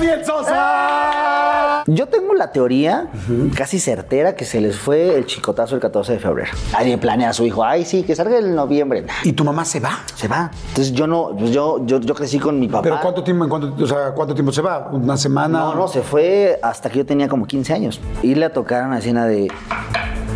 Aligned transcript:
Daniel 0.00 0.24
Sosa. 0.24 1.84
Yo 1.86 2.06
tengo 2.06 2.32
la 2.34 2.52
teoría 2.52 3.08
casi 3.54 3.78
certera 3.78 4.34
que 4.34 4.46
se 4.46 4.60
les 4.60 4.78
fue 4.78 5.14
el 5.16 5.26
chicotazo 5.26 5.74
el 5.74 5.80
14 5.80 6.14
de 6.14 6.18
febrero. 6.18 6.50
Alguien 6.74 6.98
planea 6.98 7.28
a 7.28 7.32
su 7.34 7.44
hijo, 7.44 7.62
ay, 7.62 7.84
sí, 7.84 8.02
que 8.02 8.16
salga 8.16 8.38
en 8.38 8.54
noviembre. 8.54 9.04
¿Y 9.24 9.32
tu 9.32 9.44
mamá 9.44 9.64
se 9.66 9.78
va? 9.78 10.00
se 10.14 10.26
va. 10.26 10.50
Entonces 10.68 10.94
yo 10.94 11.06
no, 11.06 11.36
pues 11.38 11.50
yo, 11.50 11.84
yo, 11.84 12.00
yo 12.00 12.14
crecí 12.14 12.38
con 12.38 12.58
mi 12.58 12.66
papá. 12.66 12.82
¿Pero 12.82 12.98
cuánto 13.02 13.22
tiempo, 13.22 13.44
en 13.44 13.50
cuánto, 13.50 13.74
o 13.82 13.86
sea, 13.86 14.12
cuánto 14.12 14.34
tiempo 14.34 14.52
se 14.52 14.62
va? 14.62 14.88
¿Una 14.90 15.18
semana? 15.18 15.58
No, 15.58 15.74
no, 15.74 15.88
se 15.88 16.00
fue 16.00 16.58
hasta 16.62 16.88
que 16.88 16.98
yo 16.98 17.06
tenía 17.06 17.28
como 17.28 17.46
15 17.46 17.74
años. 17.74 18.00
Irle 18.22 18.46
a 18.46 18.52
tocar 18.54 18.86
una 18.86 18.98
escena 18.98 19.26
de. 19.26 19.48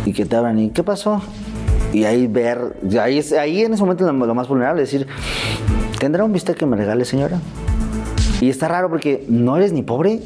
Y 0.05 0.13
que 0.13 0.25
te 0.25 0.35
abran 0.35 0.59
y 0.59 0.69
¿qué 0.69 0.83
pasó? 0.83 1.21
Y 1.91 2.05
ahí 2.05 2.27
ver. 2.27 2.77
y 2.87 2.97
Ahí, 2.97 3.19
ahí 3.39 3.61
en 3.63 3.73
ese 3.73 3.81
momento 3.81 4.05
lo, 4.05 4.13
lo 4.13 4.35
más 4.35 4.47
vulnerable, 4.47 4.81
decir, 4.81 5.07
¿tendrá 5.99 6.23
un 6.23 6.33
bistec 6.33 6.55
que 6.55 6.67
me 6.67 6.77
regale, 6.77 7.03
señora? 7.03 7.39
Y 8.41 8.49
está 8.49 8.67
raro 8.67 8.89
porque 8.89 9.25
no 9.27 9.57
eres 9.57 9.71
ni 9.73 9.81
pobre 9.83 10.19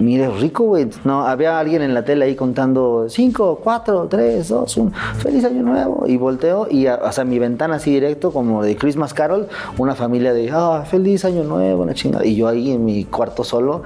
ni 0.00 0.16
eres 0.16 0.40
rico, 0.40 0.64
güey. 0.64 0.88
No, 1.04 1.24
había 1.24 1.56
alguien 1.58 1.80
en 1.80 1.94
la 1.94 2.04
tele 2.04 2.24
ahí 2.24 2.34
contando 2.34 3.06
5, 3.08 3.60
4, 3.62 4.08
3, 4.10 4.48
2, 4.48 4.76
1, 4.76 4.92
feliz 5.18 5.44
año 5.44 5.62
nuevo. 5.62 6.04
Y 6.08 6.16
volteo 6.16 6.66
y 6.68 6.88
a- 6.88 7.12
sea, 7.12 7.24
mi 7.24 7.38
ventana 7.38 7.76
así 7.76 7.92
directo, 7.92 8.32
como 8.32 8.62
de 8.64 8.76
Christmas 8.76 9.14
Carol, 9.14 9.46
una 9.78 9.94
familia 9.94 10.32
de, 10.34 10.50
ah, 10.52 10.84
feliz 10.84 11.24
año 11.24 11.44
nuevo, 11.44 11.84
una 11.84 11.94
chingada. 11.94 12.26
Y 12.26 12.34
yo 12.34 12.48
ahí 12.48 12.72
en 12.72 12.84
mi 12.84 13.04
cuarto 13.04 13.44
solo 13.44 13.82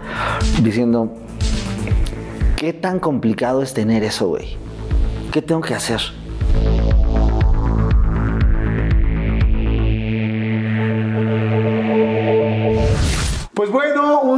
diciendo, 0.63 1.11
¿qué 2.57 2.73
tan 2.73 3.01
complicado 3.01 3.61
es 3.63 3.75
tener 3.75 4.03
eso, 4.03 4.29
güey? 4.29 4.57
¿Qué 5.31 5.43
tengo 5.43 5.61
que 5.61 5.75
hacer? 5.75 6.01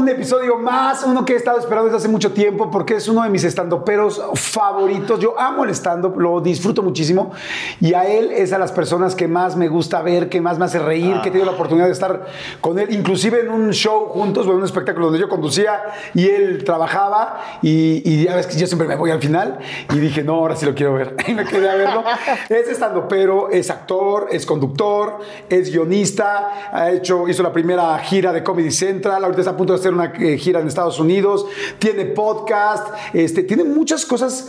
Un 0.01 0.09
episodio 0.09 0.57
más, 0.59 1.05
uno 1.05 1.25
que 1.25 1.35
he 1.35 1.37
estado 1.37 1.59
esperando 1.59 1.87
desde 1.87 1.99
hace 1.99 2.09
mucho 2.09 2.33
tiempo 2.33 2.71
porque 2.71 2.95
es 2.95 3.07
uno 3.07 3.23
de 3.23 3.29
mis 3.29 3.45
estandoperos 3.45 4.23
favoritos. 4.35 5.21
Yo 5.21 5.39
amo 5.39 5.65
el 5.65 5.71
stand-up, 5.71 6.19
lo 6.19 6.41
disfruto 6.41 6.83
muchísimo 6.83 7.33
y 7.81 7.93
a 7.93 8.07
él 8.07 8.31
es 8.33 8.53
a 8.53 8.59
las 8.59 8.73
personas 8.73 9.15
que 9.15 9.29
más 9.29 9.57
me 9.57 9.69
gusta 9.69 10.01
ver, 10.01 10.31
que 10.31 10.41
más 10.41 10.59
me 10.59 10.65
hace 10.65 10.79
reír, 10.79 11.21
que 11.23 11.29
he 11.29 11.33
tenido 11.33 11.45
la 11.45 11.53
oportunidad 11.53 11.87
de 11.87 11.93
estar 11.93 12.27
con 12.61 12.79
él, 12.79 12.89
inclusive 12.93 13.41
en 13.41 13.51
un 13.51 13.73
show 13.73 14.07
juntos, 14.09 14.47
bueno, 14.47 14.61
un 14.61 14.65
espectáculo 14.65 15.07
donde 15.07 15.21
yo 15.21 15.29
conducía 15.29 15.83
y 16.15 16.29
él 16.29 16.65
trabajaba 16.65 17.41
y, 17.61 18.03
y 18.05 18.25
ya 18.25 18.37
ves 18.37 18.47
que 18.47 18.57
yo 18.57 18.67
siempre 18.67 18.89
me 18.89 18.97
voy 18.97 19.11
al 19.11 19.21
final 19.21 19.59
y 19.93 19.99
dije, 19.99 20.23
no, 20.23 20.35
ahora 20.37 20.57
sí 20.57 20.65
lo 20.65 20.75
quiero 20.75 20.95
ver. 20.95 21.17
Y 21.31 21.35
me 21.35 21.45
quedé 21.45 21.71
a 21.71 21.77
verlo. 21.77 22.03
Es 22.49 22.67
estandopero, 22.67 23.51
es 23.51 23.71
actor, 23.71 24.29
es 24.33 24.45
conductor, 24.45 25.19
es 25.49 25.71
guionista, 25.71 26.71
ha 26.73 26.91
hecho, 26.91 27.29
hizo 27.29 27.43
la 27.43 27.53
primera 27.53 27.97
gira 27.99 28.33
de 28.33 28.43
Comedy 28.43 28.73
Central, 28.73 29.23
ahorita 29.23 29.43
está 29.43 29.53
a 29.53 29.57
punto 29.57 29.75
de 29.75 29.79
hacer 29.79 29.90
una 29.95 30.13
eh, 30.19 30.39
gira 30.39 30.61
en 30.61 30.69
Estados 30.69 30.99
Unidos, 30.99 31.45
tiene 31.79 32.07
podcast, 32.07 32.89
este, 33.13 33.43
tiene 33.43 33.65
muchas 33.65 34.07
cosas 34.07 34.49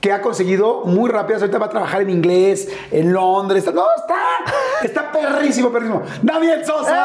que 0.00 0.12
ha 0.12 0.22
conseguido 0.22 0.84
muy 0.86 1.10
rápidas. 1.10 1.42
Ahorita 1.42 1.58
va 1.58 1.66
a 1.66 1.70
trabajar 1.70 2.00
en 2.02 2.10
inglés, 2.10 2.68
en 2.90 3.12
Londres. 3.12 3.66
No, 3.74 3.84
está, 3.96 4.16
está 4.82 5.12
perrísimo, 5.12 5.70
perrísimo. 5.70 6.02
Daniel 6.22 6.64
Sosa. 6.64 6.96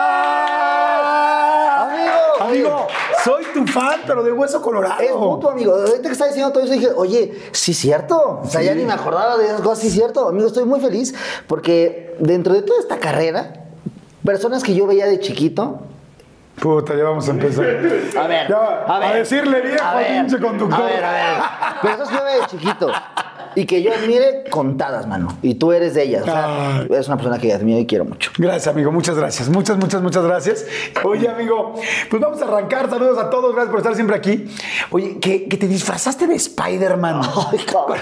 Amigo. 1.92 2.12
Amigo, 2.40 2.88
soy 3.24 3.44
tu 3.54 3.66
fan, 3.68 4.02
pero 4.06 4.24
de 4.24 4.32
hueso 4.32 4.62
colorado. 4.62 5.02
Es 5.02 5.14
mutuo, 5.16 5.50
amigo. 5.52 5.74
Ahorita 5.74 6.02
que 6.04 6.10
estaba 6.12 6.28
diciendo 6.30 6.52
todo 6.54 6.64
eso, 6.64 6.74
dije, 6.74 6.90
oye, 6.96 7.34
sí 7.52 7.72
es 7.72 7.78
cierto. 7.78 8.42
O 8.44 8.48
sea, 8.48 8.62
ya 8.62 8.74
Sí. 8.74 8.80
ni 8.80 8.86
me 8.86 8.94
acordaba 8.94 9.38
de 9.38 9.46
esas 9.48 9.62
cosas, 9.62 9.80
sí 9.80 9.88
es 9.88 9.94
cierto. 9.94 10.28
Amigo, 10.30 10.48
estoy 10.48 10.66
muy 10.66 10.80
feliz 10.80 11.14
porque 11.48 12.16
dentro 12.20 12.54
de 12.54 12.62
toda 12.62 12.80
esta 12.80 12.98
carrera, 13.00 13.66
personas 14.24 14.64
que 14.64 14.74
yo 14.76 14.86
veía 14.88 15.06
de 15.08 15.20
chiquito, 15.20 15.80
Puta, 16.60 16.96
ya 16.96 17.04
vamos 17.04 17.28
a 17.28 17.32
empezar. 17.32 17.66
A 17.66 18.28
ver, 18.28 18.48
Ya, 18.48 18.86
a 18.88 19.00
ver. 19.00 19.14
decirle 19.18 19.62
viejo 19.62 19.84
a 19.86 19.98
pinche 20.00 20.40
conductor. 20.40 20.82
A 20.82 20.86
ver, 20.86 21.04
a 21.04 21.12
ver. 21.12 21.82
Personas 21.82 22.10
que 22.10 22.16
yo 22.16 22.24
veía 22.24 22.40
de 22.42 22.48
chiquito 22.48 22.92
y 23.56 23.66
que 23.66 23.82
yo 23.82 23.94
admire 23.94 24.44
contadas, 24.50 25.08
mano. 25.08 25.38
Y 25.42 25.56
tú 25.56 25.72
eres 25.72 25.94
de 25.94 26.04
ellas. 26.04 26.22
O 26.24 26.26
sea, 26.26 26.86
eres 26.90 27.08
una 27.08 27.18
persona 27.18 27.38
que 27.40 27.54
admiro 27.54 27.80
y 27.80 27.86
quiero 27.86 28.06
mucho. 28.06 28.32
Gracias, 28.38 28.68
amigo. 28.68 28.92
Muchas 28.92 29.16
gracias. 29.18 29.50
Muchas, 29.50 29.78
muchas, 29.78 30.02
muchas 30.02 30.24
gracias. 30.24 30.66
Oye, 31.04 31.28
amigo, 31.30 31.76
pues 32.10 32.22
vamos 32.22 32.42
a 32.42 32.46
arrancar. 32.46 32.90
Saludos 32.90 33.18
a 33.18 33.30
todos. 33.30 33.54
Gracias 33.54 33.70
por 33.72 33.80
estar 33.80 33.96
siempre 33.96 34.16
aquí. 34.16 34.46
Oye, 34.92 35.20
que, 35.20 35.48
que 35.48 35.58
te 35.58 35.68
disfrazaste 35.68 36.28
de 36.28 36.36
Spider-Man. 36.36 37.22
Ay, 37.52 37.60
cabrón. 37.60 37.98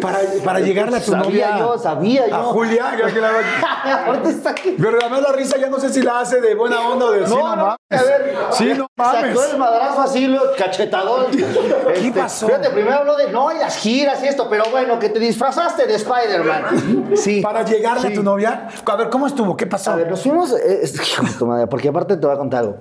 Para, 0.00 0.18
para 0.44 0.60
llegarle 0.60 0.96
a 0.98 1.00
tu 1.00 1.12
Sabía 1.12 1.24
novia. 1.50 1.58
yo, 1.58 1.78
sabía 1.78 2.28
yo. 2.28 2.34
A 2.36 2.42
Julia. 2.44 2.84
que- 3.12 3.20
la- 3.20 3.28
Ahorita 4.06 4.28
está 4.30 4.50
aquí. 4.50 4.74
Pero 4.78 4.98
además 5.00 5.22
la 5.22 5.32
risa 5.32 5.56
ya 5.58 5.68
no 5.68 5.78
sé 5.80 5.92
si 5.92 6.02
la 6.02 6.20
hace 6.20 6.40
de 6.40 6.54
buena 6.54 6.80
onda 6.88 7.06
o 7.06 7.10
de 7.12 7.26
sí, 7.26 7.34
no, 7.34 7.42
mames. 7.56 7.76
A 7.90 8.02
ver, 8.02 8.36
Sí, 8.52 8.72
no 8.76 8.86
mames. 8.96 9.34
Sacó 9.38 9.50
el 9.52 9.58
madrazo 9.58 10.00
así, 10.02 10.26
lo 10.26 10.40
cachetadón. 10.56 11.26
¿Qué 11.30 12.12
pasó? 12.14 12.46
Fíjate, 12.46 12.70
primero 12.70 12.96
habló 12.98 13.16
de 13.16 13.30
no, 13.30 13.52
y 13.52 13.58
las 13.58 13.76
giras 13.76 14.22
y 14.22 14.26
esto, 14.26 14.48
pero 14.48 14.57
bueno, 14.70 14.98
que 14.98 15.08
te 15.08 15.18
disfrazaste 15.18 15.86
de 15.86 15.94
Spider-Man. 15.94 17.10
Sí. 17.16 17.40
Para 17.40 17.64
llegarle 17.64 18.08
Sí. 18.08 18.12
a 18.12 18.14
tu 18.14 18.22
novia. 18.22 18.68
A 18.84 18.96
ver, 18.96 19.08
¿cómo 19.10 19.26
estuvo? 19.26 19.56
¿Qué 19.56 19.66
pasó? 19.66 19.92
A 19.92 19.96
ver, 19.96 20.10
nos 20.10 20.22
fuimos. 20.22 20.52
eh, 20.52 20.80
es- 20.82 20.94
hijo 20.94 21.24
de 21.24 21.32
tu 21.32 21.46
madre, 21.46 21.66
porque 21.66 21.88
aparte 21.88 22.16
te 22.16 22.26
voy 22.26 22.34
a 22.34 22.38
contar 22.38 22.60
algo. 22.60 22.76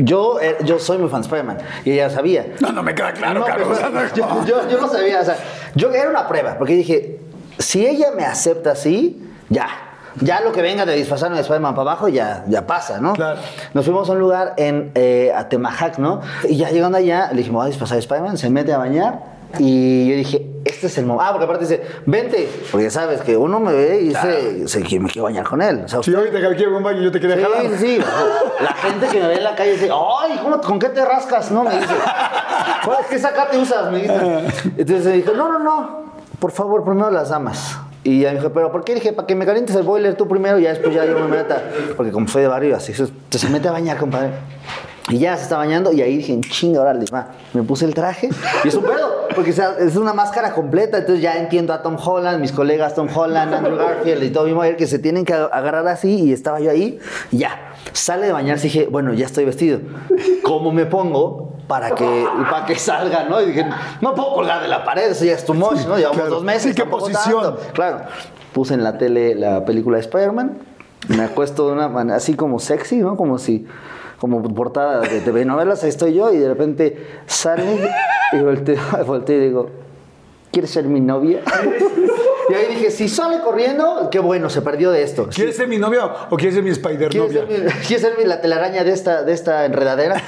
Yo, 0.00 0.40
eh, 0.40 0.58
yo 0.64 0.78
soy 0.78 0.98
muy 0.98 1.08
fan 1.08 1.22
de 1.22 1.26
Spider-Man 1.26 1.58
y 1.84 1.92
ella 1.92 2.10
sabía. 2.10 2.54
No, 2.60 2.70
no 2.72 2.82
me 2.82 2.94
queda 2.94 3.12
claro, 3.12 3.40
No, 3.40 3.46
Carlos. 3.46 3.78
pero 3.80 4.06
yo, 4.14 4.44
yo- 4.46 4.68
yo 4.68 4.80
no 4.80 4.88
sabía, 4.88 5.20
o 5.20 5.24
sea, 5.24 5.36
yo 5.74 5.90
era 5.90 6.10
una 6.10 6.28
prueba, 6.28 6.56
porque 6.58 6.74
dije, 6.74 7.20
si 7.58 7.86
ella 7.86 8.08
me 8.14 8.24
acepta 8.24 8.72
así, 8.72 9.26
ya. 9.48 9.68
Ya 10.20 10.40
lo 10.42 10.52
que 10.52 10.62
venga 10.62 10.86
de 10.86 10.94
disfrazarme 10.94 11.34
de 11.34 11.42
Spider-Man 11.42 11.74
para 11.74 11.90
abajo 11.90 12.06
ya, 12.08 12.44
ya 12.46 12.64
pasa, 12.66 13.00
¿no? 13.00 13.14
Claro. 13.14 13.40
Nos 13.72 13.84
fuimos 13.84 14.08
a 14.08 14.12
un 14.12 14.20
lugar 14.20 14.54
en 14.58 14.92
eh, 14.94 15.32
Atemajac, 15.34 15.98
¿no? 15.98 16.20
Y 16.48 16.56
ya 16.56 16.70
llegando 16.70 16.98
allá, 16.98 17.30
le 17.32 17.38
dijimos, 17.38 17.60
voy 17.62 17.64
a 17.66 17.70
disfrazar 17.70 17.96
de 17.96 18.00
Spider-Man, 18.00 18.38
se 18.38 18.48
mete 18.48 18.72
a 18.72 18.78
bañar. 18.78 19.33
Y 19.58 20.08
yo 20.10 20.16
dije, 20.16 20.46
este 20.64 20.86
es 20.86 20.98
el 20.98 21.06
momento. 21.06 21.24
Ah, 21.26 21.32
porque 21.32 21.44
aparte 21.44 21.64
dice, 21.64 21.82
vente. 22.06 22.48
Porque 22.72 22.90
sabes 22.90 23.20
que 23.20 23.36
uno 23.36 23.60
me 23.60 23.72
ve 23.72 24.00
y 24.02 24.08
dice, 24.08 24.66
se, 24.68 24.82
que 24.82 24.98
me 25.00 25.08
quiero 25.08 25.24
bañar 25.24 25.44
con 25.46 25.60
él. 25.62 25.82
O 25.84 25.88
sea, 25.88 26.02
Si 26.02 26.14
ahorita 26.14 26.40
que 26.40 26.56
quiero 26.56 26.76
un 26.76 26.82
baño 26.82 27.02
yo 27.02 27.10
te 27.12 27.20
quería 27.20 27.36
Sí, 27.36 27.42
jalar. 27.42 27.62
sí, 27.62 27.76
sí. 27.78 27.98
La 28.60 28.72
gente 28.74 29.06
que 29.08 29.20
me 29.20 29.28
ve 29.28 29.34
en 29.36 29.44
la 29.44 29.54
calle 29.54 29.72
dice, 29.72 29.90
ay, 29.92 30.38
¿cómo- 30.42 30.60
¿con 30.60 30.78
qué 30.78 30.88
te 30.88 31.04
rascas? 31.04 31.50
No, 31.50 31.64
me 31.64 31.70
dice. 31.74 31.94
"Pues, 32.84 32.98
¿Qué 33.10 33.18
sacate 33.18 33.58
usas? 33.58 33.90
Me 33.90 34.02
dice. 34.02 34.14
Entonces 34.76 35.04
me 35.06 35.12
dijo, 35.12 35.32
no, 35.32 35.50
no, 35.52 35.58
no. 35.58 36.04
Por 36.38 36.50
favor, 36.50 36.84
primero 36.84 37.10
las 37.10 37.28
damas. 37.30 37.78
Y 38.02 38.20
ya 38.20 38.30
me 38.32 38.36
dijo, 38.38 38.52
¿pero 38.52 38.70
por 38.70 38.84
qué? 38.84 38.94
Dije, 38.94 39.12
para 39.14 39.26
que 39.26 39.34
me 39.34 39.46
calientes 39.46 39.74
el 39.76 39.82
boiler 39.82 40.14
tú 40.14 40.28
primero 40.28 40.58
y 40.58 40.62
ya 40.64 40.70
después 40.70 40.94
ya 40.94 41.06
yo 41.06 41.18
me 41.18 41.26
meta. 41.28 41.62
Porque 41.96 42.12
como 42.12 42.28
soy 42.28 42.42
de 42.42 42.48
barrio, 42.48 42.76
así. 42.76 42.92
Se 42.92 43.48
mete 43.48 43.68
a 43.68 43.72
bañar, 43.72 43.96
compadre. 43.96 44.30
Y 45.10 45.18
ya 45.18 45.36
se 45.36 45.42
está 45.42 45.58
bañando 45.58 45.92
y 45.92 46.00
ahí 46.00 46.16
dije, 46.16 46.40
chinga, 46.40 46.80
órale, 46.80 47.04
va. 47.12 47.28
Me 47.52 47.62
puse 47.62 47.84
el 47.84 47.92
traje 47.92 48.30
y 48.64 48.68
es 48.68 48.74
un 48.74 48.84
pedo, 48.84 49.28
porque 49.34 49.50
es 49.50 49.96
una 49.96 50.14
máscara 50.14 50.54
completa, 50.54 50.98
entonces 50.98 51.22
ya 51.22 51.36
entiendo 51.36 51.74
a 51.74 51.82
Tom 51.82 51.96
Holland, 52.02 52.40
mis 52.40 52.52
colegas 52.52 52.94
Tom 52.94 53.08
Holland, 53.14 53.52
Andrew 53.52 53.76
Garfield 53.76 54.22
y 54.22 54.30
Tobey 54.30 54.54
Maguire 54.54 54.76
que 54.76 54.86
se 54.86 54.98
tienen 54.98 55.26
que 55.26 55.34
agarrar 55.34 55.86
así 55.88 56.24
y 56.24 56.32
estaba 56.32 56.58
yo 56.60 56.70
ahí 56.70 56.98
y 57.30 57.38
ya. 57.38 57.72
Sale 57.92 58.26
de 58.26 58.32
bañarse 58.32 58.66
y 58.66 58.70
dije, 58.70 58.88
bueno, 58.90 59.12
ya 59.12 59.26
estoy 59.26 59.44
vestido. 59.44 59.80
¿Cómo 60.42 60.72
me 60.72 60.86
pongo 60.86 61.52
para 61.66 61.94
que, 61.94 62.26
para 62.50 62.64
que 62.64 62.76
salga, 62.76 63.24
no? 63.24 63.42
Y 63.42 63.46
dije, 63.46 63.66
no 64.00 64.14
puedo 64.14 64.34
colgar 64.34 64.62
de 64.62 64.68
la 64.68 64.84
pared, 64.84 65.10
eso 65.10 65.24
ya 65.24 65.32
es 65.32 65.44
too 65.44 65.54
much, 65.54 65.86
¿no? 65.86 65.96
Llevamos 65.96 66.16
claro. 66.16 66.30
dos 66.30 66.44
meses. 66.44 66.74
Sí, 66.74 66.74
¿qué 66.74 66.88
posición? 66.88 67.42
tanto. 67.42 67.60
Claro. 67.72 68.00
Puse 68.52 68.74
en 68.74 68.84
la 68.84 68.98
tele 68.98 69.34
la 69.34 69.64
película 69.64 69.96
de 69.98 70.02
Spider-Man. 70.02 70.58
Me 71.08 71.22
acuesto 71.22 71.66
de 71.66 71.72
una 71.72 71.88
manera 71.88 72.16
así 72.16 72.34
como 72.34 72.58
sexy, 72.58 72.96
¿no? 72.96 73.16
Como 73.16 73.38
si, 73.38 73.66
como 74.28 74.42
portada 74.54 75.00
de 75.00 75.20
TV 75.20 75.44
novelas, 75.44 75.82
ahí 75.84 75.90
estoy 75.90 76.14
yo 76.14 76.32
y 76.32 76.38
de 76.38 76.48
repente 76.48 77.06
sale 77.26 77.64
y 78.32 78.38
volteo, 78.38 78.80
volteo 79.06 79.36
y 79.36 79.40
digo, 79.46 79.70
¿quieres 80.50 80.70
ser 80.70 80.84
mi 80.84 81.00
novia? 81.00 81.40
Y 82.46 82.52
ahí 82.52 82.66
dije, 82.74 82.90
si 82.90 83.08
sale 83.08 83.40
corriendo, 83.40 84.10
qué 84.10 84.18
bueno, 84.18 84.50
se 84.50 84.60
perdió 84.60 84.90
de 84.90 85.02
esto. 85.02 85.30
¿Quieres 85.34 85.56
ser 85.56 85.66
mi 85.66 85.78
novia 85.78 86.04
o 86.28 86.36
quieres 86.36 86.54
ser 86.54 86.62
mi 86.62 86.68
Spider 86.68 87.08
¿Quieres 87.08 87.32
novia? 87.32 87.46
ser, 87.48 87.64
mi, 87.64 87.70
¿Quieres 87.86 88.02
ser 88.02 88.18
mi- 88.18 88.24
la 88.26 88.42
telaraña 88.42 88.84
de 88.84 88.92
esta, 88.92 89.22
de 89.22 89.32
esta 89.32 89.64
enredadera? 89.64 90.20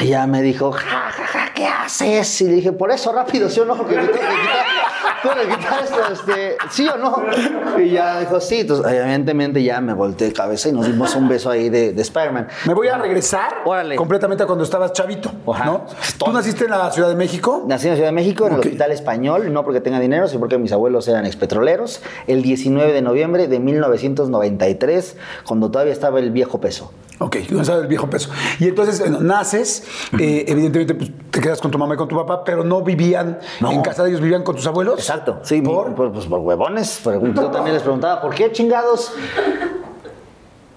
Y 0.00 0.08
ya 0.08 0.26
me 0.26 0.42
dijo, 0.42 0.72
ja, 0.72 0.82
ja, 1.10 1.26
ja, 1.26 1.45
¿qué 1.56 1.66
haces? 1.66 2.40
Y 2.42 2.44
le 2.44 2.52
dije, 2.52 2.72
por 2.72 2.92
eso 2.92 3.10
rápido, 3.12 3.48
¿sí 3.48 3.58
o 3.60 3.64
no? 3.64 3.76
Porque 3.76 3.96
me 3.96 4.02
tengo 4.02 4.18
que 4.18 4.20
quitar, 4.20 5.22
tengo 5.22 5.34
que 5.34 5.56
quitar 5.56 5.82
esto, 5.82 5.96
este, 6.12 6.56
¿sí 6.70 6.86
o 6.86 6.96
no? 6.98 7.80
Y 7.82 7.90
ya 7.90 8.20
dijo, 8.20 8.40
sí. 8.40 8.60
Entonces, 8.60 8.86
evidentemente 8.92 9.62
ya 9.62 9.80
me 9.80 9.94
volteé 9.94 10.28
de 10.28 10.32
cabeza 10.34 10.68
y 10.68 10.72
nos 10.72 10.86
dimos 10.86 11.16
un 11.16 11.28
beso 11.28 11.50
ahí 11.50 11.70
de, 11.70 11.92
de 11.94 12.02
Spider-Man. 12.02 12.48
Me 12.66 12.74
voy 12.74 12.88
a 12.88 12.98
regresar 12.98 13.62
Órale. 13.64 13.96
completamente 13.96 14.44
a 14.44 14.46
cuando 14.46 14.64
estabas 14.64 14.92
chavito, 14.92 15.32
Ajá. 15.50 15.64
¿no? 15.64 15.86
¿Tú 16.18 16.30
naciste 16.30 16.64
en 16.64 16.70
la 16.70 16.90
Ciudad 16.90 17.08
de 17.08 17.16
México? 17.16 17.64
Nací 17.66 17.86
en 17.86 17.92
la 17.92 17.96
Ciudad 17.96 18.08
de 18.10 18.14
México, 18.14 18.46
en 18.46 18.52
el. 18.52 18.60
Hospital 18.60 18.92
Español, 18.92 19.52
no 19.52 19.64
porque 19.64 19.80
tenga 19.80 19.98
dinero, 19.98 20.28
sino 20.28 20.40
porque 20.40 20.58
mis 20.58 20.72
abuelos 20.72 21.08
eran 21.08 21.24
expetroleros, 21.24 22.02
el 22.26 22.42
19 22.42 22.92
de 22.92 23.00
noviembre 23.00 23.48
de 23.48 23.58
1993, 23.60 25.16
cuando 25.46 25.70
todavía 25.70 25.94
estaba 25.94 26.18
el 26.18 26.30
viejo 26.30 26.60
peso. 26.60 26.92
Ok, 27.18 27.38
tú 27.48 27.64
sabes 27.64 27.82
el 27.82 27.88
viejo 27.88 28.10
peso. 28.10 28.28
Y 28.60 28.68
entonces 28.68 29.00
bueno, 29.00 29.20
naces, 29.20 29.84
eh, 30.18 30.44
evidentemente 30.48 30.94
pues, 30.94 31.10
te 31.30 31.40
quedas 31.46 31.60
con 31.60 31.70
tu 31.70 31.78
mamá 31.78 31.94
y 31.94 31.96
con 31.96 32.08
tu 32.08 32.16
papá, 32.16 32.42
pero 32.42 32.64
no 32.64 32.82
vivían 32.82 33.38
No. 33.60 33.70
en 33.70 33.80
casa 33.80 34.02
de 34.02 34.08
ellos, 34.10 34.20
vivían 34.20 34.42
con 34.42 34.56
tus 34.56 34.66
abuelos. 34.66 34.98
Exacto, 34.98 35.38
sí, 35.42 35.62
¿Por? 35.62 35.94
por, 35.94 36.12
pues 36.12 36.26
por 36.26 36.40
huevones. 36.40 37.00
Yo 37.04 37.50
también 37.50 37.74
les 37.74 37.82
preguntaba, 37.82 38.20
¿por 38.20 38.34
qué 38.34 38.50
chingados? 38.50 39.12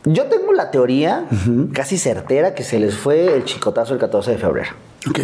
Yo 0.06 0.25
tengo 0.25 0.54
la 0.54 0.71
teoría 0.71 1.25
casi 1.74 1.98
certera 1.98 2.54
que 2.54 2.63
se 2.63 2.80
les 2.80 2.95
fue 2.95 3.36
el 3.36 3.45
chicotazo 3.45 3.94
el 3.94 4.00
14 4.00 4.31
de 4.31 4.38
febrero. 4.38 4.69
Ok. 5.10 5.19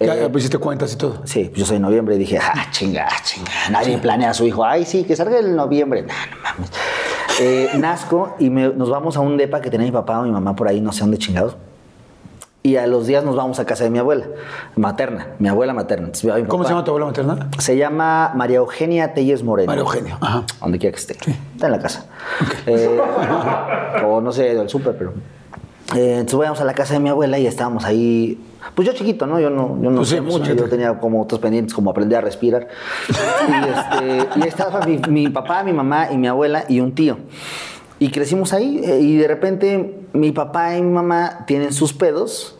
Ya, 0.00 0.14
ya 0.16 0.28
pusiste 0.28 0.58
cuentas 0.58 0.92
y 0.92 0.96
todo. 0.96 1.22
Sí, 1.24 1.52
yo 1.54 1.64
soy 1.64 1.78
noviembre 1.78 2.16
y 2.16 2.18
dije, 2.18 2.38
ah, 2.38 2.66
chinga, 2.72 3.06
chinga. 3.22 3.50
Nadie 3.70 3.96
planea 3.98 4.30
a 4.30 4.34
su 4.34 4.44
hijo. 4.44 4.64
Ay, 4.64 4.84
sí, 4.84 5.04
que 5.04 5.14
salga 5.14 5.38
el 5.38 5.54
noviembre. 5.54 6.02
Nah, 6.02 6.14
no 6.30 6.42
mames. 6.42 6.70
Eh, 7.40 7.68
nazco 7.78 8.34
y 8.40 8.50
me- 8.50 8.68
nos 8.70 8.90
vamos 8.90 9.16
a 9.16 9.20
un 9.20 9.36
depa 9.36 9.60
que 9.60 9.70
tenía 9.70 9.86
mi 9.86 9.92
papá 9.92 10.18
o 10.20 10.24
mi 10.24 10.30
mamá 10.32 10.54
por 10.56 10.66
ahí, 10.68 10.80
no 10.80 10.90
sé 10.92 11.00
dónde 11.00 11.18
chingados. 11.18 11.56
Y 12.66 12.76
a 12.76 12.86
los 12.86 13.06
días 13.06 13.22
nos 13.22 13.36
vamos 13.36 13.60
a 13.60 13.66
casa 13.66 13.84
de 13.84 13.90
mi 13.90 13.98
abuela, 13.98 14.24
materna, 14.74 15.26
mi 15.38 15.48
abuela 15.50 15.74
materna. 15.74 16.06
Entonces, 16.06 16.34
mi 16.34 16.44
¿Cómo 16.44 16.64
se 16.64 16.70
llama 16.70 16.82
tu 16.82 16.92
abuela 16.92 17.04
materna? 17.04 17.50
Se 17.58 17.76
llama 17.76 18.32
María 18.34 18.56
Eugenia 18.56 19.12
Telles 19.12 19.42
Moreno. 19.42 19.66
María 19.66 19.82
Eugenia. 19.82 20.16
Ajá. 20.18 20.44
Donde 20.62 20.78
quiera 20.78 20.94
que 20.94 20.98
esté. 20.98 21.12
Está 21.12 21.66
en 21.66 21.72
la 21.72 21.78
casa. 21.78 22.06
Eh, 22.64 22.98
o 24.06 24.18
no 24.22 24.32
sé, 24.32 24.54
del 24.54 24.70
súper, 24.70 24.96
pero. 24.96 25.12
Eh, 25.94 26.20
entonces 26.20 26.38
vamos 26.38 26.58
a 26.62 26.64
la 26.64 26.72
casa 26.72 26.94
de 26.94 27.00
mi 27.00 27.10
abuela 27.10 27.38
y 27.38 27.46
estábamos 27.46 27.84
ahí. 27.84 28.42
Pues 28.74 28.88
yo 28.88 28.94
chiquito, 28.94 29.26
¿no? 29.26 29.38
Yo 29.38 29.50
no, 29.50 29.78
yo 29.82 29.90
no 29.90 29.96
Pues 29.96 30.08
sé 30.08 30.22
mucho. 30.22 30.54
Yo 30.54 30.66
tenía 30.66 30.98
como 30.98 31.20
otros 31.20 31.42
pendientes, 31.42 31.74
como 31.74 31.90
aprender 31.90 32.16
a 32.16 32.22
respirar. 32.22 32.68
y, 33.10 33.68
este, 33.68 34.38
y 34.38 34.42
ahí 34.42 34.48
estaba 34.48 34.80
mi, 34.86 34.96
mi 35.10 35.28
papá, 35.28 35.64
mi 35.64 35.74
mamá 35.74 36.10
y 36.10 36.16
mi 36.16 36.28
abuela 36.28 36.64
y 36.66 36.80
un 36.80 36.94
tío. 36.94 37.18
Y 37.98 38.10
crecimos 38.10 38.54
ahí 38.54 38.80
eh, 38.82 39.00
y 39.00 39.18
de 39.18 39.28
repente 39.28 40.03
mi 40.14 40.32
papá 40.32 40.76
y 40.76 40.82
mi 40.82 40.90
mamá 40.90 41.44
tienen 41.46 41.72
sus 41.72 41.92
pedos. 41.92 42.56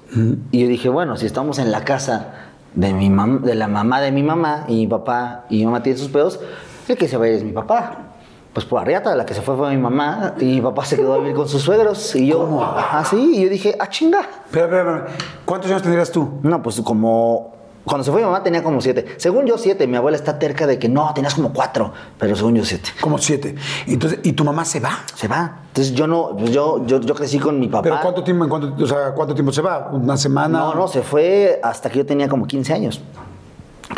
Y 0.53 0.61
yo 0.63 0.69
dije, 0.69 0.89
bueno, 0.91 1.17
si 1.17 1.27
estamos 1.27 1.59
en 1.59 1.73
la 1.73 1.85
casa 1.85 2.35
de, 2.75 2.93
mi 2.93 3.09
mam- 3.09 3.41
de 3.41 3.55
la 3.55 3.67
mamá 3.69 4.01
de 4.01 4.13
mi 4.13 4.23
mamá 4.23 4.65
y 4.69 4.75
mi 4.75 4.87
papá 4.87 5.45
y 5.51 5.59
mi 5.59 5.65
mamá 5.65 5.83
tienen 5.83 5.99
sus 6.01 6.09
pedos, 6.11 6.39
el 6.87 6.97
que 6.97 7.09
se 7.09 7.17
va 7.17 7.25
a 7.25 7.29
ir 7.29 7.35
es 7.35 7.45
mi 7.45 7.53
papá. 7.53 7.99
Pues 8.53 8.65
por 8.67 8.81
arriata, 8.81 9.17
la 9.17 9.27
que 9.27 9.35
se 9.35 9.43
fue 9.43 9.57
fue 9.57 9.71
mi 9.71 9.77
mamá 9.83 10.35
y 10.39 10.45
mi 10.45 10.61
papá 10.61 10.85
se 10.85 10.95
quedó 10.97 11.15
a 11.15 11.19
vivir 11.19 11.35
con 11.35 11.49
sus 11.49 11.63
suegros. 11.63 12.15
Y 12.15 12.29
yo, 12.29 12.63
así, 12.93 13.17
y 13.39 13.43
yo 13.45 13.49
dije, 13.49 13.75
ah, 13.81 13.89
chinga. 13.89 14.21
Espera, 14.47 14.67
espera, 14.67 14.97
espera. 14.99 15.17
¿Cuántos 15.45 15.71
años 15.71 15.83
tendrías 15.83 16.13
tú? 16.13 16.39
No, 16.43 16.63
pues 16.63 16.81
como. 16.83 17.53
Cuando 17.85 18.03
se 18.03 18.11
fue 18.11 18.21
mi 18.21 18.27
mamá 18.27 18.43
tenía 18.43 18.63
como 18.63 18.81
siete. 18.81 19.15
Según 19.19 19.47
yo, 19.47 19.59
siete. 19.59 19.87
Mi 19.87 19.97
abuela 19.97 20.17
está 20.17 20.39
terca 20.39 20.67
de 20.67 20.79
que 20.79 20.89
no, 20.89 21.13
tenías 21.15 21.35
como 21.35 21.53
cuatro. 21.53 21.93
Pero 22.19 22.35
según 22.35 22.55
yo, 22.57 22.65
siete. 22.65 22.91
Como 23.01 23.19
siete. 23.19 23.55
Entonces, 23.87 24.21
¿y 24.23 24.33
tu 24.33 24.45
mamá 24.45 24.65
se 24.65 24.81
va? 24.81 25.01
Se 25.15 25.29
va. 25.29 25.59
Entonces 25.69 25.93
yo 25.95 26.07
no. 26.07 26.35
pues 26.39 26.51
yo, 26.51 26.87
yo, 26.87 27.01
yo 27.01 27.15
crecí 27.15 27.39
con 27.39 27.61
mi 27.61 27.69
papá. 27.69 27.83
¿Pero 27.83 27.99
cuánto 28.01 28.25
tiempo, 28.25 28.45
en 28.45 28.51
cuánto, 28.51 28.83
o 28.83 28.87
sea, 28.87 29.13
cuánto 29.13 29.35
tiempo 29.35 29.53
se 29.53 29.61
va? 29.61 29.91
¿Una 29.93 30.17
semana? 30.17 30.59
No, 30.59 30.75
no, 30.75 30.89
se 30.89 31.03
fue 31.03 31.61
hasta 31.63 31.91
que 31.91 31.99
yo 31.99 32.07
tenía 32.07 32.29
como 32.29 32.47
15 32.47 32.73
años. 32.73 33.03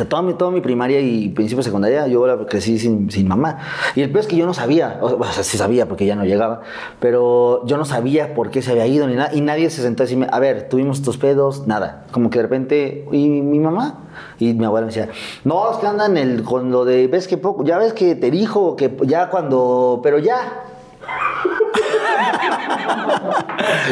Toda 0.04 0.22
mi, 0.22 0.34
toda 0.34 0.50
mi 0.50 0.60
primaria 0.60 1.00
y 1.00 1.28
principio 1.30 1.58
de 1.58 1.64
secundaria 1.64 2.06
yo 2.06 2.26
la 2.26 2.36
crecí 2.46 2.78
sin, 2.78 3.10
sin 3.10 3.26
mamá. 3.26 3.58
Y 3.94 4.02
el 4.02 4.10
peor 4.10 4.20
es 4.20 4.26
que 4.26 4.36
yo 4.36 4.46
no 4.46 4.54
sabía, 4.54 4.98
o 5.00 5.24
sea, 5.24 5.42
sí 5.42 5.56
sabía 5.56 5.86
porque 5.86 6.06
ya 6.06 6.14
no 6.14 6.24
llegaba, 6.24 6.60
pero 7.00 7.64
yo 7.66 7.76
no 7.76 7.84
sabía 7.84 8.34
por 8.34 8.50
qué 8.50 8.62
se 8.62 8.72
había 8.72 8.86
ido 8.86 9.06
ni 9.06 9.14
nada. 9.14 9.34
Y 9.34 9.40
nadie 9.40 9.70
se 9.70 9.82
sentó 9.82 10.02
a 10.02 10.04
decirme, 10.04 10.26
a 10.30 10.38
ver, 10.38 10.68
tuvimos 10.68 11.02
tus 11.02 11.18
pedos, 11.18 11.66
nada. 11.66 12.06
Como 12.12 12.30
que 12.30 12.38
de 12.38 12.42
repente, 12.42 13.06
¿y 13.12 13.28
mi 13.28 13.58
mamá? 13.58 14.00
Y 14.38 14.54
mi 14.54 14.64
abuela 14.64 14.86
me 14.86 14.92
decía, 14.92 15.08
no, 15.44 15.70
es 15.70 15.78
que 15.78 15.86
andan 15.86 16.16
el, 16.16 16.42
con 16.42 16.70
lo 16.70 16.84
de, 16.84 17.06
ves 17.06 17.28
que 17.28 17.36
poco, 17.36 17.64
ya 17.64 17.78
ves 17.78 17.92
que 17.92 18.14
te 18.14 18.30
dijo 18.30 18.76
que 18.76 18.94
ya 19.06 19.30
cuando, 19.30 20.00
pero 20.02 20.18
ya. 20.18 20.62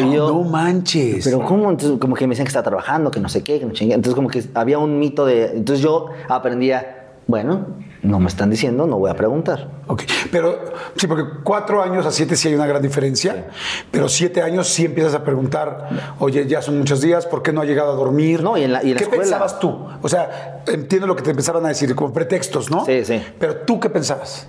Y 0.02 0.12
yo, 0.12 0.28
No 0.28 0.42
manches. 0.42 1.24
pero 1.24 1.40
¿cómo? 1.44 1.70
Entonces, 1.70 1.98
como 1.98 2.14
que 2.14 2.26
me 2.26 2.30
decían 2.32 2.46
que 2.46 2.50
estaba 2.50 2.64
trabajando, 2.64 3.10
que 3.10 3.20
no 3.20 3.28
sé 3.28 3.42
qué, 3.42 3.58
que 3.58 3.66
no 3.66 3.72
chingue. 3.72 3.94
Entonces, 3.94 4.14
como 4.14 4.28
que 4.28 4.42
había 4.54 4.78
un 4.78 4.98
mito 4.98 5.24
de... 5.26 5.46
Entonces, 5.52 5.82
yo 5.82 6.08
aprendía, 6.28 7.12
bueno, 7.26 7.66
no 8.02 8.20
me 8.20 8.26
están 8.28 8.50
diciendo, 8.50 8.86
no 8.86 8.98
voy 8.98 9.10
a 9.10 9.14
preguntar. 9.14 9.70
Ok, 9.86 10.02
pero 10.30 10.58
sí, 10.96 11.06
porque 11.06 11.24
cuatro 11.42 11.82
años 11.82 12.04
a 12.06 12.10
siete 12.10 12.36
sí 12.36 12.48
hay 12.48 12.54
una 12.54 12.66
gran 12.66 12.82
diferencia, 12.82 13.46
pero 13.90 14.08
siete 14.08 14.42
años 14.42 14.68
sí 14.68 14.84
empiezas 14.84 15.14
a 15.14 15.24
preguntar, 15.24 15.88
oye, 16.18 16.46
ya 16.46 16.60
son 16.60 16.78
muchos 16.78 17.00
días, 17.00 17.24
¿por 17.26 17.42
qué 17.42 17.52
no 17.52 17.60
ha 17.62 17.64
llegado 17.64 17.92
a 17.92 17.94
dormir? 17.94 18.42
No, 18.42 18.58
y 18.58 18.64
en 18.64 18.72
la- 18.72 18.82
y 18.84 18.88
en 18.88 18.94
la 18.94 18.98
¿Qué 18.98 19.04
escuela. 19.04 19.22
pensabas 19.22 19.58
tú? 19.58 19.86
O 20.02 20.08
sea, 20.08 20.62
entiendo 20.66 21.06
lo 21.06 21.16
que 21.16 21.22
te 21.22 21.30
empezaban 21.30 21.64
a 21.64 21.68
decir, 21.68 21.94
como 21.94 22.12
pretextos, 22.12 22.70
¿no? 22.70 22.84
Sí, 22.84 23.04
sí. 23.04 23.22
Pero 23.38 23.56
tú, 23.58 23.80
¿qué 23.80 23.88
pensabas? 23.88 24.48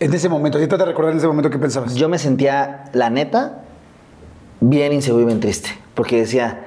En 0.00 0.12
ese 0.12 0.28
momento, 0.28 0.58
ahorita 0.58 0.76
te 0.76 0.84
recordar 0.84 1.12
en 1.12 1.18
ese 1.18 1.26
momento 1.26 1.50
qué 1.50 1.58
pensabas. 1.58 1.94
Yo 1.94 2.08
me 2.08 2.18
sentía, 2.18 2.84
la 2.92 3.10
neta, 3.10 3.62
bien 4.60 4.92
inseguro 4.92 5.22
y 5.22 5.26
bien 5.26 5.40
triste. 5.40 5.70
Porque 5.94 6.16
decía, 6.16 6.64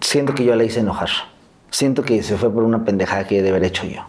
siento 0.00 0.34
que 0.34 0.44
yo 0.44 0.54
la 0.54 0.64
hice 0.64 0.80
enojar. 0.80 1.08
Siento 1.70 2.02
que 2.02 2.22
se 2.22 2.36
fue 2.36 2.52
por 2.52 2.62
una 2.62 2.84
pendejada 2.84 3.26
que 3.26 3.42
de 3.42 3.48
haber 3.48 3.64
hecho 3.64 3.86
yo. 3.86 4.02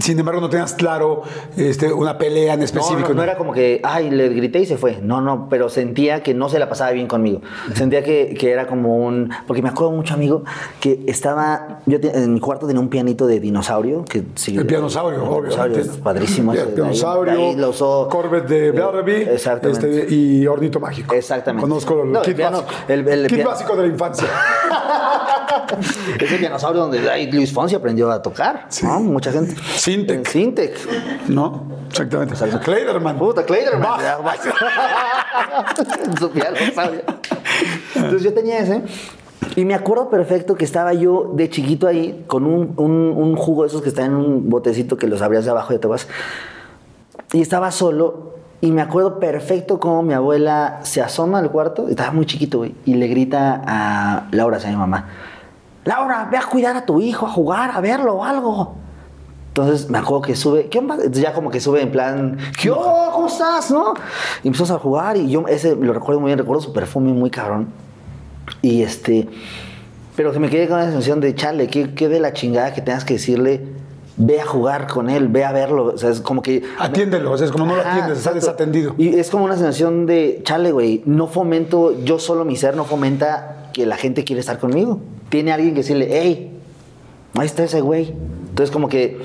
Sin 0.00 0.18
embargo, 0.18 0.40
no 0.40 0.48
tenías 0.48 0.72
claro 0.74 1.22
este, 1.56 1.92
una 1.92 2.16
pelea 2.18 2.54
en 2.54 2.62
específico. 2.62 3.08
no, 3.10 3.14
no 3.16 3.22
era 3.22 3.36
como 3.36 3.52
que, 3.52 3.80
ay, 3.84 4.10
le 4.10 4.28
grité 4.30 4.60
y 4.60 4.66
se 4.66 4.76
fue. 4.78 4.98
No, 5.02 5.20
no, 5.20 5.48
pero 5.50 5.68
sentía 5.68 6.22
que 6.22 6.32
no 6.34 6.48
se 6.48 6.58
la 6.58 6.68
pasaba 6.68 6.92
bien 6.92 7.06
conmigo. 7.06 7.42
Sentía 7.74 8.02
que, 8.02 8.34
que 8.38 8.50
era 8.52 8.66
como 8.66 8.96
un... 9.06 9.30
Porque 9.46 9.62
me 9.62 9.68
acuerdo 9.68 9.92
mucho, 9.92 10.14
amigo, 10.14 10.44
que 10.80 11.04
estaba... 11.06 11.80
Yo 11.86 12.00
te- 12.00 12.16
en 12.16 12.32
mi 12.32 12.40
cuarto 12.40 12.66
tenía 12.66 12.80
un 12.80 12.88
pianito 12.88 13.26
de 13.26 13.38
dinosaurio. 13.38 14.04
Que, 14.06 14.22
sí, 14.34 14.56
El 14.56 14.66
pianosaurio, 14.66 15.18
el 15.20 15.28
obviamente. 15.28 15.50
dinosaurio, 15.56 15.78
es 15.80 15.88
padrísimo. 15.98 16.52
El 16.54 16.58
ahí- 16.60 16.66
pianosaurio, 16.74 17.32
de 17.34 17.42
ahí 17.42 17.56
lo 17.56 17.68
usó, 17.70 18.08
Corvette 18.10 18.48
de 18.48 18.66
eh, 18.68 18.70
Bellevue 18.72 19.34
Exactamente. 19.34 20.00
este, 20.02 20.14
y 20.14 20.46
Hornito 20.46 20.80
Mágico. 20.80 21.14
Exactamente. 21.14 21.68
Conozco 21.68 22.02
el 22.02 22.12
No, 22.12 22.20
el 22.20 22.24
kit 22.24 22.36
piano- 22.36 22.62
básico. 22.62 22.82
el- 22.92 23.08
el 23.08 23.26
kit 23.26 23.44
básico 23.44 23.76
de 23.76 23.82
la 23.82 23.88
infancia. 23.88 24.26
Ese 26.20 26.38
dinosaurio 26.38 26.82
donde 26.82 27.30
Luis 27.32 27.52
Fonsi 27.52 27.74
aprendió 27.74 28.10
a 28.10 28.22
tocar. 28.22 28.66
¿no? 28.82 29.00
Mucha 29.00 29.32
gente. 29.32 29.54
Syntec. 29.76 30.16
En 30.18 30.24
Syntec. 30.26 30.76
¿No? 31.28 31.64
Exactamente. 31.88 32.34
Puta. 33.18 33.46
Ya, 34.02 34.16
Bach. 34.18 34.38
En 36.04 36.16
su 36.18 36.30
pianosaurio. 36.30 37.00
Entonces 37.94 38.22
yo 38.22 38.34
tenía 38.34 38.58
ese. 38.58 38.82
Y 39.54 39.64
me 39.64 39.74
acuerdo 39.74 40.10
perfecto 40.10 40.54
que 40.54 40.64
estaba 40.64 40.92
yo 40.92 41.32
de 41.34 41.48
chiquito 41.48 41.86
ahí 41.86 42.24
con 42.26 42.44
un, 42.44 42.74
un- 42.76 43.14
un 43.16 43.36
jugo 43.36 43.62
de 43.62 43.68
esos 43.68 43.80
que 43.82 43.88
están 43.88 44.06
en 44.06 44.14
un 44.16 44.50
botecito 44.50 44.96
que 44.96 45.06
los 45.06 45.22
abrías 45.22 45.44
de 45.44 45.50
abajo 45.50 45.72
y 45.72 45.78
te 45.78 45.86
vas. 45.86 46.06
Y 47.32 47.40
estaba 47.40 47.70
solo. 47.70 48.34
Y 48.60 48.70
me 48.72 48.80
acuerdo 48.82 49.18
perfecto 49.20 49.78
cómo 49.78 50.02
mi 50.02 50.14
abuela 50.14 50.80
se 50.82 51.00
asoma 51.02 51.38
al 51.38 51.50
cuarto. 51.50 51.88
Estaba 51.88 52.10
muy 52.10 52.26
chiquito, 52.26 52.58
güey. 52.58 52.74
Y 52.86 52.94
le 52.94 53.06
grita 53.06 53.62
a 53.66 54.26
Laura, 54.32 54.58
a 54.62 54.68
mi 54.68 54.76
mamá. 54.76 55.08
Laura, 55.86 56.28
ve 56.30 56.36
a 56.36 56.42
cuidar 56.42 56.76
a 56.76 56.84
tu 56.84 57.00
hijo, 57.00 57.26
a 57.26 57.30
jugar, 57.30 57.70
a 57.72 57.80
verlo 57.80 58.16
o 58.16 58.24
algo. 58.24 58.74
Entonces 59.48 59.88
me 59.88 59.96
acuerdo 59.96 60.20
que 60.20 60.36
sube, 60.36 60.68
¿qué 60.68 60.80
onda? 60.80 60.96
Entonces 60.96 61.22
ya 61.22 61.32
como 61.32 61.48
que 61.48 61.60
sube 61.60 61.80
en 61.80 61.90
plan, 61.90 62.36
¿qué 62.60 62.70
onda? 62.70 63.12
¿Cómo 63.12 63.28
estás? 63.28 63.70
¿No? 63.70 63.94
Y 64.42 64.48
empezamos 64.48 64.72
a 64.72 64.78
jugar 64.78 65.16
y 65.16 65.30
yo 65.30 65.46
ese 65.48 65.74
lo 65.74 65.94
recuerdo 65.94 66.20
muy 66.20 66.28
bien, 66.28 66.38
recuerdo 66.38 66.60
su 66.60 66.72
perfume 66.74 67.12
muy 67.12 67.30
cabrón. 67.30 67.68
Y 68.60 68.82
este, 68.82 69.28
pero 70.14 70.32
que 70.32 70.40
me 70.40 70.50
quedé 70.50 70.68
con 70.68 70.78
la 70.78 70.84
sensación 70.84 71.20
de, 71.20 71.34
chale, 71.34 71.68
qué, 71.68 71.94
qué 71.94 72.08
de 72.08 72.20
la 72.20 72.32
chingada 72.32 72.74
que 72.74 72.82
tengas 72.82 73.04
que 73.04 73.14
decirle, 73.14 73.66
ve 74.16 74.40
a 74.40 74.46
jugar 74.46 74.88
con 74.88 75.08
él, 75.08 75.28
ve 75.28 75.44
a 75.44 75.52
verlo. 75.52 75.86
O 75.94 75.98
sea, 75.98 76.10
es 76.10 76.20
como 76.20 76.42
que... 76.42 76.62
Atiéndelo, 76.78 77.30
o 77.32 77.38
sea, 77.38 77.46
es 77.46 77.52
como 77.52 77.64
no 77.64 77.76
lo 77.76 77.80
Ajá, 77.80 77.92
atiendes, 77.92 78.18
está 78.18 78.30
exacto. 78.30 78.52
desatendido. 78.52 78.94
Y 78.98 79.18
es 79.18 79.30
como 79.30 79.44
una 79.44 79.56
sensación 79.56 80.04
de, 80.04 80.40
chale, 80.42 80.72
güey, 80.72 81.02
no 81.06 81.28
fomento, 81.28 81.98
yo 82.02 82.18
solo 82.18 82.44
mi 82.44 82.56
ser 82.56 82.76
no 82.76 82.84
fomenta 82.84 83.70
que 83.72 83.86
la 83.86 83.96
gente 83.96 84.24
quiere 84.24 84.40
estar 84.40 84.58
conmigo. 84.58 85.00
Tiene 85.36 85.52
alguien 85.52 85.74
que 85.74 85.80
decirle, 85.80 86.08
hey, 86.10 86.50
ahí 87.34 87.44
está 87.44 87.62
ese 87.64 87.82
güey. 87.82 88.14
Entonces 88.48 88.70
como 88.70 88.88
que 88.88 89.18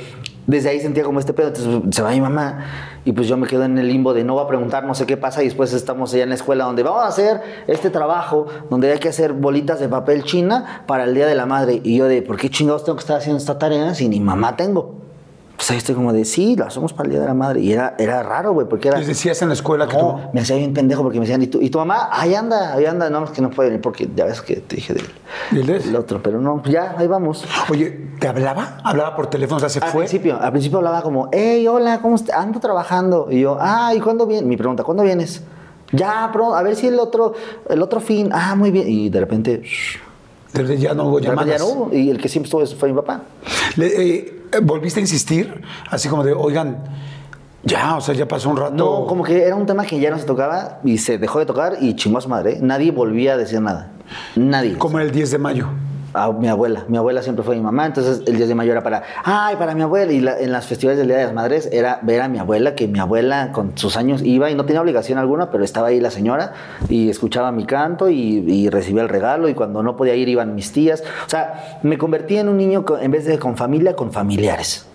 desde 0.46 0.68
ahí 0.68 0.82
sentía 0.82 1.06
como 1.06 1.20
este 1.20 1.32
pedo, 1.32 1.48
entonces 1.48 1.96
se 1.96 2.02
va 2.02 2.12
mi 2.12 2.20
mamá 2.20 2.66
y 3.06 3.14
pues 3.14 3.30
yo 3.30 3.38
me 3.38 3.48
quedo 3.48 3.64
en 3.64 3.78
el 3.78 3.88
limbo 3.88 4.14
de 4.14 4.26
no 4.26 4.36
va 4.36 4.42
a 4.42 4.48
preguntar, 4.50 4.84
no 4.84 4.94
sé 4.94 5.06
qué 5.06 5.16
pasa 5.16 5.42
y 5.42 5.46
después 5.46 5.72
estamos 5.72 6.14
allá 6.14 6.24
en 6.24 6.30
la 6.30 6.36
escuela 6.36 6.66
donde 6.66 6.84
vamos 6.84 7.04
a 7.04 7.08
hacer 7.08 7.40
este 7.68 7.90
trabajo, 7.92 8.48
donde 8.70 8.92
hay 8.92 9.00
que 9.00 9.08
hacer 9.08 9.32
bolitas 9.32 9.80
de 9.80 9.88
papel 9.88 10.26
china 10.26 10.84
para 10.86 11.06
el 11.06 11.16
Día 11.16 11.28
de 11.28 11.36
la 11.36 11.46
Madre. 11.46 11.80
Y 11.82 11.96
yo 11.96 12.10
de, 12.10 12.22
¿por 12.22 12.36
qué 12.36 12.50
chingados 12.50 12.84
tengo 12.84 12.98
que 12.98 13.04
estar 13.04 13.16
haciendo 13.16 13.38
esta 13.38 13.58
tarea 13.58 13.96
si 13.96 14.10
ni 14.10 14.20
mamá 14.20 14.58
tengo? 14.58 14.96
Pues 15.62 15.70
ahí 15.70 15.78
estoy 15.78 15.94
como 15.94 16.12
de, 16.12 16.26
sí, 16.26 16.56
lo 16.56 16.66
hacemos 16.66 16.92
para 16.92 17.06
el 17.06 17.12
Día 17.12 17.22
de 17.22 17.28
la 17.28 17.36
Madre. 17.36 17.60
Y 17.62 17.72
era, 17.72 17.94
era 18.00 18.24
raro, 18.24 18.52
güey, 18.52 18.68
porque 18.68 18.88
era... 18.88 18.98
Les 18.98 19.06
decías 19.06 19.40
en 19.44 19.50
la 19.50 19.54
escuela 19.54 19.88
que 19.88 19.96
No, 19.96 20.16
tú... 20.16 20.20
me 20.34 20.42
hacía 20.42 20.56
bien 20.56 20.74
pendejo 20.74 21.04
porque 21.04 21.20
me 21.20 21.26
decían, 21.28 21.40
¿y 21.44 21.46
tu, 21.46 21.62
y 21.62 21.70
tu 21.70 21.78
mamá? 21.78 22.10
Ahí 22.12 22.34
anda, 22.34 22.74
ahí 22.74 22.88
anda. 22.88 23.12
No, 23.12 23.24
es 23.26 23.30
que 23.30 23.44
no 23.44 23.52
puede 23.52 23.70
venir 23.70 23.80
porque 23.80 24.10
ya 24.16 24.26
ves 24.26 24.42
que 24.42 24.56
te 24.56 24.78
dije 24.78 24.96
del, 24.96 25.68
¿Del 25.68 25.96
otro. 25.96 26.20
Pero 26.24 26.42
no, 26.42 26.64
pues 26.64 26.74
ya, 26.74 26.96
ahí 26.98 27.06
vamos. 27.06 27.46
Oye, 27.70 27.92
¿te 28.20 28.28
hablaba? 28.28 28.80
¿Hablaba 28.84 29.16
por 29.16 29.28
teléfono? 29.28 29.58
O 29.58 29.60
sea, 29.60 29.70
¿se 29.70 29.78
Al 29.82 29.90
fue? 29.92 30.00
principio, 30.06 30.42
al 30.42 30.50
principio 30.52 30.80
hablaba 30.80 31.04
como, 31.04 31.30
hey, 31.32 31.68
hola, 31.68 32.00
¿cómo 32.02 32.16
estás? 32.16 32.38
Ando 32.38 32.60
trabajando. 32.60 33.28
Y 33.30 33.42
yo, 33.42 33.56
ah, 33.62 33.94
¿y 33.96 34.00
cuándo 34.00 34.26
vienes? 34.26 34.48
Mi 34.48 34.58
pregunta, 34.58 34.84
¿cuándo 34.84 35.04
vienes? 35.04 35.44
Ya, 35.92 36.28
pronto, 36.34 36.56
a 36.56 36.64
ver 36.64 36.76
si 36.76 36.88
el 36.88 36.98
otro, 36.98 37.36
el 37.70 37.84
otro 37.84 38.00
fin. 38.00 38.30
Ah, 38.34 38.56
muy 38.56 38.72
bien. 38.72 38.90
Y 38.90 39.10
de 39.12 39.20
repente, 39.20 39.62
shh, 39.64 40.00
Desde 40.54 40.80
ya 40.80 40.96
no 40.96 41.04
hubo 41.06 41.20
llamadas. 41.20 41.48
ya 41.52 41.60
no 41.60 41.68
hubo. 41.68 41.94
Y 41.96 42.10
el 42.10 42.18
que 42.20 42.30
siempre 42.30 42.48
estuvo 42.48 42.66
fue 42.80 42.90
mi 42.90 42.96
papá. 42.96 43.22
Le- 43.76 44.16
eh, 44.18 44.41
¿Volviste 44.64 45.00
a 45.00 45.02
insistir? 45.02 45.62
Así 45.90 46.10
como 46.10 46.24
de, 46.24 46.34
oigan, 46.34 46.84
ya, 47.64 47.96
o 47.96 48.02
sea, 48.02 48.16
ya 48.16 48.28
pasó 48.28 48.50
un 48.50 48.58
rato. 48.58 48.74
No, 48.74 49.06
como 49.06 49.24
que 49.24 49.44
era 49.44 49.56
un 49.56 49.66
tema 49.66 49.86
que 49.86 50.00
ya 50.00 50.10
no 50.10 50.18
se 50.18 50.26
tocaba 50.26 50.80
y 50.84 50.98
se 50.98 51.18
dejó 51.18 51.40
de 51.40 51.46
tocar 51.46 51.78
y 51.80 51.96
chingó 51.96 52.18
a 52.18 52.22
su 52.22 52.30
madre. 52.30 52.54
¿eh? 52.54 52.60
Nadie 52.62 52.92
volvía 52.92 53.34
a 53.34 53.38
decir 53.38 53.62
nada. 53.62 53.92
Nadie. 54.36 54.78
Como 54.78 55.00
el 55.00 55.12
10 55.12 55.32
de 55.32 55.38
mayo. 55.38 55.68
A 56.14 56.32
mi 56.32 56.48
abuela. 56.48 56.86
Mi 56.88 56.98
abuela 56.98 57.22
siempre 57.22 57.44
fue 57.44 57.56
mi 57.56 57.62
mamá, 57.62 57.86
entonces 57.86 58.22
el 58.28 58.36
10 58.36 58.50
de 58.50 58.56
mayo 58.56 58.72
era 58.72 58.84
para, 58.84 59.04
ay, 59.24 59.56
para 59.56 59.76
mi 59.76 59.82
abuela. 59.82 60.12
Y 60.12 60.18
en 60.18 60.52
las 60.52 60.66
festivales 60.66 60.98
del 60.98 61.08
Día 61.08 61.18
de 61.18 61.26
las 61.26 61.34
Madres 61.34 61.70
era 61.72 62.00
ver 62.02 62.22
a 62.22 62.28
mi 62.28 62.40
abuela, 62.40 62.76
que 62.76 62.88
mi 62.88 63.00
abuela 63.00 63.52
con 63.52 63.78
sus 63.78 63.98
años 63.98 64.22
iba 64.24 64.50
y 64.50 64.56
no 64.56 64.66
tenía 64.66 64.82
obligación 64.82 65.18
alguna, 65.18 65.52
pero 65.52 65.64
estaba 65.64 65.88
ahí 65.88 66.00
la 66.00 66.12
señora 66.12 66.54
y 66.90 67.10
escuchaba 67.10 67.52
mi 67.52 67.66
canto 67.66 68.10
y, 68.10 68.70
recibía 68.70 69.02
el 69.02 69.10
regalo. 69.10 69.50
Y 69.50 69.54
cuando 69.54 69.84
no 69.84 69.96
podía 69.96 70.16
ir, 70.16 70.30
iban 70.30 70.56
mis 70.56 70.72
tías. 70.72 71.04
O 71.26 71.30
sea, 71.30 71.80
me 71.84 71.98
convertí 71.98 72.38
en 72.38 72.50
un 72.50 72.58
niño 72.58 72.86
en 73.02 73.12
vez 73.12 73.26
de 73.26 73.38
con 73.40 73.58
familia, 73.58 73.96
con 73.96 74.12
familiares. 74.12 74.88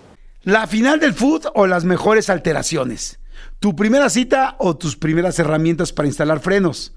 ¿La 0.43 0.65
final 0.65 0.99
del 0.99 1.13
food 1.13 1.47
o 1.53 1.67
las 1.67 1.83
mejores 1.83 2.29
alteraciones? 2.29 3.19
¿Tu 3.59 3.75
primera 3.75 4.09
cita 4.09 4.55
o 4.59 4.77
tus 4.77 4.95
primeras 4.95 5.37
herramientas 5.39 5.91
para 5.91 6.07
instalar 6.07 6.39
frenos? 6.39 6.96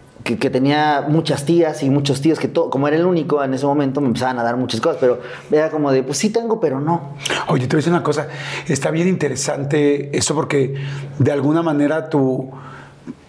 que, 0.23 0.37
que 0.37 0.49
tenía 0.49 1.05
muchas 1.07 1.45
tías 1.45 1.83
y 1.83 1.89
muchos 1.89 2.21
tíos 2.21 2.39
que 2.39 2.47
todo, 2.47 2.69
como 2.69 2.87
era 2.87 2.97
el 2.97 3.05
único 3.05 3.43
en 3.43 3.53
ese 3.53 3.65
momento, 3.65 4.01
me 4.01 4.07
empezaban 4.07 4.39
a 4.39 4.43
dar 4.43 4.57
muchas 4.57 4.81
cosas, 4.81 4.97
pero 4.99 5.19
era 5.51 5.69
como 5.69 5.91
de, 5.91 6.03
pues 6.03 6.17
sí 6.17 6.29
tengo, 6.29 6.59
pero 6.59 6.79
no. 6.79 7.15
Oye, 7.47 7.67
te 7.67 7.75
voy 7.75 7.77
a 7.77 7.81
decir 7.81 7.93
una 7.93 8.03
cosa. 8.03 8.27
Está 8.67 8.91
bien 8.91 9.07
interesante 9.07 10.15
eso 10.15 10.35
porque 10.35 10.75
de 11.17 11.31
alguna 11.31 11.61
manera 11.61 12.09
tú, 12.09 12.51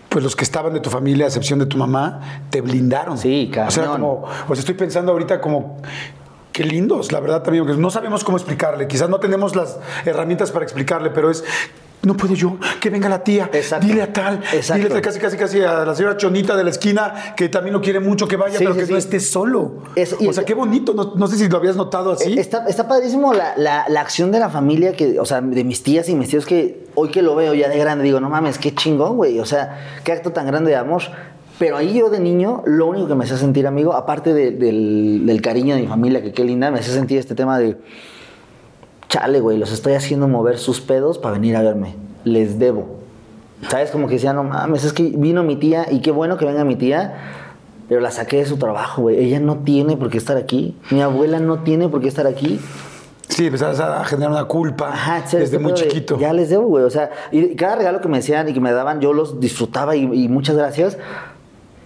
pues 0.08 0.22
los 0.22 0.37
que 0.37 0.44
estaban 0.44 0.75
de 0.75 0.80
tu 0.80 0.90
familia, 0.90 1.25
a 1.25 1.28
excepción 1.28 1.58
de 1.58 1.66
tu 1.66 1.76
mamá, 1.76 2.42
te 2.50 2.61
blindaron. 2.61 3.16
Sí, 3.16 3.50
O 3.66 3.70
sea, 3.70 3.87
como, 3.87 4.25
o 4.49 4.54
sea, 4.54 4.61
estoy 4.61 4.75
pensando 4.75 5.12
ahorita 5.12 5.40
como. 5.40 5.78
Qué 6.52 6.64
lindos, 6.64 7.12
la 7.12 7.20
verdad 7.20 7.42
también, 7.42 7.64
porque 7.64 7.80
no 7.80 7.88
sabemos 7.88 8.25
cómo 8.25 8.37
explicarle. 8.37 8.87
Quizás 8.87 9.08
no 9.08 9.18
tenemos 9.20 9.56
las 9.56 9.78
herramientas 10.04 10.50
para 10.50 10.64
explicarle, 10.66 11.08
pero 11.08 11.30
es. 11.30 11.42
No 12.04 12.14
puedo 12.16 12.35
yo, 12.35 12.56
que 12.80 12.90
venga 12.90 13.09
la 13.09 13.23
tía, 13.23 13.49
Exacto. 13.52 13.87
dile 13.87 14.02
a 14.02 14.12
tal, 14.12 14.40
Exacto. 14.52 14.75
dile 14.75 14.87
a 14.87 14.92
tal, 14.94 15.02
casi, 15.02 15.21
casi, 15.21 15.37
casi 15.37 15.61
a 15.61 15.85
la 15.85 15.94
señora 15.94 16.16
Chonita 16.16 16.56
de 16.56 16.64
la 16.64 16.71
esquina, 16.71 17.14
que 17.37 17.49
también 17.49 17.73
lo 17.75 17.80
quiere 17.80 18.00
mucho, 18.00 18.26
que 18.26 18.35
vaya, 18.37 18.59
Sí, 18.59 18.64
pero 18.64 18.75
sí, 18.75 18.80
que 18.80 18.87
sí. 18.87 18.92
no 18.92 18.99
esté 18.99 19.21
solo. 19.21 19.75
Es- 19.94 20.14
o 20.14 20.32
sea, 20.32 20.44
qué 20.44 20.54
bonito, 20.54 20.94
no, 20.94 21.14
no 21.14 21.26
sé 21.28 21.37
si 21.37 21.49
lo 21.49 21.59
habías 21.59 21.76
notado 21.76 22.11
así. 22.11 22.32
Eh, 22.32 22.40
Está, 22.40 22.66
está 22.66 22.88
padrísimo 22.88 23.32
la, 23.32 23.56
la- 23.56 23.85
la 23.88 24.00
acción 24.00 24.32
de 24.32 24.40
la 24.40 24.50
familia, 24.50 24.94
que, 24.94 25.21
o 25.21 25.25
sea, 25.25 25.40
de 25.40 25.62
mis 25.62 25.85
tías 25.85 26.09
y 26.09 26.16
mis 26.16 26.28
tíos, 26.28 26.44
que 26.44 26.87
hoy 26.97 27.11
que 27.11 27.23
lo 27.23 27.37
veo 27.37 27.54
ya 27.54 27.68
de 27.68 27.78
grande, 27.78 28.02
digo, 28.02 28.18
no 28.18 28.28
mames, 28.28 28.59
qué 28.59 28.75
chingón, 28.75 29.16
güey. 29.16 29.38
O 29.38 29.44
sea, 29.47 30.00
qué 30.02 30.11
acto 30.11 30.32
tan 30.32 30.47
grande 30.49 30.71
de 30.73 30.76
amor. 30.78 31.02
Pero 31.61 31.76
ahí 31.76 31.94
yo 31.97 32.11
de 32.11 32.18
niño, 32.18 32.64
lo 32.66 32.87
único 32.87 33.06
que 33.06 33.14
me 33.14 33.23
hacía 33.25 33.37
sentir 33.37 33.64
amigo, 33.68 33.92
aparte 33.94 34.35
de- 34.35 34.50
del, 34.50 35.23
del 35.25 35.40
cariño 35.40 35.76
de 35.76 35.82
mi 35.82 35.87
familia, 35.87 36.21
que 36.21 36.32
qué 36.32 36.42
linda, 36.42 36.73
me 36.73 36.80
hacía 36.80 36.94
sentir 36.94 37.18
este 37.18 37.37
tema 37.37 37.61
de, 37.61 37.76
chale, 39.12 39.40
güey, 39.40 39.59
los 39.59 39.73
estoy 39.73 39.92
haciendo 39.92 40.26
mover 40.26 40.57
sus 40.59 40.81
pedos 40.81 41.19
para 41.19 41.35
venir 41.35 41.54
a 41.57 41.62
verme. 41.62 41.95
Les 42.25 42.59
debo. 42.59 42.97
¿Sabes? 43.69 43.90
Como 43.90 44.09
que 44.09 44.14
decía, 44.14 44.33
no 44.33 44.42
mames, 44.42 44.85
es 44.85 44.95
que 44.95 45.02
vino 45.02 45.42
mi 45.42 45.57
tía 45.57 45.87
y 45.90 46.00
qué 46.00 46.11
bueno 46.11 46.38
que 46.38 46.47
venga 46.47 46.64
mi 46.64 46.76
tía, 46.76 47.14
pero 47.90 48.00
la 48.00 48.11
saqué 48.11 48.38
de 48.38 48.47
su 48.47 48.57
trabajo, 48.57 49.02
güey. 49.02 49.19
Ella 49.23 49.38
no 49.38 49.59
tiene 49.59 49.99
por 49.99 50.09
qué 50.09 50.16
estar 50.16 50.38
aquí. 50.38 50.78
Mi 50.90 51.02
abuela 51.02 51.40
no 51.40 51.59
tiene 51.59 51.90
por 51.90 52.00
qué 52.00 52.09
estar 52.09 52.26
aquí. 52.26 52.59
Sí, 53.28 53.47
empezabas 53.47 53.81
a 53.81 54.02
generar 54.07 54.31
una 54.31 54.45
culpa 54.45 54.88
Ajá, 54.88 55.21
desde 55.21 55.45
este 55.45 55.59
muy 55.59 55.73
pedo 55.73 55.85
de, 55.85 55.88
chiquito. 55.90 56.19
Ya 56.19 56.33
les 56.33 56.49
debo, 56.49 56.64
güey. 56.64 56.85
O 56.85 56.90
sea, 56.90 57.11
y 57.31 57.54
cada 57.54 57.76
regalo 57.76 58.00
que 58.00 58.09
me 58.09 58.16
decían 58.16 58.49
y 58.49 58.54
que 58.54 58.61
me 58.61 58.73
daban, 58.73 59.02
yo 59.02 59.12
los 59.12 59.40
disfrutaba 59.40 59.95
y, 59.95 60.04
y 60.04 60.28
muchas 60.28 60.57
gracias. 60.57 60.97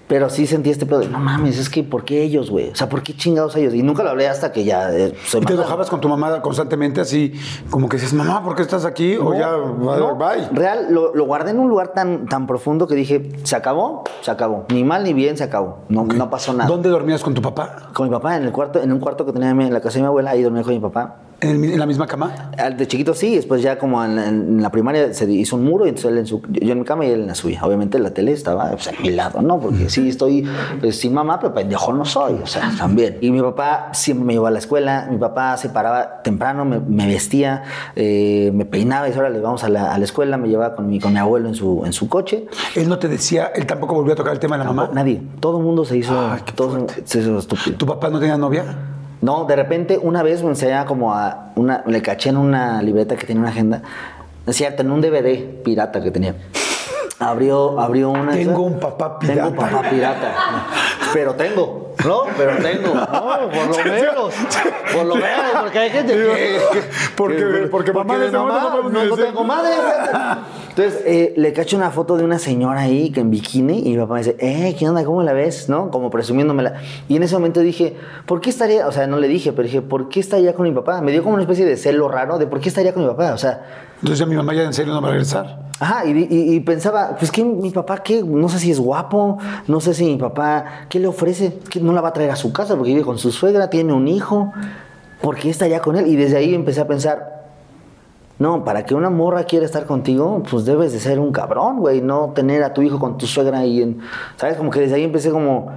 Pero 0.08 0.30
sí 0.30 0.46
sentí 0.46 0.70
este 0.70 0.86
pedo 0.86 1.00
de, 1.00 1.08
no 1.08 1.18
mames, 1.18 1.58
es 1.58 1.68
que 1.68 1.82
¿por 1.82 2.04
qué 2.04 2.22
ellos, 2.22 2.50
güey? 2.50 2.70
O 2.70 2.76
sea, 2.76 2.88
¿por 2.88 3.02
qué 3.02 3.16
chingados 3.16 3.56
ellos? 3.56 3.75
Y 3.75 3.82
nunca 3.82 4.04
lo 4.04 4.10
hablé 4.10 4.28
hasta 4.28 4.52
que 4.52 4.64
ya 4.64 4.92
eh, 4.92 5.14
soy 5.25 5.42
¿Y 5.42 5.44
te 5.44 5.54
enojabas 5.54 5.90
con 5.90 6.00
tu 6.00 6.08
mamá 6.08 6.40
constantemente 6.42 7.00
así, 7.00 7.32
como 7.70 7.88
que 7.88 7.96
dices, 7.96 8.12
mamá, 8.12 8.44
¿por 8.44 8.54
qué 8.54 8.62
estás 8.62 8.84
aquí? 8.84 9.16
o 9.16 9.34
ya, 9.34 9.50
No, 9.50 10.14
bye. 10.16 10.48
Real, 10.52 10.86
lo, 10.90 11.14
lo 11.14 11.25
guardé 11.25 11.50
en 11.50 11.58
un 11.58 11.68
lugar 11.68 11.88
tan, 11.88 12.26
tan 12.26 12.46
profundo 12.46 12.86
que 12.86 12.94
dije, 12.94 13.32
se 13.42 13.56
acabó, 13.56 14.04
se 14.20 14.30
acabó. 14.30 14.66
Ni 14.68 14.84
mal 14.84 15.02
ni 15.02 15.12
bien, 15.12 15.36
se 15.36 15.44
acabó. 15.44 15.78
No, 15.88 16.04
no 16.04 16.30
pasó 16.30 16.52
nada. 16.52 16.68
¿Dónde 16.68 16.88
dormías 16.88 17.22
con 17.22 17.34
tu 17.34 17.42
papá? 17.42 17.90
Con 17.92 18.08
mi 18.08 18.14
papá, 18.14 18.36
en 18.36 18.44
el 18.44 18.52
cuarto, 18.52 18.80
en 18.80 18.92
un 18.92 19.00
cuarto 19.00 19.26
que 19.26 19.32
tenía 19.32 19.50
en 19.50 19.72
la 19.72 19.80
casa 19.80 19.94
de 19.94 20.02
mi 20.02 20.06
abuela, 20.06 20.30
ahí 20.30 20.42
dormía 20.42 20.62
con 20.62 20.72
mi 20.72 20.80
papá. 20.80 21.16
¿En, 21.40 21.64
el 21.64 21.73
en 21.73 21.78
la 21.78 21.87
misma 21.87 22.07
cama? 22.07 22.50
De 22.76 22.87
chiquito 22.87 23.12
sí, 23.12 23.37
después 23.37 23.61
ya 23.61 23.78
como 23.78 24.02
en, 24.02 24.19
en 24.19 24.62
la 24.62 24.71
primaria 24.71 25.12
se 25.12 25.31
hizo 25.31 25.57
un 25.57 25.64
muro 25.64 25.85
y 25.85 25.90
entonces 25.90 26.12
él 26.12 26.19
en 26.19 26.26
su, 26.26 26.40
yo 26.49 26.73
en 26.73 26.78
mi 26.78 26.85
cama 26.85 27.05
y 27.05 27.11
él 27.11 27.21
en 27.23 27.26
la 27.26 27.35
suya. 27.35 27.61
Obviamente 27.62 27.99
la 27.99 28.11
tele 28.11 28.33
estaba 28.33 28.71
pues, 28.71 28.88
a 28.88 28.93
mi 29.02 29.11
lado, 29.11 29.43
¿no? 29.43 29.61
Porque 29.61 29.90
sí 29.90 30.09
estoy 30.09 30.47
pues, 30.81 30.99
sin 30.99 31.12
mamá, 31.12 31.38
pero 31.38 31.52
pendejo 31.52 31.93
no 31.93 32.05
soy, 32.05 32.35
o 32.43 32.47
sea, 32.47 32.73
también. 32.78 33.19
Y 33.21 33.31
mi 33.31 33.43
papá 33.43 33.90
siempre 33.93 34.25
me 34.25 34.33
llevaba 34.33 34.49
a 34.49 34.52
la 34.52 34.59
escuela, 34.59 35.09
mi 35.11 35.19
papá 35.19 35.57
se 35.59 35.69
paraba 35.69 36.23
temprano, 36.23 36.64
me, 36.64 36.81
me 36.81 37.07
vestía, 37.07 37.64
eh, 37.95 38.50
me 38.55 38.64
peinaba 38.64 39.07
y 39.07 39.11
dice, 39.11 39.21
órale, 39.21 39.38
vamos 39.40 39.62
a 39.62 39.69
la, 39.69 39.95
a 39.95 39.99
la 39.99 40.05
escuela, 40.05 40.38
me 40.38 40.49
llevaba 40.49 40.75
con 40.75 40.88
mi, 40.88 41.00
con 41.00 41.12
mi 41.12 41.19
abuelo 41.19 41.49
en 41.49 41.55
su, 41.55 41.83
en 41.85 41.93
su 41.93 42.09
coche. 42.09 42.47
Él 42.75 42.88
no 42.88 42.99
te 42.99 43.09
decía, 43.09 43.52
él 43.55 43.66
tampoco 43.66 43.95
volvió 43.95 44.14
a 44.14 44.16
tocar 44.16 44.33
el 44.33 44.38
tema 44.38 44.57
de 44.57 44.64
la 44.64 44.73
mamá. 44.73 44.90
Nadie, 44.93 45.21
todo 45.40 45.59
el 45.59 45.64
mundo 45.64 45.85
se 45.85 45.99
hizo, 45.99 46.19
Ay, 46.19 46.40
todo 46.55 46.87
se 47.05 47.21
hizo 47.21 47.38
estúpido. 47.38 47.76
¿Tu 47.76 47.85
papá 47.85 48.09
no 48.09 48.19
tenía 48.19 48.38
novia? 48.38 48.96
No, 49.26 49.45
de 49.45 49.56
repente 49.56 49.99
una 50.00 50.23
vez 50.23 50.45
me 50.45 50.50
enseñaba 50.50 50.85
como 50.87 51.12
a 51.12 51.50
una, 51.56 51.83
le 51.85 52.00
caché 52.00 52.28
en 52.28 52.37
una 52.37 52.80
libreta 52.80 53.16
que 53.16 53.26
tenía 53.26 53.40
una 53.40 53.50
agenda, 53.50 53.83
es 54.47 54.54
cierto, 54.54 54.83
en 54.83 54.92
un 54.92 55.00
DVD 55.00 55.62
pirata 55.64 56.00
que 56.00 56.12
tenía. 56.12 56.37
Abrió, 57.18 57.80
abrió 57.80 58.11
una. 58.11 58.30
Tengo 58.35 58.62
un 58.62 58.78
papá 58.78 59.18
pirata. 59.18 59.49
Tengo 59.49 59.56
papá 59.61 59.83
pirata. 59.90 60.33
Pero 61.12 61.35
tengo, 61.35 61.95
¿no? 62.04 62.21
Pero 62.38 62.56
tengo. 62.59 62.95
No, 62.95 63.06
por 63.50 63.66
lo 63.78 63.85
menos. 63.92 64.35
Por 64.92 65.06
lo 65.06 65.14
menos, 65.16 65.45
porque 65.61 65.78
hay 65.80 65.90
gente 65.90 66.12
que. 66.12 66.61
Porque- 67.16 67.37
que- 67.37 67.66
porque 67.68 67.92
mamá 67.92 68.18
de 68.18 68.30
mamá, 68.30 68.78
no 68.92 69.04
no, 69.06 69.16
tengo 69.16 69.42
madre. 69.42 69.73
Entonces, 70.76 71.00
eh, 71.06 71.33
le 71.38 71.54
cacho 71.54 71.75
una 71.78 71.90
foto 71.90 72.18
de 72.18 72.25
una 72.25 72.38
señora 72.38 72.83
ahí 72.83 73.09
que 73.09 73.21
en 73.21 73.30
bikini 73.30 73.78
y 73.87 73.92
mi 73.92 73.97
papá 73.97 74.12
me 74.12 74.18
dice, 74.21 74.37
eh, 74.40 74.76
¿qué 74.78 74.87
onda? 74.87 75.02
¿Cómo 75.06 75.23
la 75.23 75.33
ves? 75.33 75.71
¿No? 75.71 75.90
Como 75.90 76.11
presumiéndomela. 76.11 76.75
Y 77.09 77.16
en 77.16 77.23
ese 77.23 77.35
momento 77.35 77.61
dije, 77.61 77.97
¿por 78.26 78.42
qué 78.42 78.50
estaría? 78.50 78.87
O 78.87 78.92
sea, 78.92 79.06
no 79.06 79.18
le 79.18 79.26
dije, 79.26 79.52
pero 79.52 79.62
dije, 79.62 79.80
¿por 79.80 80.11
qué 80.11 80.21
estaría 80.21 80.52
con 80.52 80.64
mi 80.68 80.73
papá? 80.73 81.00
Me 81.00 81.12
dio 81.12 81.23
como 81.23 81.33
una 81.33 81.45
especie 81.45 81.64
de 81.64 81.78
celo 81.78 82.09
raro 82.09 82.37
de 82.37 82.47
por 82.47 82.61
qué 82.61 82.68
estaría 82.68 82.92
con 82.92 83.04
mi 83.04 83.09
papá. 83.09 83.33
O 83.33 83.38
sea, 83.38 83.62
Entonces 84.02 84.26
mi 84.28 84.37
mamá 84.37 84.52
ya 84.52 84.64
en 84.64 84.75
serio 84.75 84.92
no 84.92 85.00
va 85.00 85.09
a 85.09 85.12
regresar. 85.12 85.61
Ajá, 85.80 86.04
y, 86.04 86.11
y- 86.30 86.54
y 86.56 86.61
pensaba, 86.61 87.16
pues 87.18 87.33
que 87.33 87.42
mi 87.42 87.71
papá, 87.71 88.02
¿qué? 88.02 88.23
No 88.23 88.50
sé 88.50 88.59
si 88.59 88.71
es 88.71 88.78
guapo, 88.78 89.38
no 89.68 89.80
sé 89.80 89.95
si 89.95 90.04
mi 90.04 90.16
papá, 90.18 90.87
¿qué 90.90 91.00
le 91.00 91.06
ofrece? 91.06 91.54
Que 91.71 91.80
no 91.80 91.95
la 91.95 92.02
va 92.02 92.09
a 92.09 92.12
traer 92.12 92.30
a 92.33 92.37
su 92.37 92.52
casa 92.52 92.76
porque 92.76 92.90
vive 92.92 93.02
con 93.02 93.16
su 93.16 93.33
suegra, 93.33 93.71
tiene 93.71 93.95
un 93.95 94.09
hijo, 94.09 94.52
¿por 95.23 95.37
qué 95.37 95.49
estaría 95.49 95.80
con 95.80 95.97
él? 95.97 96.06
Y 96.06 96.16
desde 96.16 96.37
ahí 96.37 96.54
empecé 96.54 96.83
a 96.83 96.87
pensar, 96.87 97.36
No, 98.38 98.64
para 98.64 98.85
que 98.85 98.95
una 98.95 99.09
morra 99.09 99.45
quiera 99.45 99.64
estar 99.64 99.87
contigo, 99.87 100.43
pues 100.50 100.64
debes 100.66 100.93
de 100.93 101.00
ser 101.00 101.19
un 101.19 101.33
cabrón, 101.33 101.78
güey, 101.78 102.02
no 102.02 102.33
tener 102.35 102.62
a 102.64 102.75
tu 102.75 102.83
hijo 102.83 102.99
con 102.99 103.16
tu 103.16 103.26
suegra 103.26 103.61
ahí 103.61 103.81
en... 103.83 104.00
¿Sabes? 104.37 104.57
Como 104.57 104.71
que 104.71 104.81
desde 104.81 104.97
ahí 104.97 105.05
empecé 105.05 105.31
como... 105.31 105.71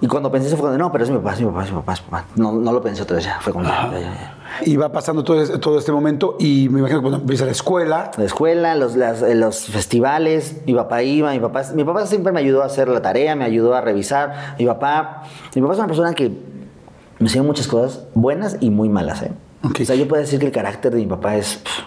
Y 0.00 0.06
cuando 0.06 0.30
pensé 0.30 0.46
eso 0.46 0.56
fue 0.56 0.66
cuando, 0.68 0.78
no, 0.78 0.92
pero 0.92 1.02
es 1.02 1.10
mi 1.10 1.16
papá, 1.16 1.32
es 1.32 1.40
mi 1.40 1.46
papá, 1.46 1.64
es 1.64 1.70
mi 1.72 1.76
papá, 1.78 1.92
es 1.94 2.02
mi 2.02 2.10
papá. 2.10 2.24
No, 2.36 2.52
no 2.52 2.72
lo 2.72 2.80
pensé 2.80 3.02
otra 3.02 3.16
vez 3.16 3.24
ya, 3.24 3.38
fue 3.40 3.52
como... 3.52 3.64
ya, 3.64 3.90
ya, 3.90 3.98
ya. 3.98 4.34
Y 4.64 4.76
va 4.76 4.92
pasando 4.92 5.24
todo, 5.24 5.42
es- 5.42 5.58
todo 5.60 5.76
este 5.76 5.90
momento 5.90 6.36
y 6.38 6.68
me 6.70 6.78
imagino 6.78 7.00
que 7.00 7.02
cuando 7.02 7.18
empieza 7.18 7.44
la 7.44 7.50
escuela, 7.50 8.12
La 8.16 8.24
escuela, 8.24 8.76
los, 8.76 8.94
las- 8.94 9.22
eh, 9.22 9.34
los 9.34 9.66
festivales, 9.66 10.58
mi 10.66 10.74
papá 10.74 11.02
iba, 11.02 11.32
mi 11.32 11.40
papá, 11.40 11.62
mi 11.74 11.82
papá 11.82 12.06
siempre 12.06 12.30
me 12.30 12.38
ayudó 12.38 12.62
a 12.62 12.66
hacer 12.66 12.86
la 12.86 13.02
tarea, 13.02 13.34
me 13.34 13.44
ayudó 13.44 13.74
a 13.74 13.80
revisar. 13.80 14.54
Mi 14.56 14.66
papá, 14.66 15.24
mi 15.56 15.60
papá 15.62 15.72
es 15.72 15.78
una 15.80 15.88
persona 15.88 16.14
que 16.14 16.28
me 16.28 17.26
enseñó 17.26 17.42
muchas 17.42 17.66
cosas 17.66 18.04
buenas 18.14 18.56
y 18.60 18.70
muy 18.70 18.88
malas, 18.88 19.22
¿eh? 19.22 19.32
O 19.62 19.84
sea, 19.84 19.96
yo 19.96 20.06
puedo 20.06 20.22
decir 20.22 20.38
que 20.38 20.46
el 20.46 20.52
carácter 20.52 20.92
de 20.92 20.98
mi 21.00 21.06
papá 21.06 21.36
es... 21.36 21.56
pff, 21.56 21.80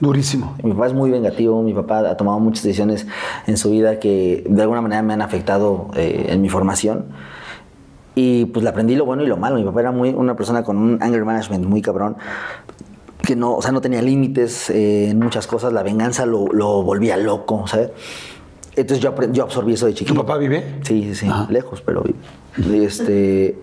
durísimo. 0.00 0.56
mi 0.62 0.72
papá 0.72 0.86
es 0.86 0.94
muy 0.94 1.10
vengativo, 1.10 1.62
mi 1.62 1.74
papá 1.74 1.98
ha 2.00 2.16
tomado 2.16 2.38
muchas 2.40 2.62
decisiones 2.64 3.06
en 3.46 3.56
su 3.56 3.70
vida 3.70 3.98
que 4.00 4.44
de 4.48 4.62
alguna 4.62 4.80
manera 4.80 5.02
me 5.02 5.12
han 5.12 5.22
afectado 5.22 5.88
eh, 5.96 6.26
en 6.30 6.40
mi 6.40 6.48
formación. 6.48 7.06
Y 8.14 8.46
pues 8.46 8.64
le 8.64 8.70
aprendí 8.70 8.96
lo 8.96 9.04
bueno 9.04 9.22
y 9.22 9.26
lo 9.26 9.36
malo. 9.36 9.56
Mi 9.56 9.64
papá 9.64 9.80
era 9.80 9.92
muy, 9.92 10.10
una 10.10 10.34
persona 10.36 10.64
con 10.64 10.76
un 10.78 11.02
anger 11.02 11.24
management 11.24 11.66
muy 11.66 11.82
cabrón, 11.82 12.16
que 13.22 13.36
no, 13.36 13.54
o 13.56 13.62
sea, 13.62 13.70
no 13.72 13.80
tenía 13.80 14.00
límites 14.02 14.70
eh, 14.70 15.10
en 15.10 15.18
muchas 15.18 15.46
cosas. 15.46 15.72
La 15.72 15.82
venganza 15.82 16.26
lo, 16.26 16.46
lo 16.46 16.82
volvía 16.82 17.16
loco, 17.16 17.66
¿sabes? 17.66 17.90
Entonces 18.74 19.00
yo, 19.02 19.14
yo 19.32 19.42
absorbí 19.44 19.74
eso 19.74 19.86
de 19.86 19.92
¿Tu 19.92 19.98
chiquito. 19.98 20.24
papá 20.24 20.38
vive? 20.38 20.78
Sí, 20.82 21.02
sí, 21.04 21.14
sí, 21.14 21.26
Ajá. 21.28 21.46
lejos, 21.50 21.80
pero 21.82 22.02
este, 22.72 23.58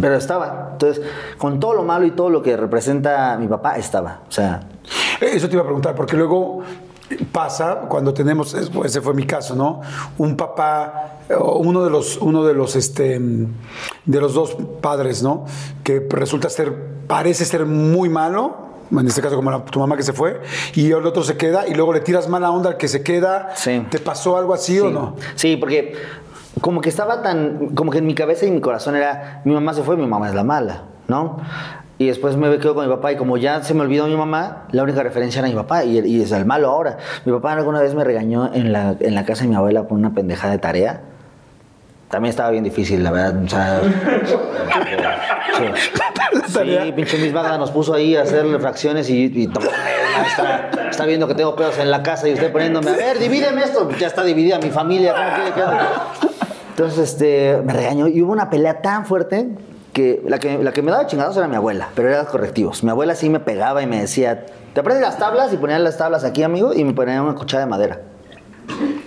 pero 0.00 0.14
estaba. 0.16 0.70
Entonces, 0.72 1.04
con 1.38 1.58
todo 1.60 1.74
lo 1.74 1.82
malo 1.84 2.04
y 2.06 2.12
todo 2.12 2.30
lo 2.30 2.42
que 2.42 2.56
representa 2.56 3.36
mi 3.38 3.46
papá, 3.48 3.76
estaba. 3.76 4.20
O 4.28 4.32
sea, 4.32 4.60
Eh, 5.20 5.30
Eso 5.34 5.48
te 5.48 5.54
iba 5.54 5.62
a 5.62 5.66
preguntar, 5.66 5.94
porque 5.94 6.16
luego 6.16 6.62
pasa 7.32 7.80
cuando 7.88 8.12
tenemos, 8.14 8.54
es- 8.54 8.70
ese 8.84 9.00
fue 9.00 9.14
mi 9.14 9.24
caso, 9.26 9.54
¿no? 9.56 9.80
Un 10.18 10.36
papá, 10.36 11.18
uno 11.38 11.82
de 11.84 11.90
los, 11.90 12.16
uno 12.18 12.44
de 12.44 12.54
los, 12.54 12.76
este, 12.76 13.18
de 13.18 14.20
los 14.20 14.34
dos 14.34 14.56
padres, 14.80 15.22
¿no? 15.22 15.44
Que 15.82 16.06
resulta 16.10 16.48
ser, 16.50 16.72
parece 17.06 17.44
ser 17.44 17.66
muy 17.66 18.08
malo. 18.08 18.68
En 18.90 19.06
este 19.06 19.20
caso, 19.20 19.36
como 19.36 19.50
la- 19.50 19.62
tu 19.64 19.80
mamá 19.80 19.96
que 19.98 20.02
se 20.02 20.14
fue, 20.14 20.40
y 20.74 20.86
el 20.90 21.04
otro 21.04 21.22
se 21.22 21.36
queda, 21.36 21.66
y 21.68 21.74
luego 21.74 21.92
le 21.92 22.00
tiras 22.00 22.26
mala 22.28 22.50
onda 22.50 22.70
al 22.70 22.76
que 22.78 22.88
se 22.88 23.02
queda. 23.02 23.50
Sí. 23.54 23.84
¿Te 23.90 23.98
pasó 23.98 24.38
algo 24.38 24.54
así 24.54 24.78
o 24.80 24.88
no? 24.88 25.16
Sí, 25.34 25.56
porque 25.58 25.94
como 26.60 26.80
que 26.80 26.88
estaba 26.88 27.22
tan, 27.22 27.74
como 27.74 27.90
que 27.90 27.98
en 27.98 28.06
mi 28.06 28.14
cabeza 28.14 28.46
y 28.46 28.50
mi 28.50 28.60
corazón 28.60 28.96
era, 28.96 29.42
mi 29.44 29.54
mamá 29.54 29.74
se 29.74 29.82
fue, 29.82 29.96
mi 29.96 30.06
mamá 30.06 30.28
es 30.28 30.34
la 30.34 30.44
mala, 30.44 30.82
¿no? 31.06 31.38
Y 31.98 32.06
después 32.06 32.36
me 32.36 32.58
quedo 32.58 32.74
con 32.76 32.86
mi 32.86 32.94
papá 32.94 33.12
y 33.12 33.16
como 33.16 33.36
ya 33.38 33.62
se 33.64 33.74
me 33.74 33.80
olvidó 33.80 34.06
mi 34.06 34.16
mamá, 34.16 34.66
la 34.70 34.84
única 34.84 35.02
referencia 35.02 35.40
era 35.40 35.48
mi 35.48 35.54
papá 35.54 35.84
y, 35.84 35.98
y 35.98 36.22
es 36.22 36.30
el 36.30 36.44
malo 36.44 36.68
ahora. 36.68 36.98
Mi 37.24 37.32
papá 37.32 37.54
alguna 37.54 37.80
vez 37.80 37.94
me 37.94 38.04
regañó 38.04 38.54
en 38.54 38.72
la, 38.72 38.94
en 39.00 39.14
la 39.16 39.24
casa 39.24 39.42
de 39.42 39.48
mi 39.48 39.56
abuela 39.56 39.88
por 39.88 39.98
una 39.98 40.14
pendejada 40.14 40.52
de 40.52 40.58
tarea. 40.58 41.00
También 42.08 42.30
estaba 42.30 42.50
bien 42.50 42.62
difícil, 42.62 43.02
la 43.02 43.10
verdad. 43.10 43.42
O 43.44 43.48
sea, 43.48 43.80
sí. 46.46 46.92
pinche 46.92 47.18
Miss 47.18 47.32
Magda 47.32 47.58
nos 47.58 47.72
puso 47.72 47.94
ahí 47.94 48.14
a 48.14 48.22
hacerle 48.22 48.60
fracciones 48.60 49.10
y, 49.10 49.26
y 49.34 49.50
está, 50.26 50.70
está 50.88 51.04
viendo 51.04 51.26
que 51.26 51.34
tengo 51.34 51.56
pedos 51.56 51.78
en 51.78 51.90
la 51.90 52.04
casa 52.04 52.28
y 52.28 52.34
usted 52.34 52.52
poniéndome, 52.52 52.90
a 52.90 52.94
ver, 52.94 53.18
divídeme 53.18 53.62
esto. 53.62 53.90
Ya 53.98 54.06
está 54.06 54.22
dividida 54.22 54.58
mi 54.58 54.70
familia, 54.70 55.14
¿cómo 55.14 55.28
quiere 55.34 55.52
que? 55.52 56.38
Entonces, 56.78 57.10
este, 57.10 57.60
me 57.64 57.72
regañó 57.72 58.06
y 58.06 58.22
hubo 58.22 58.30
una 58.30 58.50
pelea 58.50 58.80
tan 58.80 59.04
fuerte 59.04 59.48
que 59.92 60.22
la 60.28 60.38
que, 60.38 60.62
la 60.62 60.72
que 60.72 60.80
me 60.80 60.92
daba 60.92 61.08
chingados 61.08 61.36
era 61.36 61.48
mi 61.48 61.56
abuela, 61.56 61.88
pero 61.96 62.08
eran 62.08 62.24
correctivos. 62.26 62.84
Mi 62.84 62.90
abuela 62.90 63.16
sí 63.16 63.28
me 63.28 63.40
pegaba 63.40 63.82
y 63.82 63.88
me 63.88 64.00
decía, 64.00 64.46
¿te 64.74 64.78
aprendes 64.78 65.02
las 65.02 65.18
tablas? 65.18 65.52
Y 65.52 65.56
ponía 65.56 65.76
las 65.80 65.98
tablas 65.98 66.22
aquí, 66.22 66.44
amigo, 66.44 66.72
y 66.72 66.84
me 66.84 66.92
ponía 66.92 67.20
una 67.20 67.34
cuchara 67.34 67.64
de 67.64 67.68
madera. 67.68 68.00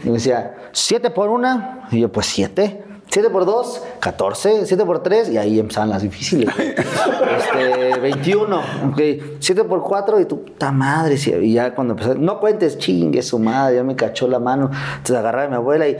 Y 0.03 0.07
me 0.07 0.15
decía, 0.15 0.53
¿siete 0.73 1.11
por 1.11 1.29
una? 1.29 1.87
Y 1.91 2.01
yo, 2.01 2.11
pues 2.11 2.25
siete. 2.25 2.83
¿Siete 3.07 3.29
por 3.29 3.45
dos? 3.45 3.81
14. 4.01 4.65
¿Siete 4.65 4.83
por 4.83 5.01
tres? 5.01 5.29
Y 5.29 5.37
ahí 5.37 5.57
empezaban 5.57 5.91
las 5.91 6.01
difíciles. 6.01 6.53
este, 6.57 7.99
21. 8.01 8.61
Ok. 8.89 8.99
¿Siete 9.39 9.63
por 9.63 9.81
cuatro? 9.81 10.19
Y 10.19 10.25
tu 10.25 10.43
puta 10.43 10.73
madre. 10.73 11.15
Y 11.41 11.53
ya 11.53 11.73
cuando 11.73 11.93
empecé, 11.93 12.15
no 12.15 12.41
cuentes, 12.41 12.77
chingue 12.77 13.21
su 13.21 13.39
madre, 13.39 13.77
ya 13.77 13.83
me 13.85 13.95
cachó 13.95 14.27
la 14.27 14.39
mano. 14.39 14.71
Entonces 14.97 15.15
agarraba 15.15 15.45
a 15.45 15.49
mi 15.49 15.55
abuela 15.55 15.87
y 15.87 15.97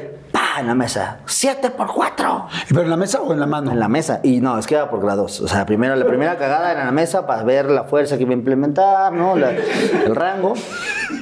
¡pa! 0.56 0.60
en 0.62 0.68
la 0.68 0.76
mesa. 0.76 1.18
¿Siete 1.26 1.70
por 1.70 1.88
cuatro? 1.94 2.48
¿Pero 2.70 2.82
en 2.82 2.90
la 2.90 2.98
mesa 2.98 3.22
o 3.22 3.34
en 3.34 3.40
la 3.40 3.46
mano? 3.48 3.72
En 3.72 3.80
la 3.80 3.88
mesa. 3.88 4.20
Y 4.24 4.42
no, 4.42 4.58
es 4.58 4.68
que 4.68 4.76
era 4.76 4.90
por 4.90 5.02
grados. 5.02 5.40
O 5.42 5.48
sea, 5.48 5.66
primero, 5.66 5.96
la 5.96 6.06
primera 6.06 6.38
cagada 6.38 6.72
era 6.72 6.82
en 6.82 6.86
la 6.88 6.92
mesa 6.92 7.26
para 7.26 7.44
ver 7.44 7.70
la 7.70 7.84
fuerza 7.86 8.18
que 8.18 8.24
iba 8.24 8.32
a 8.32 8.36
implementar, 8.36 9.12
¿no? 9.14 9.36
La- 9.36 9.52
el 9.52 10.16
rango. 10.16 10.54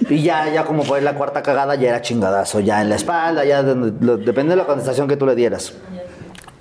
Y 0.09 0.21
ya, 0.23 0.49
ya 0.49 0.63
como 0.65 0.83
fue 0.83 1.01
la 1.01 1.13
cuarta 1.13 1.43
cagada, 1.43 1.75
ya 1.75 1.89
era 1.89 2.01
chingadazo. 2.01 2.59
Ya 2.59 2.81
en 2.81 2.89
la 2.89 2.95
espalda, 2.95 3.45
ya 3.45 3.61
donde- 3.63 3.93
lo- 4.05 4.17
depende 4.17 4.51
de 4.51 4.55
la 4.57 4.65
contestación 4.65 5.07
que 5.07 5.17
tú 5.17 5.25
le 5.25 5.35
dieras. 5.35 5.73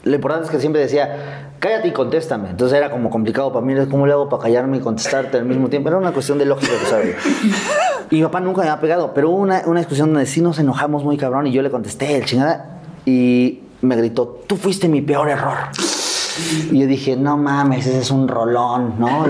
Lo 0.08 0.14
importante 0.14 0.46
es 0.46 0.50
que 0.50 0.58
siempre 0.58 0.80
decía, 0.80 1.50
cállate 1.58 1.88
y 1.88 1.92
contéstame. 1.92 2.50
Entonces 2.50 2.76
era 2.78 2.90
como 2.90 3.10
complicado 3.10 3.52
para 3.52 3.64
mí, 3.64 3.74
¿cómo 3.90 4.06
le 4.06 4.12
hago 4.12 4.28
para 4.28 4.42
callarme 4.42 4.78
y 4.78 4.80
contestarte 4.80 5.36
al 5.36 5.44
mismo 5.44 5.68
tiempo? 5.68 5.88
Era 5.90 5.98
una 5.98 6.12
cuestión 6.12 6.38
de 6.38 6.46
lógica, 6.46 6.72
¿sabes? 6.88 7.16
Y 8.10 8.16
mi 8.16 8.22
papá 8.22 8.40
nunca 8.40 8.62
me 8.62 8.68
había 8.68 8.80
pegado, 8.80 9.12
pero 9.12 9.28
hubo 9.28 9.36
una, 9.36 9.62
una 9.66 9.80
discusión 9.80 10.14
donde 10.14 10.24
sí 10.24 10.40
nos 10.40 10.58
enojamos 10.58 11.04
muy 11.04 11.18
cabrón 11.18 11.46
y 11.46 11.52
yo 11.52 11.60
le 11.60 11.70
contesté, 11.70 12.16
el 12.16 12.24
chingada, 12.24 12.80
y 13.04 13.60
me 13.82 13.96
gritó, 13.96 14.40
tú 14.46 14.56
fuiste 14.56 14.88
mi 14.88 15.02
peor 15.02 15.28
error. 15.28 15.58
Y 16.70 16.80
yo 16.80 16.86
dije, 16.86 17.16
no 17.16 17.36
mames, 17.36 17.86
ese 17.86 17.98
es 17.98 18.10
un 18.10 18.26
rolón, 18.26 18.94
¿no? 18.98 19.26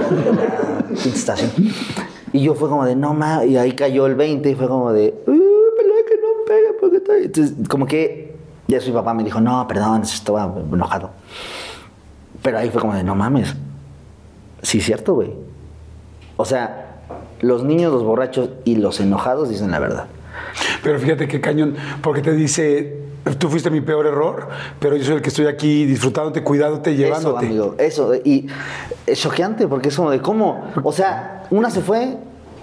Contestación. 0.86 1.50
Y 2.32 2.40
yo 2.42 2.54
fue 2.54 2.68
como 2.68 2.84
de, 2.84 2.94
no 2.94 3.14
mames, 3.14 3.48
y 3.50 3.56
ahí 3.56 3.72
cayó 3.72 4.06
el 4.06 4.14
20 4.14 4.48
y 4.48 4.54
fue 4.54 4.68
como 4.68 4.92
de, 4.92 5.12
"Uh, 5.26 5.32
que 6.06 6.14
no 6.14 6.44
pega, 6.46 6.68
porque 6.80 6.96
está-". 6.98 7.16
Entonces, 7.16 7.56
como 7.68 7.84
que 7.86 8.37
ya 8.68 8.80
su 8.80 8.92
papá 8.92 9.14
me 9.14 9.24
dijo, 9.24 9.40
no, 9.40 9.66
perdón, 9.66 10.02
estaba 10.02 10.54
enojado. 10.70 11.10
Pero 12.42 12.58
ahí 12.58 12.68
fue 12.70 12.80
como 12.80 12.94
de, 12.94 13.02
no 13.02 13.14
mames, 13.14 13.54
sí 14.62 14.80
cierto, 14.80 15.14
güey. 15.14 15.32
O 16.36 16.44
sea, 16.44 17.00
los 17.40 17.64
niños, 17.64 17.92
los 17.92 18.04
borrachos 18.04 18.50
y 18.64 18.76
los 18.76 19.00
enojados 19.00 19.48
dicen 19.48 19.70
la 19.70 19.78
verdad. 19.78 20.06
Pero 20.82 20.98
fíjate 20.98 21.26
qué 21.26 21.40
cañón, 21.40 21.76
porque 22.02 22.20
te 22.20 22.32
dice, 22.32 23.00
tú 23.38 23.48
fuiste 23.48 23.70
mi 23.70 23.80
peor 23.80 24.06
error, 24.06 24.48
pero 24.78 24.96
yo 24.96 25.04
soy 25.04 25.14
el 25.16 25.22
que 25.22 25.30
estoy 25.30 25.46
aquí 25.46 25.86
disfrutándote, 25.86 26.44
cuidándote, 26.44 26.90
Eso, 26.92 26.98
llevándote. 27.02 27.46
amigo, 27.46 27.74
eso. 27.78 28.14
Y 28.14 28.48
es 29.06 29.18
choqueante 29.18 29.66
porque 29.66 29.88
es 29.88 29.96
como 29.96 30.10
de 30.10 30.20
cómo. 30.20 30.70
O 30.82 30.92
sea, 30.92 31.44
una 31.50 31.70
se 31.70 31.80
fue 31.80 32.18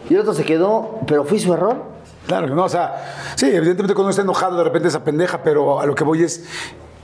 y 0.07 0.13
el 0.13 0.19
otro 0.19 0.33
se 0.35 0.43
quedó, 0.43 0.99
pero 1.07 1.25
fue 1.25 1.39
su 1.39 1.51
error. 1.51 1.94
Claro 2.27 2.47
que 2.47 2.53
no, 2.53 2.63
o 2.65 2.69
sea, 2.69 3.33
sí, 3.35 3.45
evidentemente 3.47 3.93
cuando 3.93 4.03
uno 4.03 4.09
está 4.11 4.21
enojado 4.23 4.57
de 4.57 4.63
repente 4.63 4.87
esa 4.87 5.03
pendeja, 5.03 5.43
pero 5.43 5.79
a 5.79 5.85
lo 5.85 5.93
que 5.95 6.03
voy 6.03 6.23
es, 6.23 6.43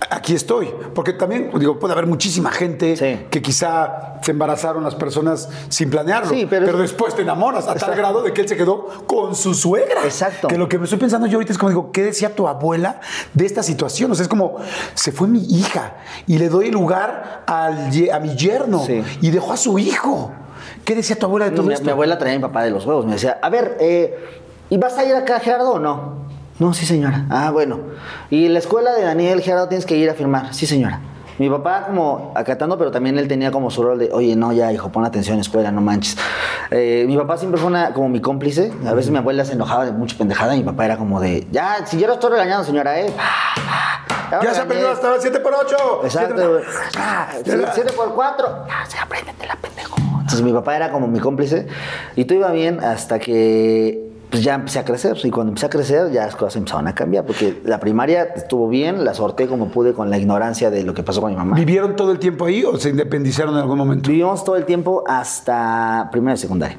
aquí 0.09 0.33
estoy. 0.33 0.73
Porque 0.95 1.13
también, 1.13 1.51
digo, 1.59 1.77
puede 1.79 1.93
haber 1.93 2.07
muchísima 2.07 2.49
gente 2.51 2.97
Sí. 2.97 3.27
que 3.29 3.41
quizá 3.41 4.19
se 4.23 4.31
embarazaron 4.31 4.83
las 4.83 4.95
personas 4.95 5.47
sin 5.69 5.89
planearlo, 5.89 6.29
Sí, 6.31 6.47
pero 6.49 6.65
es- 6.67 6.77
después 6.77 7.15
te 7.15 7.21
enamoras 7.21 7.67
a 7.67 7.75
tal 7.75 7.95
grado 7.95 8.21
de 8.23 8.33
que 8.33 8.41
él 8.41 8.47
se 8.47 8.57
quedó 8.57 8.87
con 9.05 9.35
su 9.35 9.53
suegra. 9.53 10.01
Exacto. 10.03 10.47
Que 10.47 10.57
lo 10.57 10.67
que 10.67 10.77
me 10.79 10.85
estoy 10.85 10.99
pensando 10.99 11.27
yo 11.27 11.37
ahorita 11.37 11.51
es 11.53 11.57
como 11.59 11.69
digo, 11.69 11.91
¿qué 11.91 12.03
decía 12.03 12.35
tu 12.35 12.47
abuela 12.47 12.99
de 13.33 13.45
esta 13.45 13.61
situación? 13.63 14.11
O 14.11 14.15
sea, 14.15 14.23
es 14.23 14.29
como, 14.29 14.57
se 14.95 15.11
fue 15.11 15.27
mi 15.27 15.43
hija 15.45 15.95
y 16.27 16.37
le 16.39 16.49
doy 16.49 16.71
lugar 16.71 17.43
al 17.47 17.91
a 18.11 18.19
mi 18.19 18.35
yerno 18.35 18.83
Sí. 18.85 19.03
y 19.21 19.29
dejó 19.29 19.53
a 19.53 19.57
su 19.57 19.77
hijo. 19.79 20.31
¿Qué 20.85 20.95
decía 20.95 21.15
tu 21.15 21.27
abuela 21.27 21.45
de 21.49 21.55
todo 21.55 21.67
mi, 21.67 21.73
esto? 21.73 21.85
mi 21.85 21.91
abuela 21.91 22.17
traía 22.17 22.35
a 22.35 22.37
mi 22.39 22.41
papá 22.43 22.63
de 22.63 22.71
los 22.71 22.85
huevos. 22.87 23.05
Me 23.05 23.13
decía, 23.13 23.39
a 23.41 23.49
ver, 23.49 23.77
eh, 23.79 24.17
¿y 24.71 24.77
vas 24.77 24.97
a 24.97 25.03
ir 25.05 25.13
acá, 25.13 25.39
Gerardo, 25.39 25.73
o 25.73 25.79
no? 25.79 26.21
No, 26.57 26.73
sí, 26.73 26.85
señora. 26.85 27.25
Ah, 27.29 27.51
bueno. 27.51 27.79
¿Y 28.29 28.47
la 28.47 28.57
escuela 28.59 28.93
de 28.93 29.03
Daniel, 29.03 29.41
Gerardo, 29.41 29.67
tienes 29.67 29.85
que 29.85 29.95
ir 29.97 30.09
a 30.09 30.13
firmar? 30.15 30.53
Sí, 30.53 30.65
señora. 30.65 30.99
Mi 31.39 31.49
papá 31.49 31.85
como 31.87 32.31
acatando, 32.35 32.77
pero 32.77 32.91
también 32.91 33.17
él 33.17 33.27
tenía 33.27 33.51
como 33.51 33.69
su 33.71 33.81
rol 33.83 33.97
de, 33.99 34.09
oye, 34.13 34.35
no, 34.35 34.51
ya, 34.53 34.71
hijo, 34.71 34.91
pon 34.91 35.03
atención 35.05 35.35
en 35.35 35.41
escuela, 35.41 35.71
no 35.71 35.81
manches. 35.81 36.15
Eh, 36.69 37.03
mi 37.07 37.17
papá 37.17 37.37
siempre 37.37 37.59
fue 37.59 37.67
una, 37.67 37.93
como 37.93 38.09
mi 38.09 38.21
cómplice. 38.21 38.71
A 38.87 38.93
veces 38.93 39.11
mi 39.11 39.17
abuela 39.17 39.43
se 39.43 39.53
enojaba 39.53 39.85
de 39.85 39.91
mucha 39.91 40.15
pendejada 40.17 40.55
y 40.55 40.59
mi 40.59 40.65
papá 40.65 40.85
era 40.85 40.97
como 40.97 41.19
de, 41.19 41.47
ya, 41.51 41.85
si 41.85 41.99
yo 41.99 42.07
lo 42.07 42.13
estoy 42.13 42.31
regañando, 42.31 42.63
señora, 42.63 42.99
¿eh? 42.99 43.07
lo 43.09 43.13
Ya 43.13 44.53
se 44.53 44.61
regañé". 44.61 44.61
aprendió 44.61 44.91
hasta 44.91 45.19
7 45.19 45.39
por 45.39 45.53
8. 45.55 45.75
Exacto, 46.03 46.49
güey. 46.51 46.63
Ah, 46.97 47.27
sí, 47.43 47.51
siete 47.73 47.91
por 47.93 48.13
cuatro. 48.13 48.65
Ya, 48.67 48.85
se 48.89 48.97
apréndete 48.99 49.47
la 49.47 49.55
pendejo. 49.55 49.95
Entonces 50.11 50.41
mi 50.43 50.53
papá 50.53 50.75
era 50.75 50.91
como 50.91 51.07
mi 51.07 51.19
cómplice 51.19 51.67
y 52.15 52.25
todo 52.25 52.37
iba 52.37 52.51
bien 52.51 52.81
hasta 52.83 53.17
que 53.19 54.10
pues 54.31 54.43
ya 54.43 54.55
empecé 54.55 54.79
a 54.79 54.85
crecer. 54.85 55.17
Y 55.23 55.29
cuando 55.29 55.51
empecé 55.51 55.67
a 55.67 55.69
crecer 55.69 56.11
ya 56.11 56.25
las 56.25 56.35
cosas 56.35 56.55
empezaron 56.55 56.87
a 56.87 56.95
cambiar 56.95 57.25
porque 57.25 57.61
la 57.65 57.79
primaria 57.79 58.23
estuvo 58.35 58.69
bien, 58.69 59.03
la 59.03 59.13
sorté 59.13 59.45
como 59.47 59.67
pude 59.67 59.93
con 59.93 60.09
la 60.09 60.17
ignorancia 60.17 60.71
de 60.71 60.83
lo 60.83 60.93
que 60.93 61.03
pasó 61.03 61.21
con 61.21 61.31
mi 61.31 61.37
mamá. 61.37 61.55
¿Vivieron 61.55 61.95
todo 61.95 62.11
el 62.11 62.17
tiempo 62.17 62.45
ahí 62.45 62.63
o 62.63 62.77
se 62.77 62.89
independizaron 62.89 63.53
en 63.53 63.59
algún 63.59 63.77
momento? 63.77 64.09
Vivimos 64.09 64.43
todo 64.43 64.55
el 64.55 64.65
tiempo 64.65 65.03
hasta 65.05 66.09
primero 66.11 66.33
y 66.33 66.37
secundaria. 66.37 66.77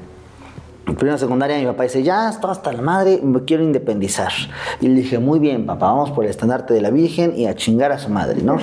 En 0.85 0.95
primero 0.95 1.15
y 1.15 1.19
secundaria 1.19 1.57
mi 1.57 1.65
papá 1.65 1.83
dice, 1.83 2.03
ya 2.03 2.29
estoy 2.29 2.51
hasta 2.51 2.73
la 2.73 2.81
madre, 2.81 3.21
me 3.23 3.45
quiero 3.45 3.63
independizar. 3.63 4.33
Y 4.81 4.87
le 4.87 4.95
dije, 4.95 5.17
muy 5.19 5.39
bien, 5.39 5.65
papá, 5.65 5.85
vamos 5.85 6.11
por 6.11 6.25
el 6.25 6.29
estandarte 6.31 6.73
de 6.73 6.81
la 6.81 6.89
Virgen 6.89 7.33
y 7.37 7.45
a 7.45 7.55
chingar 7.55 7.93
a 7.93 7.99
su 7.99 8.09
madre, 8.09 8.41
¿no? 8.41 8.57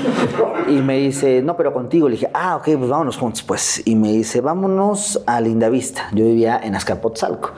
Y 0.69 0.83
me 0.83 0.99
dice, 0.99 1.41
no, 1.43 1.57
pero 1.57 1.73
contigo. 1.73 2.09
Le 2.09 2.17
dije, 2.17 2.29
ah, 2.35 2.57
ok, 2.57 2.65
pues 2.77 2.91
vámonos 2.91 3.17
juntos, 3.17 3.43
pues. 3.43 3.83
Y 3.87 3.95
me 3.95 4.13
dice, 4.13 4.43
vámonos 4.43 5.23
a 5.27 5.41
Lindavista. 5.41 6.09
Yo 6.13 6.27
vivía 6.27 6.61
en 6.63 6.75
Azcapotzalco. 6.75 7.53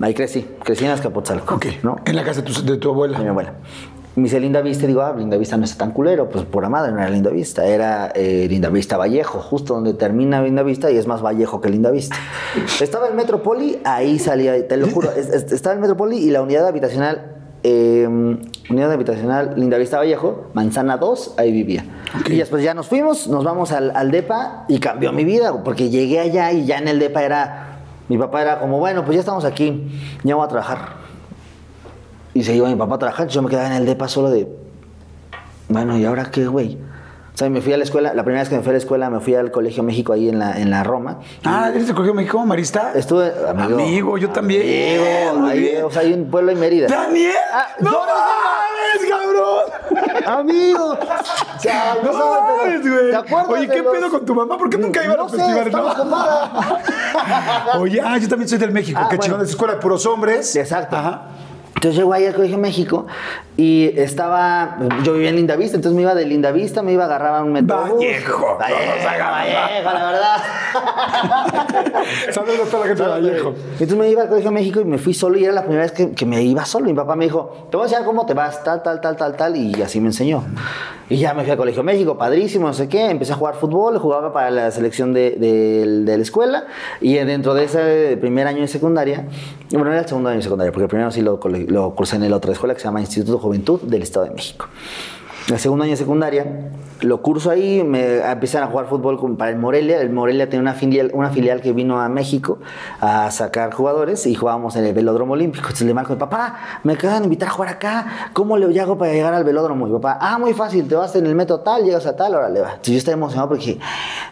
Ahí 0.00 0.14
crecí, 0.14 0.46
crecí 0.62 0.84
en 0.84 0.90
Azcapotzalco. 0.90 1.54
Ok. 1.54 1.66
¿no? 1.82 1.96
En 2.04 2.16
la 2.16 2.24
casa 2.24 2.42
de 2.42 2.52
tu, 2.52 2.62
de 2.64 2.76
tu 2.76 2.90
abuela. 2.90 3.16
de 3.18 3.24
mi 3.24 3.30
abuela. 3.30 3.54
Me 4.16 4.24
dice 4.24 4.38
Linda 4.38 4.60
Vista 4.60 4.84
y 4.84 4.88
digo, 4.88 5.02
ah, 5.02 5.12
Linda 5.16 5.36
Vista 5.36 5.56
no 5.56 5.64
está 5.64 5.78
tan 5.78 5.90
culero, 5.92 6.28
pues 6.28 6.44
pura 6.44 6.68
madre, 6.68 6.92
no 6.92 7.00
era 7.00 7.10
Linda 7.10 7.30
Vista, 7.30 7.66
era 7.66 8.12
eh, 8.14 8.46
Linda 8.48 8.68
Vista 8.68 8.96
Vallejo, 8.96 9.40
justo 9.40 9.74
donde 9.74 9.92
termina 9.94 10.40
Linda 10.40 10.62
Vista 10.62 10.88
y 10.92 10.96
es 10.96 11.08
más 11.08 11.20
Vallejo 11.20 11.60
que 11.60 11.68
Linda 11.68 11.90
Vista. 11.90 12.14
Estaba 12.80 13.08
el 13.08 13.14
Metropoli, 13.14 13.78
ahí 13.84 14.20
salía, 14.20 14.68
te 14.68 14.76
lo 14.76 14.86
juro, 14.86 15.10
es- 15.10 15.30
es- 15.30 15.50
estaba 15.50 15.74
el 15.74 15.80
Metropoli 15.80 16.16
y 16.18 16.30
la 16.30 16.42
unidad 16.42 16.64
habitacional, 16.68 17.32
eh, 17.64 18.06
unidad 18.70 18.92
habitacional 18.92 19.54
Linda 19.56 19.78
Vista 19.78 19.98
Vallejo, 19.98 20.44
Manzana 20.54 20.96
2, 20.96 21.34
ahí 21.38 21.50
vivía. 21.50 21.84
Ok. 22.20 22.28
Y 22.30 22.36
después 22.36 22.62
ya 22.62 22.72
nos 22.72 22.86
fuimos, 22.86 23.26
nos 23.26 23.42
vamos 23.42 23.72
al, 23.72 23.90
al 23.96 24.12
DEPA 24.12 24.66
y 24.68 24.78
cambió 24.78 25.12
mi 25.12 25.24
vida, 25.24 25.64
porque 25.64 25.90
llegué 25.90 26.20
allá 26.20 26.52
y 26.52 26.66
ya 26.66 26.78
en 26.78 26.86
el 26.86 27.00
DEPA 27.00 27.22
era, 27.24 27.73
mi 28.08 28.18
papá 28.18 28.42
era 28.42 28.58
como, 28.60 28.78
bueno, 28.78 29.04
pues 29.04 29.14
ya 29.16 29.20
estamos 29.20 29.44
aquí, 29.44 29.88
ya 30.22 30.34
voy 30.34 30.44
a 30.44 30.48
trabajar. 30.48 30.78
Y 32.34 32.42
se 32.44 32.54
iba 32.54 32.68
mi 32.68 32.76
papá 32.76 32.96
a 32.96 32.98
trabajar, 32.98 33.28
yo 33.28 33.42
me 33.42 33.48
quedaba 33.48 33.68
en 33.68 33.74
el 33.74 33.86
depa 33.86 34.08
solo 34.08 34.30
de, 34.30 34.48
bueno, 35.68 35.96
¿y 35.96 36.04
ahora 36.04 36.30
qué, 36.30 36.46
güey? 36.46 36.78
O 37.32 37.36
sea, 37.36 37.50
me 37.50 37.60
fui 37.60 37.72
a 37.72 37.76
la 37.76 37.82
escuela, 37.82 38.14
la 38.14 38.22
primera 38.22 38.42
vez 38.42 38.48
que 38.48 38.54
me 38.56 38.62
fui 38.62 38.70
a 38.70 38.72
la 38.74 38.78
escuela, 38.78 39.10
me 39.10 39.18
fui 39.18 39.34
al 39.34 39.50
Colegio 39.50 39.82
México 39.82 40.12
ahí 40.12 40.28
en 40.28 40.38
la, 40.38 40.60
en 40.60 40.70
la 40.70 40.84
Roma. 40.84 41.18
Ah, 41.44 41.70
¿eres 41.74 41.88
de 41.88 41.94
Colegio 41.94 42.14
México, 42.14 42.44
Marista? 42.46 42.92
Estuve, 42.94 43.32
amigo. 43.48 43.74
Amigo, 43.80 44.18
yo 44.18 44.30
también. 44.30 44.62
Amigo, 45.30 45.46
ahí, 45.48 45.58
bien. 45.60 45.84
o 45.84 45.90
sea, 45.90 46.02
hay 46.02 46.12
un 46.12 46.30
pueblo 46.30 46.52
en 46.52 46.60
Mérida. 46.60 46.86
¡Daniel! 46.86 47.32
Ah, 47.52 47.66
¡No 47.80 47.90
mames, 47.90 49.10
cabrón! 49.10 50.24
Amigo. 50.38 50.92
O 50.92 51.60
sea, 51.60 51.96
No 52.04 52.12
sabes, 52.12 52.80
güey. 52.88 53.10
¿Te 53.10 53.16
acuerdas 53.16 53.48
Oye, 53.50 53.68
¿qué 53.68 53.82
los- 53.82 53.92
pedo 53.92 54.10
con 54.10 54.24
tu 54.24 54.34
mamá? 54.34 54.56
¿Por 54.56 54.70
qué 54.70 54.78
nunca 54.78 55.02
iba 55.04 55.14
a 55.14 55.16
No 55.16 55.22
los 55.24 55.32
sé, 55.32 55.38
festivales? 55.38 55.72
No. 55.72 56.78
Oye, 57.78 58.00
ah, 58.02 58.18
yo 58.18 58.28
también 58.28 58.48
soy 58.48 58.58
del 58.58 58.72
México. 58.72 58.98
Ah, 59.02 59.08
qué 59.08 59.16
bueno. 59.16 59.24
chingón, 59.24 59.44
es 59.44 59.50
escuela 59.50 59.74
de 59.74 59.80
puros 59.80 60.04
hombres. 60.06 60.54
Exacto. 60.56 60.96
Ajá. 60.96 61.22
Entonces 61.84 61.98
llego 62.00 62.14
ahí 62.14 62.24
al 62.24 62.32
Colegio 62.34 62.56
México 62.56 63.06
y 63.58 63.90
estaba, 63.98 64.78
yo 65.02 65.12
vivía 65.12 65.28
en 65.28 65.36
Lindavista, 65.36 65.76
entonces 65.76 65.94
me 65.94 66.00
iba 66.00 66.14
de 66.14 66.24
Lindavista, 66.24 66.82
me 66.82 66.92
iba 66.92 67.02
a 67.02 67.06
agarrar 67.06 67.34
a 67.36 67.42
un 67.44 67.52
metrobús. 67.52 67.98
Vallejo. 67.98 68.56
Vallejo, 68.58 69.30
Vallejo, 69.30 69.92
la 69.92 70.04
verdad. 70.10 70.36
Saludos 72.32 72.60
a 72.68 72.70
toda 72.70 72.80
la 72.80 72.86
gente 72.86 73.02
de 73.02 73.08
Vallejo. 73.10 73.54
Entonces 73.72 73.96
me 73.98 74.08
iba 74.08 74.22
al 74.22 74.28
Colegio 74.30 74.50
México 74.50 74.80
y 74.80 74.84
me 74.86 74.96
fui 74.96 75.12
solo 75.12 75.36
y 75.36 75.44
era 75.44 75.52
la 75.52 75.60
primera 75.64 75.82
vez 75.82 75.92
que, 75.92 76.12
que 76.12 76.24
me 76.24 76.42
iba 76.42 76.64
solo. 76.64 76.86
Mi 76.86 76.94
papá 76.94 77.16
me 77.16 77.26
dijo, 77.26 77.68
te 77.70 77.76
voy 77.76 77.84
a 77.84 77.86
enseñar 77.88 78.06
cómo 78.06 78.24
te 78.24 78.32
vas, 78.32 78.64
tal, 78.64 78.82
tal, 78.82 79.02
tal, 79.02 79.16
tal, 79.18 79.36
tal, 79.36 79.54
y 79.54 79.82
así 79.82 80.00
me 80.00 80.06
enseñó. 80.06 80.42
Y 81.10 81.16
ya 81.18 81.34
me 81.34 81.42
fui 81.42 81.50
al 81.50 81.58
Colegio 81.58 81.82
México, 81.82 82.16
padrísimo, 82.16 82.66
no 82.66 82.72
sé 82.72 82.88
qué. 82.88 83.10
Empecé 83.10 83.34
a 83.34 83.36
jugar 83.36 83.56
fútbol, 83.56 83.98
jugaba 83.98 84.32
para 84.32 84.50
la 84.50 84.70
selección 84.70 85.12
de, 85.12 85.32
de- 85.32 85.84
de 86.04 86.16
la 86.16 86.22
escuela 86.22 86.64
y 87.02 87.12
dentro 87.16 87.52
de 87.52 87.64
ese 87.64 88.16
primer 88.18 88.46
año 88.46 88.62
de 88.62 88.68
secundaria, 88.68 89.26
bueno, 89.70 89.90
era 89.90 90.00
el 90.00 90.08
segundo 90.08 90.30
año 90.30 90.38
de 90.38 90.42
secundaria, 90.44 90.72
porque 90.72 90.84
el 90.84 90.88
primero 90.88 91.10
sí 91.10 91.20
lo, 91.20 91.38
cole- 91.38 91.66
lo 91.74 91.94
cursé 91.94 92.16
en 92.16 92.30
la 92.30 92.36
otra 92.36 92.52
escuela 92.52 92.72
que 92.74 92.80
se 92.80 92.84
llama 92.86 93.00
Instituto 93.00 93.32
de 93.32 93.38
Juventud 93.38 93.80
del 93.82 94.02
Estado 94.02 94.26
de 94.26 94.32
México. 94.32 94.66
El 95.50 95.58
segundo 95.58 95.82
año 95.84 95.90
de 95.90 95.98
secundaria 95.98 96.70
lo 97.00 97.20
curso 97.20 97.50
ahí, 97.50 97.84
me 97.84 98.20
empiezan 98.30 98.62
a 98.62 98.66
jugar 98.68 98.86
fútbol 98.86 99.18
con- 99.18 99.36
para 99.36 99.50
el 99.50 99.58
Morelia. 99.58 100.00
El 100.00 100.08
Morelia 100.08 100.48
tiene 100.48 100.62
una 100.62 100.72
filial, 100.72 101.10
una 101.12 101.28
filial 101.28 101.60
que 101.60 101.72
vino 101.74 102.00
a 102.00 102.08
México 102.08 102.58
a 103.00 103.30
sacar 103.30 103.74
jugadores 103.74 104.26
y 104.26 104.34
jugábamos 104.34 104.74
en 104.76 104.86
el 104.86 104.94
Velódromo 104.94 105.34
Olímpico. 105.34 105.64
Entonces 105.66 105.86
le 105.86 105.92
marco 105.92 106.16
papá, 106.16 106.80
me 106.82 106.94
acaban 106.94 107.18
de 107.18 107.24
invitar 107.24 107.48
a 107.48 107.52
jugar 107.52 107.68
acá, 107.74 108.30
¿cómo 108.32 108.56
le 108.56 108.80
hago 108.80 108.96
para 108.96 109.12
llegar 109.12 109.34
al 109.34 109.44
velódromo? 109.44 109.86
Y 109.86 109.92
papá, 109.92 110.16
ah, 110.18 110.38
muy 110.38 110.54
fácil, 110.54 110.88
te 110.88 110.94
vas 110.94 111.14
en 111.16 111.26
el 111.26 111.34
metro 111.34 111.60
tal, 111.60 111.84
llegas 111.84 112.06
a 112.06 112.16
tal, 112.16 112.34
órale 112.36 112.60
va. 112.60 112.68
Entonces 112.70 112.92
yo 112.94 112.98
estaba 112.98 113.14
emocionado 113.14 113.48
porque 113.48 113.64
dije, 113.66 113.80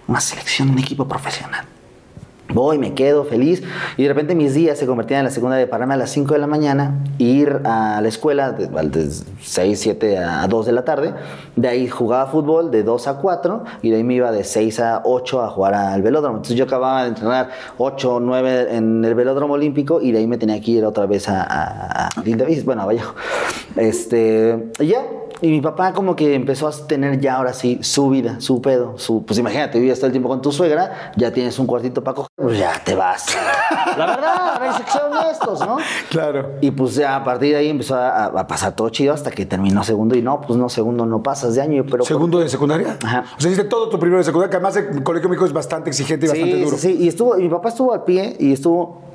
una 0.09 0.21
selección, 0.21 0.71
un 0.71 0.79
equipo 0.79 1.07
profesional. 1.07 1.67
Voy, 2.55 2.79
me 2.79 2.93
quedo 2.95 3.25
feliz 3.25 3.63
y 3.97 4.03
de 4.03 4.09
repente 4.09 4.35
mis 4.35 4.55
días 4.55 4.79
se 4.79 4.87
convertían 4.87 5.21
en 5.21 5.25
la 5.25 5.31
secundaria 5.31 5.65
de 5.65 5.71
pararme 5.71 5.95
a 5.95 5.97
las 5.97 6.11
5 6.11 6.35
de 6.35 6.41
la 6.41 6.47
mañana, 6.47 7.03
ir 7.19 7.61
a 7.65 8.01
la 8.03 8.09
escuela 8.09 8.53
de, 8.53 8.67
de 8.67 9.11
6, 9.41 9.81
7 9.81 10.19
a 10.19 10.47
2 10.47 10.67
de 10.67 10.73
la 10.73 10.85
tarde, 10.85 11.15
de 11.57 11.69
ahí 11.69 11.89
jugaba 11.89 12.31
fútbol 12.31 12.71
de 12.71 12.83
2 12.83 13.09
a 13.09 13.19
4 13.19 13.65
y 13.83 13.91
de 13.91 13.97
ahí 13.97 14.05
me 14.05 14.15
iba 14.15 14.31
de 14.31 14.45
6 14.45 14.81
a 14.81 15.03
8 15.05 15.43
a 15.43 15.49
jugar 15.49 15.75
al 15.75 16.03
velódromo. 16.03 16.37
Entonces 16.37 16.57
yo 16.57 16.65
acababa 16.65 17.03
de 17.05 17.09
entrenar 17.09 17.51
8 17.79 18.15
o 18.17 18.21
9 18.21 18.77
en 18.77 19.05
el 19.05 19.15
velódromo 19.15 19.55
olímpico 19.55 20.01
y 20.01 20.13
de 20.13 20.19
ahí 20.19 20.27
me 20.27 20.37
tenía 20.37 20.61
que 20.61 20.73
ir 20.73 20.85
otra 20.85 21.07
vez 21.07 21.29
a, 21.29 21.43
a, 21.43 22.07
a 22.09 22.23
bueno, 22.65 22.83
a 22.83 22.87
Vallejo. 22.87 23.15
Este, 23.77 24.71
y 24.79 24.87
ya, 24.87 25.03
y 25.43 25.51
mi 25.51 25.61
papá 25.61 25.93
como 25.93 26.15
que 26.15 26.35
empezó 26.35 26.69
a 26.69 26.71
tener 26.87 27.21
ya 27.21 27.35
ahora 27.35 27.53
sí 27.53 27.79
su 27.83 28.09
vida, 28.09 28.41
su 28.41 28.63
pedo, 28.63 28.97
su, 28.97 29.27
pues 29.27 29.41
imagínate, 29.41 29.79
vivías 29.79 29.99
todo 29.99 30.07
el 30.07 30.13
tiempo 30.13 30.29
con 30.29 30.41
tu 30.41 30.53
suegra, 30.53 31.13
ya 31.17 31.33
tienes 31.33 31.59
un 31.59 31.67
cuartito 31.67 32.03
para 32.05 32.15
coger, 32.15 32.31
pues 32.37 32.59
ya 32.59 32.81
te 32.85 32.95
vas. 32.95 33.37
La 33.99 34.07
verdad, 34.07 34.63
hay 34.63 34.85
que 34.85 34.91
ser 34.91 35.03
honestos, 35.03 35.61
¿no? 35.61 35.79
Claro. 36.11 36.53
Y 36.61 36.71
pues 36.71 36.95
ya 36.95 37.17
a 37.17 37.25
partir 37.25 37.51
de 37.51 37.57
ahí 37.57 37.69
empezó 37.69 37.97
a, 37.97 38.27
a 38.27 38.47
pasar 38.47 38.77
todo 38.77 38.89
chido 38.91 39.13
hasta 39.13 39.33
que 39.33 39.45
terminó 39.45 39.83
segundo 39.83 40.17
y 40.17 40.23
no, 40.23 40.41
pues 40.41 40.57
no, 40.57 40.69
segundo 40.69 41.07
no 41.07 41.23
pasas 41.23 41.57
de 41.57 41.63
año, 41.63 41.85
pero... 41.91 42.05
¿Segundo 42.05 42.39
de 42.39 42.49
secundaria? 42.49 42.97
Ajá. 43.05 43.25
O 43.37 43.41
sea, 43.41 43.51
hiciste 43.51 43.69
todo 43.69 43.89
tu 43.89 43.99
primero 43.99 44.19
de 44.19 44.25
secundaria, 44.25 44.49
que 44.51 44.57
además 44.57 44.77
el 44.77 45.03
Colegio 45.03 45.29
México 45.29 45.47
es 45.47 45.53
bastante 45.53 45.91
exigente 45.91 46.27
y 46.27 46.29
bastante 46.29 46.61
duro. 46.63 46.77
sí, 46.77 46.95
sí, 46.95 47.03
y 47.03 47.09
estuvo, 47.09 47.35
mi 47.35 47.49
papá 47.49 47.71
estuvo 47.71 47.93
al 47.93 48.05
pie 48.05 48.37
y 48.39 48.53
estuvo 48.53 49.12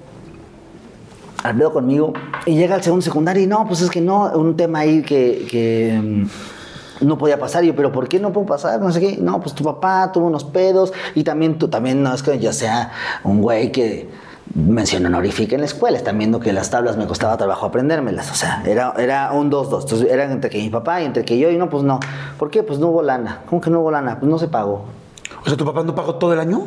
al 1.43 1.71
conmigo 1.71 2.13
y 2.45 2.55
llega 2.55 2.75
al 2.75 2.83
segundo 2.83 3.03
secundario 3.03 3.43
y 3.43 3.47
no, 3.47 3.65
pues 3.67 3.81
es 3.81 3.89
que 3.89 4.01
no, 4.01 4.31
un 4.33 4.55
tema 4.55 4.79
ahí 4.79 5.01
que, 5.01 5.47
que, 5.49 5.99
mm, 6.01 7.05
no 7.05 7.17
podía 7.17 7.39
pasar. 7.39 7.63
Y 7.63 7.67
yo, 7.67 7.75
pero 7.75 7.91
¿por 7.91 8.07
qué 8.07 8.19
no 8.19 8.33
puedo 8.33 8.47
pasar? 8.47 8.79
No 8.81 8.91
sé 8.91 8.99
qué. 8.99 9.17
No, 9.17 9.39
pues 9.39 9.53
tu 9.53 9.63
papá 9.63 10.11
tuvo 10.11 10.27
unos 10.27 10.43
pedos 10.43 10.93
y 11.15 11.23
también 11.23 11.57
tú, 11.57 11.67
también 11.67 12.01
no 12.01 12.13
es 12.13 12.23
que 12.23 12.39
yo 12.39 12.51
sea 12.53 12.91
un 13.23 13.41
güey 13.41 13.71
que 13.71 14.09
mención 14.55 15.05
honorífica 15.05 15.55
en 15.55 15.61
la 15.61 15.67
escuela. 15.67 15.97
Están 15.97 16.17
viendo 16.17 16.39
que 16.39 16.53
las 16.53 16.69
tablas 16.69 16.97
me 16.97 17.05
costaba 17.05 17.37
trabajo 17.37 17.65
aprendérmelas. 17.65 18.31
O 18.31 18.35
sea, 18.35 18.63
era, 18.65 18.93
era 18.97 19.31
un 19.31 19.51
2-2. 19.51 19.81
Entonces, 19.81 20.07
era 20.09 20.31
entre 20.31 20.49
que 20.49 20.57
mi 20.57 20.69
papá 20.69 21.01
y 21.01 21.05
entre 21.05 21.23
que 21.23 21.37
yo 21.37 21.51
y 21.51 21.57
no, 21.57 21.69
pues 21.69 21.83
no. 21.83 21.99
¿Por 22.39 22.49
qué? 22.49 22.63
Pues 22.63 22.79
no 22.79 22.87
hubo 22.87 23.01
lana. 23.01 23.41
¿Cómo 23.47 23.61
que 23.61 23.69
no 23.69 23.81
hubo 23.81 23.91
lana? 23.91 24.19
Pues 24.19 24.29
no 24.29 24.39
se 24.39 24.47
pagó. 24.47 24.85
O 25.43 25.47
sea, 25.47 25.57
¿tu 25.57 25.65
papá 25.65 25.83
no 25.83 25.93
pagó 25.95 26.15
todo 26.15 26.33
el 26.33 26.39
año? 26.39 26.61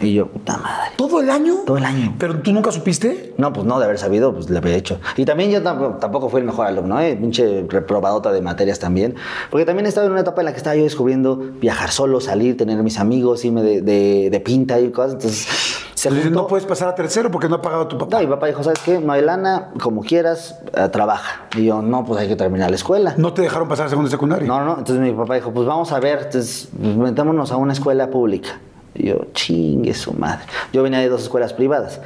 Y 0.00 0.14
yo, 0.14 0.26
puta 0.26 0.56
madre. 0.58 0.90
¿Todo 0.96 1.20
el 1.20 1.30
año? 1.30 1.54
Todo 1.66 1.76
el 1.78 1.84
año. 1.84 2.14
¿Pero 2.18 2.40
tú 2.40 2.52
nunca 2.52 2.70
supiste? 2.72 3.34
No, 3.38 3.52
pues 3.52 3.66
no, 3.66 3.78
de 3.78 3.84
haber 3.84 3.98
sabido, 3.98 4.32
pues 4.34 4.50
le 4.50 4.58
habría 4.58 4.76
hecho. 4.76 4.98
Y 5.16 5.24
también 5.24 5.50
yo 5.50 5.62
tampoco, 5.62 6.28
fui 6.28 6.40
el 6.40 6.46
mejor 6.46 6.66
alumno, 6.66 7.00
¿eh? 7.00 7.16
Pinche 7.16 7.66
reprobadota 7.68 8.30
de 8.32 8.40
materias 8.42 8.78
también. 8.78 9.14
Porque 9.50 9.64
también 9.64 9.86
estaba 9.86 10.06
en 10.06 10.12
una 10.12 10.20
etapa 10.22 10.40
en 10.40 10.46
la 10.46 10.52
que 10.52 10.58
estaba 10.58 10.76
yo 10.76 10.84
descubriendo 10.84 11.36
viajar 11.36 11.90
solo, 11.90 12.20
salir, 12.20 12.56
tener 12.56 12.82
mis 12.82 12.98
amigos, 12.98 13.44
irme 13.44 13.62
de, 13.62 13.82
de, 13.82 14.28
de 14.30 14.40
pinta 14.40 14.78
y 14.80 14.90
cosas. 14.90 15.14
Entonces, 15.14 15.46
se 15.94 16.10
juntó- 16.10 16.30
no 16.30 16.46
puedes 16.46 16.64
pasar 16.64 16.86
a 16.88 16.94
tercero 16.94 17.28
porque 17.30 17.48
no 17.48 17.56
ha 17.56 17.62
pagado 17.62 17.88
tu 17.88 17.96
No, 17.96 18.04
papá. 18.06 18.20
mi 18.20 18.26
papá 18.28 18.46
dijo, 18.46 18.62
¿sabes 18.62 18.78
qué? 18.84 19.00
No 19.00 19.12
hay 19.12 19.22
lana, 19.22 19.70
como 19.82 20.02
quieras, 20.02 20.56
eh, 20.74 20.88
trabaja. 20.92 21.46
Y 21.56 21.64
yo, 21.64 21.82
no, 21.82 22.04
pues 22.04 22.20
hay 22.20 22.28
que 22.28 22.36
terminar 22.36 22.70
la 22.70 22.76
escuela. 22.76 23.14
No 23.16 23.32
te 23.32 23.42
dejaron 23.42 23.66
pasar 23.66 23.86
a 23.86 23.88
segundo. 23.88 24.08
No, 24.08 24.60
no, 24.60 24.64
no. 24.64 24.78
Entonces 24.78 25.00
mi 25.00 25.10
papá 25.12 25.34
dijo, 25.34 25.52
pues 25.52 25.66
vamos 25.66 25.90
a 25.90 25.98
ver, 25.98 26.18
entonces 26.26 26.68
pues, 26.80 26.96
metámonos 26.96 27.50
a 27.50 27.56
una 27.56 27.72
escuela 27.72 27.97
pública. 28.06 28.60
Y 28.94 29.08
yo, 29.08 29.26
chingue 29.32 29.92
su 29.94 30.12
madre. 30.12 30.44
Yo 30.72 30.82
venía 30.82 31.00
de 31.00 31.08
dos 31.08 31.22
escuelas 31.22 31.52
privadas. 31.52 32.00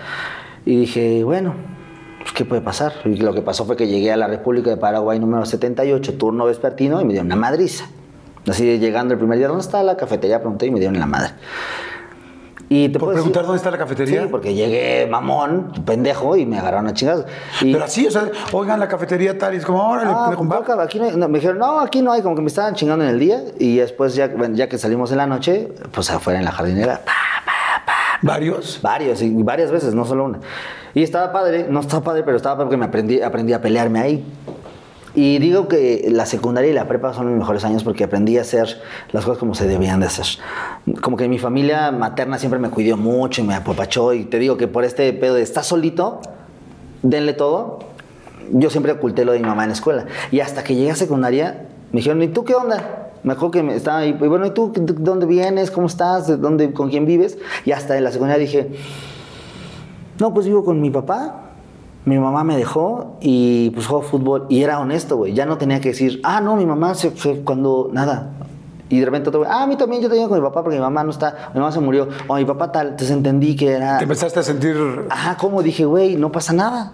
Y 0.65 0.77
dije, 0.77 1.23
bueno, 1.25 1.55
pues, 2.21 2.33
¿qué 2.33 2.45
puede 2.45 2.63
pasar? 2.63 2.93
Y 3.05 3.17
lo 3.17 3.35
que 3.35 3.43
pasó 3.43 3.65
fue 3.65 3.77
que 3.77 3.87
llegué 3.87 4.13
a 4.13 4.17
la 4.17 4.27
República 4.27 4.71
de 4.71 4.77
Paraguay 4.77 5.19
número 5.19 5.45
78, 5.45 6.15
turno 6.15 6.47
vespertino, 6.47 7.01
y 7.01 7.05
me 7.05 7.13
dieron 7.13 7.27
una 7.27 7.37
madriza. 7.37 7.87
Así 8.49 8.79
llegando 8.79 9.15
el 9.15 9.19
primer 9.19 9.39
día, 9.39 9.49
¿dónde 9.49 9.63
está 9.63 9.83
la 9.83 9.97
cafetería? 9.97 10.41
Pregunté 10.41 10.67
y 10.67 10.71
me 10.71 10.81
dieron 10.81 10.99
la 10.99 11.07
madre. 11.07 11.33
Y 12.75 12.89
te 12.89 12.99
¿Por 12.99 13.11
decir- 13.11 13.15
preguntar 13.17 13.43
dónde 13.43 13.59
está 13.59 13.71
la 13.71 13.77
cafetería? 13.77 14.23
Sí, 14.23 14.29
porque 14.31 14.55
llegué 14.55 15.07
mamón, 15.07 15.73
pendejo, 15.85 16.37
y 16.37 16.47
me 16.47 16.59
agarraron 16.59 16.87
a 16.89 16.95
chingados. 16.95 17.27
Y, 17.61 17.71
Pero 17.73 17.85
así, 17.85 18.07
o 18.07 18.11
sea, 18.11 18.31
oigan 18.53 18.81
la 18.81 18.89
cafetería 18.89 19.37
tal 19.37 19.53
y 19.53 19.59
es 19.59 19.67
como, 19.67 19.87
órale, 19.87 20.11
Ah, 20.15 20.33
pendejo, 20.35 20.81
aquí 20.81 20.99
no 20.99 21.11
no, 21.11 21.29
me 21.29 21.39
dijeron, 21.39 21.59
no, 21.59 21.81
aquí 21.81 22.01
no 22.01 22.13
hay, 22.13 22.23
como 22.23 22.35
que 22.35 22.41
me 22.41 22.49
estaban 22.49 22.75
chingando 22.75 23.05
en 23.05 23.11
el 23.11 23.19
día 23.19 23.43
y 23.59 23.77
después 23.77 24.15
ya, 24.15 24.31
que 24.69 24.79
salimos 24.79 25.13
en 25.13 25.19
la 25.19 25.27
noche, 25.27 25.69
pues 25.93 26.11
afuera 26.11 26.39
en 26.39 26.47
la 26.47 26.53
jardinera, 26.53 27.03
pa, 27.05 27.13
varios. 28.23 28.81
varios, 28.81 29.21
y 29.21 29.31
varias 29.43 29.71
veces, 29.71 29.95
no 29.95 30.07
solo 30.07 30.25
una. 30.25 30.39
Y 30.95 31.03
estaba 31.03 31.31
padre, 31.31 31.67
no 31.69 31.81
estaba 31.81 32.03
padre, 32.03 32.23
pero 32.23 32.39
estaba 32.39 32.55
padre 32.57 32.67
porque 32.69 32.79
me 32.79 32.87
aprendí, 32.87 33.21
aprendí 33.21 33.53
a 33.53 33.61
pelearme 33.61 34.01
ahí. 34.01 34.25
Y 35.15 35.39
digo 35.39 35.69
que 35.69 36.09
la 36.11 36.25
secundaria 36.25 36.71
y 36.71 36.75
la 36.75 36.89
prepa 36.89 37.13
son 37.13 37.29
mis 37.29 37.39
mejores 37.39 37.65
años 37.65 37.85
porque 37.85 38.05
aprendí 38.05 38.39
a 38.39 38.43
hacer 38.43 38.81
las 39.13 39.25
cosas 39.25 39.39
como 39.39 39.55
se 39.55 39.67
debían 39.67 40.01
de 40.01 40.07
hacer. 40.07 40.25
Como 41.03 41.19
que 41.19 41.29
mi 41.29 41.39
familia 41.39 41.93
materna 41.93 42.39
siempre 42.39 42.59
me 42.59 42.71
cuidó 42.71 42.97
mucho 42.97 43.43
y 43.43 43.45
me 43.45 43.55
apapachó 43.55 44.15
y 44.15 44.25
te 44.25 44.39
digo 44.39 44.57
que 44.57 44.69
por 44.69 44.85
este 44.85 45.13
pedo 45.13 45.35
de 45.35 45.43
estás 45.43 45.67
solito, 45.67 46.23
denle 47.03 47.35
todo. 47.35 47.81
Yo 48.53 48.71
siempre 48.71 48.93
oculté 48.93 49.25
lo 49.25 49.33
de 49.33 49.39
mi 49.39 49.47
mamá 49.47 49.65
en 49.65 49.71
la 49.71 49.75
escuela. 49.75 50.07
Y 50.31 50.41
hasta 50.41 50.65
que 50.65 50.75
llegué 50.75 50.91
a 50.91 50.97
secundaria, 50.97 51.67
me 51.93 51.99
dijeron, 51.99 52.23
¿y 52.23 52.29
tú 52.29 52.45
qué 52.45 52.55
onda? 52.55 53.11
Me 53.23 53.35
acuerdo 53.35 53.53
que 53.53 53.63
me 53.63 53.77
estaba 53.77 53.99
ahí, 53.99 54.17
y 54.19 54.27
bueno, 54.27 54.47
¿y 54.47 54.51
tú 54.51 54.73
de 54.75 54.95
dónde 54.95 55.27
vienes? 55.27 55.71
¿Cómo 55.71 55.87
estás? 55.87 56.27
¿De 56.27 56.37
dónde, 56.39 56.73
¿Con 56.73 56.91
quién 56.91 57.07
vives? 57.07 57.39
Y 57.65 57.73
hasta 57.73 57.97
en 57.97 58.05
la 58.05 58.11
secundaria 58.11 58.41
dije, 58.41 58.71
no, 60.19 60.35
pues 60.35 60.47
vivo 60.47 60.65
con 60.65 60.81
mi 60.81 60.91
papá. 60.91 61.42
Mi 62.05 62.19
mamá 62.19 62.43
me 62.43 62.57
dejó 62.57 63.17
y 63.21 63.71
pues 63.71 63.87
juego 63.87 64.03
fútbol. 64.03 64.47
Y 64.49 64.63
era 64.63 64.81
honesto, 64.81 65.17
güey. 65.17 65.35
Ya 65.35 65.47
no 65.47 65.59
tenía 65.59 65.81
que 65.81 65.91
decir, 65.91 66.21
ah, 66.25 66.41
no, 66.41 66.57
mi 66.57 66.67
mamá 66.67 66.95
se 66.95 67.11
fue 67.11 67.43
cuando 67.43 67.91
nada. 67.93 68.31
Y 68.89 68.99
de 68.99 69.07
repente 69.07 69.31
otro 69.31 69.41
güey, 69.41 69.51
ah, 69.53 69.63
a 69.63 69.67
mí 69.67 69.77
también 69.77 70.03
yo 70.03 70.11
tenía 70.11 70.29
con 70.29 70.37
mi 70.39 70.45
papá 70.45 70.63
porque 70.63 70.77
mi 70.77 70.83
mamá 70.83 71.03
no 71.03 71.11
está, 71.11 71.51
mi 71.55 71.61
mamá 71.61 71.73
se 71.73 71.81
murió, 71.81 72.09
o 72.27 72.35
mi 72.35 72.45
papá 72.45 72.73
tal. 72.73 72.89
Entonces 72.89 73.11
entendí 73.11 73.57
que 73.57 73.73
era. 73.73 73.99
Te 73.99 74.05
empezaste 74.05 74.41
a 74.41 74.43
sentir. 74.43 74.77
Ajá, 75.09 75.37
como 75.37 75.63
dije, 75.63 75.85
güey, 75.85 76.17
no 76.17 76.33
pasa 76.33 76.53
nada. 76.53 76.93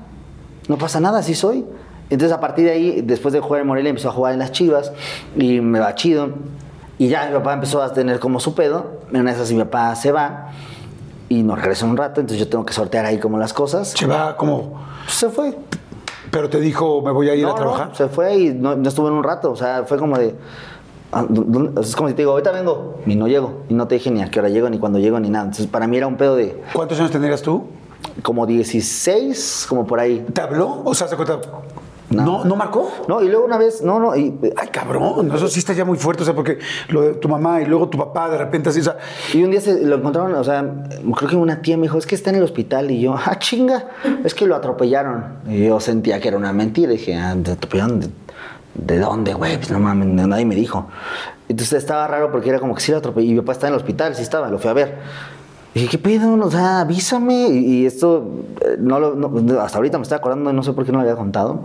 no 0.68 0.78
pasa 0.78 1.00
nada, 1.00 1.20
así 1.20 1.34
soy. 1.34 1.64
Entonces 2.10 2.36
a 2.36 2.40
partir 2.40 2.66
de 2.66 2.70
ahí, 2.70 3.00
después 3.02 3.34
de 3.34 3.40
jugar 3.40 3.62
en 3.62 3.66
Morelia, 3.66 3.90
empezó 3.90 4.10
a 4.10 4.12
jugar 4.12 4.32
en 4.32 4.38
las 4.38 4.52
Chivas 4.52 4.92
y 5.36 5.60
me 5.60 5.80
va 5.80 5.94
chido. 5.94 6.30
Y 6.98 7.08
ya 7.08 7.26
mi 7.26 7.32
papá 7.32 7.52
empezó 7.54 7.82
a 7.82 7.92
tener 7.92 8.18
como 8.18 8.40
su 8.40 8.54
pedo. 8.54 9.00
En 9.10 9.20
una 9.20 9.30
de 9.30 9.36
esas 9.36 9.52
mi 9.52 9.58
papá 9.58 9.94
se 9.94 10.12
va 10.12 10.48
y 11.28 11.42
nos 11.42 11.58
regresa 11.58 11.84
un 11.84 11.96
rato, 11.96 12.20
entonces 12.20 12.44
yo 12.44 12.50
tengo 12.50 12.64
que 12.64 12.72
sortear 12.72 13.04
ahí 13.04 13.18
como 13.18 13.38
las 13.38 13.52
cosas. 13.52 13.88
Se 13.88 14.06
va 14.06 14.36
como. 14.36 14.87
Pues 15.08 15.16
se 15.16 15.30
fue. 15.30 15.56
Pero 16.30 16.50
te 16.50 16.60
dijo, 16.60 17.00
me 17.00 17.10
voy 17.12 17.30
a 17.30 17.34
ir 17.34 17.44
No, 17.44 17.52
a 17.52 17.54
trabajar. 17.54 17.88
no, 17.88 17.94
se 17.94 18.08
fue 18.08 18.36
y 18.36 18.52
no, 18.52 18.76
no 18.76 18.86
estuvo 18.86 19.08
en 19.08 19.14
un 19.14 19.24
rato. 19.24 19.50
O 19.50 19.56
sea, 19.56 19.84
fue 19.86 19.96
como 19.98 20.18
de. 20.18 20.34
ah. 21.12 21.24
Es 21.80 21.96
como 21.96 22.10
si 22.10 22.14
te 22.14 22.20
digo, 22.22 22.32
ahorita 22.32 22.52
vengo 22.52 22.96
y 23.06 23.16
no 23.16 23.26
llego. 23.26 23.62
Y 23.70 23.74
no 23.74 23.88
te 23.88 23.94
dije 23.94 24.10
ni 24.10 24.20
a 24.20 24.30
qué 24.30 24.38
hora 24.40 24.50
llego, 24.50 24.68
ni 24.68 24.78
cuándo 24.78 24.98
llego, 24.98 25.18
ni 25.18 25.30
nada. 25.30 25.46
Entonces, 25.46 25.66
para 25.66 25.86
mí 25.86 25.96
era 25.96 26.06
un 26.06 26.16
pedo 26.18 26.36
de 26.36 26.62
¿Cuántos 26.74 26.98
años 27.00 27.10
tendrías 27.10 27.40
tú? 27.40 27.64
como 28.22 28.44
16, 28.46 29.66
como 29.70 29.86
por 29.86 29.98
ahí. 30.00 30.26
¿Te 30.34 30.42
habló? 30.42 30.82
O 30.84 30.94
sea, 30.94 31.08
se 31.08 31.16
cuenta. 31.16 31.40
No. 32.10 32.24
No. 32.24 32.44
¿No 32.44 32.56
marcó? 32.56 32.90
No, 33.06 33.22
y 33.22 33.28
luego 33.28 33.44
una 33.44 33.58
vez, 33.58 33.82
no, 33.82 34.00
no, 34.00 34.16
y, 34.16 34.34
Ay, 34.56 34.68
cabrón, 34.68 35.30
eso 35.34 35.48
sí 35.48 35.58
está 35.58 35.72
ya 35.74 35.84
muy 35.84 35.98
fuerte, 35.98 36.22
o 36.22 36.24
sea, 36.24 36.34
porque 36.34 36.58
lo 36.88 37.02
de 37.02 37.14
tu 37.14 37.28
mamá 37.28 37.60
y 37.60 37.66
luego 37.66 37.88
tu 37.88 37.98
papá 37.98 38.30
de 38.30 38.38
repente 38.38 38.70
así, 38.70 38.80
o 38.80 38.84
sea, 38.84 38.96
y 39.34 39.42
un 39.42 39.50
día 39.50 39.60
se 39.60 39.84
lo 39.84 39.96
encontraron, 39.96 40.34
o 40.34 40.44
sea, 40.44 40.64
creo 41.16 41.30
que 41.30 41.36
una 41.36 41.60
tía 41.62 41.76
me 41.76 41.82
dijo, 41.82 41.98
es 41.98 42.06
que 42.06 42.14
está 42.14 42.30
en 42.30 42.36
el 42.36 42.42
hospital. 42.42 42.90
Y 42.90 43.00
yo, 43.00 43.14
ah, 43.14 43.38
chinga, 43.38 43.86
es 44.24 44.34
que 44.34 44.46
lo 44.46 44.56
atropellaron. 44.56 45.38
Y 45.48 45.66
yo 45.66 45.80
sentía 45.80 46.20
que 46.20 46.28
era 46.28 46.36
una 46.36 46.52
mentira. 46.52 46.92
Y 46.92 46.96
dije, 46.96 47.16
ah, 47.16 47.36
¿te 47.42 47.52
atropellaron? 47.52 48.00
¿De, 48.00 48.08
de 48.74 48.98
dónde, 48.98 49.34
güey? 49.34 49.56
Pues 49.56 49.70
no 49.70 49.80
mames, 49.80 50.08
nadie 50.08 50.44
me 50.44 50.54
dijo. 50.54 50.88
Entonces 51.48 51.78
estaba 51.78 52.06
raro 52.06 52.30
porque 52.30 52.50
era 52.50 52.60
como 52.60 52.74
que 52.74 52.80
sí 52.80 52.92
lo 52.92 52.98
atropelló. 52.98 53.26
Y 53.26 53.34
mi 53.34 53.40
papá 53.40 53.52
estaba 53.52 53.68
en 53.68 53.74
el 53.74 53.80
hospital, 53.80 54.14
sí 54.14 54.22
estaba, 54.22 54.48
lo 54.48 54.58
fui 54.58 54.70
a 54.70 54.74
ver. 54.74 54.98
Y 55.74 55.80
dije, 55.80 55.90
¿qué 55.92 55.98
pedo? 55.98 56.34
O 56.34 56.50
sea, 56.50 56.80
avísame. 56.80 57.48
Y, 57.48 57.82
y 57.82 57.86
esto, 57.86 58.26
eh, 58.60 58.76
no 58.78 58.98
lo, 58.98 59.14
no- 59.14 59.60
hasta 59.60 59.78
ahorita 59.78 59.98
me 59.98 60.02
estoy 60.02 60.16
acordando, 60.16 60.52
no 60.52 60.62
sé 60.62 60.72
por 60.72 60.84
qué 60.84 60.92
no 60.92 60.98
lo 60.98 61.02
había 61.02 61.16
contado. 61.16 61.60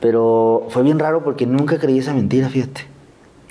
Pero 0.00 0.66
fue 0.70 0.82
bien 0.82 0.98
raro 0.98 1.22
porque 1.22 1.46
nunca 1.46 1.78
creí 1.78 1.98
esa 1.98 2.14
mentira, 2.14 2.48
fíjate. 2.48 2.86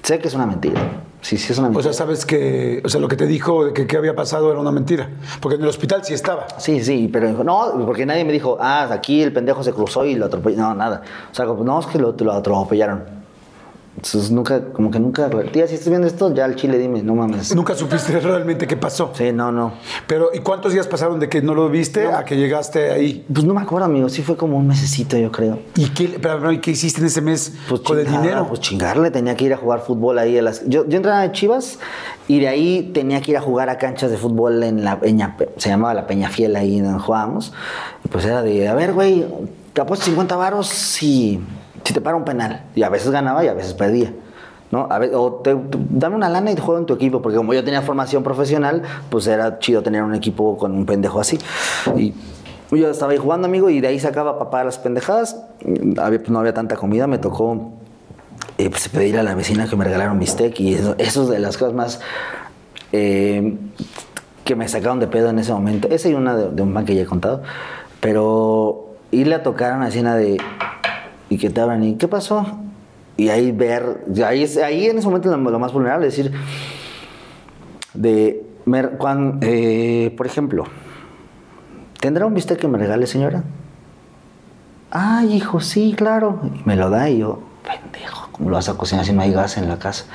Sé 0.04 0.20
que 0.20 0.28
es 0.28 0.34
una 0.34 0.46
mentira. 0.48 0.82
Sí, 1.22 1.38
sí 1.38 1.54
es 1.54 1.60
una 1.60 1.68
o 1.68 1.72
mentira. 1.72 1.94
sea, 1.94 2.06
sabes 2.06 2.26
que, 2.26 2.82
o 2.84 2.90
sea, 2.90 3.00
lo 3.00 3.08
que 3.08 3.16
te 3.16 3.28
dijo 3.28 3.66
de 3.66 3.74
que 3.74 3.86
qué 3.86 3.96
había 3.96 4.16
pasado 4.16 4.50
era 4.50 4.60
una 4.60 4.72
mentira, 4.72 5.08
porque 5.40 5.58
en 5.58 5.62
el 5.62 5.68
hospital 5.68 6.04
sí 6.04 6.16
estaba. 6.16 6.48
Sí, 6.58 6.84
sí, 6.84 7.08
pero 7.14 7.28
dijo, 7.28 7.44
no, 7.44 7.72
porque 7.86 8.08
nadie 8.08 8.26
me 8.26 8.34
dijo, 8.34 8.58
ah, 8.60 8.90
aquí 8.92 9.22
el 9.22 9.32
pendejo 9.32 9.64
se 9.64 9.72
cruzó 9.72 10.04
y 10.04 10.16
lo 10.16 10.26
atropelló. 10.26 10.58
No, 10.58 10.74
nada. 10.74 11.04
O 11.32 11.36
sea, 11.36 11.46
no, 11.46 11.80
es 11.80 11.86
que 11.86 12.00
lo, 12.00 12.16
lo 12.18 12.32
atropellaron. 12.34 13.21
Entonces 14.04 14.32
nunca, 14.32 14.74
como 14.74 14.90
que 14.90 15.00
nunca, 15.00 15.30
tía, 15.52 15.68
si 15.68 15.76
estás 15.76 15.90
viendo 15.90 16.08
esto, 16.08 16.34
ya 16.34 16.46
al 16.46 16.56
chile 16.56 16.80
dime, 16.80 17.04
no 17.04 17.14
mames. 17.14 17.56
Nunca 17.56 17.76
supiste 17.76 18.20
realmente 18.20 18.66
qué 18.66 18.76
pasó. 18.76 19.12
Sí, 19.14 19.32
no, 19.32 19.52
no. 19.52 19.74
Pero, 20.08 20.32
¿y 20.34 20.40
cuántos 20.40 20.74
días 20.74 20.88
pasaron 20.88 21.20
de 21.20 21.30
que 21.30 21.44
no 21.44 21.54
lo 21.54 21.70
viste 21.70 22.08
a 22.08 22.26
que 22.26 22.36
llegaste 22.36 22.90
ahí? 22.90 23.24
Pues 23.32 23.46
no 23.46 23.54
me 23.54 23.62
acuerdo, 23.62 23.86
amigo, 23.86 24.10
sí 24.10 24.24
fue 24.24 24.36
como 24.36 24.58
un 24.58 24.66
mesecito, 24.66 25.18
yo 25.18 25.32
creo. 25.32 25.60
¿Y 25.76 25.90
qué, 25.90 26.18
pero, 26.20 26.40
pero, 26.40 26.52
¿y 26.52 26.60
qué 26.60 26.72
hiciste 26.72 27.00
en 27.00 27.06
ese 27.06 27.22
mes 27.22 27.54
con 27.86 28.00
el 28.00 28.08
dinero? 28.08 28.48
Pues 28.48 28.62
chingarle, 28.62 29.12
tenía 29.12 29.36
que 29.36 29.46
ir 29.46 29.54
a 29.54 29.58
jugar 29.58 29.82
fútbol 29.82 30.18
ahí. 30.18 30.36
A 30.36 30.42
las... 30.42 30.68
yo, 30.68 30.88
yo 30.90 30.98
entraba 30.98 31.22
de 31.22 31.32
Chivas 31.32 31.78
y 32.28 32.40
de 32.40 32.48
ahí 32.48 32.90
tenía 32.96 33.22
que 33.22 33.32
ir 33.32 33.38
a 33.38 33.42
jugar 33.42 33.70
a 33.70 33.78
canchas 33.78 34.10
de 34.10 34.18
fútbol 34.18 34.64
en 34.64 34.84
la 34.84 35.00
Peña, 35.00 35.38
se 35.58 35.70
llamaba 35.70 35.94
la 35.94 36.08
Peña 36.08 36.30
Fiel 36.30 36.56
ahí 36.56 36.80
donde 36.80 37.00
jugábamos. 37.00 37.54
Y 38.04 38.08
pues 38.08 38.26
era 38.26 38.42
de, 38.42 38.68
a 38.68 38.74
ver, 38.74 38.94
güey, 38.94 39.28
te 39.74 39.82
apuesto 39.82 40.06
50 40.06 40.36
varos 40.36 40.68
si, 40.68 41.40
si 41.84 41.94
te 41.94 42.02
para 42.02 42.16
un 42.18 42.26
penal. 42.26 42.64
Y 42.76 42.84
a 42.84 42.90
veces 42.90 43.12
ganaba 43.12 43.44
y 43.44 43.48
a 43.48 43.54
veces 43.54 43.74
perdía. 43.74 44.14
¿no? 44.72 44.88
A 44.90 45.00
ver, 45.00 45.12
o 45.16 45.34
te, 45.44 45.54
te- 45.54 45.78
dame 45.90 46.16
una 46.16 46.30
lana 46.30 46.52
y 46.52 46.56
te 46.56 46.62
juego 46.62 46.80
en 46.80 46.86
tu 46.86 46.94
equipo, 46.94 47.22
porque 47.22 47.38
como 47.38 47.54
yo 47.54 47.64
tenía 47.64 47.82
formación 47.82 48.24
profesional, 48.24 48.84
pues 49.10 49.28
era 49.28 49.60
chido 49.60 49.84
tener 49.84 50.02
un 50.02 50.16
equipo 50.16 50.58
con 50.58 50.74
un 50.74 50.86
pendejo 50.86 51.20
así. 51.20 51.38
Y 51.98 52.14
yo 52.72 52.90
estaba 52.90 53.12
ahí 53.12 53.18
jugando, 53.18 53.48
amigo, 53.48 53.70
y 53.70 53.82
de 53.82 53.88
ahí 53.90 54.00
sacaba 54.00 54.40
papá 54.40 54.64
las 54.64 54.78
pendejadas. 54.78 55.36
Pues, 55.62 56.30
no 56.30 56.40
había 56.40 56.54
tanta 56.54 56.78
comida, 56.78 57.06
me 57.06 57.18
tocó 57.18 57.72
eh, 58.58 58.70
pues, 58.70 58.88
pedir 58.88 59.18
a 59.20 59.24
la 59.24 59.36
vecina 59.36 59.68
que 59.68 59.76
me 59.76 59.84
regalaron 59.84 60.18
bistec 60.20 60.58
y 60.62 60.76
eso, 60.76 60.96
eso 60.98 61.24
es 61.24 61.30
de 61.30 61.40
las 61.40 61.58
cosas 61.58 61.74
más 61.74 62.00
eh, 62.94 63.58
que 64.46 64.56
me 64.56 64.68
sacaron 64.70 65.00
de 65.02 65.08
pedo 65.08 65.30
en 65.30 65.40
ese 65.40 65.52
momento. 65.52 65.90
Esa 65.90 66.08
y 66.08 66.14
una 66.14 66.34
de, 66.36 66.62
un 66.62 66.74
pan 66.74 66.86
que 66.86 66.96
ya 66.96 67.02
he 67.02 67.06
contado. 67.06 67.42
Pero 68.00 68.96
irle 69.12 69.36
a 69.36 69.44
tocar 69.44 69.74
a 69.74 69.76
una 69.76 69.86
vecina 69.86 70.16
de... 70.16 70.38
Y 71.32 71.38
que 71.38 71.50
te 71.50 71.62
abran 71.62 71.82
y 71.84 71.96
¿qué 71.96 72.10
pasó? 72.10 72.46
Y 73.16 73.30
ahí 73.30 73.52
ver, 73.54 74.04
ahí, 74.26 74.44
ahí 74.64 74.86
en 74.88 74.98
ese 74.98 75.08
momento 75.08 75.30
lo, 75.36 75.38
lo 75.50 75.60
más 75.60 75.72
vulnerable, 75.72 76.08
es 76.08 76.18
decir, 76.18 76.34
de, 77.94 78.44
mer- 78.66 78.98
cuan- 78.98 79.40
eh, 79.42 80.14
por 80.18 80.26
ejemplo, 80.28 80.66
¿tendrá 82.02 82.26
un 82.26 82.34
bistec 82.34 82.60
que 82.60 82.68
me 82.68 82.78
regale, 82.78 83.08
señora? 83.08 83.44
Ay, 84.92 85.34
hijo, 85.36 85.62
sí, 85.62 85.94
claro. 85.96 86.42
Y 86.44 86.62
me 86.68 86.76
lo 86.76 86.90
da 86.90 87.10
y 87.10 87.20
yo, 87.20 87.40
pendejo, 87.64 88.28
¿cómo 88.34 88.50
lo 88.50 88.56
vas 88.58 88.68
a 88.68 88.74
cocinar 88.76 89.06
si 89.06 89.14
no 89.14 89.22
hay 89.22 89.32
gas 89.32 89.58
en 89.58 89.70
la 89.70 89.80
casa? 89.80 90.06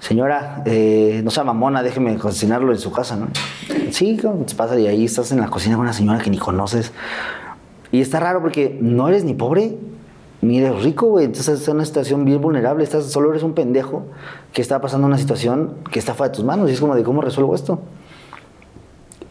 Señora, 0.00 0.62
eh, 0.66 1.22
no 1.24 1.30
sea 1.30 1.44
mamona, 1.44 1.82
déjeme 1.82 2.16
cocinarlo 2.18 2.72
en 2.72 2.78
su 2.78 2.92
casa, 2.92 3.16
¿no? 3.16 3.28
Sí, 3.90 4.18
¿cómo 4.20 4.44
te 4.44 4.54
pasa? 4.54 4.78
Y 4.78 4.86
ahí 4.86 5.06
estás 5.06 5.32
en 5.32 5.40
la 5.40 5.48
cocina 5.48 5.76
con 5.76 5.84
una 5.84 5.94
señora 5.94 6.18
que 6.22 6.28
ni 6.28 6.36
conoces. 6.38 6.92
Y 7.90 8.02
está 8.02 8.20
raro 8.20 8.42
porque 8.42 8.76
no 8.82 9.08
eres 9.08 9.24
ni 9.24 9.32
pobre 9.32 9.76
ni 10.42 10.58
eres 10.58 10.82
rico, 10.82 11.06
güey. 11.06 11.24
Entonces 11.24 11.66
en 11.66 11.76
una 11.76 11.84
situación 11.84 12.24
bien 12.24 12.40
vulnerable. 12.40 12.84
Estás, 12.84 13.06
solo 13.06 13.30
eres 13.30 13.42
un 13.42 13.54
pendejo 13.54 14.04
que 14.52 14.62
está 14.62 14.80
pasando 14.80 15.06
una 15.06 15.18
situación 15.18 15.74
que 15.90 15.98
está 15.98 16.14
fuera 16.14 16.30
de 16.30 16.36
tus 16.36 16.44
manos. 16.44 16.70
Y 16.70 16.74
es 16.74 16.80
como 16.80 16.94
de 16.94 17.02
cómo 17.02 17.20
resuelvo 17.20 17.54
esto. 17.54 17.80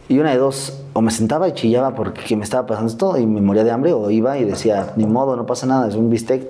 Y 0.08 0.18
una 0.20 0.30
de 0.30 0.38
dos, 0.38 0.84
o 0.92 1.00
me 1.00 1.10
sentaba 1.10 1.48
y 1.48 1.52
chillaba 1.52 1.94
porque 1.94 2.36
me 2.36 2.44
estaba 2.44 2.66
pasando 2.66 2.90
esto 2.90 3.18
y 3.18 3.26
me 3.26 3.40
moría 3.40 3.64
de 3.64 3.72
hambre, 3.72 3.92
o 3.92 4.08
iba 4.10 4.38
y 4.38 4.44
decía, 4.44 4.92
ni 4.96 5.04
modo, 5.04 5.34
no 5.34 5.46
pasa 5.46 5.66
nada, 5.66 5.88
es 5.88 5.96
un 5.96 6.10
bistec. 6.10 6.46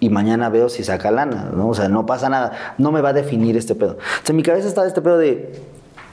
Y 0.00 0.08
mañana 0.08 0.48
veo 0.48 0.68
si 0.68 0.82
saca 0.82 1.10
lana, 1.10 1.50
¿no? 1.54 1.68
O 1.68 1.74
sea, 1.74 1.88
no 1.88 2.06
pasa 2.06 2.28
nada, 2.28 2.52
no 2.78 2.90
me 2.90 3.00
va 3.00 3.10
a 3.10 3.12
definir 3.12 3.56
este 3.56 3.74
pedo. 3.74 3.92
O 3.92 4.24
sea, 4.24 4.32
en 4.32 4.36
mi 4.36 4.42
cabeza 4.42 4.66
estaba 4.66 4.86
este 4.86 5.02
pedo 5.02 5.18
de. 5.18 5.52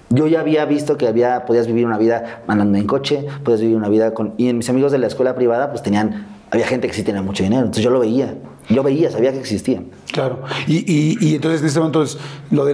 Yo 0.09 0.27
ya 0.27 0.41
había 0.41 0.65
visto 0.65 0.97
que 0.97 1.07
había, 1.07 1.45
podías 1.45 1.67
vivir 1.67 1.85
una 1.85 1.97
vida 1.97 2.41
andando 2.47 2.77
en 2.77 2.85
coche, 2.85 3.25
podías 3.43 3.61
vivir 3.61 3.75
una 3.75 3.89
vida 3.89 4.13
con. 4.13 4.33
Y 4.37 4.49
en 4.49 4.57
mis 4.57 4.69
amigos 4.69 4.91
de 4.91 4.97
la 4.97 5.07
escuela 5.07 5.35
privada, 5.35 5.69
pues 5.71 5.81
tenían. 5.81 6.36
Había 6.51 6.65
gente 6.67 6.87
que 6.87 6.93
sí 6.93 7.03
tenía 7.03 7.21
mucho 7.21 7.43
dinero. 7.43 7.61
Entonces 7.63 7.83
yo 7.83 7.89
lo 7.89 7.99
veía. 7.99 8.35
Yo 8.69 8.83
veía, 8.83 9.11
sabía 9.11 9.31
que 9.31 9.39
existía. 9.39 9.81
Claro. 10.11 10.43
Y, 10.67 10.77
y- 10.91 11.17
y 11.21 11.35
entonces 11.35 11.61
en 11.61 11.67
este 11.67 11.79
momento 11.79 12.03
es 12.03 12.17
lo 12.51 12.65
de 12.65 12.73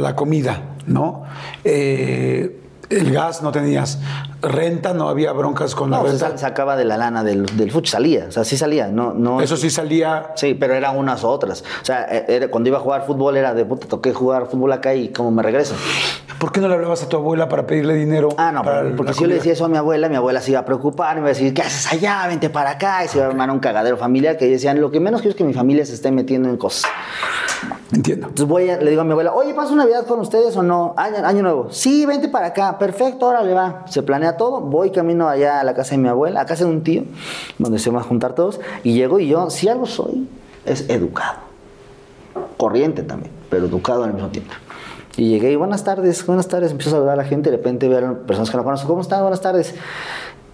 la 0.00 0.14
comida, 0.16 0.76
¿no? 0.86 1.22
Eh, 1.64 2.60
el 2.90 3.12
gas 3.12 3.42
no 3.42 3.52
tenías, 3.52 3.98
renta, 4.42 4.94
no 4.94 5.08
había 5.08 5.32
broncas 5.32 5.74
con 5.74 5.90
la 5.90 5.98
No, 5.98 6.04
renta. 6.04 6.30
sa- 6.30 6.38
sacaba 6.38 6.76
de 6.76 6.84
la 6.84 6.96
lana 6.96 7.24
del, 7.24 7.46
del 7.56 7.70
fuch, 7.70 7.88
salía. 7.88 8.26
O 8.28 8.32
sea, 8.32 8.44
sí 8.44 8.56
salía. 8.56 8.88
No, 8.88 9.12
no, 9.14 9.40
Eso 9.40 9.56
sí 9.56 9.70
salía. 9.70 10.32
Sí, 10.36 10.54
pero 10.54 10.74
era 10.74 10.90
unas 10.90 11.22
u 11.24 11.28
otras. 11.28 11.62
O 11.82 11.84
sea, 11.84 12.04
e- 12.10 12.24
era- 12.28 12.48
cuando 12.48 12.68
iba 12.68 12.78
a 12.78 12.80
jugar 12.80 13.04
fútbol 13.06 13.36
era 13.36 13.54
de 13.54 13.64
puta, 13.64 13.86
toqué 13.88 14.12
jugar 14.12 14.46
fútbol 14.46 14.72
acá 14.72 14.94
y 14.94 15.08
cómo 15.08 15.30
me 15.30 15.42
regreso. 15.42 15.74
¿Por 16.38 16.52
qué 16.52 16.60
no 16.60 16.68
le 16.68 16.74
hablabas 16.74 17.02
a 17.02 17.08
tu 17.08 17.16
abuela 17.16 17.48
para 17.48 17.66
pedirle 17.66 17.94
dinero? 17.94 18.28
Ah, 18.36 18.52
no, 18.52 18.62
porque 18.96 19.14
si 19.14 19.22
yo 19.22 19.26
le 19.28 19.36
decía 19.36 19.52
eso 19.54 19.64
a 19.64 19.68
mi 19.68 19.76
abuela, 19.78 20.08
mi 20.08 20.16
abuela 20.16 20.40
se 20.42 20.50
iba 20.50 20.60
a 20.60 20.64
preocupar, 20.64 21.14
me 21.14 21.20
iba 21.20 21.28
a 21.28 21.32
decir, 21.32 21.54
¿qué 21.54 21.62
haces 21.62 21.90
allá? 21.92 22.26
Vente 22.26 22.50
para 22.50 22.70
acá. 22.70 23.04
Y 23.04 23.08
se 23.08 23.18
iba 23.18 23.26
a 23.26 23.30
armar 23.30 23.50
un 23.50 23.60
cagadero 23.60 23.96
familiar 23.96 24.36
que 24.36 24.46
decían, 24.46 24.80
lo 24.80 24.90
que 24.90 25.00
menos 25.00 25.22
quiero 25.22 25.30
es 25.30 25.36
que 25.36 25.44
mi 25.44 25.54
familia 25.54 25.86
se 25.86 25.94
esté 25.94 26.10
metiendo 26.10 26.48
en 26.50 26.56
cosas. 26.58 26.90
Entiendo. 27.92 28.28
Entonces 28.28 28.48
voy 28.48 28.68
a- 28.70 28.76
le 28.78 28.90
digo 28.90 29.02
a 29.02 29.04
mi 29.04 29.12
abuela, 29.12 29.32
oye, 29.32 29.54
¿paso 29.54 29.74
Navidad 29.76 30.06
con 30.06 30.20
ustedes 30.20 30.56
o 30.56 30.62
no? 30.62 30.94
Año, 30.96 31.42
nuevo. 31.42 31.68
Sí, 31.70 32.04
vente 32.06 32.28
para 32.28 32.46
acá. 32.48 32.78
Perfecto, 32.78 33.26
órale, 33.26 33.52
va. 33.54 33.84
Se 33.88 34.02
planea 34.02 34.36
todo. 34.36 34.60
Voy 34.60 34.90
camino 34.90 35.28
allá 35.28 35.60
a 35.60 35.64
la 35.64 35.74
casa 35.74 35.92
de 35.92 35.98
mi 35.98 36.08
abuela, 36.08 36.40
a 36.40 36.46
casa 36.46 36.64
de 36.64 36.70
un 36.70 36.82
tío, 36.82 37.04
donde 37.58 37.78
se 37.78 37.90
van 37.90 38.00
a 38.00 38.04
juntar 38.04 38.34
todos. 38.34 38.60
Y 38.82 38.94
llego 38.94 39.20
y 39.20 39.28
yo, 39.28 39.50
si 39.50 39.68
algo 39.68 39.86
soy, 39.86 40.28
es 40.64 40.88
educado. 40.88 41.38
Corriente 42.56 43.02
también, 43.02 43.30
pero 43.50 43.66
educado 43.66 44.04
al 44.04 44.12
mismo 44.14 44.28
tiempo. 44.28 44.52
Y 45.16 45.28
llegué 45.28 45.52
y 45.52 45.56
buenas 45.56 45.84
tardes, 45.84 46.26
buenas 46.26 46.48
tardes. 46.48 46.72
Empiezo 46.72 46.90
a 46.90 46.92
saludar 46.98 47.14
a 47.14 47.22
la 47.22 47.24
gente. 47.24 47.50
De 47.50 47.56
repente 47.56 47.88
veo 47.88 48.04
a 48.08 48.14
personas 48.26 48.50
que 48.50 48.56
no 48.56 48.64
conozco. 48.64 48.88
¿Cómo 48.88 49.02
están? 49.02 49.20
Buenas 49.22 49.40
tardes. 49.40 49.74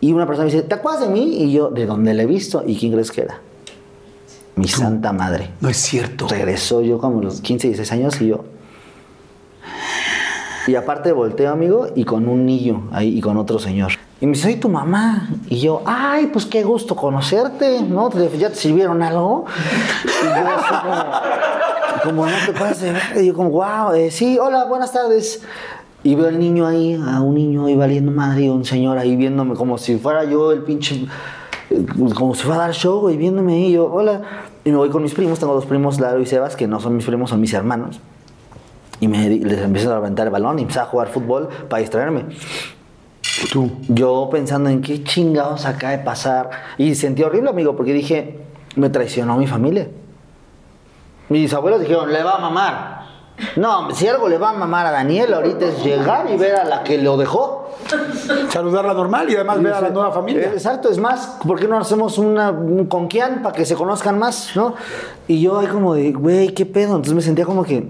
Y 0.00 0.12
una 0.12 0.26
persona 0.26 0.46
me 0.46 0.52
dice, 0.52 0.64
¿te 0.64 0.74
acuerdas 0.74 1.02
de 1.02 1.08
mí? 1.08 1.42
Y 1.42 1.52
yo, 1.52 1.68
¿de 1.70 1.86
dónde 1.86 2.12
le 2.14 2.24
he 2.24 2.26
visto? 2.26 2.62
¿Y 2.66 2.76
quién 2.78 2.92
crees 2.92 3.10
que 3.10 3.22
era? 3.22 3.40
Mi 4.60 4.68
santa 4.68 5.10
madre. 5.14 5.52
No 5.62 5.70
es 5.70 5.78
cierto. 5.78 6.28
Regresó 6.28 6.82
yo 6.82 6.98
como 6.98 7.20
a 7.20 7.22
los 7.22 7.40
15, 7.40 7.68
16 7.68 7.92
años 7.92 8.20
y 8.20 8.26
yo. 8.26 8.44
Y 10.66 10.74
aparte 10.74 11.12
volteo, 11.12 11.50
amigo, 11.50 11.86
y 11.94 12.04
con 12.04 12.28
un 12.28 12.44
niño 12.44 12.90
ahí 12.92 13.16
y 13.16 13.22
con 13.22 13.38
otro 13.38 13.58
señor. 13.58 13.92
Y 14.20 14.26
me 14.26 14.32
dice, 14.32 14.44
soy 14.44 14.56
tu 14.56 14.68
mamá. 14.68 15.30
Y 15.48 15.60
yo, 15.60 15.80
ay, 15.86 16.26
pues 16.26 16.44
qué 16.44 16.62
gusto 16.62 16.94
conocerte, 16.94 17.80
¿no? 17.80 18.10
¿Ya 18.38 18.50
te 18.50 18.56
sirvieron 18.56 19.02
algo? 19.02 19.46
Y 20.04 20.26
yo 20.26 20.46
así 20.46 20.74
como, 22.02 22.26
como 22.26 22.26
no 22.26 22.36
te 22.44 22.84
de 22.84 22.92
ver. 22.92 23.02
Y 23.16 23.26
yo 23.28 23.34
como, 23.34 23.48
wow, 23.48 23.92
sí, 24.10 24.38
hola, 24.38 24.66
buenas 24.66 24.92
tardes. 24.92 25.40
Y 26.02 26.16
veo 26.16 26.28
al 26.28 26.38
niño 26.38 26.66
ahí, 26.66 27.02
a 27.02 27.22
un 27.22 27.34
niño 27.34 27.64
ahí 27.64 27.76
valiendo 27.76 28.12
madre 28.12 28.42
y 28.42 28.48
un 28.50 28.66
señor 28.66 28.98
ahí 28.98 29.16
viéndome 29.16 29.54
como 29.54 29.78
si 29.78 29.96
fuera 29.96 30.24
yo 30.24 30.52
el 30.52 30.62
pinche 30.64 31.06
eh, 31.70 31.86
como 32.14 32.34
si 32.34 32.42
fuera 32.42 32.64
a 32.64 32.66
dar 32.66 32.74
show, 32.74 33.00
güey, 33.00 33.16
viéndome 33.16 33.54
ahí, 33.54 33.72
yo, 33.72 33.86
hola. 33.90 34.22
Y 34.64 34.70
me 34.70 34.76
voy 34.76 34.90
con 34.90 35.02
mis 35.02 35.14
primos, 35.14 35.38
tengo 35.38 35.54
dos 35.54 35.66
primos, 35.66 36.00
Lalo 36.00 36.20
y 36.20 36.26
Sebas, 36.26 36.56
que 36.56 36.66
no 36.66 36.80
son 36.80 36.96
mis 36.96 37.06
primos, 37.06 37.30
son 37.30 37.40
mis 37.40 37.52
hermanos. 37.54 38.00
Y 39.00 39.08
me, 39.08 39.28
les 39.28 39.60
empiezo 39.60 39.90
a 39.90 39.94
levantar 39.94 40.26
el 40.26 40.32
balón 40.32 40.58
y 40.58 40.62
empecé 40.62 40.80
a 40.80 40.84
jugar 40.84 41.08
fútbol 41.08 41.48
para 41.68 41.80
distraerme. 41.80 42.26
Tú. 43.52 43.70
Yo 43.88 44.28
pensando 44.30 44.68
en 44.68 44.82
qué 44.82 45.02
chingados 45.02 45.64
acaba 45.64 45.92
de 45.92 46.00
pasar. 46.00 46.50
Y 46.76 46.94
sentí 46.94 47.22
horrible, 47.22 47.50
amigo, 47.50 47.74
porque 47.76 47.94
dije, 47.94 48.38
me 48.76 48.90
traicionó 48.90 49.36
mi 49.36 49.46
familia. 49.46 49.88
Mis 51.30 51.54
abuelos 51.54 51.80
dijeron, 51.80 52.12
le 52.12 52.22
va 52.22 52.34
a 52.34 52.38
mamar. 52.38 53.00
No, 53.56 53.90
si 53.94 54.06
algo 54.06 54.28
le 54.28 54.36
va 54.36 54.50
a 54.50 54.52
mamar 54.52 54.86
a 54.86 54.90
Daniel 54.90 55.32
ahorita 55.32 55.66
es 55.66 55.82
llegar 55.82 56.30
y 56.30 56.36
ver 56.36 56.56
a 56.56 56.64
la 56.64 56.82
que 56.82 56.98
lo 56.98 57.16
dejó. 57.16 57.59
Saludarla 58.50 58.94
normal 58.94 59.30
y 59.30 59.34
además 59.36 59.62
ver 59.62 59.72
a 59.72 59.80
la 59.80 59.90
nueva 59.90 60.12
familia. 60.12 60.50
Exacto, 60.52 60.90
es 60.90 60.98
más, 60.98 61.38
¿por 61.46 61.58
qué 61.58 61.68
no 61.68 61.78
hacemos 61.78 62.18
una, 62.18 62.50
un 62.50 62.86
conquian 62.86 63.42
para 63.42 63.54
que 63.54 63.64
se 63.64 63.74
conozcan 63.74 64.18
más, 64.18 64.52
no? 64.56 64.74
Y 65.28 65.40
yo 65.40 65.58
ahí 65.58 65.66
como 65.66 65.94
de, 65.94 66.12
güey, 66.12 66.54
¿qué 66.54 66.66
pedo? 66.66 66.90
Entonces 66.90 67.14
me 67.14 67.22
sentía 67.22 67.44
como 67.44 67.64
que, 67.64 67.88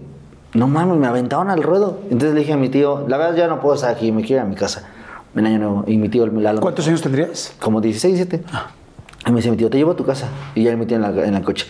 no 0.53 0.67
mames, 0.67 0.97
me 0.99 1.07
aventaron 1.07 1.51
al 1.51 1.63
ruedo. 1.63 1.99
Entonces 2.05 2.35
le 2.35 2.41
dije 2.41 2.53
a 2.53 2.57
mi 2.57 2.69
tío, 2.69 3.07
la 3.09 3.17
verdad 3.17 3.37
ya 3.37 3.47
no 3.47 3.61
puedo 3.61 3.75
estar 3.75 3.91
aquí, 3.91 4.13
me 4.13 4.23
quiero 4.23 4.43
ir 4.43 4.47
a 4.47 4.49
mi 4.49 4.57
casa. 4.57 4.89
En 5.35 5.47
año 5.47 5.59
nuevo. 5.59 5.85
Y 5.87 5.97
mi 5.97 6.09
tío, 6.09 6.25
el 6.25 6.43
Lalo, 6.43 6.61
¿Cuántos 6.61 6.89
años 6.89 7.03
tendrías? 7.03 7.55
como 7.61 7.81
16, 7.81 8.17
17. 8.17 8.45
Y 9.27 9.31
me 9.31 9.37
dice 9.37 9.51
mi 9.51 9.57
tío, 9.57 9.71
te 9.71 9.79
llevo 9.79 9.93
a 9.93 9.97
tu 9.97 10.05
casa. 10.05 10.29
Y 10.55 10.65
ya 10.65 10.71
me 10.71 10.79
metí 10.79 10.95
en, 10.95 11.03
la, 11.03 11.11
en 11.25 11.35
el 11.35 11.43
coche. 11.43 11.67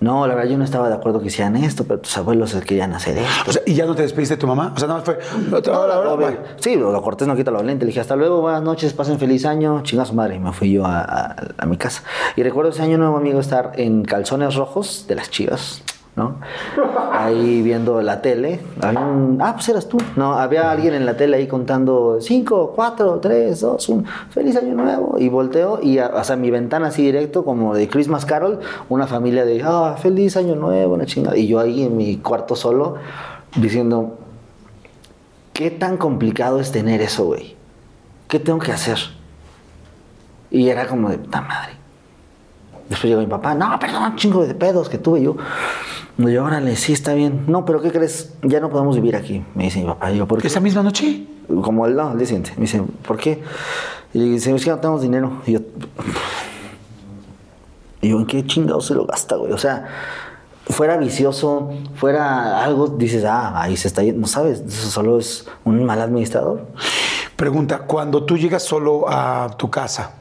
No, 0.00 0.26
la 0.26 0.34
verdad 0.34 0.50
yo 0.50 0.56
no 0.56 0.64
estaba 0.64 0.88
de 0.88 0.94
acuerdo 0.94 1.20
que 1.20 1.26
hicieran 1.26 1.56
esto, 1.56 1.84
pero 1.84 2.00
tus 2.00 2.16
abuelos 2.16 2.54
querían 2.66 2.94
hacer 2.94 3.18
esto. 3.18 3.50
O 3.50 3.52
sea, 3.52 3.60
¿y 3.66 3.74
ya 3.74 3.84
no 3.84 3.94
te 3.94 4.00
despediste 4.00 4.36
de 4.36 4.40
tu 4.40 4.46
mamá? 4.46 4.72
O 4.74 4.78
sea, 4.78 4.88
nada 4.88 5.00
más 5.00 5.04
fue. 5.04 5.18
Hola, 5.70 5.98
hola, 5.98 6.12
Obvio. 6.14 6.26
bye. 6.28 6.38
Sí, 6.58 6.74
lo 6.76 7.02
cortés 7.02 7.28
no 7.28 7.36
quita 7.36 7.50
lo 7.50 7.58
valiente. 7.58 7.84
Le 7.84 7.88
dije, 7.90 8.00
hasta 8.00 8.16
luego, 8.16 8.40
buenas 8.40 8.62
noches, 8.62 8.94
pasen 8.94 9.18
feliz 9.18 9.44
año, 9.44 9.82
chinga 9.82 10.06
su 10.06 10.14
madre. 10.14 10.36
Y 10.36 10.38
me 10.38 10.52
fui 10.52 10.72
yo 10.72 10.86
a, 10.86 11.00
a- 11.02 11.36
a 11.58 11.66
mi 11.66 11.76
casa. 11.76 12.02
Y 12.34 12.42
recuerdo 12.42 12.70
ese 12.70 12.80
año 12.82 12.96
nuevo, 12.96 13.18
amigo, 13.18 13.40
estar 13.40 13.72
en 13.76 14.02
calzones 14.02 14.54
rojos 14.54 15.04
de 15.06 15.16
las 15.16 15.28
chivas, 15.30 15.82
¿no? 16.16 16.36
Ahí 17.12 17.62
viendo 17.62 18.02
la 18.02 18.20
tele. 18.20 18.60
Había 18.82 19.00
un- 19.00 19.38
ah, 19.40 19.52
pues 19.54 19.68
eras 19.68 19.88
tú. 19.88 19.96
No, 20.16 20.34
había 20.34 20.70
alguien 20.70 20.94
en 20.94 21.06
la 21.06 21.16
tele 21.16 21.36
ahí 21.36 21.46
contando 21.46 22.18
5, 22.20 22.72
4, 22.74 23.20
3, 23.20 23.60
2, 23.60 23.88
1, 23.88 24.04
feliz 24.30 24.56
año 24.56 24.74
nuevo. 24.74 25.16
Y 25.18 25.28
volteo 25.28 25.80
y 25.82 25.98
a- 25.98 26.08
o 26.14 26.24
sea, 26.24 26.36
mi 26.36 26.50
ventana 26.50 26.88
así 26.88 27.02
directo, 27.02 27.44
como 27.44 27.74
de 27.74 27.88
Christmas 27.88 28.24
Carol, 28.26 28.60
una 28.88 29.06
familia 29.06 29.44
de, 29.44 29.62
ah, 29.64 29.96
feliz 29.98 30.36
año 30.36 30.56
nuevo, 30.56 30.94
una 30.94 31.06
chingada. 31.06 31.36
Y 31.36 31.46
yo 31.46 31.58
ahí 31.60 31.84
en 31.84 31.96
mi 31.96 32.16
cuarto 32.16 32.54
solo, 32.56 32.96
diciendo, 33.56 34.16
¿Qué 35.52 35.70
tan 35.70 35.98
complicado 35.98 36.58
es 36.58 36.72
tener 36.72 37.02
eso, 37.02 37.26
güey? 37.26 37.54
¿Qué 38.28 38.38
tengo 38.40 38.58
que 38.60 38.72
hacer? 38.72 38.98
Y 40.50 40.68
era 40.68 40.86
como 40.86 41.10
de 41.10 41.18
puta 41.18 41.42
madre. 41.42 41.72
Después 42.88 43.10
llegó 43.10 43.20
mi 43.20 43.26
papá, 43.26 43.54
no, 43.54 43.78
perdón, 43.78 44.16
chingo 44.16 44.46
de 44.46 44.54
pedos 44.54 44.88
que 44.88 44.96
tuve 44.96 45.20
yo. 45.22 45.36
No, 46.20 46.28
yo, 46.28 46.44
órale, 46.44 46.76
sí, 46.76 46.92
está 46.92 47.14
bien. 47.14 47.44
No, 47.46 47.64
pero 47.64 47.80
¿qué 47.80 47.90
crees? 47.90 48.34
Ya 48.42 48.60
no 48.60 48.68
podemos 48.68 48.94
vivir 48.94 49.16
aquí, 49.16 49.42
me 49.54 49.64
dice 49.64 49.80
mi 49.80 49.86
papá. 49.86 50.12
Y 50.12 50.18
yo, 50.18 50.28
¿por 50.28 50.42
qué? 50.42 50.48
¿Esa 50.48 50.60
misma 50.60 50.82
noche? 50.82 51.26
Como 51.62 51.86
el, 51.86 51.96
no, 51.96 52.12
el 52.12 52.18
día 52.18 52.26
siguiente. 52.26 52.52
Me 52.56 52.62
dice, 52.62 52.82
¿por 53.06 53.16
qué? 53.16 53.42
Y 54.12 54.18
le 54.18 54.24
dice, 54.26 54.54
es 54.54 54.62
que 54.62 54.68
no 54.68 54.78
tenemos 54.78 55.00
dinero. 55.00 55.40
Y 55.46 55.52
yo, 55.52 55.60
y 58.02 58.10
yo, 58.10 58.18
¿en 58.18 58.26
qué 58.26 58.44
chingado 58.44 58.82
se 58.82 58.94
lo 58.94 59.06
gasta, 59.06 59.36
güey? 59.36 59.50
O 59.52 59.56
sea, 59.56 59.86
fuera 60.66 60.98
vicioso, 60.98 61.70
fuera 61.94 62.62
algo, 62.62 62.88
dices, 62.88 63.24
ah, 63.24 63.58
ahí 63.58 63.78
se 63.78 63.88
está 63.88 64.02
yendo. 64.02 64.20
No 64.20 64.26
sabes, 64.26 64.60
eso 64.60 64.90
solo 64.90 65.18
es 65.18 65.48
un 65.64 65.82
mal 65.86 66.02
administrador. 66.02 66.66
Pregunta, 67.34 67.78
cuando 67.78 68.24
tú 68.24 68.36
llegas 68.36 68.62
solo 68.62 69.08
a 69.08 69.56
tu 69.56 69.70
casa, 69.70 70.16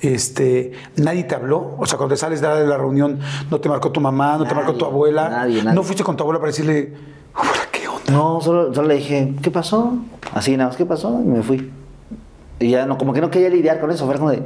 este, 0.00 0.72
¿nadie 0.96 1.24
te 1.24 1.34
habló? 1.34 1.76
O 1.78 1.86
sea, 1.86 1.98
cuando 1.98 2.14
te 2.14 2.20
sales 2.20 2.40
de 2.40 2.66
la 2.66 2.76
reunión, 2.76 3.20
¿no 3.50 3.60
te 3.60 3.68
marcó 3.68 3.90
tu 3.92 4.00
mamá, 4.00 4.36
no 4.38 4.46
te 4.46 4.54
marcó 4.54 4.74
tu 4.74 4.84
abuela? 4.84 5.28
nadie, 5.28 5.62
nadie. 5.62 5.74
¿No 5.74 5.82
fuiste 5.82 6.02
con 6.02 6.16
tu 6.16 6.22
abuela 6.22 6.40
para 6.40 6.50
decirle, 6.50 6.94
abuela, 7.34 7.62
qué 7.70 7.88
onda? 7.88 8.12
No, 8.12 8.40
solo, 8.40 8.74
solo 8.74 8.88
le 8.88 8.94
dije, 8.96 9.34
¿qué 9.42 9.50
pasó? 9.50 9.98
Así 10.32 10.56
nada 10.56 10.70
más, 10.70 10.76
¿qué 10.76 10.86
pasó? 10.86 11.20
Y 11.22 11.28
me 11.28 11.42
fui. 11.42 11.70
Y 12.58 12.70
ya 12.70 12.86
no, 12.86 12.98
como 12.98 13.12
que 13.12 13.20
no 13.20 13.30
quería 13.30 13.48
lidiar 13.48 13.80
con 13.80 13.90
eso, 13.90 14.06
fue 14.06 14.16
como 14.16 14.30
de... 14.30 14.42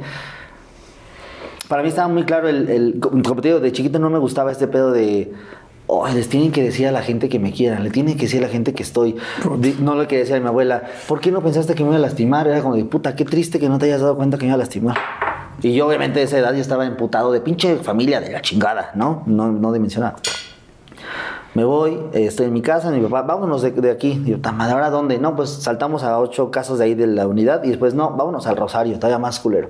Para 1.67 1.81
mí 1.81 1.89
estaba 1.89 2.07
muy 2.07 2.23
claro 2.23 2.47
el, 2.47 2.69
el 2.69 2.99
como 2.99 3.41
te 3.41 3.47
digo, 3.47 3.59
de 3.59 3.71
chiquito 3.71 3.97
no 3.97 4.09
me 4.09 4.19
gustaba 4.19 4.51
este 4.51 4.67
pedo 4.67 4.91
de... 4.91 5.33
Oh, 5.87 6.07
les 6.07 6.29
tienen 6.29 6.51
que 6.51 6.63
decir 6.63 6.87
a 6.87 6.91
la 6.91 7.03
gente 7.03 7.29
que 7.29 7.37
me 7.37 7.51
quieran, 7.51 7.83
le 7.83 7.91
tienen 7.91 8.15
que 8.15 8.23
decir 8.23 8.39
a 8.43 8.47
la 8.47 8.51
gente 8.51 8.73
que 8.73 8.81
estoy. 8.81 9.15
No 9.79 9.93
lo 9.93 10.07
que 10.07 10.17
decía 10.17 10.37
a 10.37 10.39
mi 10.39 10.47
abuela, 10.47 10.83
¿por 11.07 11.19
qué 11.19 11.31
no 11.31 11.41
pensaste 11.41 11.75
que 11.75 11.83
me 11.83 11.89
iba 11.89 11.97
a 11.97 11.99
lastimar? 11.99 12.47
Era 12.47 12.61
como 12.61 12.75
de 12.75 12.85
puta, 12.85 13.15
qué 13.15 13.23
triste 13.23 13.59
que 13.59 13.69
no 13.69 13.77
te 13.77 13.85
hayas 13.85 14.01
dado 14.01 14.15
cuenta 14.15 14.37
que 14.37 14.45
me 14.45 14.47
iba 14.47 14.55
a 14.55 14.59
lastimar. 14.59 14.97
Y 15.61 15.73
yo, 15.73 15.87
obviamente, 15.87 16.19
de 16.19 16.25
esa 16.25 16.37
edad 16.37 16.53
yo 16.53 16.61
estaba 16.61 16.85
emputado 16.85 17.31
de 17.31 17.41
pinche 17.41 17.77
familia 17.77 18.19
de 18.19 18.31
la 18.31 18.41
chingada, 18.41 18.91
¿no? 18.95 19.23
No, 19.25 19.51
no 19.51 19.71
dimensionaba. 19.71 20.15
Me 21.53 21.63
voy, 21.63 21.97
estoy 22.11 22.47
en 22.47 22.53
mi 22.53 22.61
casa, 22.61 22.91
mi 22.91 22.99
papá, 23.01 23.21
vámonos 23.21 23.61
de, 23.61 23.71
de 23.71 23.89
aquí. 23.89 24.37
"Ta 24.41 24.51
madre, 24.51 24.73
¿ahora 24.73 24.89
dónde? 24.89 25.17
No, 25.19 25.35
pues 25.37 25.49
saltamos 25.49 26.03
a 26.03 26.19
ocho 26.19 26.51
casas 26.51 26.79
de 26.79 26.83
ahí 26.85 26.95
de 26.95 27.07
la 27.07 27.27
unidad 27.27 27.63
y 27.63 27.69
después, 27.69 27.93
no, 27.93 28.11
vámonos 28.11 28.45
al 28.47 28.57
Rosario, 28.57 28.95
todavía 28.99 29.19
más 29.19 29.39
culero. 29.39 29.69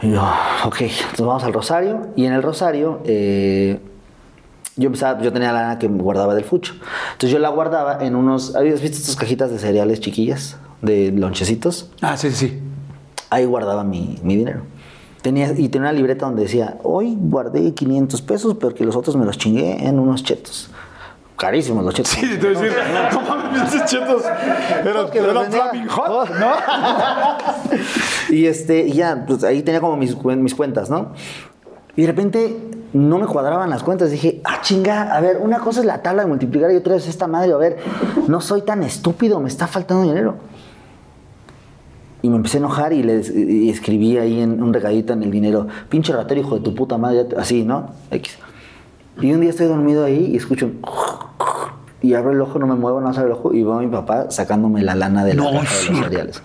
Y 0.00 0.12
yo, 0.12 0.22
ok, 0.64 0.80
entonces 0.82 1.26
vamos 1.26 1.42
al 1.42 1.52
Rosario. 1.52 2.06
Y 2.14 2.24
en 2.26 2.32
el 2.34 2.42
Rosario, 2.44 3.00
eh, 3.04 3.80
yo 4.76 4.86
empezaba, 4.86 5.20
yo 5.20 5.32
tenía 5.32 5.52
la 5.52 5.62
lana 5.62 5.78
que 5.80 5.88
guardaba 5.88 6.36
del 6.36 6.44
fucho. 6.44 6.74
Entonces 7.14 7.30
yo 7.30 7.40
la 7.40 7.48
guardaba 7.48 7.98
en 8.04 8.14
unos, 8.14 8.54
¿habías 8.54 8.80
visto 8.80 8.96
estas 8.98 9.16
cajitas 9.16 9.50
de 9.50 9.58
cereales 9.58 9.98
chiquillas? 9.98 10.56
De 10.82 11.10
lonchecitos. 11.10 11.90
Ah, 12.00 12.16
sí, 12.16 12.30
sí. 12.30 12.62
Ahí 13.30 13.44
guardaba 13.44 13.84
mi, 13.84 14.18
mi 14.22 14.36
dinero. 14.36 14.62
Tenía, 15.22 15.50
y 15.52 15.68
tenía 15.68 15.88
una 15.90 15.92
libreta 15.92 16.26
donde 16.26 16.42
decía, 16.42 16.78
hoy 16.84 17.16
guardé 17.18 17.74
500 17.74 18.22
pesos, 18.22 18.56
pero 18.58 18.74
que 18.74 18.84
los 18.84 18.94
otros 18.96 19.16
me 19.16 19.24
los 19.24 19.36
chingué 19.36 19.84
en 19.86 19.98
unos 19.98 20.22
chetos. 20.22 20.70
Carísimos 21.36 21.84
los 21.84 21.94
chetos. 21.94 22.12
Sí, 22.12 22.38
te 22.38 22.48
voy 22.52 22.56
a 22.56 22.60
decir, 22.60 22.78
no 23.12 23.20
mames, 23.22 23.74
esos 23.74 23.88
chetos 23.90 24.22
eran, 24.84 25.06
eran. 25.12 25.52
Flaming 25.52 25.88
Hot, 25.88 26.08
Oh. 26.08 26.24
¿no? 26.26 26.52
Y 28.34 28.46
este, 28.46 28.86
y 28.86 28.92
ya, 28.92 29.24
pues 29.26 29.42
ahí 29.44 29.62
tenía 29.62 29.80
como 29.80 29.96
mis, 29.96 30.16
mis 30.24 30.54
cuentas, 30.54 30.90
¿no? 30.90 31.12
Y 31.96 32.02
de 32.02 32.06
repente 32.06 32.56
no 32.92 33.18
me 33.18 33.26
cuadraban 33.26 33.70
las 33.70 33.82
cuentas. 33.82 34.10
Dije, 34.10 34.40
ah, 34.44 34.60
chinga, 34.62 35.14
a 35.14 35.20
ver, 35.20 35.38
una 35.38 35.58
cosa 35.58 35.80
es 35.80 35.86
la 35.86 36.02
tabla 36.02 36.22
de 36.22 36.28
multiplicar 36.28 36.70
y 36.70 36.76
otra 36.76 36.94
es 36.96 37.08
esta 37.08 37.26
madre. 37.26 37.52
A 37.52 37.56
ver, 37.56 37.78
no 38.28 38.40
soy 38.40 38.62
tan 38.62 38.82
estúpido, 38.82 39.40
me 39.40 39.48
está 39.48 39.66
faltando 39.66 40.04
dinero. 40.04 40.36
Y 42.22 42.28
me 42.30 42.36
empecé 42.36 42.56
a 42.56 42.60
enojar 42.60 42.92
y, 42.92 43.02
le, 43.02 43.22
y 43.34 43.70
escribí 43.70 44.18
ahí 44.18 44.40
en 44.40 44.62
un 44.62 44.74
recadito 44.74 45.12
en 45.12 45.22
el 45.22 45.30
dinero, 45.30 45.68
pinche 45.88 46.12
ratero, 46.12 46.40
hijo 46.40 46.56
de 46.56 46.62
tu 46.62 46.74
puta 46.74 46.98
madre, 46.98 47.18
ya 47.18 47.28
te-", 47.28 47.36
así, 47.36 47.62
¿no? 47.62 47.90
X. 48.10 48.38
Y 49.20 49.32
un 49.32 49.40
día 49.40 49.50
estoy 49.50 49.66
dormido 49.66 50.04
ahí 50.04 50.30
y 50.32 50.36
escucho 50.36 50.66
un... 50.66 50.80
Y 52.00 52.14
abro 52.14 52.30
el 52.30 52.40
ojo, 52.40 52.60
no 52.60 52.66
me 52.68 52.76
muevo, 52.76 53.00
no 53.00 53.08
abro 53.08 53.26
el 53.26 53.32
ojo 53.32 53.52
y 53.52 53.64
veo 53.64 53.74
a 53.74 53.80
mi 53.80 53.88
papá 53.88 54.30
sacándome 54.30 54.82
la 54.82 54.94
lana 54.94 55.24
de 55.24 55.34
la 55.34 55.42
No, 55.42 55.50
caja 55.50 55.74
de 55.76 55.90
los 55.90 55.98
cereales. 55.98 56.42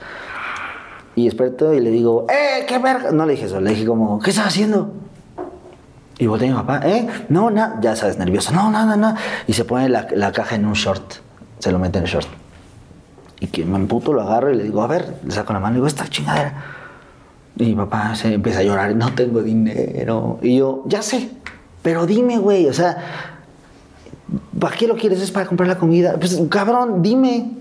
Y 1.15 1.25
desperto 1.25 1.75
y 1.75 1.79
le 1.79 1.91
digo, 1.91 2.25
¡eh, 2.27 2.65
qué 2.67 2.79
verga! 2.79 3.11
No 3.11 3.27
le 3.27 3.33
dije 3.33 3.45
eso, 3.45 3.61
le 3.61 3.69
dije 3.69 3.85
como, 3.85 4.19
¿qué 4.19 4.31
estás 4.31 4.47
haciendo? 4.47 4.93
Y 6.17 6.25
volteé 6.25 6.49
a 6.49 6.51
mi 6.53 6.57
papá, 6.57 6.81
¿eh? 6.87 7.07
No, 7.29 7.51
nada, 7.51 7.77
ya 7.81 7.95
sabes, 7.95 8.17
nervioso, 8.17 8.51
no, 8.51 8.71
nada, 8.71 8.95
nada. 8.95 9.15
Y 9.45 9.53
se 9.53 9.63
pone 9.63 9.89
la, 9.89 10.07
la 10.15 10.31
caja 10.31 10.55
en 10.55 10.65
un 10.65 10.73
short, 10.73 11.03
se 11.59 11.71
lo 11.71 11.77
mete 11.77 11.99
en 11.99 12.05
el 12.05 12.09
short. 12.09 12.27
Y 13.43 13.47
que 13.47 13.65
me 13.65 13.75
emputo, 13.75 14.13
lo 14.13 14.21
agarro 14.21 14.53
y 14.53 14.55
le 14.55 14.63
digo, 14.63 14.81
a 14.81 14.87
ver, 14.87 15.15
le 15.21 15.31
saco 15.31 15.51
la 15.51 15.59
mano 15.59 15.73
y 15.73 15.75
digo, 15.75 15.87
esta 15.87 16.07
chingadera. 16.07 16.63
Y 17.57 17.65
mi 17.65 17.75
papá 17.75 18.15
se 18.15 18.33
empieza 18.33 18.59
a 18.59 18.63
llorar, 18.63 18.95
no 18.95 19.13
tengo 19.13 19.43
dinero. 19.43 20.39
Y 20.41 20.59
yo, 20.59 20.83
ya 20.85 21.01
sé, 21.01 21.29
pero 21.81 22.05
dime, 22.05 22.37
güey, 22.37 22.69
o 22.69 22.73
sea, 22.73 23.35
¿para 24.57 24.77
qué 24.77 24.87
lo 24.87 24.95
quieres? 24.95 25.19
¿Es 25.19 25.29
para 25.29 25.45
comprar 25.45 25.67
la 25.67 25.77
comida? 25.77 26.15
Pues, 26.17 26.41
cabrón, 26.49 27.01
dime. 27.01 27.51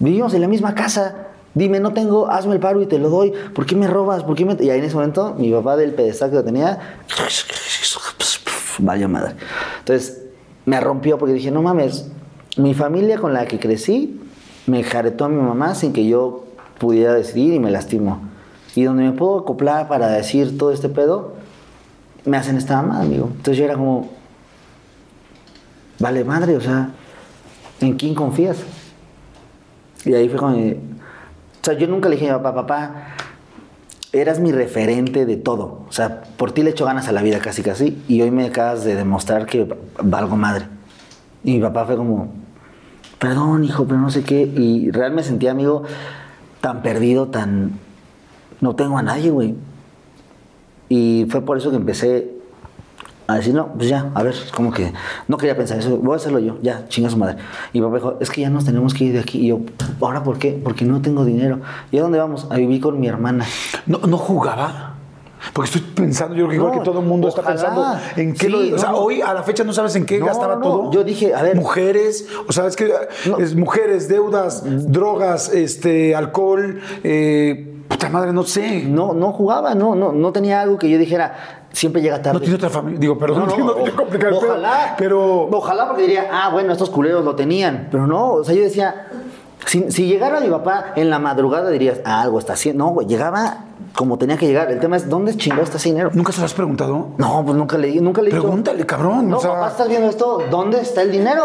Vivimos 0.00 0.34
en 0.34 0.40
la 0.40 0.48
misma 0.48 0.74
casa. 0.74 1.28
Dime, 1.54 1.78
no 1.78 1.92
tengo, 1.92 2.28
hazme 2.28 2.54
el 2.54 2.60
paro 2.60 2.82
y 2.82 2.86
te 2.86 2.98
lo 2.98 3.08
doy. 3.08 3.32
¿Por 3.54 3.64
qué 3.64 3.76
me 3.76 3.86
robas? 3.86 4.24
¿Por? 4.24 4.40
Y 4.40 4.70
ahí 4.70 4.80
en 4.80 4.84
ese 4.84 4.96
momento, 4.96 5.36
mi 5.38 5.52
papá 5.52 5.76
del 5.76 5.92
pedestal 5.92 6.30
que 6.30 6.36
lo 6.36 6.44
tenía. 6.44 6.80
Vaya 8.80 9.06
madre. 9.06 9.36
Entonces, 9.78 10.22
me 10.64 10.80
rompió 10.80 11.16
porque 11.16 11.32
dije, 11.32 11.52
no 11.52 11.62
mames, 11.62 12.08
mi 12.56 12.74
familia 12.74 13.18
con 13.18 13.32
la 13.32 13.46
que 13.46 13.60
crecí 13.60 14.20
me 14.66 14.82
jaretó 14.82 15.24
a 15.24 15.28
mi 15.28 15.40
mamá 15.40 15.74
sin 15.74 15.92
que 15.92 16.06
yo 16.06 16.44
pudiera 16.78 17.14
decidir 17.14 17.54
y 17.54 17.58
me 17.58 17.70
lastimó. 17.70 18.20
Y 18.74 18.84
donde 18.84 19.04
me 19.04 19.12
puedo 19.12 19.38
acoplar 19.38 19.88
para 19.88 20.08
decir 20.08 20.58
todo 20.58 20.70
este 20.72 20.88
pedo, 20.88 21.34
me 22.24 22.36
hacen 22.36 22.56
esta 22.56 22.82
mamada, 22.82 23.02
amigo. 23.02 23.28
Entonces 23.30 23.56
yo 23.56 23.64
era 23.64 23.74
como, 23.74 24.10
vale 25.98 26.24
madre, 26.24 26.56
o 26.56 26.60
sea, 26.60 26.90
¿en 27.80 27.94
quién 27.94 28.14
confías? 28.14 28.58
Y 30.04 30.14
ahí 30.14 30.28
fue 30.28 30.38
como, 30.38 30.56
o 30.56 30.74
sea, 31.62 31.74
yo 31.74 31.86
nunca 31.86 32.08
le 32.08 32.16
dije 32.16 32.30
a 32.30 32.42
papá, 32.42 32.66
papá, 32.66 32.92
eras 34.12 34.40
mi 34.40 34.52
referente 34.52 35.26
de 35.26 35.36
todo. 35.36 35.80
O 35.88 35.92
sea, 35.92 36.22
por 36.36 36.52
ti 36.52 36.62
le 36.62 36.70
echo 36.70 36.84
ganas 36.84 37.08
a 37.08 37.12
la 37.12 37.22
vida 37.22 37.38
casi 37.38 37.62
casi 37.62 38.02
y 38.08 38.20
hoy 38.22 38.30
me 38.30 38.46
acabas 38.46 38.84
de 38.84 38.94
demostrar 38.94 39.46
que 39.46 39.74
valgo 40.02 40.36
madre. 40.36 40.66
Y 41.44 41.54
mi 41.54 41.60
papá 41.60 41.86
fue 41.86 41.96
como, 41.96 42.28
perdón 43.18 43.64
hijo, 43.64 43.86
pero 43.86 44.00
no 44.00 44.10
sé 44.10 44.22
qué. 44.24 44.42
Y 44.42 44.90
real 44.90 45.12
me 45.12 45.22
sentía, 45.22 45.52
amigo, 45.52 45.82
tan 46.60 46.82
perdido, 46.82 47.28
tan... 47.28 47.78
No 48.60 48.74
tengo 48.74 48.98
a 48.98 49.02
nadie, 49.02 49.30
güey. 49.30 49.54
Y 50.88 51.26
fue 51.30 51.42
por 51.42 51.58
eso 51.58 51.70
que 51.70 51.76
empecé 51.76 52.36
A 53.28 53.34
decir, 53.36 53.54
no, 53.54 53.72
pues 53.72 53.88
ya, 53.88 54.10
a 54.14 54.22
ver, 54.22 54.36
como 54.54 54.70
que 54.70 54.92
no 55.26 55.36
quería 55.36 55.56
pensar 55.56 55.78
eso, 55.78 55.96
voy 55.96 56.12
a 56.12 56.16
hacerlo 56.16 56.38
yo, 56.38 56.58
ya, 56.62 56.86
chinga 56.88 57.10
su 57.10 57.16
madre. 57.16 57.38
Y 57.72 57.80
papá 57.80 57.96
dijo, 57.96 58.16
es 58.20 58.30
que 58.30 58.42
ya 58.42 58.50
nos 58.50 58.64
tenemos 58.64 58.94
que 58.94 59.04
ir 59.04 59.12
de 59.14 59.18
aquí. 59.18 59.40
Y 59.40 59.48
yo, 59.48 59.60
¿ahora 60.00 60.22
por 60.22 60.38
qué? 60.38 60.52
Porque 60.62 60.84
no 60.84 61.02
tengo 61.02 61.24
dinero. 61.24 61.60
¿Y 61.90 61.98
a 61.98 62.02
dónde 62.02 62.18
vamos? 62.18 62.46
A 62.50 62.56
vivir 62.56 62.80
con 62.80 63.00
mi 63.00 63.08
hermana. 63.08 63.44
¿No, 63.86 63.98
no 63.98 64.16
jugaba? 64.16 64.95
Porque 65.52 65.70
estoy 65.70 65.82
pensando, 65.94 66.34
yo 66.34 66.46
creo 66.46 66.50
que 66.50 66.56
igual 66.56 66.72
No, 66.72 66.78
que 66.78 66.84
todo 66.84 67.00
el 67.00 67.06
mundo 67.06 67.28
está 67.28 67.42
pensando 67.42 67.84
en 68.16 68.32
qué 68.32 68.46
Sí, 68.46 68.48
lo. 68.48 68.58
O 68.74 68.78
sea, 68.78 68.90
no, 68.90 68.96
no. 68.96 69.02
hoy 69.02 69.20
a 69.20 69.32
la 69.34 69.42
fecha 69.42 69.64
no 69.64 69.72
sabes 69.72 69.94
en 69.96 70.06
qué 70.06 70.18
No, 70.18 70.26
gastaba 70.26 70.56
no, 70.56 70.62
todo. 70.62 70.90
yo 70.92 71.04
dije, 71.04 71.34
a 71.34 71.42
ver. 71.42 71.56
Mujeres, 71.56 72.26
o 72.48 72.52
sea, 72.52 72.66
es 72.66 72.74
que 72.76 72.92
No. 73.26 73.38
es 73.38 73.54
mujeres, 73.54 74.08
deudas, 74.08 74.62
drogas, 74.90 75.48
este, 75.52 76.14
alcohol, 76.16 76.80
eh, 77.04 77.82
puta 77.88 78.08
madre, 78.08 78.32
no 78.32 78.42
sé. 78.44 78.82
No, 78.84 79.12
no 79.12 79.32
jugaba, 79.32 79.74
no, 79.74 79.94
no, 79.94 80.12
no 80.12 80.32
tenía 80.32 80.60
algo 80.62 80.78
que 80.78 80.88
yo 80.90 80.98
dijera, 80.98 81.66
siempre 81.70 82.00
llega 82.02 82.20
tarde. 82.22 82.34
No 82.34 82.40
tiene 82.40 82.56
otra 82.56 82.70
familia. 82.70 82.98
Digo, 82.98 83.18
perdón, 83.18 83.46
no, 83.46 83.56
no, 83.58 83.74
complicar 83.94 84.32
el 84.32 84.38
pedo, 84.38 84.48
ojalá, 84.48 84.94
pero. 84.98 85.48
Ojalá 85.52 85.86
porque 85.86 86.02
diría, 86.02 86.28
ah, 86.32 86.48
bueno, 86.50 86.72
estos 86.72 86.90
culeros 86.90 87.24
lo 87.24 87.36
tenían. 87.36 87.88
Pero 87.90 88.06
no, 88.06 88.32
o 88.32 88.44
sea, 88.44 88.54
yo 88.54 88.62
decía, 88.62 89.06
si, 89.66 89.90
si 89.92 90.06
llegara 90.06 90.40
mi 90.40 90.48
papá 90.48 90.92
en 90.96 91.10
la 91.10 91.18
madrugada 91.18 91.70
dirías, 91.70 92.00
ah, 92.04 92.22
algo 92.22 92.38
está 92.38 92.54
haciendo. 92.54 92.84
No, 92.84 92.90
güey, 92.92 93.06
llegaba 93.06 93.64
como 93.96 94.18
tenía 94.18 94.36
que 94.36 94.46
llegar. 94.46 94.70
El 94.70 94.78
tema 94.78 94.96
es, 94.96 95.08
¿dónde 95.08 95.36
chingado 95.36 95.62
está 95.62 95.78
ese 95.78 95.88
dinero? 95.88 96.10
¿Nunca 96.12 96.32
se 96.32 96.40
lo 96.40 96.44
has 96.46 96.54
preguntado? 96.54 97.08
No, 97.16 97.42
pues 97.44 97.56
nunca 97.56 97.78
le 97.78 98.00
nunca 98.00 98.20
le 98.22 98.28
he 98.28 98.32
dicho. 98.32 98.42
Pregúntale, 98.42 98.84
cabrón, 98.86 99.28
No, 99.30 99.38
o 99.38 99.40
sea- 99.40 99.52
papá, 99.52 99.68
¿estás 99.68 99.88
viendo 99.88 100.08
esto? 100.10 100.38
¿Dónde 100.50 100.80
está 100.80 101.02
el 101.02 101.10
dinero? 101.10 101.44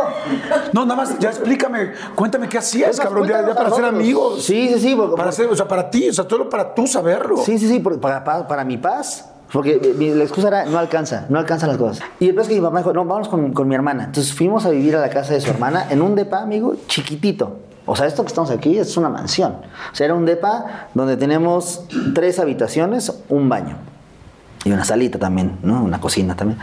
No, 0.73 0.83
nada 0.85 0.95
más, 0.97 1.17
ya 1.19 1.29
explícame, 1.29 1.93
cuéntame 2.15 2.49
qué 2.49 2.57
hacías, 2.57 2.99
cabrón, 2.99 3.27
ya, 3.27 3.55
para 3.55 3.71
ser 3.71 3.85
amigos. 3.85 4.43
Sí, 4.43 4.69
sí, 4.73 4.79
sí. 4.79 4.95
porque- 4.95 5.15
Para 5.15 5.31
ser, 5.31 5.47
o 5.47 5.55
sea, 5.55 5.67
para 5.67 5.89
ti, 5.89 6.09
o 6.09 6.13
sea, 6.13 6.25
solo 6.29 6.49
para 6.49 6.73
tú 6.75 6.85
saberlo. 6.87 7.37
Sí, 7.37 7.57
sí, 7.57 7.67
sí, 7.67 7.79
porque 7.79 7.99
para, 7.99 8.23
para, 8.23 8.47
para 8.47 8.63
mi 8.65 8.77
paz. 8.77 9.30
Porque 9.51 9.93
mi- 9.97 10.11
la 10.13 10.23
excusa 10.23 10.47
era, 10.47 10.65
no 10.65 10.77
alcanza, 10.79 11.25
no 11.29 11.37
alcanzan 11.39 11.69
las 11.69 11.77
cosas. 11.77 12.03
Y 12.19 12.27
después 12.27 12.47
que 12.47 12.55
mi 12.55 12.61
papá 12.61 12.77
dijo, 12.79 12.93
no, 12.93 13.03
vamos 13.05 13.27
con, 13.27 13.51
con 13.53 13.67
mi 13.67 13.75
hermana. 13.75 14.05
Entonces 14.05 14.33
fuimos 14.33 14.65
a 14.65 14.69
vivir 14.69 14.95
a 14.95 15.01
la 15.01 15.09
casa 15.09 15.33
de 15.33 15.41
su 15.41 15.49
hermana 15.49 15.87
en 15.89 16.01
un 16.01 16.15
depa, 16.15 16.41
amigo, 16.41 16.75
chiquitito. 16.87 17.57
O 17.85 17.95
sea, 17.95 18.05
esto 18.07 18.23
que 18.23 18.27
estamos 18.27 18.49
aquí 18.51 18.77
es 18.77 18.95
una 18.95 19.09
mansión. 19.09 19.53
O 19.91 19.95
sea, 19.95 20.05
era 20.05 20.13
un 20.15 20.25
depa 20.25 20.87
donde 20.93 21.17
tenemos 21.17 21.83
tres 22.13 22.39
habitaciones, 22.39 23.11
un 23.27 23.49
baño. 23.49 23.75
Y 24.63 24.71
una 24.71 24.85
salita 24.85 25.17
también, 25.19 25.57
¿no? 25.63 25.83
Una 25.83 25.99
cocina 25.99 26.35
también. 26.35 26.59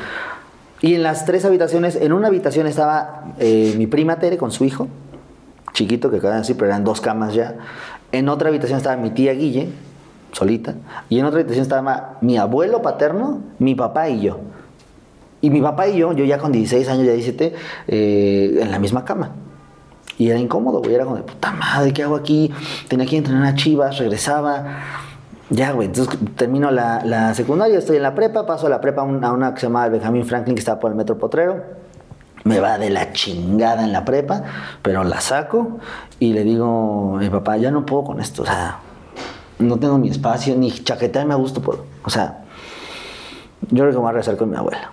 Y 0.81 0.95
en 0.95 1.03
las 1.03 1.25
tres 1.27 1.45
habitaciones, 1.45 1.97
en 1.97 2.13
una 2.13 2.29
habitación 2.29 2.67
estaba 2.69 3.25
eh, 3.41 3.75
mi 3.77 3.87
prima 3.89 4.21
Tere 4.21 4.39
con 4.39 4.53
su 4.53 4.65
hijo, 4.65 4.87
chiquito, 5.75 6.09
que 6.11 6.19
acaban 6.19 6.37
de 6.37 6.41
decir, 6.43 6.57
pero 6.57 6.69
eran 6.69 6.85
dos 6.85 7.01
camas 7.01 7.35
ya. 7.35 7.57
En 8.13 8.29
otra 8.29 8.49
habitación 8.49 8.79
estaba 8.79 8.97
mi 8.97 9.11
tía 9.11 9.33
Guille, 9.33 9.71
solita. 10.33 10.75
Y 11.09 11.19
en 11.19 11.27
otra 11.27 11.41
habitación 11.41 11.63
estaba 11.63 12.17
mi 12.21 12.37
abuelo 12.37 12.83
paterno, 12.83 13.41
mi 13.59 13.75
papá 13.75 14.09
y 14.09 14.21
yo. 14.21 14.39
Y 15.41 15.51
mi 15.51 15.61
papá 15.61 15.87
y 15.89 15.97
yo, 15.99 16.13
yo 16.13 16.25
ya 16.25 16.39
con 16.39 16.51
16 16.53 16.89
años, 16.89 17.07
ya 17.07 17.13
17, 17.13 17.55
eh, 17.87 18.59
en 18.61 18.71
la 18.71 18.79
misma 18.79 19.05
cama. 19.05 19.31
Y 20.19 20.31
era 20.31 20.39
incómodo, 20.39 20.81
güey. 20.81 20.95
Era 20.95 21.05
como 21.05 21.17
de 21.17 21.23
puta 21.23 21.53
madre, 21.53 21.93
¿qué 21.93 22.03
hago 22.03 22.17
aquí? 22.17 22.53
Tenía 22.89 23.07
que 23.07 23.17
entrenar 23.19 23.47
a 23.47 23.55
Chivas, 23.55 23.99
regresaba. 23.99 24.65
Ya, 25.51 25.71
güey. 25.73 25.87
Entonces 25.87 26.19
termino 26.37 26.71
la, 26.73 27.03
la 27.05 27.35
secundaria, 27.35 27.79
estoy 27.79 27.97
en 27.99 28.03
la 28.03 28.15
prepa, 28.17 28.45
paso 28.45 28.67
a 28.67 28.71
la 28.71 28.81
prepa 28.81 29.03
a, 29.03 29.05
un- 29.05 29.25
a 29.25 29.33
una 29.33 29.55
que 29.55 29.61
se 29.61 29.67
llama 29.67 29.89
Benjamin 29.89 30.25
Franklin, 30.27 30.57
que 30.57 30.59
estaba 30.61 30.81
por 30.81 30.91
el 30.91 30.97
Metro 30.97 31.17
Potrero. 31.19 31.63
Me 32.45 32.59
va 32.61 32.79
de 32.79 32.91
la 32.91 33.13
chingada 33.13 33.85
en 33.85 33.93
la 33.93 34.05
prepa, 34.05 34.43
pero 34.83 35.05
la 35.05 35.21
saco 35.21 35.79
y 36.19 36.33
le 36.33 36.45
digo 36.45 37.17
mi 37.19 37.29
papá, 37.31 37.57
ya 37.57 37.71
no 37.71 37.87
puedo 37.87 38.05
con 38.05 38.21
esto. 38.21 38.43
O 38.43 38.47
sea, 38.47 38.79
no 39.59 39.79
tengo 39.79 39.99
mi 39.99 40.09
espacio, 40.09 40.57
ni 40.57 40.71
chaquetearme 40.71 41.35
a 41.35 41.37
gusto. 41.37 41.61
Por, 41.61 41.85
o 42.05 42.11
sea, 42.11 42.45
yo 43.71 43.83
creo 43.85 43.91
que 43.91 43.97
me 43.97 44.01
voy 44.01 44.09
a 44.09 44.13
regresar 44.13 44.37
con 44.37 44.51
mi 44.51 44.57
abuela. 44.57 44.91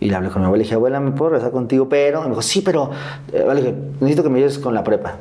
Y 0.00 0.10
le 0.10 0.16
hablé 0.16 0.28
con 0.30 0.42
mi 0.42 0.46
abuela 0.46 0.62
y 0.62 0.64
dije, 0.64 0.74
abuela, 0.74 1.00
¿me 1.00 1.12
puedo 1.12 1.30
regresar 1.30 1.52
contigo? 1.52 1.88
Pero, 1.88 2.20
y 2.20 2.24
me 2.24 2.30
dijo, 2.30 2.42
sí, 2.42 2.60
pero, 2.60 2.90
eh, 3.32 3.42
vale, 3.46 3.74
necesito 4.00 4.22
que 4.22 4.28
me 4.28 4.38
ayudes 4.38 4.58
con 4.58 4.74
la 4.74 4.84
prepa. 4.84 5.16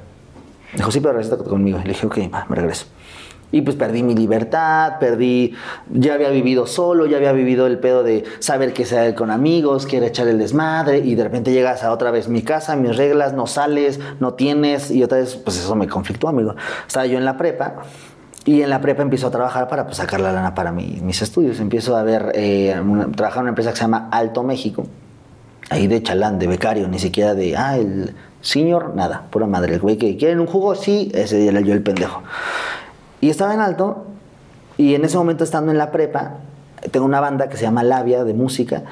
Me 0.74 0.78
dijo, 0.78 0.92
sí, 0.92 1.00
pero 1.00 1.14
regresa 1.14 1.38
conmigo. 1.38 1.80
Y 1.80 1.84
le 1.84 1.90
dije, 1.90 2.06
ok, 2.06 2.18
va, 2.34 2.46
me 2.50 2.56
regreso. 2.56 2.88
Y 3.54 3.62
pues 3.62 3.76
perdí 3.76 4.02
mi 4.02 4.16
libertad, 4.16 4.94
perdí, 5.00 5.54
ya 5.92 6.16
había 6.16 6.30
vivido 6.30 6.66
solo, 6.66 7.06
ya 7.06 7.18
había 7.18 7.34
vivido 7.34 7.68
el 7.68 7.78
pedo 7.78 8.02
de 8.02 8.24
saber 8.40 8.74
que 8.74 8.84
salir 8.84 9.14
con 9.14 9.30
amigos, 9.30 9.86
que 9.86 9.98
era 9.98 10.08
echar 10.08 10.28
el 10.28 10.40
desmadre, 10.40 10.98
y 10.98 11.14
de 11.14 11.24
repente 11.24 11.52
llegas 11.54 11.84
a 11.84 11.92
otra 11.92 12.10
vez 12.10 12.28
mi 12.28 12.42
casa, 12.42 12.76
mis 12.76 12.98
reglas, 12.98 13.34
no 13.34 13.46
sales, 13.46 14.00
no 14.20 14.34
tienes, 14.34 14.90
y 14.90 15.04
otra 15.04 15.20
vez, 15.20 15.36
pues 15.36 15.60
eso 15.60 15.76
me 15.76 15.88
conflictó, 15.88 16.30
amigo. 16.30 16.56
Estaba 16.88 17.06
yo 17.06 17.20
en 17.20 17.26
la 17.26 17.38
prepa, 17.38 17.76
y 18.46 18.62
en 18.62 18.70
la 18.70 18.82
prepa 18.82 19.02
empiezo 19.04 19.28
a 19.28 19.32
trabajar 19.32 19.68
para 19.70 19.86
pues, 19.86 19.98
sacar 19.98 20.20
la 20.20 20.32
lana 20.32 20.54
para 20.54 20.72
mi- 20.72 21.00
mis 21.02 21.22
estudios. 21.22 21.60
Empiezo 21.60 21.96
a 21.96 22.04
ver, 22.04 22.32
eh, 22.36 22.76
una- 22.80 23.10
trabajar 23.12 23.39
en 23.39 23.44
una 23.44 23.50
empresa 23.50 23.72
que 23.72 23.78
se 23.78 23.84
llama 23.84 24.10
Alto 24.12 24.44
México, 24.44 24.86
ahí 25.70 25.88
de 25.88 26.04
chalán, 26.04 26.39
de 26.39 26.48
becario, 26.48 26.88
ni 26.88 27.00
siquiera 27.00 27.34
de, 27.36 27.56
ah, 27.56 27.78
el 27.78 28.16
señor, 28.41 28.94
nada, 28.96 29.24
pura 29.32 29.48
madre. 29.48 29.76
El 29.76 29.80
güey 29.80 29.98
que 29.98 30.18
quieren 30.18 30.39
un 30.41 30.48
jugo, 30.48 30.76
sí, 30.76 31.10
ese 31.14 31.48
era 31.48 31.62
yo 31.62 31.74
el 31.74 31.82
pendejo. 31.82 32.22
Y 33.22 33.30
estaba 33.30 33.54
en 33.54 33.62
alto, 33.62 34.06
y 34.78 34.96
en 34.96 35.06
ese 35.06 35.16
momento 35.18 35.46
estando 35.46 35.72
en 35.72 35.78
la 35.78 35.91
prepa, 35.91 36.39
tengo 36.91 37.06
una 37.06 37.22
banda 37.22 37.48
que 37.48 37.56
se 37.56 37.64
llama 37.64 37.84
Labia 37.84 38.26
de 38.26 38.34
música, 38.34 38.84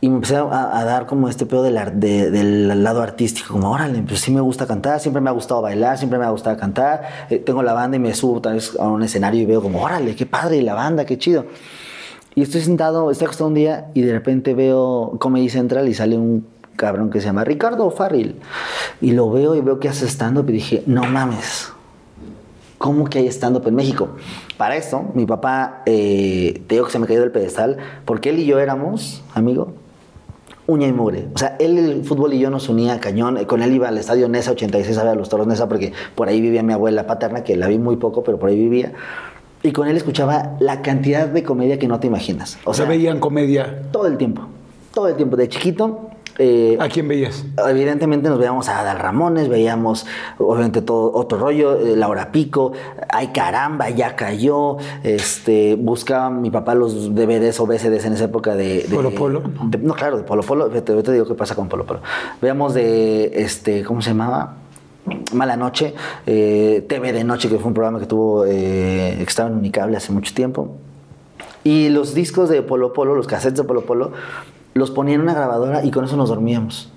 y 0.00 0.06
empecé 0.06 0.36
a, 0.36 0.78
a 0.78 0.84
dar 0.84 1.06
como 1.06 1.28
este 1.28 1.44
pedo 1.44 1.62
del, 1.64 1.78
de- 1.98 2.30
del 2.30 2.84
lado 2.84 3.02
artístico, 3.02 3.54
como 3.54 3.70
órale, 3.72 4.00
pues 4.02 4.20
sí 4.20 4.30
me 4.30 4.40
gusta 4.40 4.66
cantar, 4.66 5.00
siempre 5.00 5.20
me 5.20 5.28
ha 5.30 5.32
gustado 5.32 5.60
bailar, 5.62 5.98
siempre 5.98 6.18
me 6.18 6.24
ha 6.24 6.30
gustado 6.30 6.56
cantar, 6.56 7.02
eh, 7.30 7.38
tengo 7.38 7.62
la 7.62 7.72
banda 7.72 7.96
y 7.96 8.00
me 8.00 8.14
subo 8.14 8.40
tal 8.40 8.54
vez 8.54 8.76
a 8.78 8.86
un 8.86 9.02
escenario 9.02 9.40
y 9.42 9.46
veo 9.46 9.60
como, 9.60 9.82
órale, 9.82 10.14
qué 10.14 10.24
padre 10.26 10.62
la 10.62 10.74
banda, 10.74 11.04
qué 11.04 11.18
chido. 11.18 11.46
Y 12.36 12.42
estoy 12.42 12.60
sentado, 12.60 13.10
estoy 13.10 13.24
acostado 13.24 13.48
un 13.48 13.54
día 13.54 13.88
y 13.94 14.02
de 14.02 14.12
repente 14.12 14.54
veo 14.54 15.16
Comedy 15.18 15.48
Central 15.48 15.88
y 15.88 15.94
sale 15.94 16.16
un 16.16 16.46
cabrón 16.76 17.10
que 17.10 17.18
se 17.20 17.26
llama 17.26 17.42
Ricardo 17.42 17.90
Farril. 17.90 18.36
Y 19.00 19.10
lo 19.10 19.28
veo 19.32 19.56
y 19.56 19.60
veo 19.60 19.80
que 19.80 19.88
hace 19.88 20.06
stand-up 20.06 20.48
y 20.50 20.52
dije, 20.52 20.84
no 20.86 21.02
mames, 21.02 21.72
¿cómo 22.78 23.06
que 23.06 23.18
hay 23.18 23.26
stand-up 23.26 23.66
en 23.66 23.74
México? 23.74 24.10
Para 24.56 24.76
esto, 24.76 25.04
mi 25.14 25.26
papá, 25.26 25.82
eh, 25.86 26.62
te 26.68 26.76
digo 26.76 26.86
que 26.86 26.92
se 26.92 27.00
me 27.00 27.08
cayó 27.08 27.20
del 27.20 27.32
pedestal, 27.32 27.78
porque 28.04 28.30
él 28.30 28.38
y 28.38 28.46
yo 28.46 28.60
éramos, 28.60 29.24
amigo, 29.34 29.72
uña 30.68 30.86
y 30.86 30.92
mugre. 30.92 31.28
O 31.34 31.38
sea, 31.38 31.56
él 31.58 31.78
el 31.78 32.04
fútbol 32.04 32.34
y 32.34 32.38
yo 32.38 32.50
nos 32.50 32.68
unía 32.68 33.00
cañón. 33.00 33.42
Con 33.46 33.62
él 33.62 33.74
iba 33.74 33.88
al 33.88 33.96
estadio 33.96 34.28
Nesa 34.28 34.52
86 34.52 34.98
a 34.98 35.02
ver 35.02 35.12
a 35.12 35.14
los 35.14 35.30
toros 35.30 35.46
Nesa 35.46 35.66
porque 35.66 35.94
por 36.14 36.28
ahí 36.28 36.42
vivía 36.42 36.62
mi 36.62 36.74
abuela 36.74 37.06
paterna, 37.06 37.42
que 37.42 37.56
la 37.56 37.68
vi 37.68 37.78
muy 37.78 37.96
poco, 37.96 38.22
pero 38.22 38.38
por 38.38 38.50
ahí 38.50 38.56
vivía. 38.56 38.92
Y 39.62 39.72
con 39.72 39.88
él 39.88 39.96
escuchaba 39.96 40.56
la 40.60 40.82
cantidad 40.82 41.26
de 41.26 41.42
comedia 41.42 41.78
que 41.78 41.88
no 41.88 41.98
te 41.98 42.06
imaginas. 42.06 42.58
O 42.64 42.74
sea, 42.74 42.84
veían 42.84 43.18
comedia. 43.18 43.82
todo 43.90 44.06
el 44.06 44.18
tiempo. 44.18 44.42
Todo 44.92 45.08
el 45.08 45.16
tiempo. 45.16 45.36
De 45.36 45.48
chiquito. 45.48 46.07
Eh, 46.38 46.76
¿A 46.80 46.88
quién 46.88 47.08
veías? 47.08 47.44
Evidentemente 47.68 48.28
nos 48.28 48.38
veíamos 48.38 48.68
a 48.68 48.80
Adal 48.80 48.98
Ramones, 48.98 49.48
veíamos 49.48 50.06
obviamente 50.38 50.82
todo 50.82 51.12
otro 51.14 51.38
rollo, 51.38 51.76
eh, 51.80 51.96
Laura 51.96 52.30
Pico, 52.32 52.72
ay 53.08 53.28
caramba, 53.28 53.90
ya 53.90 54.14
cayó, 54.16 54.76
este, 55.02 55.74
buscaba 55.74 56.30
mi 56.30 56.50
papá 56.50 56.74
los 56.74 57.14
DVDs 57.14 57.58
o 57.60 57.66
VCDs 57.66 58.04
en 58.04 58.12
esa 58.12 58.24
época 58.24 58.54
de... 58.54 58.82
de- 58.82 58.94
Polo 58.94 59.10
Polo. 59.10 59.42
de- 59.64 59.78
no, 59.78 59.94
claro, 59.94 60.16
de 60.16 60.22
Polo 60.24 60.42
Polo, 60.42 60.68
te, 60.68 60.80
te 60.82 61.12
digo 61.12 61.26
qué 61.26 61.34
pasa 61.34 61.54
con 61.54 61.68
Polo 61.68 61.84
Polo. 61.84 62.00
Veamos 62.40 62.74
de, 62.74 63.32
este, 63.42 63.82
¿cómo 63.84 64.00
se 64.02 64.10
llamaba? 64.10 64.54
Mala 65.32 65.56
Noche, 65.56 65.94
eh, 66.26 66.84
TV 66.88 67.12
de 67.12 67.24
Noche, 67.24 67.48
que 67.48 67.56
fue 67.58 67.68
un 67.68 67.74
programa 67.74 67.98
que 67.98 68.06
tuvo, 68.06 68.44
eh, 68.46 69.14
que 69.16 69.22
estaba 69.24 69.48
en 69.48 69.56
Unicable 69.56 69.96
hace 69.96 70.12
mucho 70.12 70.34
tiempo. 70.34 70.76
Y 71.64 71.88
los 71.88 72.14
discos 72.14 72.48
de 72.50 72.62
Polo 72.62 72.92
Polo, 72.92 73.14
los 73.14 73.26
cassettes 73.26 73.58
de 73.58 73.64
Polo 73.64 73.82
Polo, 73.82 74.12
los 74.78 74.90
ponía 74.90 75.14
en 75.16 75.20
una 75.20 75.34
grabadora 75.34 75.84
y 75.84 75.90
con 75.90 76.04
eso 76.04 76.16
nos 76.16 76.28
dormíamos. 76.30 76.90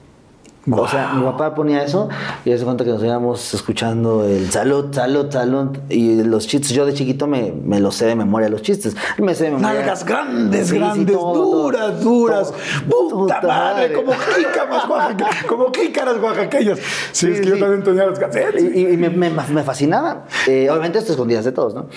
O 0.72 0.88
sea, 0.88 1.14
mi 1.16 1.24
papá 1.24 1.56
ponía 1.56 1.84
eso 1.84 2.08
y 2.46 2.52
hace 2.52 2.64
cuenta 2.64 2.84
que 2.84 2.92
nos 2.92 3.04
íbamos 3.04 3.52
escuchando 3.56 4.24
el 4.28 4.52
salud, 4.52 4.94
salud, 4.94 5.26
salud. 5.32 5.70
Y 5.90 6.22
los 6.22 6.46
chistes, 6.46 6.70
yo 6.70 6.86
de 6.86 6.94
chiquito 6.94 7.26
me, 7.26 7.52
me 7.52 7.80
los 7.80 7.96
sé 7.96 8.06
de 8.06 8.16
memoria 8.16 8.48
los 8.48 8.62
chistes. 8.62 8.96
Me 9.18 9.34
sé 9.34 9.46
de 9.46 9.52
memoria. 9.56 9.80
Nalgas 9.80 10.06
grandes, 10.06 10.68
Sí, 10.68 10.76
grandes, 10.78 11.16
todo, 11.18 11.64
duras, 11.64 12.04
duras. 12.04 12.54
todo. 12.88 13.10
Puta 13.22 13.42
madre, 13.42 13.92
como 13.92 14.12
jícamas 14.14 14.88
oaxaqueñas, 14.88 15.44
como 15.48 15.72
jícaras 15.74 16.18
oaxaqueñas. 16.22 16.78
Sí, 17.12 17.32
es 17.32 17.42
que 17.42 17.48
yo 17.48 17.58
también 17.58 17.82
tenía 17.84 18.06
los 18.06 18.20
cassettes. 18.20 18.64
Y, 18.64 18.86
y 18.86 18.98
me, 18.98 19.10
me- 19.10 19.32
me 19.32 19.64
fascinaba. 19.64 20.26
Eh, 20.48 20.70
obviamente 20.70 21.00
esto 21.00 21.12
escondidas 21.14 21.44
de 21.44 21.54
todos, 21.54 21.74
¿no? 21.74 21.88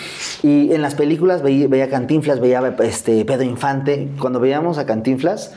Y 0.42 0.72
en 0.72 0.80
las 0.80 0.94
películas 0.94 1.42
veía, 1.42 1.68
veía 1.68 1.90
Cantinflas, 1.90 2.40
veía 2.40 2.74
este, 2.78 3.26
Pedro 3.26 3.42
Infante. 3.42 4.08
Cuando 4.18 4.40
veíamos 4.40 4.78
a 4.78 4.86
Cantinflas, 4.86 5.52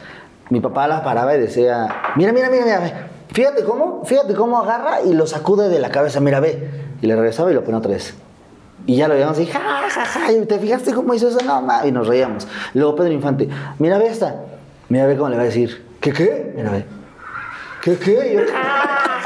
mi 0.50 0.60
papá 0.60 0.88
la 0.88 1.04
paraba 1.04 1.36
y 1.36 1.40
decía, 1.40 1.88
mira, 2.16 2.32
mira, 2.34 2.50
mira, 2.50 2.64
mira, 2.66 2.80
ve. 2.80 2.94
fíjate 3.34 3.64
cómo, 3.64 4.04
fíjate 4.06 4.34
cómo 4.34 4.60
agarra 4.60 5.02
y 5.02 5.14
lo 5.14 5.28
sacude 5.28 5.70
de 5.70 5.80
la 5.80 5.90
cabeza, 5.90 6.20
mira, 6.20 6.40
ve. 6.40 6.70
Y 7.02 7.08
le 7.08 7.16
regresaba 7.16 7.52
y 7.52 7.54
lo 7.54 7.64
pone 7.64 7.78
otra 7.78 7.92
vez. 7.92 8.14
Y 8.86 8.96
ya 8.96 9.08
lo 9.08 9.16
veíamos 9.16 9.38
y 9.40 9.46
ja, 9.46 9.60
ja, 9.90 10.06
ja, 10.06 10.32
y 10.32 10.46
te 10.46 10.60
fijaste 10.60 10.94
cómo 10.94 11.14
hizo 11.14 11.28
eso, 11.28 11.40
no, 11.46 11.62
ma", 11.62 11.86
y 11.86 11.92
nos 11.92 12.08
reíamos. 12.08 12.48
Luego 12.74 12.96
Pedro 12.96 13.12
Infante, 13.12 13.50
mira, 13.80 13.98
ve 13.98 14.08
esta. 14.08 14.36
Mira, 14.90 15.06
ve 15.06 15.18
cómo 15.18 15.30
le 15.30 15.36
va 15.36 15.42
a 15.42 15.46
decir, 15.46 15.86
¿qué, 16.00 16.14
qué? 16.14 16.54
Mira, 16.56 16.72
ve. 16.72 16.86
¿Qué, 17.82 17.98
qué? 17.98 18.34
Yo, 18.36 18.42
"Ah". 18.56 19.22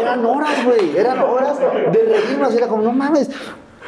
Eran 0.00 0.24
horas, 0.24 0.64
güey, 0.64 0.96
eran 0.96 1.20
horas 1.20 1.58
de 1.58 2.02
reírnos, 2.02 2.54
era 2.54 2.66
como, 2.66 2.82
no 2.82 2.92
mames. 2.92 3.30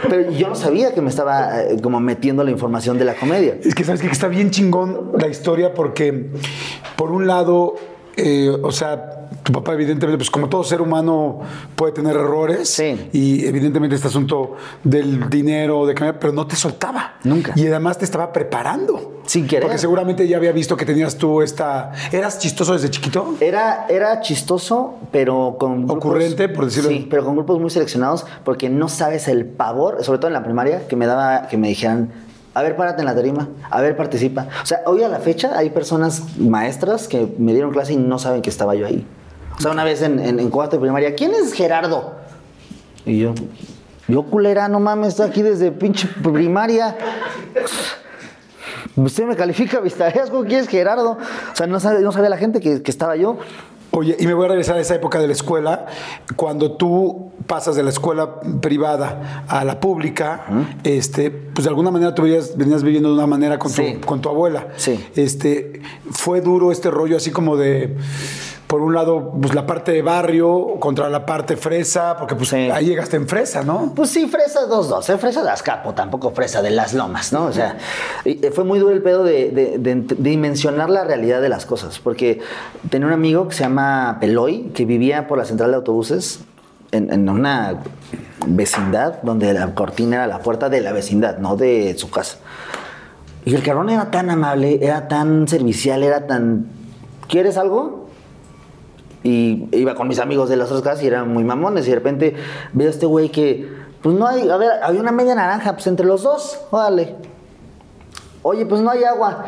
Pero 0.03 0.30
yo 0.30 0.49
no 0.49 0.55
sabía 0.55 0.92
que 0.94 1.01
me 1.01 1.09
estaba 1.09 1.62
eh, 1.62 1.76
como 1.82 2.01
metiendo 2.01 2.44
la 2.44 2.51
información 2.51 2.99
de 2.99 3.05
la 3.05 3.14
comedia. 3.14 3.59
Es 3.62 3.74
que 3.74 3.84
sabes 3.84 4.03
que 4.03 4.09
está 4.09 4.28
bien 4.28 4.51
chingón 4.51 5.12
la 5.18 5.28
historia 5.28 5.72
porque, 5.74 6.30
por 6.97 7.12
un 7.12 7.26
lado, 7.26 7.76
eh, 8.16 8.50
o 8.62 8.72
sea, 8.72 9.12
tu 9.42 9.52
papá 9.52 9.74
evidentemente, 9.74 10.16
pues 10.18 10.30
como 10.30 10.48
todo 10.48 10.64
ser 10.64 10.80
humano 10.80 11.40
puede 11.74 11.92
tener 11.92 12.16
errores 12.16 12.68
Sí. 12.68 13.08
y 13.12 13.44
evidentemente 13.46 13.94
este 13.96 14.08
asunto 14.08 14.54
del 14.82 15.28
dinero, 15.30 15.86
de 15.86 15.94
cambiar, 15.94 16.18
pero 16.18 16.32
no 16.32 16.46
te 16.46 16.56
soltaba. 16.56 17.14
Nunca. 17.24 17.52
Y 17.56 17.66
además 17.66 17.98
te 17.98 18.04
estaba 18.04 18.32
preparando. 18.32 19.12
Sin 19.26 19.46
querer. 19.48 19.62
Porque 19.64 19.78
seguramente 19.78 20.26
ya 20.28 20.36
había 20.36 20.52
visto 20.52 20.76
que 20.76 20.84
tenías 20.86 21.16
tú 21.16 21.42
esta... 21.42 21.90
¿Eras 22.12 22.38
chistoso 22.38 22.74
desde 22.74 22.90
chiquito? 22.90 23.34
Era, 23.40 23.86
era 23.88 24.20
chistoso, 24.20 24.94
pero 25.10 25.56
con... 25.58 25.86
grupos- 25.86 25.96
Ocurrente, 25.96 26.48
por 26.48 26.64
decirlo 26.66 26.90
Sí, 26.90 27.06
pero 27.10 27.24
con 27.24 27.34
grupos 27.34 27.60
muy 27.60 27.70
seleccionados, 27.70 28.24
porque 28.44 28.68
no 28.68 28.88
sabes 28.88 29.26
el 29.28 29.44
pavor, 29.44 30.04
sobre 30.04 30.18
todo 30.20 30.28
en 30.28 30.34
la 30.34 30.44
primaria, 30.44 30.86
que 30.86 30.94
me 30.94 31.06
daba 31.06 31.48
que 31.48 31.56
me 31.56 31.68
dijeran, 31.68 32.12
a 32.57 32.62
ver, 32.62 32.74
párate 32.74 33.02
en 33.02 33.04
la 33.04 33.14
tarima, 33.14 33.50
a 33.68 33.82
ver, 33.82 33.98
participa. 33.98 34.48
O 34.62 34.64
sea, 34.64 34.80
hoy 34.86 35.02
a 35.02 35.09
la 35.09 35.18
fecha 35.18 35.59
hay 35.59 35.68
personas 35.68 36.38
maestras 36.38 37.07
que 37.07 37.30
me 37.36 37.52
dieron 37.52 37.70
clase 37.70 37.92
y 37.92 37.98
no 37.98 38.18
saben 38.18 38.40
que 38.40 38.48
estaba 38.48 38.74
yo 38.74 38.86
ahí. 38.86 39.07
O 39.59 39.61
sea, 39.61 39.72
una 39.72 39.84
vez 39.84 40.00
en, 40.00 40.18
en, 40.18 40.48
cuarto 40.48 40.76
de 40.76 40.80
primaria, 40.80 41.14
¿quién 41.14 41.32
es 41.34 41.52
Gerardo? 41.52 42.14
Y 43.04 43.18
yo, 43.18 43.34
yo 44.09 44.22
culera, 44.22 44.68
no 44.68 44.80
mames, 44.80 45.09
estoy 45.09 45.28
aquí 45.28 45.42
desde 45.42 45.70
pinche 45.70 46.09
primaria. 46.22 46.96
Usted 48.96 49.26
me 49.26 49.36
califica 49.36 49.82
mis 49.82 49.94
tareas, 49.94 50.30
¿cómo 50.30 50.48
Gerardo? 50.48 51.11
O 51.11 51.57
sea, 51.57 51.66
no, 51.66 51.78
sabía 51.78 52.30
la 52.30 52.38
gente 52.38 52.61
que 52.61 52.90
estaba 52.90 53.16
yo. 53.16 53.36
Oye, 53.93 54.16
y 54.18 54.26
me 54.26 54.34
voy 54.34 54.45
a 54.45 54.49
regresar 54.49 54.76
a 54.76 54.80
esa 54.80 54.95
época 54.95 55.18
de 55.18 55.26
la 55.26 55.32
escuela, 55.32 55.87
cuando 56.37 56.72
tú 56.72 57.30
pasas 57.47 57.76
de 57.76 57.82
la 57.82 57.91
escuela 57.91 58.41
privada 58.61 59.45
a 59.49 59.64
la 59.64 59.80
pública, 59.80 60.45
este, 60.84 61.30
pues 61.30 61.64
de 61.64 61.70
alguna 61.70 61.91
manera 61.91 62.14
tú 62.14 62.22
venías, 62.22 62.57
venías 62.57 62.82
viviendo 62.82 63.09
de 63.09 63.14
una 63.14 63.26
manera 63.26 63.59
con, 63.59 63.70
Sí. 63.70 63.99
tu, 64.01 64.07
con 64.07 64.20
tu 64.20 64.28
abuela. 64.28 64.68
Sí. 64.76 65.03
Este, 65.14 65.80
fue 66.11 66.41
duro 66.41 66.72
este 66.72 66.91
rollo 66.91 67.16
así 67.16 67.30
como 67.30 67.57
de, 67.57 67.97
por 68.66 68.80
un 68.82 68.94
lado, 68.94 69.32
pues 69.40 69.54
la 69.54 69.64
parte 69.64 69.92
de 69.92 70.02
barrio 70.02 70.80
contra 70.80 71.08
la 71.08 71.24
parte 71.24 71.56
fresa, 71.56 72.16
porque 72.18 72.34
pues 72.34 72.48
Sí. 72.48 72.56
ahí 72.56 72.86
llegaste 72.86 73.16
en 73.16 73.28
fresa, 73.28 73.62
¿no? 73.62 73.92
Pues 73.94 74.10
sí, 74.10 74.26
fresa 74.26 74.66
2-2, 74.68 75.08
¿eh? 75.08 75.18
fresa 75.18 75.42
de 75.44 75.50
Azcapo, 75.50 75.94
tampoco 75.94 76.32
fresa 76.32 76.62
de 76.62 76.70
las 76.70 76.92
lomas, 76.92 77.32
¿no? 77.32 77.44
O 77.44 77.52
sea, 77.52 77.76
eh, 78.24 78.50
fue 78.52 78.64
muy 78.64 78.78
duro 78.80 78.92
el 78.92 79.02
pedo 79.02 79.22
de, 79.22 79.50
de- 79.50 79.78
de 79.78 79.96
ent- 79.96 80.16
dimensionar 80.16 80.90
la 80.90 81.04
realidad 81.04 81.40
de 81.40 81.48
las 81.48 81.64
cosas, 81.64 82.00
porque 82.00 82.40
tenía 82.90 83.06
un 83.06 83.12
amigo 83.12 83.46
que 83.46 83.54
se 83.54 83.62
llama 83.62 84.18
Peloy, 84.20 84.70
que 84.74 84.84
vivía 84.84 85.28
por 85.28 85.38
la 85.38 85.44
central 85.44 85.70
de 85.70 85.76
autobuses 85.76 86.40
en, 86.90 87.12
en 87.12 87.28
una 87.28 87.80
vecindad 88.48 89.22
donde 89.22 89.52
la 89.52 89.74
cortina 89.74 90.16
era 90.16 90.26
la 90.26 90.38
puerta 90.40 90.68
de 90.68 90.80
la 90.80 90.92
vecindad, 90.92 91.38
no 91.38 91.56
de 91.56 91.96
su 91.98 92.10
casa. 92.10 92.38
Y 93.44 93.54
el 93.54 93.62
cabrón 93.62 93.90
era 93.90 94.10
tan 94.10 94.28
amable, 94.28 94.80
era 94.84 95.06
tan 95.06 95.46
servicial, 95.46 96.02
era 96.02 96.26
tan... 96.26 96.66
¿Quieres 97.28 97.56
algo? 97.56 98.05
Y 99.22 99.68
iba 99.72 99.94
con 99.94 100.08
mis 100.08 100.18
amigos 100.18 100.48
de 100.48 100.56
las 100.56 100.68
otras 100.68 100.82
casas 100.82 101.02
y 101.02 101.06
eran 101.08 101.32
muy 101.32 101.44
mamones. 101.44 101.86
Y 101.86 101.90
de 101.90 101.96
repente 101.96 102.36
veo 102.72 102.88
a 102.88 102.90
este 102.90 103.06
güey 103.06 103.30
que, 103.30 103.68
pues 104.02 104.14
no 104.14 104.26
hay, 104.26 104.48
a 104.48 104.56
ver, 104.56 104.70
había 104.82 105.00
una 105.00 105.12
media 105.12 105.34
naranja, 105.34 105.72
pues 105.72 105.86
entre 105.86 106.06
los 106.06 106.22
dos, 106.22 106.60
órale. 106.70 107.14
Oye, 108.42 108.64
pues 108.66 108.80
no 108.80 108.90
hay 108.90 109.02
agua. 109.02 109.44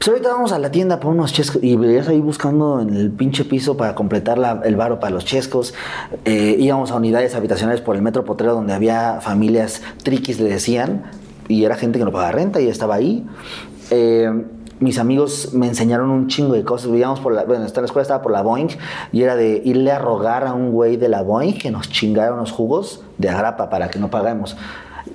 Pues 0.00 0.08
ahorita 0.08 0.30
vamos 0.30 0.50
a 0.52 0.58
la 0.58 0.70
tienda 0.70 0.98
por 0.98 1.12
unos 1.12 1.32
chescos. 1.32 1.62
Y 1.62 1.76
veías 1.76 2.08
ahí 2.08 2.20
buscando 2.20 2.80
en 2.80 2.96
el 2.96 3.10
pinche 3.10 3.44
piso 3.44 3.76
para 3.76 3.94
completar 3.94 4.62
el 4.64 4.74
varo 4.74 4.98
para 4.98 5.14
los 5.14 5.26
chescos. 5.26 5.74
Eh, 6.24 6.56
íbamos 6.58 6.90
a 6.90 6.96
unidades 6.96 7.34
habitacionales 7.34 7.82
por 7.82 7.96
el 7.96 8.02
metro 8.02 8.24
potrero 8.24 8.54
donde 8.54 8.72
había 8.72 9.20
familias 9.20 9.82
triquis, 10.02 10.40
le 10.40 10.48
decían. 10.48 11.04
Y 11.48 11.64
era 11.64 11.76
gente 11.76 11.98
que 11.98 12.06
no 12.06 12.12
pagaba 12.12 12.32
renta 12.32 12.60
y 12.62 12.68
estaba 12.68 12.94
ahí. 12.94 13.26
Eh, 13.90 14.32
mis 14.80 14.98
amigos 14.98 15.50
me 15.52 15.66
enseñaron 15.68 16.10
un 16.10 16.26
chingo 16.26 16.54
de 16.54 16.64
cosas. 16.64 16.90
Vivíamos 16.90 17.20
por 17.20 17.32
la, 17.34 17.44
bueno, 17.44 17.64
esta- 17.64 17.80
la 17.80 17.86
escuela 17.86 18.02
estaba 18.02 18.22
por 18.22 18.32
la 18.32 18.42
Boeing 18.42 18.68
y 19.12 19.22
era 19.22 19.36
de 19.36 19.60
irle 19.64 19.92
a 19.92 19.98
rogar 19.98 20.46
a 20.46 20.52
un 20.54 20.72
güey 20.72 20.96
de 20.96 21.08
la 21.08 21.22
Boeing 21.22 21.54
que 21.58 21.70
nos 21.70 21.88
chingara 21.90 22.32
unos 22.32 22.50
jugos 22.50 23.02
de 23.18 23.28
agrapa 23.28 23.70
para 23.70 23.88
que 23.90 23.98
no 23.98 24.10
paguemos. 24.10 24.56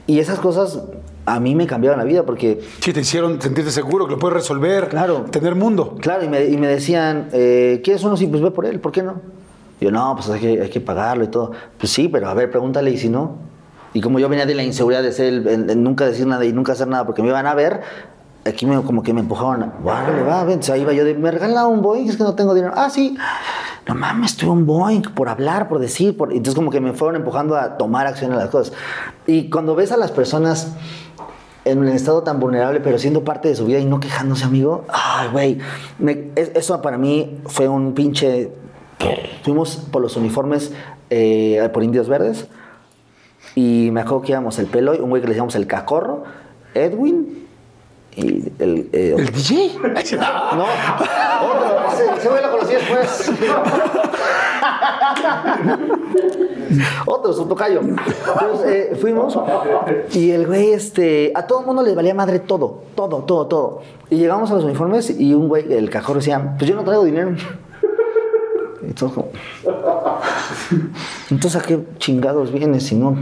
Y 0.07 0.20
esas 0.20 0.39
cosas 0.39 0.80
a 1.26 1.39
mí 1.39 1.55
me 1.55 1.66
cambiaron 1.66 1.97
la 1.97 2.05
vida 2.05 2.24
porque 2.24 2.61
Sí, 2.80 2.93
te 2.93 2.99
hicieron 3.01 3.41
sentirte 3.41 3.72
seguro 3.72 4.05
que 4.05 4.11
lo 4.11 4.20
puedes 4.20 4.36
resolver, 4.36 4.89
Claro. 4.89 5.26
tener 5.32 5.55
mundo. 5.55 5.95
Claro, 5.99 6.24
y 6.24 6.30
me, 6.30 6.45
y 6.45 6.57
me 6.57 6.68
decían, 6.68 7.30
eh, 7.34 7.82
¿quieres 7.84 8.03
uno? 8.03 8.16
Sí, 8.16 8.28
pues 8.28 8.41
ve 8.43 8.51
por 8.51 8.68
él, 8.68 8.80
¿por 8.80 8.91
qué 8.91 9.01
no? 9.01 9.16
Yo, 9.82 9.89
no, 9.91 10.13
pues 10.16 10.30
hay 10.30 10.39
que, 10.39 10.61
hay 10.61 10.70
que 10.70 10.80
pagarlo 10.80 11.24
y 11.24 11.28
todo. 11.28 11.51
Pues 11.80 11.91
sí, 11.91 12.07
pero 12.07 12.30
a 12.30 12.34
ver, 12.36 12.51
pregúntale 12.51 12.91
y 12.91 12.97
si 12.97 13.09
no. 13.09 13.38
Y 13.93 14.01
como 14.01 14.20
yo 14.20 14.30
venía 14.30 14.45
de 14.45 14.53
la 14.53 14.63
inseguridad 14.63 15.01
de 15.01 15.11
ser, 15.11 15.26
el- 15.34 15.47
el- 15.47 15.70
el 15.70 15.82
nunca 15.84 16.05
decir 16.05 16.28
nada 16.28 16.45
y 16.45 16.53
nunca 16.53 16.74
hacer 16.74 16.88
nada 16.88 17.05
porque 17.05 17.22
me 17.24 17.30
iban 17.30 17.47
a 17.47 17.55
ver, 17.55 17.82
aquí 18.46 18.66
me, 18.66 18.82
como 18.84 19.02
que 19.04 19.14
me 19.14 19.22
empujaban, 19.22 19.74
vale, 19.84 20.22
va, 20.24 20.43
ven. 20.43 20.60
O 20.60 20.64
sea, 20.64 20.78
iba 20.78 20.93
yo 20.93 21.04
de, 21.04 21.14
me 21.16 21.32
regala 21.32 21.66
un 21.68 21.82
Boeing, 21.82 22.08
es 22.10 22.18
que 22.18 22.24
no 22.24 22.36
tengo 22.36 22.54
dinero. 22.54 22.74
Ah, 22.76 22.89
sí. 22.89 23.18
No 23.88 23.96
mames, 23.96 24.36
tuve 24.38 24.52
un 24.52 24.66
Boeing 24.66 25.02
por 25.14 25.30
hablar, 25.30 25.68
por 25.68 25.80
decir. 25.80 26.16
Por... 26.18 26.32
Entonces 26.32 26.56
como 26.56 26.72
que 26.72 26.80
me 26.82 26.93
fueron 26.93 27.16
empujando 27.18 27.56
a 27.56 27.78
tomar 27.78 28.08
acción 28.08 28.32
en 28.32 28.38
las 28.38 28.50
cosas. 28.50 28.74
Y 29.28 29.50
cuando 29.50 29.76
ves 29.76 29.91
a 29.91 29.98
las 29.98 30.12
personas 30.12 30.74
en 31.66 31.80
un 31.80 31.88
estado 31.88 32.22
tan 32.24 32.39
vulnerable, 32.39 32.80
pero 32.80 32.98
siendo 33.00 33.24
parte 33.24 33.48
de 33.48 33.56
su 33.56 33.66
vida 33.66 33.80
y 33.80 33.86
no 33.86 34.00
quejándose, 34.00 34.46
amigo. 34.46 34.86
Ay, 34.89 35.30
güey. 35.32 35.58
es- 36.36 36.52
Eso 36.56 36.82
para 36.82 36.98
mí 36.98 37.39
fue 37.46 37.68
un 37.68 37.93
pinche. 37.93 38.52
Fuimos 39.43 39.76
por 39.78 40.02
los 40.02 40.16
uniformes 40.18 40.72
eh, 41.10 41.68
por 41.74 41.84
Indios 41.84 42.08
Verdes. 42.08 42.48
Y 43.56 43.89
me 43.91 44.02
acuerdo 44.02 44.22
que 44.24 44.32
íbamos 44.34 44.60
el 44.60 44.66
pelo, 44.66 44.91
un 45.02 45.10
güey 45.10 45.22
que 45.22 45.28
le 45.28 45.34
decíamos 45.34 45.56
el 45.56 45.66
cacorro, 45.68 46.24
Edwin. 46.74 47.45
Y 48.16 48.51
el. 48.59 48.89
eh, 48.93 49.16
¿El 49.18 49.32
DJ? 49.32 49.78
no, 49.80 50.66
otro, 51.43 51.93
ese, 51.93 52.05
ese 52.18 52.30
güey 52.30 52.41
lo 52.41 52.51
conocí 52.51 52.74
después. 52.74 53.32
otro, 57.05 57.34
su 57.34 57.45
tocayo. 57.45 57.82
Entonces 57.82 58.66
eh, 58.68 58.97
fuimos 58.99 59.38
y 60.13 60.32
el 60.32 60.47
güey, 60.47 60.72
este, 60.72 61.32
a 61.36 61.45
todo 61.45 61.61
el 61.61 61.66
mundo 61.66 61.84
les 61.84 61.95
valía 61.95 62.13
madre 62.13 62.39
todo, 62.39 62.84
todo, 62.95 63.24
todo, 63.24 63.47
todo. 63.47 63.82
Y 64.09 64.18
llegamos 64.18 64.51
a 64.51 64.55
los 64.55 64.63
uniformes 64.63 65.09
y 65.09 65.34
un 65.34 65.47
güey, 65.47 65.72
el 65.74 65.89
cajón 65.89 66.18
decía, 66.18 66.55
pues 66.57 66.70
yo 66.70 66.76
no 66.76 66.84
traigo 66.84 67.03
dinero. 67.03 67.36
Como, 68.99 69.30
entonces 71.32 71.61
a 71.61 71.66
qué 71.66 71.84
chingados 71.97 72.51
vienes 72.51 72.84
si 72.84 72.95
no. 72.95 73.18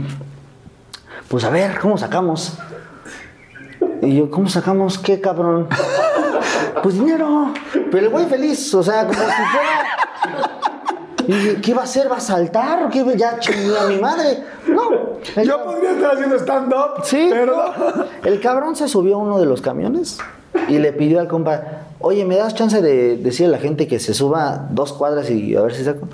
Pues 1.28 1.42
a 1.44 1.50
ver, 1.50 1.78
¿cómo 1.80 1.96
sacamos? 1.96 2.58
Y 4.04 4.16
yo, 4.16 4.30
¿cómo 4.30 4.48
sacamos 4.48 4.98
qué, 4.98 5.20
cabrón? 5.20 5.68
Pues 6.82 6.96
dinero. 6.98 7.54
Pero 7.90 7.98
el 7.98 8.08
güey 8.10 8.26
feliz, 8.26 8.74
o 8.74 8.82
sea, 8.82 9.06
como 9.06 9.14
si 9.18 9.24
fuera. 9.24 9.84
Y 11.26 11.32
dije, 11.32 11.60
¿qué 11.62 11.72
va 11.72 11.80
a 11.80 11.84
hacer? 11.84 12.12
¿Va 12.12 12.16
a 12.18 12.20
saltar? 12.20 12.82
¿O 12.82 12.90
qué? 12.90 13.02
Ya 13.16 13.38
chingué 13.38 13.78
a 13.78 13.86
mi 13.86 13.96
madre. 13.98 14.42
No. 14.68 14.90
El 15.34 15.48
Yo 15.48 15.64
podría 15.64 15.92
estar 15.92 16.12
haciendo 16.12 16.36
stand-up, 16.36 17.02
Sí. 17.04 17.28
pero... 17.30 17.72
El 18.24 18.40
cabrón 18.40 18.76
se 18.76 18.88
subió 18.88 19.14
a 19.14 19.18
uno 19.18 19.38
de 19.38 19.46
los 19.46 19.62
camiones 19.62 20.18
y 20.68 20.76
le 20.78 20.92
pidió 20.92 21.20
al 21.20 21.28
compa, 21.28 21.62
oye, 22.00 22.26
¿me 22.26 22.36
das 22.36 22.54
chance 22.54 22.82
de 22.82 23.16
decirle 23.16 23.54
a 23.54 23.58
la 23.58 23.62
gente 23.62 23.88
que 23.88 23.98
se 24.00 24.12
suba 24.12 24.66
dos 24.70 24.92
cuadras 24.92 25.30
y 25.30 25.56
a 25.56 25.62
ver 25.62 25.74
si 25.74 25.84
saco? 25.84 26.06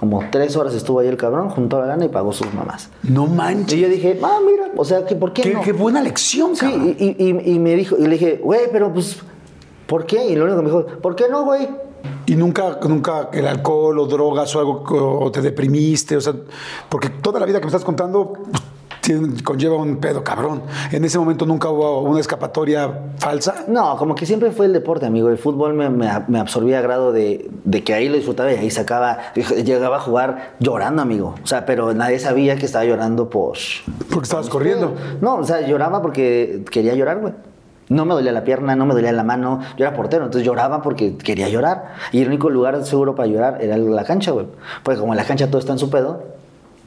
Como 0.00 0.24
tres 0.32 0.56
horas 0.56 0.74
estuvo 0.74 0.98
ahí 1.00 1.08
el 1.08 1.18
cabrón, 1.18 1.50
juntó 1.50 1.78
la 1.78 1.86
lana 1.86 2.06
y 2.06 2.08
pagó 2.08 2.32
sus 2.32 2.52
mamás. 2.54 2.88
No 3.02 3.26
manches. 3.26 3.76
Y 3.78 3.82
yo 3.82 3.88
dije, 3.90 4.18
ah, 4.22 4.38
mira, 4.44 4.70
o 4.74 4.84
sea, 4.84 5.04
que 5.04 5.14
¿por 5.14 5.32
qué, 5.34 5.42
Qué, 5.42 5.52
no? 5.54 5.60
qué 5.60 5.72
buena 5.72 6.00
lección, 6.00 6.56
Sí, 6.56 6.60
cabrón. 6.62 6.96
y, 6.98 7.04
y- 7.22 7.52
y 7.52 7.58
me 7.58 7.74
dijo, 7.76 7.96
y 7.98 8.02
le 8.04 8.08
dije, 8.10 8.40
güey, 8.42 8.62
pero 8.72 8.90
pues, 8.92 9.18
¿por 9.86 10.06
qué? 10.06 10.24
Y 10.26 10.36
lo 10.36 10.44
único 10.46 10.56
que 10.56 10.62
me 10.64 10.68
dijo, 10.70 10.86
¿por 11.02 11.14
qué 11.14 11.24
no, 11.30 11.44
güey? 11.44 11.68
Y 12.24 12.34
nunca, 12.34 12.78
nunca 12.88 13.28
el 13.32 13.46
alcohol 13.46 13.98
o 13.98 14.06
drogas 14.06 14.56
o 14.56 14.60
algo, 14.60 14.84
o 14.88 15.30
te 15.30 15.42
deprimiste, 15.42 16.16
o 16.16 16.20
sea, 16.22 16.34
porque 16.88 17.10
toda 17.10 17.38
la 17.38 17.44
vida 17.44 17.58
que 17.58 17.64
me 17.66 17.68
estás 17.68 17.84
contando 17.84 18.32
pues, 18.32 18.62
tiene- 19.00 19.42
conlleva 19.42 19.76
un 19.76 19.96
pedo 19.98 20.22
cabrón. 20.24 20.62
En 20.92 21.04
ese 21.04 21.18
momento 21.18 21.46
nunca 21.46 21.68
hubo 21.68 22.00
una 22.02 22.20
escapatoria 22.20 22.90
falsa. 23.18 23.64
No, 23.68 23.96
como 23.96 24.14
que 24.14 24.26
siempre 24.26 24.50
fue 24.52 24.66
el 24.66 24.72
deporte, 24.72 25.06
amigo. 25.06 25.28
El 25.28 25.38
fútbol 25.38 25.74
me, 25.74 25.90
me, 25.90 26.08
me 26.28 26.38
absorbía 26.40 26.78
a 26.78 26.82
grado 26.82 27.12
de, 27.12 27.50
de 27.64 27.84
que 27.84 27.94
ahí 27.94 28.08
lo 28.08 28.16
disfrutaba 28.16 28.52
y 28.52 28.56
ahí 28.56 28.70
sacaba, 28.70 29.18
llegaba 29.64 29.96
a 29.96 30.00
jugar 30.00 30.52
llorando, 30.60 31.02
amigo. 31.02 31.34
O 31.42 31.46
sea, 31.46 31.66
pero 31.66 31.92
nadie 31.94 32.18
sabía 32.18 32.56
que 32.56 32.66
estaba 32.66 32.84
llorando 32.84 33.30
por... 33.30 33.56
Porque 34.10 34.24
estabas 34.24 34.48
corriendo. 34.48 34.94
No, 35.20 35.36
o 35.36 35.44
sea, 35.44 35.60
lloraba 35.66 36.02
porque 36.02 36.64
quería 36.70 36.94
llorar, 36.94 37.18
güey. 37.20 37.32
No 37.88 38.04
me 38.04 38.14
dolía 38.14 38.30
la 38.30 38.44
pierna, 38.44 38.76
no 38.76 38.86
me 38.86 38.94
dolía 38.94 39.10
la 39.10 39.24
mano. 39.24 39.58
Yo 39.76 39.84
era 39.84 39.96
portero, 39.96 40.24
entonces 40.24 40.46
lloraba 40.46 40.80
porque 40.80 41.16
quería 41.16 41.48
llorar. 41.48 41.94
Y 42.12 42.20
el 42.22 42.28
único 42.28 42.48
lugar 42.48 42.84
seguro 42.84 43.16
para 43.16 43.26
llorar 43.26 43.58
era 43.60 43.76
la 43.76 44.04
cancha, 44.04 44.30
güey. 44.30 44.46
Porque 44.84 45.00
como 45.00 45.12
en 45.12 45.16
la 45.16 45.24
cancha 45.24 45.48
todo 45.48 45.58
está 45.58 45.72
en 45.72 45.80
su 45.80 45.90
pedo, 45.90 46.22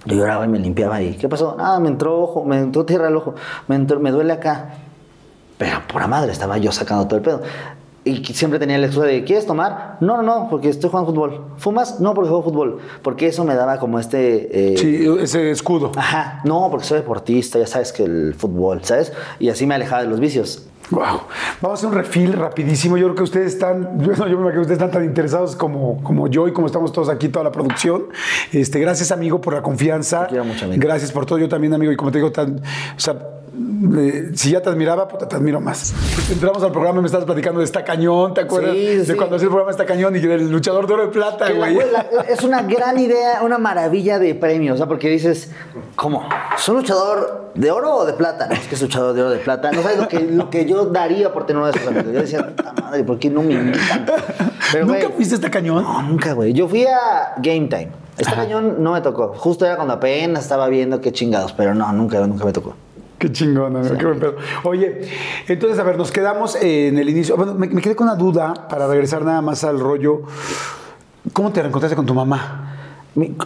yo 0.05 0.15
lloraba 0.17 0.45
y 0.45 0.49
me 0.49 0.59
limpiaba 0.59 1.01
y 1.01 1.13
¿qué 1.15 1.29
pasó? 1.29 1.55
Ah, 1.59 1.79
me 1.79 1.89
entró 1.89 2.21
ojo, 2.21 2.43
me 2.45 2.57
entró 2.59 2.85
tierra 2.85 3.07
al 3.07 3.15
ojo, 3.17 3.35
me, 3.67 3.75
entró- 3.75 3.99
me 3.99 4.11
duele 4.11 4.33
acá. 4.33 4.75
Pero 5.57 5.77
pura 5.87 6.07
madre, 6.07 6.31
estaba 6.31 6.57
yo 6.57 6.71
sacando 6.71 7.05
todo 7.07 7.17
el 7.17 7.21
pedo. 7.23 7.41
y 8.05 8.17
siempre 8.33 8.59
tenía 8.59 8.77
la 8.77 8.87
excusa 8.87 9.07
de, 9.07 9.23
¿quieres 9.23 9.45
tomar? 9.45 9.95
No, 10.01 10.17
no, 10.17 10.23
no, 10.23 10.47
porque 10.49 10.67
estoy 10.67 10.89
jugando 10.89 11.11
fútbol. 11.11 11.45
¿Fumas? 11.57 12.01
No, 12.01 12.13
porque 12.13 12.27
juego 12.29 12.43
fútbol. 12.43 12.79
Porque 13.01 13.27
eso 13.27 13.45
me 13.45 13.55
daba 13.55 13.77
como 13.79 13.97
este... 13.97 14.73
eh, 14.73 14.77
Sí, 14.77 15.07
ese 15.21 15.51
escudo. 15.51 15.91
Ajá, 15.95 16.41
no, 16.43 16.67
porque 16.69 16.85
soy 16.85 16.97
deportista, 16.97 17.59
ya 17.59 17.67
sabes 17.67 17.93
que 17.93 18.03
el 18.03 18.33
fútbol, 18.37 18.83
¿sabes? 18.83 19.13
Y 19.39 19.47
así 19.47 19.65
me 19.65 19.75
alejaba 19.75 20.01
de 20.03 20.09
los 20.09 20.19
vicios. 20.19 20.67
Wow. 20.89 21.21
Vamos 21.61 21.63
a 21.63 21.73
hacer 21.73 21.89
un 21.89 21.95
refil 21.95 22.33
rapidísimo. 22.33 22.97
Yo 22.97 23.05
creo 23.07 23.15
que 23.15 23.23
ustedes 23.23 23.53
están, 23.53 23.97
bueno, 23.97 24.27
yo 24.27 24.37
me 24.37 24.43
imagino 24.43 24.51
que 24.51 24.59
ustedes 24.59 24.79
están 24.79 24.91
tan 24.91 25.05
interesados 25.05 25.55
como, 25.55 26.01
como 26.03 26.27
yo 26.27 26.47
y 26.47 26.53
como 26.53 26.67
estamos 26.67 26.91
todos 26.91 27.09
aquí, 27.09 27.29
toda 27.29 27.45
la 27.45 27.51
producción. 27.51 28.05
Este, 28.51 28.79
gracias, 28.79 29.11
amigo, 29.11 29.41
por 29.41 29.53
la 29.53 29.61
confianza. 29.61 30.27
Quiero 30.27 30.45
mucho, 30.45 30.65
amigo. 30.65 30.81
Gracias 30.81 31.11
por 31.11 31.25
todo. 31.25 31.39
Yo 31.39 31.49
también, 31.49 31.73
amigo, 31.73 31.91
y 31.91 31.95
como 31.95 32.11
te 32.11 32.19
digo, 32.19 32.31
tan, 32.31 32.57
o 32.57 32.99
sea, 32.99 33.15
si 34.33 34.51
ya 34.51 34.61
te 34.61 34.69
admiraba, 34.69 35.07
puta, 35.07 35.27
te 35.27 35.35
admiro 35.35 35.61
más. 35.61 35.93
Entramos 36.31 36.63
al 36.63 36.71
programa 36.71 36.99
y 36.99 37.01
me 37.01 37.05
estabas 37.05 37.25
platicando 37.25 37.59
de 37.59 37.65
esta 37.65 37.83
cañón, 37.83 38.33
¿te 38.33 38.41
acuerdas? 38.41 38.73
Sí, 38.73 38.85
de 38.85 39.05
sí. 39.05 39.13
cuando 39.13 39.35
hacía 39.35 39.45
el 39.45 39.51
programa 39.51 39.71
Esta 39.71 39.85
Cañón 39.85 40.15
y 40.15 40.19
del 40.19 40.49
luchador 40.49 40.87
de 40.87 40.93
oro 40.93 41.05
de 41.05 41.11
plata, 41.11 41.51
güey. 41.51 41.77
es 42.27 42.43
una 42.43 42.63
gran 42.63 42.97
idea, 42.97 43.43
una 43.43 43.59
maravilla 43.59 44.17
de 44.17 44.33
premio, 44.33 44.73
o 44.73 44.77
sea, 44.77 44.87
porque 44.87 45.07
dices, 45.09 45.51
¿cómo? 45.95 46.27
¿Es 46.57 46.67
un 46.67 46.77
luchador 46.77 47.51
de 47.53 47.69
oro 47.69 47.95
o 47.95 48.05
de 48.05 48.13
plata? 48.13 48.47
No, 48.47 48.55
es 48.55 48.67
que 48.67 48.75
es 48.75 48.81
luchador 48.81 49.13
de 49.13 49.21
oro 49.21 49.29
de 49.29 49.39
plata. 49.39 49.71
No 49.71 49.83
sabes 49.83 49.99
lo 49.99 50.07
que, 50.07 50.19
lo 50.19 50.49
que 50.49 50.65
yo 50.65 50.85
daría 50.85 51.31
por 51.31 51.45
tener 51.45 51.61
uno 51.61 51.71
de 51.71 51.77
esos 51.77 51.87
amigos. 51.87 52.11
Yo 52.11 52.21
decía, 52.21 52.47
puta 52.47 52.73
madre, 52.73 53.03
¿por 53.03 53.19
qué 53.19 53.29
no 53.29 53.43
me 53.43 53.53
invitan? 53.53 54.05
Pero, 54.71 54.85
¿Nunca 54.85 54.99
güey, 54.99 55.11
fuiste 55.13 55.35
a 55.35 55.37
esta 55.37 55.51
cañón? 55.51 55.83
No, 55.83 56.01
nunca, 56.01 56.33
güey. 56.33 56.53
Yo 56.53 56.67
fui 56.67 56.85
a 56.85 57.35
Game 57.37 57.67
Time. 57.67 57.89
Este 58.17 58.33
cañón 58.33 58.83
no 58.83 58.93
me 58.93 59.01
tocó. 59.01 59.33
Justo 59.37 59.65
era 59.65 59.75
cuando 59.75 59.93
apenas 59.93 60.43
estaba 60.43 60.67
viendo 60.67 61.01
qué 61.01 61.11
chingados, 61.11 61.53
pero 61.53 61.75
no, 61.75 61.91
nunca, 61.93 62.19
nunca 62.25 62.45
me 62.45 62.53
tocó. 62.53 62.75
Qué 63.17 63.31
chingón, 63.31 63.75
amigo, 63.77 63.97
qué 63.97 64.05
buen 64.05 64.19
pedo. 64.19 64.35
Oye, 64.63 65.01
entonces, 65.47 65.79
a 65.79 65.83
ver, 65.83 65.97
nos 65.97 66.11
quedamos 66.11 66.55
en 66.55 66.97
el 66.97 67.07
inicio. 67.09 67.37
Bueno, 67.37 67.53
me, 67.53 67.67
me 67.67 67.81
quedé 67.81 67.95
con 67.95 68.07
una 68.07 68.15
duda 68.15 68.53
para 68.69 68.87
regresar 68.87 69.23
nada 69.23 69.41
más 69.41 69.63
al 69.63 69.79
rollo. 69.79 70.23
¿Cómo 71.31 71.51
te 71.51 71.61
reencontraste 71.61 71.95
con 71.95 72.05
tu 72.05 72.13
mamá? 72.13 72.69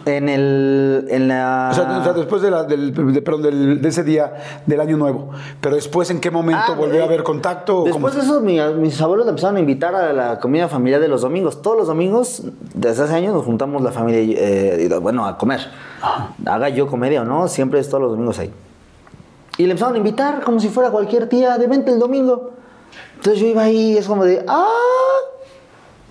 En 0.05 0.30
el. 0.30 1.05
En 1.09 1.28
la. 1.28 1.68
O 1.72 1.76
sea, 1.76 1.99
o 1.99 2.03
sea, 2.03 2.13
después 2.13 2.41
de 2.41 2.49
la- 2.49 2.63
del, 2.63 2.93
de, 3.13 3.22
perdón, 3.22 3.41
del- 3.43 3.82
de 3.82 3.89
ese 3.89 4.03
día 4.03 4.34
del 4.65 4.80
año 4.80 4.95
nuevo. 4.95 5.30
Pero 5.59 5.76
después, 5.76 6.09
¿en 6.09 6.22
qué 6.22 6.32
momento 6.32 6.63
Ah, 6.70 6.76
volvió 6.76 7.01
a 7.01 7.05
haber 7.05 7.22
contacto? 7.24 7.84
Después 7.84 8.15
de 8.15 8.22
eso, 8.22 8.39
mi- 8.39 8.59
mis 8.80 8.99
abuelos 9.01 9.28
empezaron 9.28 9.57
a 9.57 9.59
invitar 9.59 9.93
a 9.93 10.13
la 10.13 10.39
comida 10.39 10.70
familiar 10.70 11.01
de 11.01 11.09
los 11.09 11.22
domingos. 11.22 11.61
Todos 11.61 11.78
los 11.78 11.88
domingos, 11.88 12.43
desde 12.74 13.03
hace 13.03 13.13
años, 13.13 13.34
nos 13.34 13.43
juntamos 13.43 13.82
la 13.84 13.91
familia, 13.91 14.22
eh, 14.39 14.89
bueno, 15.01 15.26
a 15.26 15.38
comer. 15.38 15.59
Haga 16.45 16.70
yo 16.70 16.88
comedia 16.88 17.22
o 17.24 17.26
no, 17.26 17.49
siempre 17.49 17.80
es 17.82 17.89
todos 17.89 18.01
los 18.01 18.11
domingos 18.11 18.39
ahí. 18.39 18.51
Y 19.58 19.64
le 19.66 19.72
empezaron 19.72 19.95
a 19.95 19.97
invitar 19.97 20.43
como 20.43 20.60
si 20.60 20.70
fuera 20.70 20.91
cualquier 20.91 21.28
tía 21.28 21.58
de 21.58 21.68
vente 21.68 21.91
el 21.91 21.99
domingo. 21.99 22.51
Entonces 23.16 23.41
yo 23.41 23.47
iba 23.47 23.64
ahí 23.64 23.93
y 23.93 23.97
es 23.97 24.08
como 24.08 24.24
de, 24.24 24.45
¡ah! 24.47 24.68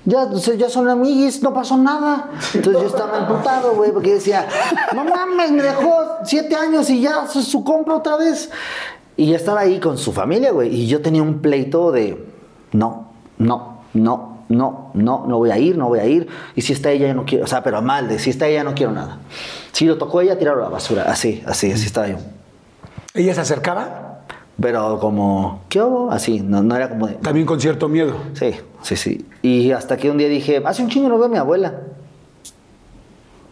Ya, 0.04 0.28
ya 0.56 0.70
son 0.70 0.88
amiguis, 0.88 1.42
no 1.42 1.52
pasó 1.52 1.76
nada. 1.76 2.30
Entonces 2.54 2.82
yo 2.82 2.88
estaba 2.88 3.18
emputado, 3.18 3.74
güey, 3.74 3.90
porque 3.90 4.14
decía, 4.14 4.46
no 4.94 5.04
mames, 5.04 5.50
me 5.50 5.62
dejó 5.62 6.18
siete 6.24 6.54
años 6.54 6.88
y 6.90 7.00
ya 7.00 7.26
su, 7.26 7.42
su 7.42 7.64
compra 7.64 7.96
otra 7.96 8.16
vez. 8.16 8.50
Y 9.16 9.30
ya 9.30 9.36
estaba 9.36 9.60
ahí 9.60 9.80
con 9.80 9.98
su 9.98 10.12
familia, 10.12 10.52
güey. 10.52 10.72
Y 10.72 10.86
yo 10.86 11.02
tenía 11.02 11.22
un 11.22 11.40
pleito 11.40 11.90
de, 11.90 12.24
no, 12.70 13.08
no, 13.38 13.80
no, 13.94 14.38
no, 14.48 14.90
no, 14.94 15.24
no 15.26 15.38
voy 15.38 15.50
a 15.50 15.58
ir, 15.58 15.76
no 15.76 15.88
voy 15.88 15.98
a 15.98 16.06
ir. 16.06 16.28
Y 16.54 16.62
si 16.62 16.72
está 16.72 16.92
ella, 16.92 17.08
ya 17.08 17.14
no 17.14 17.24
quiero, 17.24 17.44
o 17.44 17.48
sea, 17.48 17.64
pero 17.64 17.82
mal, 17.82 18.08
de 18.08 18.20
si 18.20 18.30
está 18.30 18.46
ella, 18.46 18.62
no 18.62 18.74
quiero 18.74 18.92
nada. 18.92 19.18
Si 19.72 19.86
lo 19.86 19.98
tocó 19.98 20.20
ella, 20.20 20.38
tirarlo 20.38 20.62
a 20.62 20.66
la 20.66 20.70
basura. 20.70 21.04
Así, 21.08 21.42
así, 21.46 21.72
así 21.72 21.86
estaba 21.86 22.06
yo. 22.06 22.18
¿Ella 23.16 23.34
se 23.34 23.40
acercaba? 23.40 24.20
Pero 24.60 24.98
como, 25.00 25.62
¿qué 25.68 25.82
hubo? 25.82 26.10
Así, 26.10 26.40
no, 26.40 26.62
no 26.62 26.76
era 26.76 26.88
como 26.88 27.06
de, 27.08 27.14
También 27.14 27.46
con 27.46 27.60
cierto 27.60 27.88
miedo. 27.88 28.14
Sí, 28.34 28.54
sí, 28.82 28.96
sí. 28.96 29.26
Y 29.42 29.72
hasta 29.72 29.96
que 29.96 30.10
un 30.10 30.18
día 30.18 30.28
dije, 30.28 30.62
hace 30.64 30.82
un 30.82 30.88
chingo 30.88 31.08
no 31.08 31.16
veo 31.16 31.26
a 31.26 31.28
mi 31.28 31.36
abuela. 31.36 31.80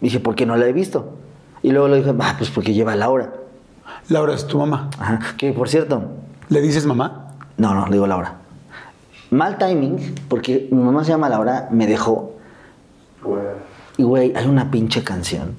Dije, 0.01 0.21
¿por 0.21 0.35
qué 0.35 0.47
no 0.47 0.57
la 0.57 0.67
he 0.67 0.73
visto? 0.73 1.15
Y 1.63 1.71
luego 1.73 1.89
le 1.89 1.99
dije, 1.99 2.15
ah, 2.19 2.35
pues 2.39 2.51
porque 2.51 2.73
lleva 2.75 2.93
a 2.93 2.97
Laura. 2.97 3.33
Laura 4.09 4.35
es 4.35 4.47
tu 4.47 4.59
mamá. 4.59 4.91
Ajá. 4.99 5.21
Que 5.37 5.53
por 5.53 5.69
cierto, 5.69 6.03
¿Le 6.49 6.61
dices 6.61 6.85
mamá? 6.87 7.33
no, 7.57 7.75
no, 7.75 7.87
le 7.87 7.93
digo 7.93 8.07
Laura. 8.07 8.37
Mal 9.31 9.57
timing, 9.59 10.15
porque 10.29 10.69
mi 10.71 10.83
mamá 10.83 11.05
se 11.05 11.11
llama 11.11 11.29
Laura, 11.29 11.69
me 11.71 11.87
dejó. 11.87 12.35
Y 13.97 14.03
güey, 14.03 14.35
hay 14.37 14.47
una 14.47 14.71
pinche 14.71 15.03
canción. 15.03 15.57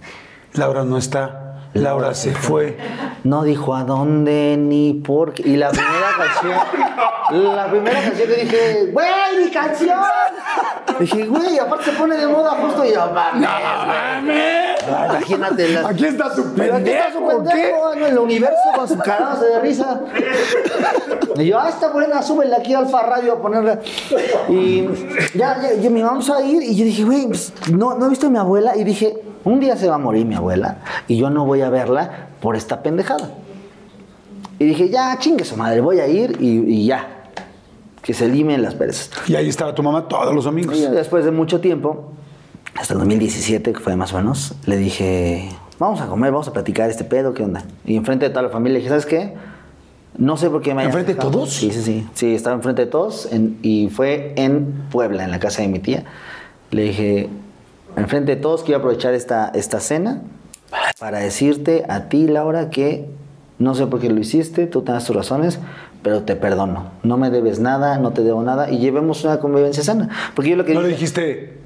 Laura 0.53 0.83
no 0.83 0.97
está. 0.97 1.44
Laura 1.75 2.13
se 2.13 2.33
fue. 2.33 2.77
No 3.23 3.43
dijo 3.43 3.75
a 3.75 3.83
dónde 3.83 4.55
ni 4.57 4.93
por 4.93 5.33
qué. 5.33 5.43
Y 5.47 5.57
la 5.57 5.69
primera 5.71 6.07
canción, 6.17 7.53
la 7.55 7.67
primera 7.69 8.01
canción 8.01 8.27
que 8.29 8.35
dije, 8.43 8.85
güey, 8.93 9.05
mi 9.43 9.51
canción. 9.51 9.99
Dije, 10.99 11.25
güey, 11.25 11.59
aparte 11.59 11.85
se 11.85 11.91
pone 11.93 12.15
de 12.15 12.27
moda 12.27 12.51
justo 12.61 12.85
y 12.85 12.93
yo, 12.93 13.11
mames, 13.13 13.49
güey. 14.25 15.05
Imagínate. 15.09 15.69
la- 15.69 15.89
Aquí 15.89 16.05
está 16.05 16.33
su 16.33 16.53
Pero 16.55 16.75
aquí 16.75 16.89
está 16.91 17.11
su 17.11 17.25
pendejo, 17.25 17.37
¿o 17.39 17.43
qué? 17.43 17.49
pendejo 17.49 17.93
en 17.93 18.03
el 18.05 18.17
universo 18.19 18.57
con 18.75 18.87
su 18.87 18.97
carajo 18.99 19.43
de 19.43 19.59
risa. 19.59 20.01
Y 21.35 21.45
yo, 21.47 21.59
ah, 21.59 21.67
está 21.69 21.89
buena, 21.89 22.21
súbela 22.21 22.57
aquí 22.57 22.73
a 22.73 22.79
Alfa 22.79 23.01
Radio 23.03 23.33
a 23.33 23.41
ponerla. 23.41 23.79
Y 24.47 24.87
ya, 25.33 25.61
ya, 25.61 25.73
ya, 25.73 25.89
mi 25.89 26.01
mamá 26.01 26.13
empezó 26.13 26.35
a 26.35 26.41
ir 26.41 26.61
y 26.63 26.75
yo 26.75 26.85
dije, 26.85 27.03
güey, 27.03 27.27
pues, 27.27 27.51
no, 27.71 27.95
no 27.95 28.05
he 28.05 28.09
visto 28.09 28.27
a 28.27 28.29
mi 28.29 28.37
abuela. 28.37 28.77
Y 28.77 28.83
dije, 28.85 29.17
un 29.45 29.59
día 29.61 29.77
se 29.77 29.87
va 29.87 29.95
a 29.95 29.99
morir 29.99 30.25
mi 30.25 30.35
abuela 30.35 30.79
y 31.07 31.15
yo 31.17 31.29
no 31.29 31.45
voy 31.45 31.61
a 31.61 31.69
verla 31.69 32.27
por 32.41 32.55
esta 32.57 32.83
pendejada. 32.83 33.29
Y 34.59 34.65
dije, 34.65 34.89
ya, 34.89 35.17
chingue 35.19 35.43
su 35.45 35.55
madre, 35.57 35.81
voy 35.81 35.99
a 35.99 36.07
ir 36.07 36.37
y, 36.39 36.59
y 36.73 36.85
ya. 36.85 37.07
Que 38.01 38.13
se 38.13 38.27
limen 38.27 38.61
las 38.61 38.75
perezas. 38.75 39.09
Y 39.27 39.35
ahí 39.35 39.49
estaba 39.49 39.73
tu 39.73 39.81
mamá 39.81 40.07
todos 40.07 40.33
los 40.33 40.43
domingos. 40.45 40.77
Y 40.77 40.81
después 40.87 41.25
de 41.25 41.31
mucho 41.31 41.59
tiempo, 41.59 42.11
hasta 42.75 42.93
el 42.93 42.99
2017, 42.99 43.73
que 43.73 43.79
fue 43.79 43.95
más 43.95 44.13
o 44.13 44.17
menos, 44.17 44.53
le 44.65 44.77
dije, 44.77 45.49
vamos 45.79 46.01
a 46.01 46.05
comer, 46.07 46.31
vamos 46.31 46.47
a 46.47 46.53
platicar 46.53 46.89
este 46.89 47.03
pedo, 47.03 47.33
¿qué 47.33 47.43
onda? 47.43 47.63
Y 47.85 47.95
enfrente 47.95 48.25
de 48.25 48.29
toda 48.29 48.43
la 48.43 48.49
familia 48.49 48.73
le 48.73 48.79
dije, 48.79 48.89
¿sabes 48.89 49.05
qué? 49.07 49.33
No 50.17 50.37
sé 50.37 50.49
por 50.49 50.61
qué 50.61 50.73
me 50.73 50.83
¿Enfrente 50.83 51.09
de 51.13 51.15
dejado". 51.15 51.31
todos? 51.31 51.51
Sí, 51.53 51.71
sí, 51.71 51.81
sí. 51.81 52.07
Sí, 52.13 52.35
estaba 52.35 52.55
enfrente 52.55 52.85
de 52.85 52.91
todos 52.91 53.27
en- 53.33 53.57
y 53.63 53.89
fue 53.89 54.33
en 54.37 54.85
Puebla, 54.91 55.23
en 55.25 55.31
la 55.31 55.39
casa 55.39 55.63
de 55.63 55.67
mi 55.67 55.79
tía. 55.79 56.03
Le 56.71 56.83
dije, 56.83 57.29
enfrente 57.97 58.35
de 58.35 58.41
todos, 58.41 58.63
quiero 58.63 58.79
aprovechar 58.79 59.13
esta, 59.13 59.49
esta 59.53 59.79
cena 59.79 60.21
para 60.99 61.19
decirte 61.19 61.85
a 61.87 62.09
ti, 62.09 62.27
Laura, 62.27 62.69
que 62.69 63.05
no 63.59 63.75
sé 63.75 63.87
por 63.87 63.99
qué 64.01 64.09
lo 64.09 64.19
hiciste, 64.19 64.67
tú 64.67 64.81
tienes 64.81 65.05
tus 65.05 65.15
razones, 65.15 65.59
pero 66.03 66.23
te 66.23 66.35
perdono. 66.35 66.91
No 67.03 67.17
me 67.17 67.29
debes 67.29 67.59
nada, 67.59 67.97
no 67.97 68.11
te 68.11 68.21
debo 68.23 68.43
nada 68.43 68.69
y 68.69 68.79
llevemos 68.79 69.23
una 69.23 69.39
convivencia 69.39 69.83
sana. 69.83 70.09
Porque 70.35 70.51
yo 70.51 70.55
lo 70.57 70.65
que 70.65 70.73
No 70.73 70.81
le 70.81 70.89
dije- 70.89 70.99
dijiste 70.99 71.57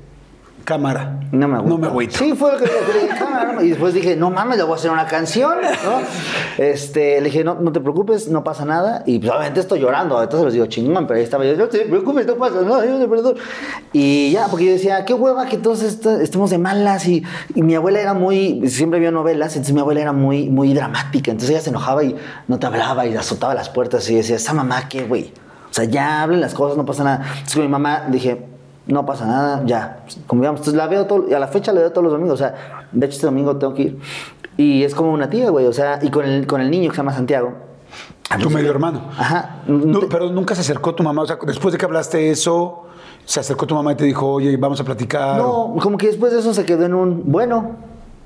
cámara. 0.64 1.20
no 1.32 1.48
me 1.48 1.56
agüito. 1.56 1.70
No 1.76 1.78
me 1.82 1.88
agüito. 1.88 2.18
Sí, 2.18 2.34
fue 2.34 2.52
lo 2.54 2.58
que, 2.58 2.66
dije. 2.66 3.08
"Cámara, 3.18 3.54
no". 3.54 3.62
Y 3.62 3.70
después 3.70 3.94
dije, 3.94 4.16
no 4.16 4.30
mames, 4.30 4.58
le 4.58 4.64
voy 4.64 4.74
a 4.74 4.76
hacer 4.76 4.92
una 4.92 5.06
canción, 5.08 5.58
¿no? 5.62 6.64
Este, 6.64 7.20
le 7.22 7.26
dije, 7.26 7.44
no, 7.44 7.56
no 7.56 7.72
te 7.72 7.80
preocupes, 7.80 8.28
no 8.30 8.44
pasa 8.44 8.66
nada. 8.66 9.04
Y 9.06 9.20
pues 9.20 9.32
obviamente 9.32 9.60
estoy 9.60 9.80
llorando, 9.80 10.22
entonces 10.22 10.46
les 10.46 10.54
digo, 10.54 10.66
chingón, 10.68 11.08
pero 11.08 11.18
ahí 11.18 11.24
estaba 11.24 11.46
yo, 11.46 11.56
no 11.56 11.68
te 11.68 11.80
preocupes, 11.86 12.26
no 12.28 12.36
pasa 12.36 12.62
nada, 12.62 12.86
yo 12.86 13.00
te 13.00 13.08
perdono. 13.08 13.38
Y 13.94 14.32
ya, 14.32 14.48
porque 14.48 14.66
yo 14.66 14.72
decía, 14.74 15.06
qué 15.06 15.14
hueva 15.14 15.46
que 15.48 15.58
todos 15.58 15.82
est- 15.84 16.06
estemos 16.06 16.50
de 16.50 16.58
malas. 16.58 17.08
Y, 17.08 17.24
y 17.56 17.62
mi 17.62 17.76
abuela 17.76 18.00
era 18.00 18.14
muy, 18.14 18.68
siempre 18.70 19.00
vio 19.00 19.12
novelas, 19.12 19.54
entonces 19.54 19.74
mi 19.74 19.82
abuela 19.82 20.02
era 20.02 20.14
muy, 20.14 20.50
muy 20.50 20.74
dramática. 20.74 21.32
Entonces 21.32 21.52
ella 21.52 21.62
se 21.62 21.70
enojaba 21.70 22.04
y 22.04 22.16
no 22.48 22.60
te 22.60 22.68
hablaba 22.68 23.06
y 23.06 23.16
azotaba 23.16 23.54
las 23.54 23.70
puertas 23.70 24.10
y 24.10 24.16
decía, 24.16 24.36
esa 24.36 24.54
mamá, 24.54 24.88
¿qué, 24.90 25.04
güey? 25.04 25.34
O 25.70 25.74
sea, 25.74 25.86
ya 25.86 26.24
hablen 26.24 26.42
las 26.42 26.54
cosas, 26.54 26.78
no 26.78 26.86
pasa 26.86 27.04
nada. 27.04 27.24
Entonces 27.34 27.58
mi 27.58 27.68
mamá 27.68 28.06
dije, 28.10 28.46
no 28.90 29.06
pasa 29.06 29.26
nada, 29.26 29.62
ya, 29.66 30.04
convivamos. 30.28 30.62
Entonces 30.62 30.78
la 30.78 30.88
veo 30.88 31.06
todo, 31.06 31.30
y 31.30 31.34
a 31.34 31.40
la 31.40 31.48
fecha 31.48 31.72
la 31.72 31.82
veo 31.82 31.92
todos 31.92 32.04
los 32.04 32.14
domingos, 32.14 32.34
o 32.34 32.38
sea, 32.44 32.88
de 32.92 33.06
hecho 33.06 33.16
este 33.16 33.28
domingo 33.28 33.56
tengo 33.56 33.74
que 33.74 33.82
ir. 33.84 34.00
Y 34.58 34.84
es 34.84 34.94
como 34.94 35.14
una 35.14 35.30
tía, 35.30 35.50
güey, 35.52 35.68
o 35.68 35.74
sea, 35.74 36.00
y 36.02 36.10
con 36.10 36.26
el, 36.26 36.46
con 36.46 36.60
el 36.60 36.70
niño 36.70 36.90
que 36.90 36.96
se 36.96 36.98
llama 36.98 37.14
Santiago. 37.14 37.54
a 38.30 38.38
Tu 38.38 38.50
medio 38.50 38.72
hermano. 38.72 39.04
Ajá. 39.18 39.62
No, 39.68 40.02
pero 40.10 40.30
nunca 40.30 40.54
se 40.54 40.62
acercó 40.62 40.94
tu 40.94 41.04
mamá. 41.04 41.22
O 41.22 41.26
sea, 41.26 41.38
después 41.46 41.72
de 41.72 41.78
que 41.78 41.86
hablaste 41.86 42.30
eso, 42.30 42.88
se 43.26 43.40
acercó 43.40 43.66
tu 43.66 43.76
mamá 43.76 43.94
y 43.94 43.96
te 43.96 44.04
dijo, 44.04 44.28
oye, 44.28 44.58
vamos 44.58 44.82
a 44.82 44.84
platicar. 44.84 45.38
No, 45.38 45.76
como 45.82 45.98
que 45.98 46.08
después 46.08 46.34
de 46.34 46.40
eso 46.40 46.54
se 46.54 46.66
quedó 46.66 46.86
en 46.86 46.94
un, 46.94 47.24
bueno, 47.32 47.78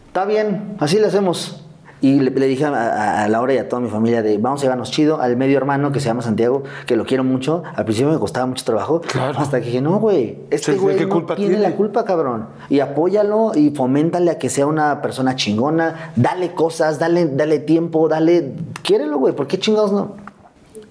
está 0.08 0.26
bien, 0.26 0.76
así 0.80 0.98
le 0.98 1.08
hacemos. 1.08 1.63
Y 2.04 2.20
le, 2.20 2.32
le 2.32 2.48
dije 2.48 2.66
a, 2.66 2.70
a- 2.70 3.24
a 3.24 3.28
Laura 3.30 3.54
y 3.54 3.58
a 3.60 3.70
toda 3.70 3.82
mi 3.82 3.88
familia 3.90 4.22
de, 4.22 4.38
vamos 4.38 4.60
a 4.60 4.64
llevarnos 4.64 4.92
chido 4.92 5.22
al 5.22 5.38
medio 5.38 5.56
hermano 5.58 5.94
que 5.94 6.02
se 6.02 6.08
llama 6.08 6.22
Santiago, 6.22 6.64
que 6.86 6.98
lo 6.98 7.06
quiero 7.06 7.24
mucho. 7.24 7.64
Al 7.76 7.86
principio 7.86 8.12
me 8.12 8.20
costaba 8.20 8.46
mucho 8.46 8.66
trabajo. 8.66 9.00
Claro. 9.00 9.40
Hasta 9.40 9.62
que 9.62 9.68
dije, 9.68 9.80
no, 9.82 10.00
güey, 10.00 10.40
este 10.50 10.74
güey 10.74 10.98
¿qué 10.98 11.06
no 11.06 11.10
culpa 11.14 11.36
tiene, 11.38 11.56
tiene? 11.56 11.70
la 11.70 11.76
culpa, 11.78 12.04
cabrón. 12.04 12.48
Y 12.70 12.82
apóyalo 12.82 13.54
y 13.56 13.70
foméntale 13.70 14.32
a 14.32 14.38
que 14.38 14.50
sea 14.50 14.68
una 14.68 15.02
persona 15.02 15.38
chingona. 15.38 16.12
Dale 16.18 16.52
cosas, 16.54 17.00
dale, 17.00 17.28
dale 17.28 17.60
tiempo, 17.60 18.10
dale... 18.10 18.52
Quiérelo, 18.82 19.18
güey, 19.18 19.34
¿por 19.34 19.48
qué 19.48 19.58
chingados 19.58 19.94
no? 19.94 20.16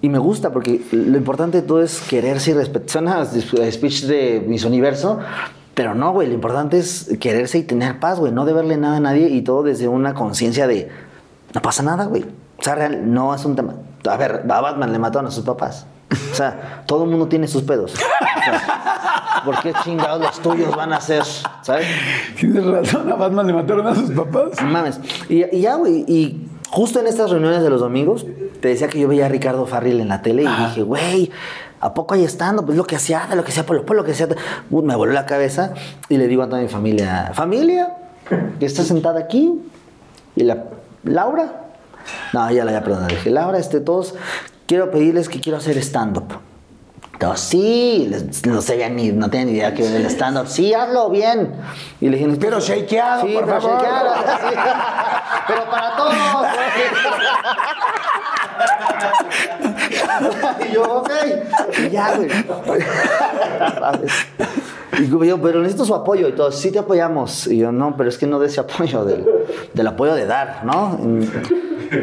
Y 0.00 0.08
me 0.08 0.18
gusta 0.18 0.50
porque 0.50 0.80
lo 0.92 1.18
importante 1.18 1.60
de 1.60 1.66
todo 1.66 1.82
es 1.82 2.00
quererse 2.08 2.52
y 2.52 2.54
respetar. 2.54 2.88
Suena 2.88 3.20
a 3.20 3.24
speech 3.70 4.04
de 4.06 4.42
Miss 4.48 4.64
Universo, 4.64 5.18
pero 5.74 5.94
no, 5.94 6.12
güey. 6.12 6.28
Lo 6.28 6.34
importante 6.34 6.78
es 6.78 7.16
quererse 7.20 7.58
y 7.58 7.62
tener 7.62 7.98
paz, 8.00 8.18
güey. 8.18 8.32
No 8.32 8.44
deberle 8.44 8.76
nada 8.76 8.96
a 8.96 9.00
nadie 9.00 9.28
y 9.28 9.42
todo 9.42 9.62
desde 9.62 9.88
una 9.88 10.14
conciencia 10.14 10.66
de 10.66 10.90
no 11.54 11.62
pasa 11.62 11.82
nada, 11.82 12.06
güey. 12.06 12.24
O 12.58 12.62
sea, 12.62 12.74
real, 12.74 13.12
no 13.12 13.34
es 13.34 13.44
un 13.44 13.56
tema. 13.56 13.74
A 14.08 14.16
ver, 14.16 14.44
a 14.48 14.60
Batman 14.60 14.92
le 14.92 14.98
mataron 14.98 15.26
a 15.26 15.30
sus 15.30 15.44
papás. 15.44 15.86
O 16.32 16.34
sea, 16.34 16.82
todo 16.86 17.04
el 17.04 17.10
mundo 17.10 17.26
tiene 17.26 17.46
sus 17.48 17.62
pedos. 17.62 17.94
O 17.94 17.96
sea, 17.96 19.42
¿Por 19.44 19.60
qué 19.60 19.72
chingados 19.82 20.20
los 20.20 20.40
tuyos 20.40 20.74
van 20.76 20.92
a 20.92 21.00
ser? 21.00 21.24
¿Sabes? 21.62 21.86
Tienes 22.38 22.64
razón, 22.64 23.10
a 23.10 23.16
Batman 23.16 23.46
le 23.46 23.52
mataron 23.54 23.86
a 23.86 23.94
sus 23.94 24.10
papás. 24.10 24.62
Mames. 24.62 25.00
Y, 25.28 25.44
y 25.56 25.60
ya, 25.62 25.74
güey. 25.74 26.04
Y 26.06 26.48
justo 26.70 27.00
en 27.00 27.06
estas 27.06 27.30
reuniones 27.30 27.62
de 27.62 27.70
los 27.70 27.80
domingos, 27.80 28.26
te 28.60 28.68
decía 28.68 28.88
que 28.88 28.98
yo 29.00 29.08
veía 29.08 29.26
a 29.26 29.28
Ricardo 29.28 29.66
Farril 29.66 30.00
en 30.00 30.08
la 30.08 30.22
tele 30.22 30.42
y 30.42 30.46
dije, 30.46 30.82
güey, 30.82 31.30
¿a 31.82 31.92
poco 31.92 32.14
ahí 32.14 32.24
estando? 32.24 32.64
Pues 32.64 32.78
lo 32.78 32.84
que 32.84 32.96
hacía, 32.96 33.28
lo 33.34 33.44
que 33.44 33.50
hacía 33.50 33.66
por 33.66 33.94
lo 33.94 34.04
que. 34.04 34.12
Uh, 34.70 34.82
me 34.82 34.96
voló 34.96 35.12
la 35.12 35.26
cabeza 35.26 35.74
y 36.08 36.16
le 36.16 36.28
digo 36.28 36.42
a 36.42 36.48
toda 36.48 36.62
mi 36.62 36.68
familia, 36.68 37.32
familia, 37.34 37.96
que 38.58 38.64
está 38.64 38.84
sentada 38.84 39.20
aquí. 39.20 39.60
Y 40.36 40.44
la, 40.44 40.64
Laura. 41.02 41.66
No, 42.32 42.50
ya 42.50 42.64
la 42.64 42.70
había 42.70 42.84
perdonado. 42.84 43.08
Dije, 43.08 43.30
Laura, 43.30 43.58
este, 43.58 43.80
todos, 43.80 44.14
quiero 44.66 44.90
pedirles 44.90 45.28
que 45.28 45.40
quiero 45.40 45.58
hacer 45.58 45.76
stand-up. 45.78 46.38
Sí, 47.36 48.10
no 48.46 48.60
sabían 48.62 48.96
ni, 48.96 49.12
no 49.12 49.30
tenían 49.30 49.48
ni 49.48 49.54
idea 49.54 49.74
que 49.74 49.86
era 49.86 49.96
el 49.96 50.06
stand-up. 50.06 50.46
Sí, 50.48 50.74
hazlo 50.74 51.08
bien. 51.10 51.52
Y 52.00 52.08
le 52.08 52.16
dije, 52.18 52.36
Pero 52.40 52.60
shakeado, 52.60 53.22
sí, 53.26 53.34
por 53.34 53.44
pero 53.44 53.60
favor. 53.60 53.82
shakeado, 53.82 54.14
sí. 54.50 54.56
Pero 55.46 55.70
para 55.70 55.96
todos. 55.96 56.14
y 60.68 60.72
yo, 60.74 60.82
ok. 60.82 61.10
Y 61.86 61.90
ya, 61.90 62.16
güey. 62.16 62.28
Y 64.98 65.08
yo, 65.28 65.40
pero 65.40 65.60
necesito 65.60 65.84
su 65.84 65.94
apoyo. 65.94 66.28
Y 66.28 66.32
todos, 66.32 66.58
sí 66.58 66.70
te 66.70 66.78
apoyamos. 66.78 67.46
Y 67.46 67.58
yo, 67.58 67.72
no, 67.72 67.96
pero 67.96 68.08
es 68.08 68.18
que 68.18 68.26
no 68.26 68.38
de 68.38 68.46
ese 68.48 68.60
apoyo, 68.60 69.04
del, 69.04 69.24
del 69.72 69.86
apoyo 69.86 70.14
de 70.14 70.26
dar, 70.26 70.64
¿no? 70.64 70.98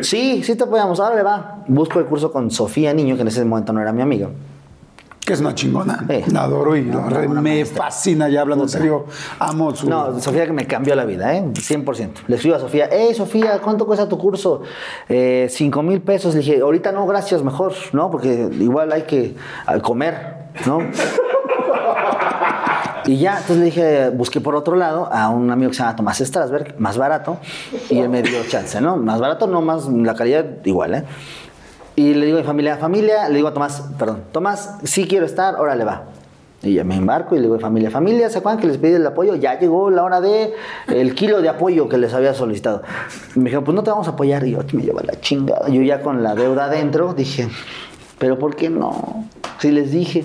Sí, 0.02 0.44
sí 0.44 0.56
te 0.56 0.64
apoyamos. 0.64 1.00
Ahora 1.00 1.16
le 1.16 1.24
va. 1.24 1.58
Busco 1.68 2.00
el 2.00 2.06
curso 2.06 2.32
con 2.32 2.50
Sofía 2.52 2.94
Niño, 2.94 3.16
que 3.16 3.22
en 3.22 3.28
ese 3.28 3.44
momento 3.46 3.74
no 3.74 3.82
era 3.82 3.92
mi 3.92 4.02
amiga. 4.02 4.30
Que 5.30 5.34
es 5.34 5.42
una 5.42 5.54
chingona. 5.54 6.06
Sí. 6.10 6.32
La 6.32 6.46
adoro 6.46 6.76
y 6.76 6.86
la 6.86 7.02
una 7.02 7.40
me 7.40 7.52
maestra. 7.52 7.84
fascina 7.84 8.30
ya 8.30 8.42
hablando 8.42 8.64
en 8.64 8.70
serio. 8.72 9.06
Amo 9.38 9.76
su. 9.76 9.88
No, 9.88 10.20
Sofía 10.20 10.48
que 10.48 10.54
me 10.54 10.66
cambió 10.66 10.96
la 10.96 11.06
vida, 11.06 11.36
¿eh? 11.36 11.44
100%. 11.44 12.10
Le 12.26 12.36
escribo 12.36 12.56
a 12.56 12.60
Sofía, 12.60 12.90
hey 12.92 13.14
Sofía, 13.14 13.60
¿cuánto 13.64 13.86
cuesta 13.86 14.10
tu 14.10 14.18
curso? 14.18 14.64
Eh, 15.08 15.46
5 15.48 15.84
mil 15.84 16.02
pesos. 16.02 16.34
Le 16.34 16.40
dije, 16.40 16.62
ahorita 16.62 16.92
no, 16.94 17.06
gracias, 17.06 17.44
mejor, 17.44 17.74
¿no? 17.94 18.10
Porque 18.10 18.50
igual 18.60 18.92
hay 18.92 19.04
que 19.04 19.36
ah, 19.68 19.78
comer, 19.78 20.50
¿no? 20.66 20.80
Y 23.06 23.18
ya, 23.18 23.34
entonces 23.34 23.58
le 23.58 23.66
dije, 23.66 24.10
busqué 24.10 24.42
por 24.42 24.56
otro 24.56 24.76
lado 24.76 25.10
a 25.12 25.30
un 25.30 25.50
amigo 25.52 25.70
que 25.70 25.78
se 25.78 25.84
llama 25.84 25.96
Tomás 25.96 26.18
Strasberg, 26.18 26.76
más 26.80 26.98
barato, 26.98 27.38
y 27.90 28.00
él 28.00 28.10
me 28.10 28.24
dio 28.24 28.44
chance, 28.48 28.82
¿no? 28.82 28.98
Más 28.98 29.20
barato, 29.20 29.46
no 29.46 29.62
más, 29.62 29.88
la 29.88 30.16
calidad 30.16 30.46
igual, 30.64 30.96
¿eh? 30.96 31.04
Y 32.00 32.14
le 32.14 32.28
digo 32.28 32.38
a 32.38 32.42
mi 32.42 32.48
familia, 32.48 32.78
familia, 32.78 33.28
le 33.28 33.36
digo 33.36 33.50
a 33.50 33.54
Tomás, 33.54 33.84
perdón, 33.98 34.24
Tomás, 34.32 34.76
sí 34.86 35.06
quiero 35.06 35.26
estar, 35.26 35.56
órale 35.56 35.84
va. 35.84 36.06
Y 36.64 36.76
ya 36.76 36.86
me 36.86 36.96
embarco 36.96 37.36
y 37.36 37.40
le 37.40 37.48
digo 37.48 37.60
familia, 37.60 37.92
familia, 37.92 38.30
¿se 38.30 38.38
acuerdan 38.38 38.62
que 38.62 38.68
les 38.68 38.78
pedí 38.78 38.94
el 38.94 39.06
apoyo? 39.06 39.36
Ya 39.36 39.60
llegó 39.60 39.90
la 39.90 40.06
hora 40.06 40.22
de 40.22 40.54
el 40.88 41.14
kilo 41.14 41.42
de 41.42 41.50
apoyo 41.50 41.90
que 41.90 41.98
les 41.98 42.14
había 42.14 42.34
solicitado. 42.34 42.84
Y 43.36 43.40
me 43.40 43.46
dijeron, 43.46 43.66
pues 43.66 43.76
no 43.76 43.84
te 43.84 43.90
vamos 43.92 44.08
a 44.08 44.12
apoyar. 44.12 44.48
Y 44.48 44.52
yo, 44.52 44.60
me 44.72 44.84
lleva 44.84 45.02
la 45.04 45.20
chingada. 45.20 45.68
Yo 45.68 45.82
ya 45.82 46.02
con 46.02 46.24
la 46.24 46.36
deuda 46.36 46.68
adentro 46.68 47.14
dije, 47.14 47.50
pero 48.18 48.40
¿por 48.40 48.56
qué 48.56 48.70
no? 48.70 49.26
Sí 49.58 49.70
les 49.70 49.92
dije. 49.92 50.24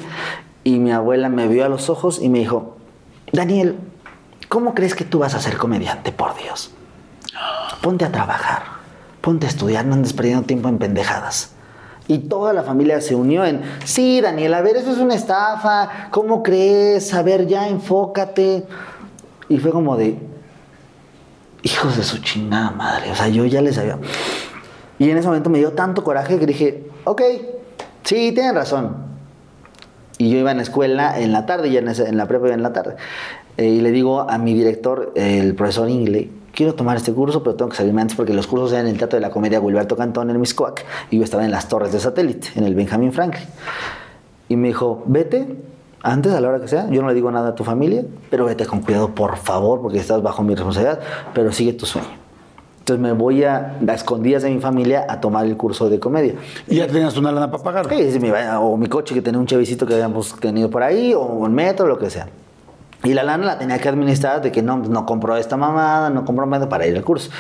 Y 0.62 0.78
mi 0.78 0.92
abuela 0.92 1.28
me 1.28 1.48
vio 1.48 1.64
a 1.64 1.68
los 1.68 1.90
ojos 1.90 2.22
y 2.22 2.28
me 2.28 2.38
dijo, 2.38 2.76
Daniel, 3.32 3.74
¿cómo 4.48 4.74
crees 4.74 4.94
que 4.94 5.04
tú 5.04 5.18
vas 5.18 5.34
a 5.34 5.40
ser 5.40 5.56
comediante, 5.56 6.12
por 6.12 6.36
Dios? 6.36 6.70
Ponte 7.82 8.04
a 8.04 8.12
trabajar, 8.12 8.62
ponte 9.20 9.46
a 9.46 9.48
estudiar, 9.48 9.84
no 9.84 9.94
andes 9.94 10.12
perdiendo 10.12 10.46
tiempo 10.46 10.68
en 10.68 10.78
pendejadas. 10.78 11.53
Y 12.06 12.18
toda 12.18 12.52
la 12.52 12.62
familia 12.62 13.00
se 13.00 13.14
unió 13.14 13.44
en, 13.44 13.62
sí, 13.84 14.20
Daniel, 14.20 14.52
a 14.54 14.60
ver, 14.60 14.76
eso 14.76 14.92
es 14.92 14.98
una 14.98 15.14
estafa, 15.14 16.08
¿cómo 16.10 16.42
crees? 16.42 17.14
A 17.14 17.22
ver, 17.22 17.46
ya 17.46 17.66
enfócate. 17.68 18.64
Y 19.48 19.58
fue 19.58 19.70
como 19.70 19.96
de, 19.96 20.18
hijos 21.62 21.96
de 21.96 22.02
su 22.02 22.18
chingada 22.18 22.70
madre, 22.70 23.10
o 23.10 23.14
sea, 23.14 23.28
yo 23.28 23.44
ya 23.46 23.62
les 23.62 23.78
había... 23.78 23.98
Y 24.98 25.10
en 25.10 25.16
ese 25.16 25.26
momento 25.26 25.50
me 25.50 25.58
dio 25.58 25.72
tanto 25.72 26.04
coraje 26.04 26.38
que 26.38 26.46
dije, 26.46 26.84
ok, 27.04 27.22
sí, 28.04 28.32
tienen 28.32 28.54
razón. 28.54 28.96
Y 30.18 30.30
yo 30.30 30.38
iba 30.38 30.50
en 30.50 30.58
la 30.58 30.62
escuela 30.62 31.18
en 31.18 31.32
la 31.32 31.46
tarde, 31.46 31.70
ya 31.70 31.80
en, 31.80 31.88
en 31.88 32.16
la 32.16 32.26
prepa 32.26 32.46
iba 32.46 32.54
en 32.54 32.62
la 32.62 32.72
tarde. 32.72 32.96
Eh, 33.56 33.66
y 33.66 33.80
le 33.80 33.90
digo 33.90 34.20
a 34.20 34.38
mi 34.38 34.54
director, 34.54 35.12
el 35.16 35.54
profesor 35.54 35.88
Ingle, 35.88 36.30
quiero 36.54 36.74
tomar 36.74 36.96
este 36.96 37.12
curso, 37.12 37.42
pero 37.42 37.56
tengo 37.56 37.70
que 37.70 37.76
salirme 37.76 38.02
antes 38.02 38.16
porque 38.16 38.32
los 38.32 38.46
cursos 38.46 38.72
eran 38.72 38.86
en 38.86 38.92
el 38.92 38.98
Teatro 38.98 39.16
de 39.16 39.20
la 39.20 39.30
Comedia 39.30 39.60
Gilberto 39.60 39.96
Cantón 39.96 40.30
en 40.30 40.40
Miscoac 40.40 40.84
y 41.10 41.18
yo 41.18 41.24
estaba 41.24 41.44
en 41.44 41.50
las 41.50 41.68
torres 41.68 41.92
de 41.92 42.00
satélite, 42.00 42.48
en 42.56 42.64
el 42.64 42.74
Benjamin 42.74 43.12
Franklin. 43.12 43.46
Y 44.48 44.56
me 44.56 44.68
dijo, 44.68 45.02
vete 45.06 45.56
antes, 46.02 46.34
a 46.34 46.40
la 46.40 46.48
hora 46.48 46.60
que 46.60 46.68
sea, 46.68 46.88
yo 46.90 47.00
no 47.00 47.08
le 47.08 47.14
digo 47.14 47.30
nada 47.30 47.50
a 47.50 47.54
tu 47.54 47.64
familia, 47.64 48.04
pero 48.30 48.44
vete 48.44 48.66
con 48.66 48.80
cuidado, 48.82 49.14
por 49.14 49.38
favor, 49.38 49.80
porque 49.80 49.98
estás 49.98 50.22
bajo 50.22 50.42
mi 50.42 50.54
responsabilidad, 50.54 51.00
pero 51.32 51.50
sigue 51.50 51.72
tu 51.72 51.86
sueño. 51.86 52.08
Entonces 52.80 53.02
me 53.02 53.12
voy 53.12 53.44
a, 53.44 53.78
a 53.88 53.94
escondidas 53.94 54.42
de 54.42 54.50
mi 54.50 54.60
familia 54.60 55.06
a 55.08 55.18
tomar 55.18 55.46
el 55.46 55.56
curso 55.56 55.88
de 55.88 55.98
comedia. 55.98 56.34
Y 56.68 56.76
ya 56.76 56.86
tenías 56.86 57.16
una 57.16 57.32
lana 57.32 57.50
para 57.50 57.62
pagar. 57.62 57.88
Sí, 57.88 58.12
sí, 58.12 58.20
mi 58.20 58.30
o 58.60 58.76
mi 58.76 58.86
coche 58.88 59.14
que 59.14 59.22
tenía 59.22 59.40
un 59.40 59.46
chevicito 59.46 59.86
que 59.86 59.94
habíamos 59.94 60.38
tenido 60.38 60.68
por 60.68 60.82
ahí, 60.82 61.14
o 61.14 61.22
un 61.22 61.54
metro, 61.54 61.86
lo 61.86 61.98
que 61.98 62.10
sea. 62.10 62.28
Y 63.04 63.14
la 63.14 63.22
lana 63.22 63.44
la 63.46 63.58
tenía 63.58 63.78
que 63.78 63.88
administrar 63.88 64.40
de 64.42 64.50
que 64.50 64.62
no, 64.62 64.78
no 64.78 65.04
compró 65.06 65.36
esta 65.36 65.56
mamada, 65.56 66.10
no 66.10 66.24
compró 66.24 66.46
medio 66.46 66.68
para 66.68 66.86
ir 66.86 66.96
al 66.96 67.04
curso. 67.04 67.30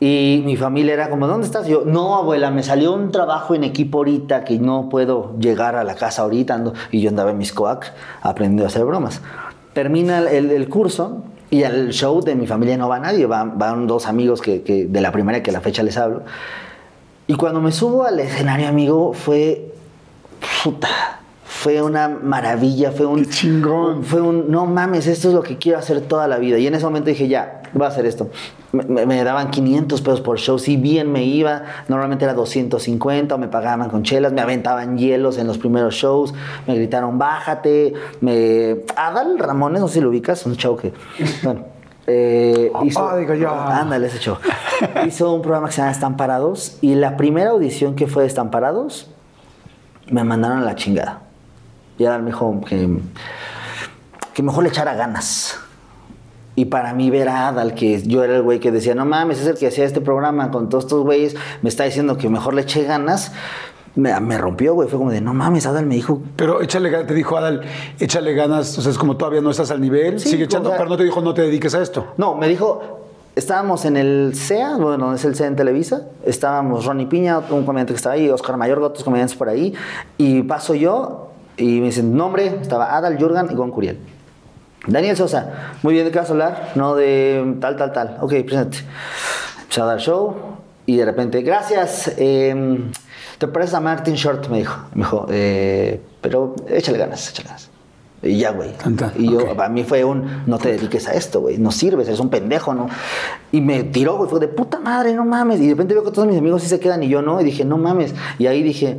Y 0.00 0.42
mi 0.44 0.56
familia 0.56 0.94
era 0.94 1.10
como, 1.10 1.26
¿dónde 1.28 1.46
estás? 1.46 1.66
Yo, 1.66 1.82
no, 1.84 2.16
abuela, 2.16 2.50
me 2.50 2.62
salió 2.62 2.92
un 2.92 3.12
trabajo 3.12 3.54
en 3.54 3.62
equipo 3.62 3.98
ahorita 3.98 4.44
que 4.44 4.58
no 4.58 4.88
puedo 4.88 5.36
llegar 5.38 5.76
a 5.76 5.84
la 5.84 5.94
casa 5.94 6.22
ahorita. 6.22 6.54
ando". 6.54 6.72
Y 6.90 7.00
yo 7.00 7.08
andaba 7.10 7.30
en 7.30 7.38
mis 7.38 7.52
coac 7.52 7.92
aprendiendo 8.20 8.64
a 8.64 8.66
hacer 8.68 8.84
bromas. 8.84 9.20
Termina 9.74 10.18
el, 10.18 10.50
el- 10.50 10.68
curso 10.68 11.22
y 11.50 11.62
al 11.64 11.90
show 11.90 12.20
de 12.22 12.34
mi 12.34 12.46
familia 12.46 12.76
no 12.76 12.88
va 12.88 12.98
nadie, 12.98 13.26
van, 13.26 13.58
van 13.58 13.86
dos 13.86 14.06
amigos 14.06 14.40
que, 14.42 14.62
que 14.62 14.86
de 14.86 15.00
la 15.00 15.12
primaria 15.12 15.42
que 15.42 15.50
a 15.50 15.52
la 15.52 15.60
fecha 15.60 15.82
les 15.82 15.96
hablo. 15.96 16.22
Y 17.26 17.34
cuando 17.36 17.60
me 17.60 17.70
subo 17.72 18.04
al 18.04 18.18
escenario, 18.20 18.68
amigo, 18.68 19.12
fue. 19.12 19.72
Puta. 20.64 20.88
Fue 21.52 21.80
una 21.80 22.08
maravilla, 22.08 22.90
fue 22.90 23.06
un. 23.06 23.24
Qué 23.24 23.30
chingón. 23.30 24.02
Fue 24.02 24.20
un. 24.20 24.50
No 24.50 24.66
mames, 24.66 25.06
esto 25.06 25.28
es 25.28 25.34
lo 25.34 25.42
que 25.42 25.58
quiero 25.58 25.78
hacer 25.78 26.00
toda 26.00 26.26
la 26.26 26.38
vida. 26.38 26.58
Y 26.58 26.66
en 26.66 26.74
ese 26.74 26.84
momento 26.84 27.08
dije, 27.10 27.28
ya, 27.28 27.62
voy 27.72 27.84
a 27.84 27.88
hacer 27.88 28.04
esto. 28.06 28.30
Me, 28.72 29.22
daban 29.22 29.50
500 29.50 30.00
pesos 30.00 30.20
por 30.22 30.38
show, 30.38 30.58
si 30.58 30.76
bien 30.76 31.12
me 31.12 31.22
iba. 31.24 31.62
Normalmente 31.88 32.24
era 32.24 32.34
250, 32.34 33.34
o 33.34 33.38
me 33.38 33.46
pagaban 33.48 33.90
con 33.90 34.02
chelas, 34.02 34.32
me 34.32 34.40
aventaban 34.40 34.96
hielos 34.98 35.38
en 35.38 35.46
los 35.46 35.58
primeros 35.58 35.94
shows, 35.94 36.34
me 36.66 36.74
gritaron, 36.74 37.18
bájate. 37.18 37.92
Me. 38.20 38.78
Adal 38.96 39.38
Ramones, 39.38 39.80
no 39.82 39.88
sé 39.88 39.94
si 39.94 40.00
lo 40.00 40.08
ubicas, 40.08 40.44
un 40.46 40.56
show 40.56 40.76
que. 40.76 40.92
Bueno. 41.44 41.64
eh, 42.08 42.72
hizo, 42.84 43.08
Ah, 43.08 43.16
digo 43.18 43.34
yo. 43.34 43.50
Ándale, 43.52 44.08
ese 44.08 44.18
show. 44.18 44.36
Hizo 45.06 45.32
un 45.32 45.42
programa 45.42 45.68
que 45.68 45.74
se 45.74 45.78
llama 45.82 45.92
Estamparados 45.92 46.78
y 46.80 46.96
la 46.96 47.16
primera 47.16 47.50
audición 47.50 47.94
que 47.94 48.08
fue 48.08 48.22
de 48.24 48.28
Estamparados 48.28 49.10
me 50.10 50.24
mandaron 50.24 50.58
a 50.58 50.62
la 50.62 50.74
chingada. 50.74 51.21
Y 52.02 52.06
Adal 52.06 52.22
me 52.22 52.30
dijo 52.32 52.60
que, 52.68 52.98
que 54.34 54.42
mejor 54.42 54.64
le 54.64 54.70
echara 54.70 54.94
ganas. 54.94 55.56
Y 56.56 56.64
para 56.64 56.92
mí 56.94 57.10
ver 57.10 57.28
a 57.28 57.46
Adal, 57.46 57.74
que 57.74 58.02
yo 58.02 58.24
era 58.24 58.34
el 58.34 58.42
güey 58.42 58.58
que 58.58 58.72
decía, 58.72 58.96
no 58.96 59.04
mames, 59.04 59.40
es 59.40 59.46
el 59.46 59.56
que 59.56 59.68
hacía 59.68 59.84
este 59.84 60.00
programa 60.00 60.50
con 60.50 60.68
todos 60.68 60.82
estos 60.84 61.04
güeyes, 61.04 61.36
me 61.62 61.68
está 61.68 61.84
diciendo 61.84 62.16
que 62.16 62.28
mejor 62.28 62.54
le 62.54 62.62
eché 62.62 62.82
ganas, 62.82 63.30
me, 63.94 64.18
me 64.18 64.36
rompió, 64.36 64.74
güey. 64.74 64.88
Fue 64.88 64.98
como 64.98 65.12
de, 65.12 65.20
no 65.20 65.32
mames, 65.32 65.64
Adal 65.64 65.86
me 65.86 65.94
dijo 65.94 66.20
Pero 66.34 66.60
échale 66.60 66.90
ganas, 66.90 67.06
te 67.06 67.14
dijo 67.14 67.36
Adal, 67.36 67.60
échale 68.00 68.34
ganas, 68.34 68.76
o 68.76 68.82
sea, 68.82 68.90
es 68.90 68.98
como 68.98 69.16
todavía 69.16 69.40
no 69.40 69.52
estás 69.52 69.70
al 69.70 69.80
nivel, 69.80 70.18
Sí, 70.18 70.30
sigue 70.30 70.44
echando, 70.44 70.70
o 70.70 70.72
sea- 70.72 70.78
pero 70.78 70.90
no 70.90 70.96
te 70.96 71.04
dijo 71.04 71.20
no 71.20 71.32
te 71.34 71.42
dediques 71.42 71.72
a 71.76 71.80
esto. 71.80 72.08
No, 72.16 72.34
me 72.34 72.48
dijo, 72.48 72.98
estábamos 73.36 73.84
en 73.84 73.96
el 73.96 74.32
CEA, 74.34 74.76
bueno, 74.76 75.14
es 75.14 75.24
el 75.24 75.36
CEA 75.36 75.46
en 75.46 75.56
Televisa, 75.56 76.08
estábamos 76.26 76.84
Ronnie 76.84 77.06
Piña, 77.06 77.38
un 77.50 77.64
comediante 77.64 77.92
que 77.94 77.96
estaba 77.98 78.16
ahí, 78.16 78.28
Oscar 78.28 78.56
Mayor, 78.58 78.78
otros 78.82 79.04
comediantes 79.04 79.36
por 79.36 79.48
ahí, 79.48 79.72
y 80.18 80.42
paso 80.42 80.74
yo, 80.74 81.31
y 81.56 81.80
me 81.80 81.86
dicen, 81.86 82.16
nombre, 82.16 82.58
estaba 82.60 82.96
Adal, 82.96 83.18
Jurgan 83.18 83.48
y 83.50 83.54
Gon 83.54 83.70
Curiel. 83.70 83.98
Daniel 84.86 85.16
Sosa, 85.16 85.74
muy 85.82 85.94
bien, 85.94 86.04
¿de 86.04 86.10
qué 86.10 86.18
vas 86.18 86.28
a 86.28 86.32
hablar? 86.32 86.72
No, 86.74 86.96
de 86.96 87.56
tal, 87.60 87.76
tal, 87.76 87.92
tal. 87.92 88.16
Ok, 88.20 88.34
presente. 88.44 88.78
Empecé 89.62 89.80
a 89.80 89.84
dar 89.84 90.00
show 90.00 90.34
y 90.86 90.96
de 90.96 91.04
repente, 91.04 91.42
gracias, 91.42 92.12
eh, 92.16 92.80
te 93.38 93.46
pareces 93.48 93.74
a 93.74 93.80
Martin 93.80 94.14
Short, 94.14 94.48
me 94.48 94.58
dijo. 94.58 94.76
Me 94.94 95.04
dijo, 95.04 95.26
eh, 95.30 96.00
pero 96.20 96.56
échale 96.68 96.98
ganas, 96.98 97.30
échale 97.30 97.48
ganas. 97.48 97.70
Y 98.22 98.38
ya, 98.38 98.52
güey. 98.52 98.70
Y 99.16 99.30
yo, 99.30 99.38
ok. 99.38 99.56
para 99.56 99.68
mí 99.68 99.82
fue 99.82 100.04
un, 100.04 100.44
no 100.46 100.58
te 100.58 100.72
dediques 100.72 101.08
a 101.08 101.14
esto, 101.14 101.40
güey, 101.40 101.58
no 101.58 101.72
sirves, 101.72 102.06
eres 102.06 102.20
un 102.20 102.30
pendejo, 102.30 102.72
¿no? 102.72 102.86
Y 103.50 103.60
me 103.60 103.82
tiró, 103.82 104.16
güey, 104.16 104.30
fue 104.30 104.38
de 104.38 104.48
puta 104.48 104.78
madre, 104.78 105.12
no 105.12 105.24
mames. 105.24 105.60
Y 105.60 105.64
de 105.64 105.70
repente 105.70 105.94
veo 105.94 106.04
que 106.04 106.12
todos 106.12 106.28
mis 106.28 106.38
amigos 106.38 106.62
sí 106.62 106.68
se 106.68 106.78
quedan 106.78 107.02
y 107.02 107.08
yo 107.08 107.20
no, 107.20 107.40
y 107.40 107.44
dije, 107.44 107.64
no 107.64 107.78
mames. 107.78 108.14
Y 108.38 108.46
ahí 108.46 108.62
dije, 108.62 108.98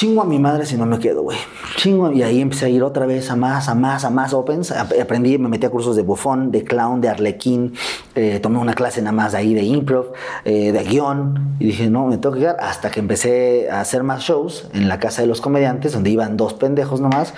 chingo 0.00 0.22
a 0.22 0.24
mi 0.24 0.38
madre 0.38 0.64
si 0.64 0.78
no 0.78 0.86
me 0.86 0.98
quedo, 0.98 1.20
güey. 1.22 1.36
Chingo. 1.76 2.10
Y 2.10 2.22
ahí 2.22 2.40
empecé 2.40 2.64
a 2.64 2.68
ir 2.70 2.82
otra 2.82 3.04
vez 3.04 3.30
a 3.30 3.36
más, 3.36 3.68
a 3.68 3.74
más, 3.74 4.02
a 4.06 4.08
más 4.08 4.32
opens. 4.32 4.70
Ap- 4.72 4.94
Aprendí, 4.98 5.36
me 5.36 5.46
metí 5.50 5.66
a 5.66 5.70
cursos 5.70 5.94
de 5.94 6.02
bufón, 6.02 6.50
de 6.50 6.64
clown, 6.64 7.02
de 7.02 7.10
arlequín. 7.10 7.74
Eh, 8.14 8.40
tomé 8.42 8.58
una 8.58 8.72
clase 8.72 9.02
nada 9.02 9.12
más 9.12 9.32
de 9.32 9.38
ahí 9.38 9.52
de 9.52 9.62
improv, 9.62 10.06
eh, 10.46 10.72
de 10.72 10.84
guion. 10.84 11.54
Y 11.58 11.66
dije, 11.66 11.90
no, 11.90 12.06
me 12.06 12.16
tengo 12.16 12.34
que 12.34 12.40
quedar. 12.40 12.56
Hasta 12.60 12.90
que 12.90 13.00
empecé 13.00 13.68
a 13.70 13.82
hacer 13.82 14.02
más 14.02 14.22
shows 14.22 14.68
en 14.72 14.88
la 14.88 14.98
casa 14.98 15.20
de 15.20 15.28
los 15.28 15.42
comediantes, 15.42 15.92
donde 15.92 16.08
iban 16.08 16.38
dos 16.38 16.54
pendejos 16.54 17.02
nomás. 17.02 17.34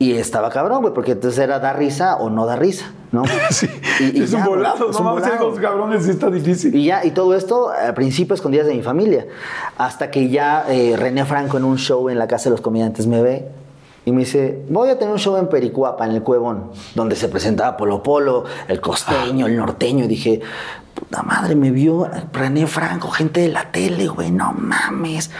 Y 0.00 0.14
estaba 0.14 0.50
cabrón, 0.50 0.80
güey, 0.82 0.92
porque 0.92 1.12
entonces 1.12 1.38
era 1.38 1.60
dar 1.60 1.78
risa 1.78 2.16
o 2.16 2.28
no 2.28 2.44
dar 2.44 2.58
risa, 2.58 2.90
¿no? 3.12 3.24
Sí, 3.50 3.68
Y- 4.00 4.22
es 4.22 4.32
un 4.32 4.44
volado, 4.44 4.90
es 4.90 4.98
no 4.98 5.04
mames, 5.04 5.24
cabrones 5.60 6.06
y 6.06 6.10
está 6.10 6.30
difícil. 6.30 6.74
Y 6.74 6.84
ya, 6.86 7.04
y 7.04 7.10
todo 7.10 7.34
esto 7.34 7.70
al 7.70 7.94
principio 7.94 8.34
escondidas 8.34 8.66
de 8.66 8.74
mi 8.74 8.82
familia. 8.82 9.26
Hasta 9.78 10.10
que 10.10 10.28
ya 10.28 10.64
eh, 10.68 10.96
René 10.96 11.24
Franco 11.24 11.56
en 11.58 11.64
un 11.64 11.78
show 11.78 12.08
en 12.08 12.18
la 12.18 12.26
casa 12.28 12.44
de 12.44 12.50
los 12.50 12.60
comediantes 12.60 13.06
me 13.06 13.22
ve 13.22 13.48
y 14.06 14.12
me 14.12 14.20
dice, 14.20 14.62
voy 14.70 14.88
a 14.88 14.98
tener 14.98 15.12
un 15.12 15.18
show 15.20 15.36
en 15.36 15.48
Pericuapa, 15.48 16.06
en 16.06 16.12
el 16.12 16.22
Cuevón, 16.22 16.70
donde 16.94 17.16
se 17.16 17.28
presentaba 17.28 17.76
Polo 17.76 18.02
Polo, 18.02 18.44
el 18.68 18.80
costeño, 18.80 19.46
el 19.46 19.56
norteño. 19.56 20.04
Y 20.04 20.08
dije, 20.08 20.40
puta 20.94 21.22
madre, 21.22 21.54
me 21.54 21.70
vio 21.70 22.08
René 22.32 22.66
Franco, 22.66 23.10
gente 23.10 23.40
de 23.42 23.48
la 23.48 23.70
tele, 23.70 24.08
güey, 24.08 24.30
no 24.30 24.52
mames. 24.52 25.30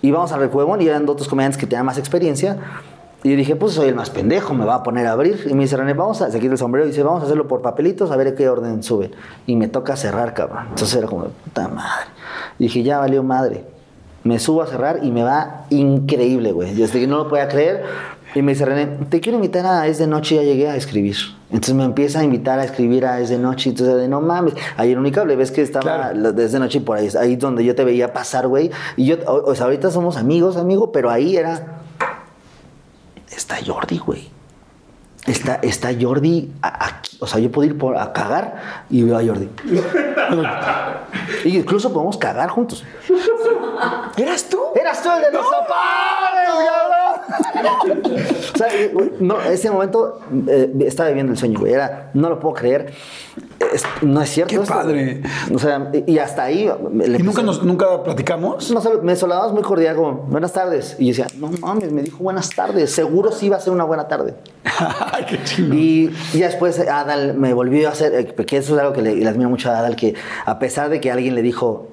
Y 0.00 0.12
vamos 0.12 0.30
al 0.30 0.48
Cuevón 0.48 0.80
y 0.80 0.86
eran 0.86 1.08
otros 1.08 1.26
comediantes 1.26 1.58
que 1.58 1.66
tenían 1.66 1.84
más 1.86 1.98
experiencia. 1.98 2.56
Y 3.24 3.30
yo 3.30 3.36
dije, 3.36 3.56
pues 3.56 3.72
soy 3.74 3.88
el 3.88 3.96
más 3.96 4.10
pendejo, 4.10 4.54
me 4.54 4.64
va 4.64 4.76
a 4.76 4.82
poner 4.84 5.06
a 5.08 5.12
abrir. 5.12 5.46
Y 5.50 5.54
me 5.54 5.62
dice, 5.64 5.76
René, 5.76 5.92
vamos 5.92 6.22
a, 6.22 6.30
se 6.30 6.38
quita 6.38 6.52
el 6.52 6.58
sombrero 6.58 6.86
y 6.86 6.90
dice, 6.90 7.02
vamos 7.02 7.22
a 7.22 7.24
hacerlo 7.24 7.48
por 7.48 7.62
papelitos, 7.62 8.10
a 8.12 8.16
ver 8.16 8.34
qué 8.36 8.48
orden 8.48 8.82
sube. 8.84 9.10
Y 9.46 9.56
me 9.56 9.66
toca 9.66 9.96
cerrar, 9.96 10.34
cabrón. 10.34 10.66
Entonces 10.70 10.94
era 10.96 11.08
como, 11.08 11.24
puta 11.24 11.66
madre. 11.66 12.06
Y 12.60 12.64
dije, 12.64 12.82
ya 12.84 12.98
valió 12.98 13.22
madre. 13.24 13.64
Me 14.22 14.38
subo 14.38 14.62
a 14.62 14.66
cerrar 14.66 15.00
y 15.02 15.10
me 15.10 15.22
va 15.24 15.64
increíble, 15.70 16.52
güey. 16.52 16.74
Desde 16.74 17.00
que 17.00 17.06
no 17.08 17.16
lo 17.18 17.28
podía 17.28 17.48
creer. 17.48 17.84
Y 18.34 18.42
me 18.42 18.52
dice, 18.52 18.64
René, 18.66 18.86
te 19.08 19.20
quiero 19.20 19.36
invitar 19.36 19.64
a 19.66 19.86
Es 19.86 19.98
de 19.98 20.06
Noche, 20.06 20.36
ya 20.36 20.42
llegué 20.42 20.68
a 20.68 20.76
escribir. 20.76 21.16
Entonces 21.48 21.74
me 21.74 21.84
empieza 21.84 22.20
a 22.20 22.24
invitar 22.24 22.58
a 22.58 22.64
escribir 22.64 23.06
a 23.06 23.18
Es 23.20 23.30
de 23.30 23.38
Noche. 23.38 23.70
Entonces, 23.70 23.96
de 23.96 24.06
no 24.06 24.20
mames. 24.20 24.54
Ahí 24.76 24.92
en 24.92 24.98
Unicable, 24.98 25.34
ves 25.34 25.50
que 25.50 25.62
estaba 25.62 25.82
Claro. 25.82 26.18
la- 26.20 26.32
desde 26.32 26.58
noche 26.58 26.78
y 26.78 26.80
por 26.82 26.98
ahí, 26.98 27.08
ahí 27.18 27.36
donde 27.36 27.64
yo 27.64 27.74
te 27.74 27.84
veía 27.84 28.12
pasar, 28.12 28.46
güey. 28.46 28.70
Y 28.96 29.06
yo, 29.06 29.16
o 29.26 29.54
sea, 29.54 29.64
ahorita 29.64 29.90
somos 29.90 30.16
amigos, 30.18 30.56
amigo, 30.58 30.92
pero 30.92 31.10
ahí 31.10 31.36
era. 31.36 31.77
Está 33.38 33.64
Jordi, 33.64 33.98
güey. 33.98 34.28
Está, 35.28 35.56
está 35.62 35.90
Jordi 35.98 36.50
aquí. 36.62 37.16
O 37.20 37.26
sea, 37.26 37.38
yo 37.40 37.50
puedo 37.50 37.68
ir 37.68 37.76
por, 37.78 37.96
a 37.96 38.12
cagar 38.12 38.84
y 38.88 39.02
veo 39.02 39.16
a 39.18 39.24
Jordi. 39.24 39.48
y 41.44 41.58
incluso 41.58 41.92
podemos 41.92 42.16
cagar 42.16 42.48
juntos. 42.50 42.84
¿Eras 44.16 44.48
tú? 44.48 44.58
¡Eras 44.74 45.02
tú 45.02 45.10
el 45.10 45.20
de 45.22 45.32
los 45.32 45.46
zapatos, 45.46 46.64
cabrón! 46.66 48.02
o 48.54 48.58
sea, 48.58 48.68
no, 49.20 49.40
ese 49.42 49.70
momento 49.70 50.20
eh, 50.48 50.72
estaba 50.80 51.08
viviendo 51.08 51.32
el 51.32 51.38
sueño, 51.38 51.60
güey. 51.60 51.72
Era, 51.72 52.10
no 52.14 52.28
lo 52.28 52.40
puedo 52.40 52.54
creer. 52.54 52.92
Es- 53.72 53.84
no 54.02 54.22
es 54.22 54.30
cierto. 54.30 54.54
Qué 54.54 54.62
esto, 54.62 54.74
padre. 54.74 55.22
O 55.54 55.58
sea, 55.58 55.90
y 56.06 56.18
hasta 56.18 56.44
ahí. 56.44 56.68
¿Y 56.68 57.22
nunca, 57.22 57.42
nos, 57.42 57.62
nunca 57.62 58.02
platicamos? 58.02 58.70
no 58.70 58.80
me 59.02 59.16
saludabas 59.16 59.52
muy 59.52 59.62
cordial, 59.62 59.96
como, 59.96 60.12
buenas 60.12 60.52
tardes. 60.52 60.96
Y 60.98 61.12
yo 61.12 61.24
decía, 61.24 61.38
no 61.38 61.50
mames, 61.60 61.92
me 61.92 62.02
dijo 62.02 62.18
buenas 62.18 62.50
tardes. 62.50 62.92
Seguro 62.92 63.30
sí 63.32 63.48
va 63.48 63.56
a 63.56 63.60
ser 63.60 63.72
una 63.72 63.84
buena 63.84 64.08
tarde. 64.08 64.34
Ay, 65.18 65.24
qué 65.28 65.42
chingón. 65.42 65.78
Y, 65.78 66.10
y 66.32 66.38
después 66.38 66.78
Adal 66.78 67.34
me 67.34 67.52
volvió 67.52 67.88
a 67.88 67.92
hacer, 67.92 68.14
eh, 68.14 68.26
que 68.26 68.56
eso 68.56 68.74
es 68.74 68.80
algo 68.80 68.92
que 68.92 69.02
le, 69.02 69.16
le 69.16 69.28
admiro 69.28 69.50
mucho 69.50 69.70
a 69.70 69.78
Adal, 69.78 69.96
que 69.96 70.14
a 70.44 70.58
pesar 70.58 70.88
de 70.88 71.00
que 71.00 71.10
alguien 71.10 71.34
le 71.34 71.42
dijo, 71.42 71.88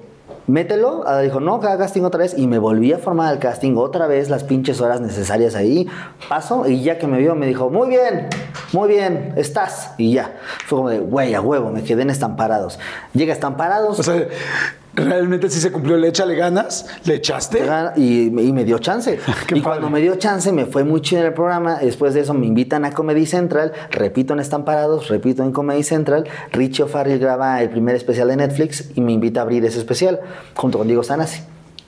mételo, 0.46 1.06
Adal 1.06 1.24
dijo, 1.24 1.40
no, 1.40 1.56
haga 1.56 1.76
casting 1.78 2.02
otra 2.02 2.18
vez. 2.18 2.34
Y 2.36 2.46
me 2.46 2.58
volví 2.58 2.92
a 2.92 2.98
formar 2.98 3.32
el 3.32 3.40
casting 3.40 3.76
otra 3.76 4.06
vez, 4.06 4.30
las 4.30 4.44
pinches 4.44 4.80
horas 4.80 5.00
necesarias 5.00 5.54
ahí. 5.54 5.88
Paso, 6.28 6.68
y 6.68 6.82
ya 6.82 6.98
que 6.98 7.06
me 7.06 7.18
vio, 7.18 7.34
me 7.34 7.46
dijo, 7.46 7.70
muy 7.70 7.88
bien, 7.88 8.28
muy 8.72 8.88
bien, 8.88 9.34
estás. 9.36 9.92
Y 9.98 10.12
ya. 10.12 10.36
Fue 10.66 10.76
como 10.78 10.90
de, 10.90 10.98
güey, 11.00 11.34
a 11.34 11.40
huevo, 11.40 11.70
me 11.70 11.82
quedé 11.82 12.02
en 12.02 12.10
estamparados. 12.10 12.78
Llega 13.12 13.32
estamparados. 13.32 13.98
O 13.98 14.02
sea, 14.02 14.28
realmente 14.96 15.48
sí 15.50 15.60
se 15.60 15.70
cumplió. 15.70 15.96
¿Le 15.96 16.08
échale 16.08 16.34
ganas? 16.34 16.86
¿Le 17.04 17.14
echaste? 17.16 17.62
Y, 17.96 18.26
y 18.26 18.52
me 18.52 18.64
dio 18.64 18.78
chance. 18.78 19.18
Y 19.54 19.60
cuando 19.60 19.88
me 19.90 20.00
dio 20.00 20.16
chance, 20.16 20.50
me 20.52 20.66
fue 20.66 20.82
muy 20.84 21.00
chido 21.00 21.20
en 21.20 21.28
el 21.28 21.34
programa. 21.34 21.78
Después 21.78 22.14
de 22.14 22.20
eso 22.20 22.34
me 22.34 22.46
invitan 22.46 22.84
a 22.84 22.92
Comedy 22.92 23.26
Central. 23.26 23.72
Repito 23.90 24.32
en 24.34 24.40
Estamparados, 24.40 25.08
repito 25.08 25.42
en 25.42 25.52
Comedy 25.52 25.82
Central. 25.82 26.24
Richie 26.52 26.82
O'Farrell 26.84 27.18
graba 27.18 27.62
el 27.62 27.70
primer 27.70 27.94
especial 27.96 28.28
de 28.28 28.36
Netflix 28.36 28.90
y 28.94 29.00
me 29.00 29.12
invita 29.12 29.40
a 29.40 29.42
abrir 29.44 29.64
ese 29.64 29.78
especial 29.78 30.20
junto 30.54 30.78
con 30.78 30.86
Diego 30.86 31.02
Sanasi. 31.02 31.42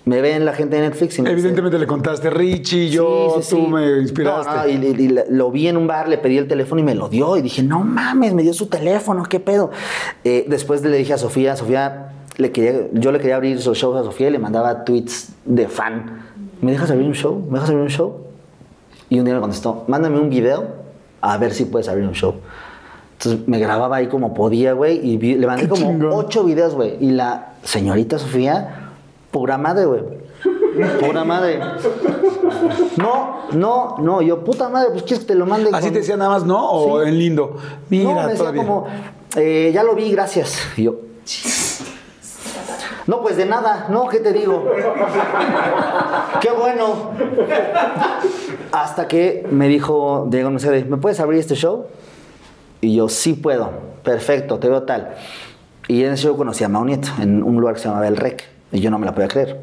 Me 0.05 0.23
ven 0.23 0.47
la 0.47 0.55
gente 0.55 0.77
de 0.77 0.83
Netflix 0.89 1.19
y 1.19 1.23
me 1.23 1.29
dice- 1.29 1.41
Evidentemente 1.41 1.79
le 1.79 1.87
contaste, 1.87 2.31
Richie, 2.31 2.89
yo, 2.89 3.35
Sí, 3.37 3.43
sí, 3.43 3.51
tú 3.57 3.63
sí. 3.67 3.71
me 3.71 3.99
inspiraste. 4.01 4.51
No, 4.51 4.63
no, 4.63 4.69
y, 4.69 4.73
y- 4.73 5.05
y 5.05 5.19
lo 5.35 5.51
vi 5.51 5.69
en 5.69 5.77
un 5.77 5.87
bar, 5.87 6.09
le 6.09 6.17
pedí 6.17 6.39
el 6.39 6.49
teléfono 6.49 6.81
y 6.81 6.85
me 6.85 6.95
lo 6.95 7.11
dio. 7.11 7.37
Y 7.37 7.43
dije, 7.43 7.63
no 7.63 7.81
mames, 7.81 8.33
me 8.33 8.43
dio 8.43 8.55
su 8.55 8.69
teléfono, 8.69 9.25
qué 9.25 9.39
pedo. 9.39 9.71
Eh, 10.25 10.47
después 10.49 10.83
le 10.83 10.97
dije 10.97 11.13
a 11.13 11.19
Sofía, 11.19 11.57
Sofía, 11.57 12.13
le 12.39 12.51
quería, 12.53 12.89
yo 12.93 13.13
le 13.13 13.19
quería 13.19 13.37
abrir 13.37 13.61
sus 13.61 13.77
shows 13.77 13.97
a 13.97 14.05
Sofía 14.05 14.29
y 14.29 14.31
le 14.31 14.39
mandaba 14.39 14.85
tweets 14.85 15.33
de 15.45 15.69
fan. 15.69 16.23
¿Me 16.63 16.73
dejas 16.73 16.91
abrir 16.91 17.07
un 17.07 17.15
show? 17.15 17.45
¿Me 17.49 17.55
dejas 17.55 17.69
abrir 17.71 17.83
un 17.83 17.91
show? 17.91 18.17
Y 19.11 19.19
un 19.19 19.25
día 19.27 19.35
me 19.35 19.41
contestó, 19.41 19.85
mándame 19.89 20.19
un 20.19 20.31
video 20.31 20.65
a 21.21 21.37
ver 21.39 21.53
si 21.53 21.65
puedes 21.67 21.89
abrir 21.89 22.07
un 22.07 22.15
show. 22.15 22.35
Entonces 23.19 23.49
me 23.49 23.59
grababa 23.59 23.97
ahí 23.97 24.07
como 24.07 24.33
podía, 24.35 24.73
güey, 24.75 25.01
y 25.05 25.17
vi- 25.17 25.35
le 25.35 25.47
mandé 25.47 25.63
Qué 25.65 25.69
como 25.69 25.83
chingón. 25.91 26.11
ocho 26.13 26.45
videos, 26.45 26.75
güey. 26.75 26.97
Y 27.01 27.11
la 27.11 27.55
señorita 27.65 28.19
Sofía, 28.19 28.91
pura 29.31 29.59
madre, 29.59 29.87
güey. 29.87 30.03
Pura 31.01 31.25
madre. 31.25 31.59
No, 32.97 33.39
no, 33.53 33.97
no. 33.99 34.23
Yo, 34.23 34.45
puta 34.45 34.69
madre, 34.69 34.91
pues 34.93 35.03
quieres 35.03 35.21
que 35.25 35.33
te 35.33 35.35
lo 35.35 35.47
mande. 35.47 35.71
¿Así 35.73 35.87
con- 35.87 35.93
te 35.95 35.99
decía 36.01 36.17
nada 36.17 36.31
más, 36.31 36.45
no? 36.45 36.71
¿O 36.71 37.03
Sí. 37.03 37.09
en 37.09 37.19
lindo? 37.19 37.57
Mira, 37.91 38.05
no, 38.11 38.15
me 38.15 38.23
decía 38.23 38.37
todavía. 38.39 38.63
como, 38.63 38.87
eh, 39.37 39.71
ya 39.75 39.83
lo 39.83 39.95
vi, 39.97 40.11
gracias. 40.13 40.57
Y 40.77 40.85
yo, 40.85 40.95
no, 43.09 43.23
pues 43.23 43.39
de 43.39 43.47
nada, 43.47 43.87
no, 43.89 44.07
¿qué 44.07 44.19
te 44.21 44.35
digo? 44.35 44.67
Qué 46.43 46.51
bueno. 46.51 47.13
Hasta 48.71 49.09
que 49.09 49.47
me 49.51 49.67
dijo 49.67 50.27
Diego 50.29 50.51
Mercedes, 50.51 50.87
¿me 50.87 50.99
puedes 50.99 51.19
abrir 51.19 51.41
este 51.41 51.55
show? 51.55 51.87
Y 52.83 52.95
yo, 52.95 53.09
sí 53.09 53.33
puedo, 53.33 53.71
perfecto, 54.05 54.59
te 54.59 54.69
veo 54.69 54.83
tal. 54.83 55.15
Y 55.89 56.05
en 56.05 56.13
ese 56.13 56.25
show 56.25 56.37
conocí 56.37 56.65
a 56.65 56.69
Mau 56.69 56.85
Nieto, 56.85 57.09
en 57.19 57.43
un 57.43 57.59
lugar 57.59 57.77
que 57.77 57.81
se 57.81 57.89
llamaba 57.89 58.07
El 58.07 58.19
Rec, 58.19 58.45
y 58.73 58.81
yo 58.81 58.91
no 58.91 58.99
me 58.99 59.07
la 59.07 59.15
podía 59.15 59.29
creer. 59.29 59.59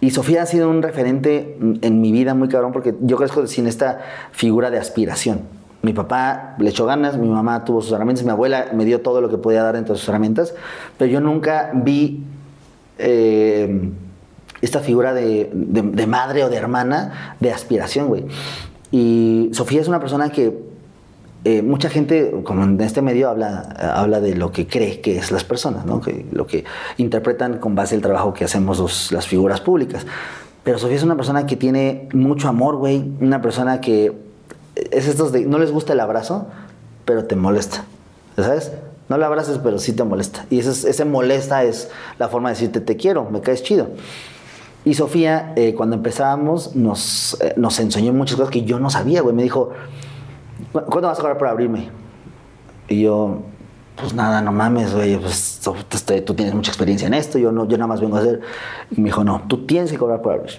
Y 0.00 0.12
Sofía 0.12 0.42
ha 0.42 0.46
sido 0.46 0.70
un 0.70 0.80
referente 0.80 1.58
en 1.60 2.00
mi 2.00 2.12
vida 2.12 2.32
muy 2.32 2.48
cabrón 2.48 2.72
porque 2.72 2.94
yo 3.02 3.18
crezco 3.18 3.46
sin 3.46 3.66
esta 3.66 4.00
figura 4.32 4.70
de 4.70 4.78
aspiración. 4.78 5.42
Mi 5.82 5.92
papá 5.92 6.54
le 6.58 6.70
echó 6.70 6.86
ganas, 6.86 7.18
mi 7.18 7.28
mamá 7.28 7.66
tuvo 7.66 7.82
sus 7.82 7.92
herramientas, 7.92 8.24
mi 8.24 8.30
abuela 8.30 8.68
me 8.72 8.86
dio 8.86 9.02
todo 9.02 9.20
lo 9.20 9.28
que 9.28 9.36
podía 9.36 9.62
dar 9.62 9.76
entre 9.76 9.96
sus 9.96 10.08
herramientas, 10.08 10.54
pero 10.96 11.12
yo 11.12 11.20
nunca 11.20 11.70
vi 11.74 12.24
eh, 12.98 13.90
esta 14.60 14.80
figura 14.80 15.12
de, 15.14 15.50
de- 15.52 15.82
de 15.82 16.06
madre 16.06 16.44
o 16.44 16.48
de 16.50 16.56
hermana 16.56 17.36
de 17.40 17.52
aspiración, 17.52 18.08
güey. 18.08 18.24
Y 18.90 19.50
Sofía 19.52 19.80
es 19.80 19.88
una 19.88 20.00
persona 20.00 20.30
que 20.30 20.56
eh, 21.44 21.60
mucha 21.62 21.90
gente, 21.90 22.32
como 22.44 22.64
en 22.64 22.80
este 22.80 23.02
medio, 23.02 23.28
habla, 23.28 23.60
habla 23.94 24.20
de 24.20 24.34
lo 24.34 24.50
que 24.52 24.66
cree 24.66 25.00
que 25.02 25.18
es 25.18 25.30
las 25.30 25.44
personas, 25.44 25.84
¿no? 25.84 26.00
Que, 26.00 26.24
lo 26.32 26.46
que 26.46 26.64
interpretan 26.96 27.58
con 27.58 27.74
base 27.74 27.94
al 27.96 28.00
trabajo 28.00 28.32
que 28.32 28.44
hacemos 28.44 28.78
los- 28.78 29.12
las 29.12 29.26
figuras 29.26 29.60
públicas. 29.60 30.06
Pero 30.62 30.78
Sofía 30.78 30.96
es 30.96 31.02
una 31.02 31.16
persona 31.16 31.44
que 31.44 31.56
tiene 31.56 32.08
mucho 32.14 32.48
amor, 32.48 32.76
güey. 32.76 33.04
Una 33.20 33.42
persona 33.42 33.82
que 33.82 34.12
es 34.90 35.06
estos 35.06 35.32
de 35.32 35.44
no 35.44 35.58
les 35.58 35.70
gusta 35.70 35.92
el 35.92 36.00
abrazo, 36.00 36.46
pero 37.04 37.24
te 37.26 37.36
molesta. 37.36 37.84
¿Sabes? 38.36 38.72
No 39.08 39.18
la 39.18 39.26
abraces, 39.26 39.58
pero 39.62 39.78
sí 39.78 39.92
te 39.92 40.02
molesta. 40.04 40.46
Y 40.50 40.58
ese, 40.60 40.70
es- 40.70 40.84
ese 40.84 41.04
molesta 41.04 41.62
es 41.64 41.90
la 42.18 42.28
forma 42.28 42.48
de 42.48 42.54
decirte 42.54 42.80
te 42.80 42.96
quiero, 42.96 43.28
me 43.30 43.40
caes 43.40 43.62
chido. 43.62 43.88
Y 44.86 44.94
Sofía, 44.94 45.52
eh, 45.56 45.74
cuando 45.74 45.96
empezábamos, 45.96 46.74
nos, 46.76 47.38
eh, 47.40 47.54
nos 47.56 47.78
enseñó 47.80 48.12
muchas 48.12 48.36
cosas 48.36 48.50
que 48.50 48.62
yo 48.64 48.78
no 48.78 48.90
sabía, 48.90 49.22
güey. 49.22 49.34
Me 49.34 49.42
dijo, 49.42 49.70
"¿Cu- 50.72 50.82
¿cuándo 50.90 51.08
vas 51.08 51.18
a 51.18 51.22
cobrar 51.22 51.38
por 51.38 51.48
abrirme? 51.48 51.88
Y 52.88 53.02
yo, 53.02 53.38
pues 53.96 54.12
nada, 54.14 54.42
no 54.42 54.52
mames, 54.52 54.94
güey, 54.94 55.16
pues 55.18 55.60
tú 56.24 56.34
tienes 56.34 56.54
mucha 56.54 56.70
experiencia 56.70 57.06
en 57.06 57.14
esto, 57.14 57.38
yo, 57.38 57.50
no, 57.52 57.66
yo 57.66 57.78
nada 57.78 57.86
más 57.88 58.00
vengo 58.00 58.16
a 58.16 58.20
hacer. 58.20 58.40
Y 58.90 59.00
me 59.00 59.06
dijo, 59.08 59.24
no, 59.24 59.42
tú 59.48 59.64
tienes 59.66 59.90
que 59.90 59.96
cobrar 59.98 60.20
por 60.20 60.34
abrir. 60.34 60.52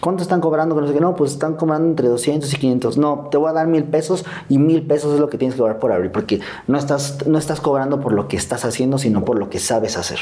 ¿Cuánto 0.00 0.22
están 0.22 0.40
cobrando? 0.40 0.74
Que 0.74 0.80
no 0.80 0.86
sé 0.86 0.94
qué. 0.94 1.00
No, 1.00 1.14
pues 1.14 1.32
están 1.32 1.54
cobrando 1.56 1.88
entre 1.88 2.08
200 2.08 2.52
y 2.52 2.56
500. 2.56 2.96
No, 2.96 3.28
te 3.30 3.36
voy 3.36 3.50
a 3.50 3.52
dar 3.52 3.66
mil 3.66 3.84
pesos 3.84 4.24
y 4.48 4.58
mil 4.58 4.86
pesos 4.86 5.14
es 5.14 5.20
lo 5.20 5.28
que 5.28 5.36
tienes 5.36 5.54
que 5.54 5.60
cobrar 5.60 5.78
por 5.78 5.92
abrir, 5.92 6.10
porque 6.10 6.40
no 6.66 6.78
estás, 6.78 7.26
no 7.26 7.38
estás 7.38 7.60
cobrando 7.60 8.00
por 8.00 8.12
lo 8.12 8.26
que 8.26 8.36
estás 8.36 8.64
haciendo, 8.64 8.98
sino 8.98 9.24
por 9.24 9.38
lo 9.38 9.50
que 9.50 9.58
sabes 9.58 9.96
hacer. 9.98 10.18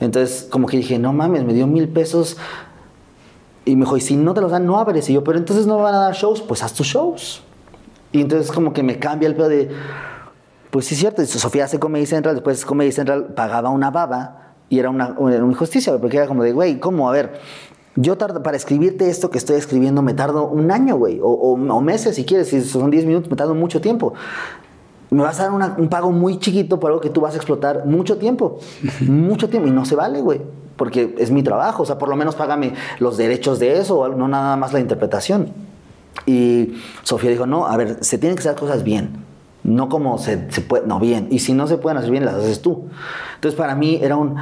Entonces, 0.00 0.48
como 0.50 0.66
que 0.66 0.76
dije, 0.76 0.98
no 0.98 1.12
mames, 1.12 1.44
me 1.44 1.54
dio 1.54 1.66
mil 1.66 1.88
pesos. 1.88 2.36
Y 3.64 3.76
me 3.76 3.84
dijo, 3.84 3.96
y 3.96 4.00
si 4.00 4.16
no 4.16 4.34
te 4.34 4.40
los 4.40 4.50
dan, 4.50 4.66
no 4.66 4.78
abres. 4.78 5.08
Y 5.08 5.12
yo, 5.12 5.24
pero 5.24 5.38
entonces 5.38 5.66
no 5.66 5.78
van 5.78 5.94
a 5.94 5.98
dar 5.98 6.14
shows, 6.14 6.42
pues 6.42 6.62
haz 6.62 6.74
tus 6.74 6.86
shows. 6.86 7.42
Y 8.12 8.20
entonces, 8.20 8.50
como 8.50 8.72
que 8.72 8.82
me 8.82 8.98
cambia 8.98 9.28
el 9.28 9.34
pedo 9.34 9.48
de, 9.48 9.70
pues 10.70 10.86
sí 10.86 10.94
es 10.94 11.00
cierto, 11.00 11.22
y 11.22 11.26
Sofía 11.26 11.64
hace 11.64 11.78
Comedy 11.78 12.06
Central, 12.06 12.34
después 12.34 12.64
Comedy 12.64 12.92
Central 12.92 13.34
pagaba 13.34 13.70
una 13.70 13.90
baba 13.90 14.54
y 14.68 14.78
era 14.78 14.90
una, 14.90 15.14
una 15.18 15.36
injusticia, 15.36 15.96
porque 15.98 16.16
era 16.16 16.26
como 16.26 16.42
de, 16.42 16.52
güey, 16.52 16.80
¿cómo? 16.80 17.08
A 17.08 17.12
ver, 17.12 17.40
Yo 17.96 18.16
tardo, 18.18 18.42
para 18.42 18.56
escribirte 18.56 19.08
esto 19.08 19.30
que 19.30 19.38
estoy 19.38 19.56
escribiendo 19.56 20.02
me 20.02 20.12
tardo 20.14 20.46
un 20.46 20.70
año, 20.70 20.96
güey, 20.96 21.18
o, 21.20 21.28
o- 21.28 21.52
o 21.54 21.80
meses 21.80 22.16
si 22.16 22.24
quieres, 22.24 22.48
si 22.48 22.60
son 22.62 22.90
10 22.90 23.06
minutos 23.06 23.30
me 23.30 23.36
tardo 23.36 23.54
mucho 23.54 23.80
tiempo. 23.80 24.12
Me 25.10 25.22
vas 25.22 25.40
a 25.40 25.44
dar 25.44 25.52
una- 25.52 25.74
un 25.78 25.88
pago 25.88 26.10
muy 26.12 26.38
chiquito 26.38 26.78
por 26.78 26.90
algo 26.90 27.00
que 27.00 27.10
tú 27.10 27.20
vas 27.22 27.34
a 27.34 27.36
explotar 27.36 27.86
mucho 27.86 28.18
tiempo, 28.18 28.58
mucho 29.08 29.48
tiempo, 29.48 29.68
y 29.68 29.70
no 29.70 29.84
se 29.86 29.94
vale, 29.94 30.20
güey, 30.20 30.42
porque 30.76 31.14
es 31.18 31.30
mi 31.30 31.42
trabajo, 31.42 31.84
o 31.84 31.86
sea, 31.86 31.96
por 31.96 32.08
lo 32.10 32.16
menos 32.16 32.34
págame 32.34 32.74
los 32.98 33.16
derechos 33.16 33.58
de 33.58 33.78
eso, 33.78 33.98
o 33.98 34.08
no 34.08 34.28
nada 34.28 34.56
más 34.56 34.72
la 34.72 34.80
interpretación. 34.80 35.52
Y 36.26 36.74
Sofía 37.02 37.30
dijo, 37.30 37.46
no, 37.46 37.66
a 37.66 37.76
ver, 37.76 37.98
se 38.04 38.18
tienen 38.18 38.36
que 38.36 38.40
hacer 38.40 38.56
cosas 38.56 38.82
bien. 38.82 39.24
No 39.66 39.88
como 39.88 40.16
se, 40.18 40.48
se 40.52 40.60
puede, 40.60 40.86
no 40.86 41.00
bien. 41.00 41.26
Y 41.30 41.40
si 41.40 41.52
no 41.52 41.66
se 41.66 41.76
pueden 41.76 41.98
hacer 41.98 42.12
bien, 42.12 42.24
las 42.24 42.36
haces 42.36 42.62
tú. 42.62 42.88
Entonces 43.34 43.58
para 43.58 43.74
mí 43.74 43.98
era 44.00 44.16
un, 44.16 44.36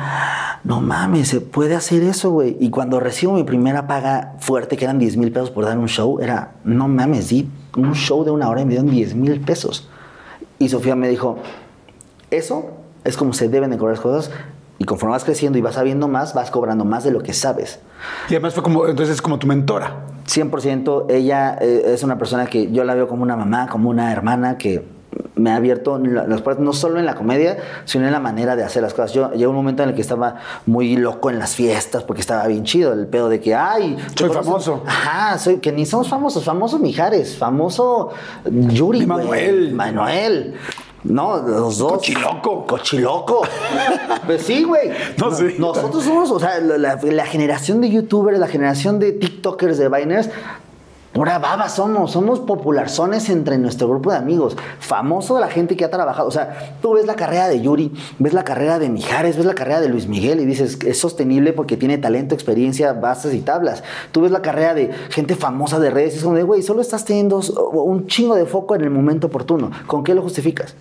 no 0.65 0.83
mames, 0.83 1.29
se 1.29 1.41
puede 1.41 1.75
hacer 1.75 2.03
eso, 2.03 2.31
güey. 2.31 2.59
Y 2.61 2.69
cuando 2.69 3.01
recibo 3.01 3.33
mi 3.33 3.43
primera 3.43 3.87
paga 3.87 4.35
fuerte, 4.39 4.77
que 4.77 4.85
eran 4.85 4.99
10 4.99 5.17
mil 5.17 5.33
pesos 5.33 5.51
por 5.51 5.65
dar 5.65 5.79
un 5.79 5.89
show, 5.89 6.21
era, 6.21 6.57
no 6.65 6.89
mames, 6.89 7.31
di 7.31 7.49
un 7.75 7.95
show 7.95 8.23
de 8.23 8.33
una 8.33 8.51
hora 8.51 8.61
y 8.61 8.65
me 8.67 8.73
dieron 8.73 8.91
10 8.91 9.15
mil 9.15 9.41
pesos. 9.41 9.89
Y 10.59 10.69
Sofía 10.69 10.95
me 10.95 11.09
dijo, 11.09 11.39
eso 12.31 12.67
es 13.05 13.17
como 13.17 13.33
se 13.33 13.49
deben 13.49 13.71
de 13.71 13.79
cobrar 13.79 13.97
las 13.97 14.03
cosas. 14.03 14.31
Y 14.79 14.85
conforme 14.85 15.13
vas 15.13 15.25
creciendo 15.25 15.57
y 15.59 15.63
vas 15.63 15.77
sabiendo 15.77 16.07
más, 16.07 16.35
vas 16.35 16.51
cobrando 16.51 16.85
más 16.85 17.03
de 17.03 17.13
lo 17.13 17.23
que 17.23 17.33
sabes. 17.33 17.81
Y 18.29 18.35
además 18.35 18.55
fue 18.55 18.63
como, 18.63 18.87
entonces 18.87 19.15
es 19.15 19.23
como 19.23 19.39
tu 19.39 19.47
mentora. 19.47 20.07
100% 20.27 21.07
ella 21.11 21.57
eh, 21.61 21.83
es 21.87 22.03
una 22.03 22.19
persona 22.19 22.47
que 22.47 22.71
yo 22.73 22.85
la 22.85 22.95
veo 22.95 23.09
como 23.09 23.23
una 23.23 23.37
mamá, 23.37 23.69
como 23.69 23.91
una 23.91 24.13
hermana 24.13 24.59
que 24.59 24.85
me 25.37 25.51
ha 25.51 25.57
abierto 25.57 25.99
la- 25.99 26.27
las 26.27 26.41
puertas 26.43 26.65
no 26.65 26.73
solo 26.73 26.99
en 26.99 27.07
la 27.07 27.15
comedia, 27.15 27.59
sino 27.85 28.07
en 28.07 28.13
la 28.13 28.21
manera 28.21 28.57
de 28.57 28.65
hacer 28.65 28.83
las 28.83 28.95
cosas. 28.95 29.13
Yo 29.13 29.33
llegó 29.33 29.51
un 29.51 29.57
momento 29.57 29.83
en 29.83 29.91
el 29.91 29.95
que 29.95 30.01
estaba 30.03 30.37
muy 30.67 30.97
loco 30.97 31.31
en 31.31 31.39
las 31.39 31.55
fiestas 31.55 32.03
porque 32.05 32.21
estaba 32.21 32.47
bien 32.47 32.65
chido 32.65 32.93
el 32.93 33.07
pedo 33.07 33.29
de 33.29 33.41
que, 33.41 33.55
ay, 33.55 33.97
Soy 34.17 34.31
famoso. 34.31 34.83
Ajá, 34.87 35.39
soy 35.39 35.59
que 35.59 35.73
ni 35.73 35.87
somos 35.87 36.09
famosos, 36.09 36.45
famoso 36.45 36.79
Mijares, 36.79 37.37
famoso 37.37 38.11
Yuri. 38.51 39.07
Manuel. 39.07 39.73
Manuel. 39.75 40.55
No, 41.05 41.37
los 41.37 41.77
dos. 41.79 41.93
Cochiloco. 41.93 42.65
Cochiloco. 42.67 43.43
pues 44.27 44.43
sí, 44.43 44.63
güey. 44.65 44.91
No, 45.19 45.31
sí. 45.31 45.55
Nosotros 45.59 46.03
somos, 46.03 46.31
o 46.31 46.41
sea, 46.41 46.59
la, 46.61 46.79
la- 46.79 46.99
la 47.03 47.27
generación 47.27 47.81
de 47.83 47.91
youtubers, 47.91 48.39
la 48.39 48.49
generación 48.49 48.99
de 48.99 49.13
TikTokers, 49.13 49.77
de 49.77 49.89
Biners, 49.91 50.31
pura 51.15 51.39
baba 51.39 51.69
somos, 51.69 52.11
somos 52.11 52.41
popularzones 52.41 53.31
entre 53.31 53.57
nuestro 53.57 53.89
grupo 53.89 54.11
de 54.11 54.17
amigos, 54.17 54.57
famoso 54.81 55.37
de 55.37 55.41
la 55.41 55.49
gente 55.49 55.77
que 55.77 55.85
ha 55.85 55.91
trabajado. 55.91 56.29
O 56.29 56.33
sea, 56.33 56.77
tú 56.83 56.95
ves 56.95 57.07
la 57.07 57.15
carrera 57.15 57.49
de 57.49 57.61
Yuri, 57.61 57.93
ves 58.19 58.35
la 58.35 58.45
carrera 58.45 58.81
de 58.81 58.91
Mijares, 58.91 59.37
ves 59.37 59.47
la 59.47 59.55
carrera 59.55 59.81
de 59.81 59.89
Luis 59.89 60.09
Miguel 60.09 60.41
y 60.41 60.45
dices, 60.45 60.79
es 60.85 60.99
sostenible 60.99 61.53
porque 61.53 61.77
tiene 61.77 61.99
talento, 61.99 62.35
experiencia, 62.35 62.93
bases 62.93 63.33
y 63.33 63.41
tablas. 63.41 63.85
Tú 64.11 64.23
ves 64.23 64.33
la 64.33 64.43
carrera 64.43 64.75
de 64.75 64.91
gente 65.11 65.37
famosa 65.37 65.79
de 65.79 65.91
redes 65.91 66.15
y 66.15 66.17
es 66.19 66.25
como 66.25 66.35
de, 66.35 66.43
güey, 66.43 66.63
solo 66.63 66.81
estás 66.81 67.05
teniendo 67.05 67.41
un 67.73 68.09
chingo 68.09 68.35
de 68.35 68.45
foco 68.45 68.75
en 68.75 68.83
el 68.83 68.91
momento 68.91 69.29
oportuno. 69.29 69.71
¿Con 69.87 70.03
qué 70.03 70.15
lo 70.15 70.23
justificas? 70.23 70.75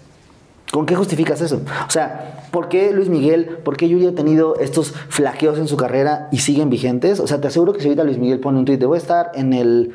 ¿Con 0.74 0.88
qué 0.88 0.96
justificas 0.96 1.40
eso? 1.42 1.62
O 1.88 1.92
sea, 1.92 2.48
¿por 2.50 2.68
qué 2.68 2.92
Luis 2.92 3.08
Miguel, 3.08 3.60
por 3.64 3.78
qué 3.78 3.88
Yuri 3.88 4.08
ha 4.08 4.16
tenido 4.16 4.56
estos 4.56 4.92
flaqueos 5.08 5.60
en 5.60 5.68
su 5.68 5.78
carrera 5.78 6.30
y 6.32 6.40
siguen 6.40 6.72
vigentes? 6.72 7.20
O 7.20 7.28
sea, 7.28 7.40
te 7.40 7.48
aseguro 7.48 7.74
que 7.74 7.82
si 7.82 7.90
ahorita 7.90 8.04
Luis 8.04 8.18
Miguel 8.18 8.40
pone 8.40 8.58
un 8.58 8.66
tweet 8.66 8.78
de 8.78 8.88
voy 8.88 8.96
a 8.96 9.02
estar 9.02 9.32
en 9.36 9.54
el... 9.54 9.94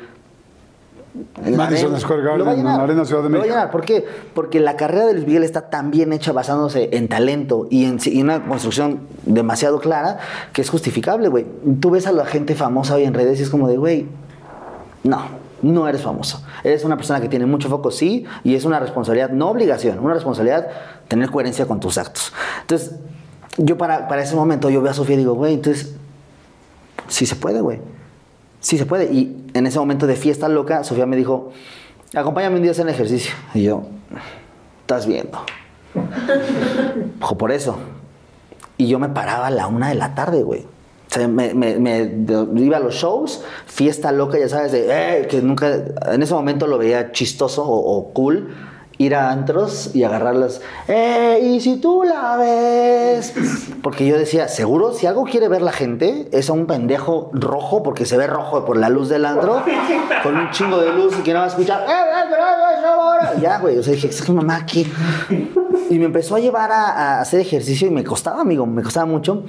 en 1.43 1.57
Madison 1.57 1.87
arena", 1.87 1.99
Square 1.99 2.23
Garden, 2.23 2.59
en 2.59 2.65
la 2.65 2.75
Arena 2.75 3.05
Ciudad 3.05 3.23
de 3.23 3.29
lo 3.29 3.37
va 3.37 3.39
a 3.39 3.41
México. 3.41 3.55
llenar. 3.55 3.71
¿Por 3.71 3.85
qué? 3.85 4.05
Porque 4.33 4.59
la 4.59 4.75
carrera 4.75 5.05
de 5.05 5.13
Luis 5.13 5.25
Miguel 5.25 5.43
está 5.43 5.69
tan 5.69 5.91
bien 5.91 6.13
hecha 6.13 6.31
basándose 6.31 6.89
en 6.93 7.07
talento 7.07 7.67
y 7.69 7.85
en 7.85 7.99
y 8.05 8.21
una 8.21 8.45
construcción 8.45 9.01
demasiado 9.25 9.79
clara 9.79 10.19
que 10.53 10.61
es 10.61 10.69
justificable, 10.69 11.27
güey. 11.27 11.45
Tú 11.79 11.91
ves 11.91 12.07
a 12.07 12.11
la 12.11 12.25
gente 12.25 12.55
famosa 12.55 12.95
hoy 12.95 13.03
en 13.03 13.13
redes 13.13 13.39
y 13.39 13.43
es 13.43 13.49
como 13.49 13.67
de, 13.67 13.77
güey, 13.77 14.07
no, 15.03 15.21
no 15.61 15.87
eres 15.87 16.01
famoso. 16.01 16.43
Eres 16.63 16.83
una 16.83 16.95
persona 16.97 17.21
que 17.21 17.29
tiene 17.29 17.45
mucho 17.45 17.69
foco, 17.69 17.91
sí, 17.91 18.25
y 18.43 18.55
es 18.55 18.65
una 18.65 18.79
responsabilidad, 18.79 19.29
no 19.29 19.49
obligación, 19.49 19.99
una 19.99 20.13
responsabilidad 20.13 20.67
tener 21.07 21.29
coherencia 21.29 21.65
con 21.65 21.79
tus 21.79 21.97
actos. 21.97 22.33
Entonces, 22.61 22.95
yo 23.57 23.77
para, 23.77 24.07
para 24.07 24.21
ese 24.21 24.35
momento, 24.35 24.69
yo 24.69 24.81
veo 24.81 24.91
a 24.91 24.93
Sofía 24.93 25.15
y 25.15 25.19
digo, 25.19 25.33
güey, 25.33 25.55
entonces, 25.55 25.95
sí 27.07 27.25
se 27.25 27.35
puede, 27.35 27.61
güey. 27.61 27.79
Sí 28.59 28.77
se 28.77 28.85
puede. 28.85 29.05
Y 29.13 29.35
en 29.53 29.65
ese 29.67 29.79
momento 29.79 30.07
de 30.07 30.15
fiesta 30.15 30.47
loca, 30.49 30.83
Sofía 30.83 31.05
me 31.05 31.15
dijo, 31.15 31.51
acompáñame 32.15 32.57
un 32.57 32.61
día 32.61 32.71
a 32.71 32.73
hacer 32.73 32.87
ejercicio. 32.89 33.33
Y 33.53 33.63
yo, 33.63 33.83
estás 34.81 35.05
viendo. 35.07 35.39
Ojo, 37.21 37.37
por 37.37 37.51
eso. 37.51 37.77
Y 38.77 38.87
yo 38.87 38.99
me 38.99 39.09
paraba 39.09 39.47
a 39.47 39.51
la 39.51 39.67
una 39.67 39.89
de 39.89 39.95
la 39.95 40.15
tarde, 40.15 40.43
güey. 40.43 40.61
O 40.61 41.11
sea, 41.13 41.27
me, 41.27 41.53
me- 41.55 42.15
iba 42.61 42.77
a 42.77 42.79
los 42.79 42.93
shows, 42.95 43.43
fiesta 43.65 44.11
loca, 44.11 44.37
ya 44.37 44.47
sabes, 44.47 44.71
de 44.71 44.87
"Eh", 45.21 45.27
que 45.27 45.41
nunca, 45.41 45.67
en 46.11 46.21
ese 46.21 46.33
momento 46.35 46.67
lo 46.67 46.77
veía 46.77 47.11
chistoso 47.11 47.65
o 47.67 48.13
cool, 48.13 48.49
ir 48.99 49.15
a 49.15 49.31
antros 49.31 49.91
y 49.95 50.03
agarrarlas, 50.03 50.59
¡eh! 50.89 51.39
Y 51.41 51.61
si 51.61 51.77
tú 51.77 52.03
la 52.03 52.35
ves. 52.35 53.33
Porque 53.81 54.05
yo 54.05 54.17
decía, 54.17 54.49
seguro, 54.49 54.93
si 54.93 55.07
algo 55.07 55.23
quiere 55.23 55.47
ver 55.47 55.61
la 55.61 55.71
gente, 55.71 56.27
es 56.33 56.49
a 56.49 56.53
un 56.53 56.67
pendejo 56.67 57.31
rojo, 57.33 57.81
porque 57.81 58.05
se 58.05 58.17
ve 58.17 58.27
rojo 58.27 58.65
por 58.65 58.75
la 58.75 58.89
luz 58.89 59.07
del 59.07 59.25
antro, 59.25 59.63
con 60.21 60.35
un 60.37 60.51
chingo 60.51 60.79
de 60.81 60.91
luz 60.91 61.15
y 61.17 61.23
que 61.23 61.31
no 61.31 61.39
va 61.39 61.45
a 61.45 61.47
escuchar, 61.47 61.81
"Eh, 61.87 61.91
eh, 61.91 61.93
eh, 62.29 62.35
eh, 63.33 63.37
eh". 63.37 63.41
Ya, 63.41 63.59
güey, 63.59 63.77
o 63.77 63.83
sea, 63.83 63.93
dije, 63.93 64.09
es 64.09 64.21
que 64.21 64.33
mamá 64.33 64.57
aquí. 64.57 64.85
Y 65.89 65.97
me 65.97 66.05
empezó 66.05 66.35
a 66.35 66.39
llevar 66.39 66.69
a, 66.73 66.89
a 66.91 67.21
hacer 67.21 67.39
ejercicio 67.39 67.87
y 67.87 67.91
me 67.91 68.03
costaba, 68.03 68.41
amigo, 68.41 68.65
me 68.65 68.83
costaba 68.83 69.05
mucho. 69.05 69.43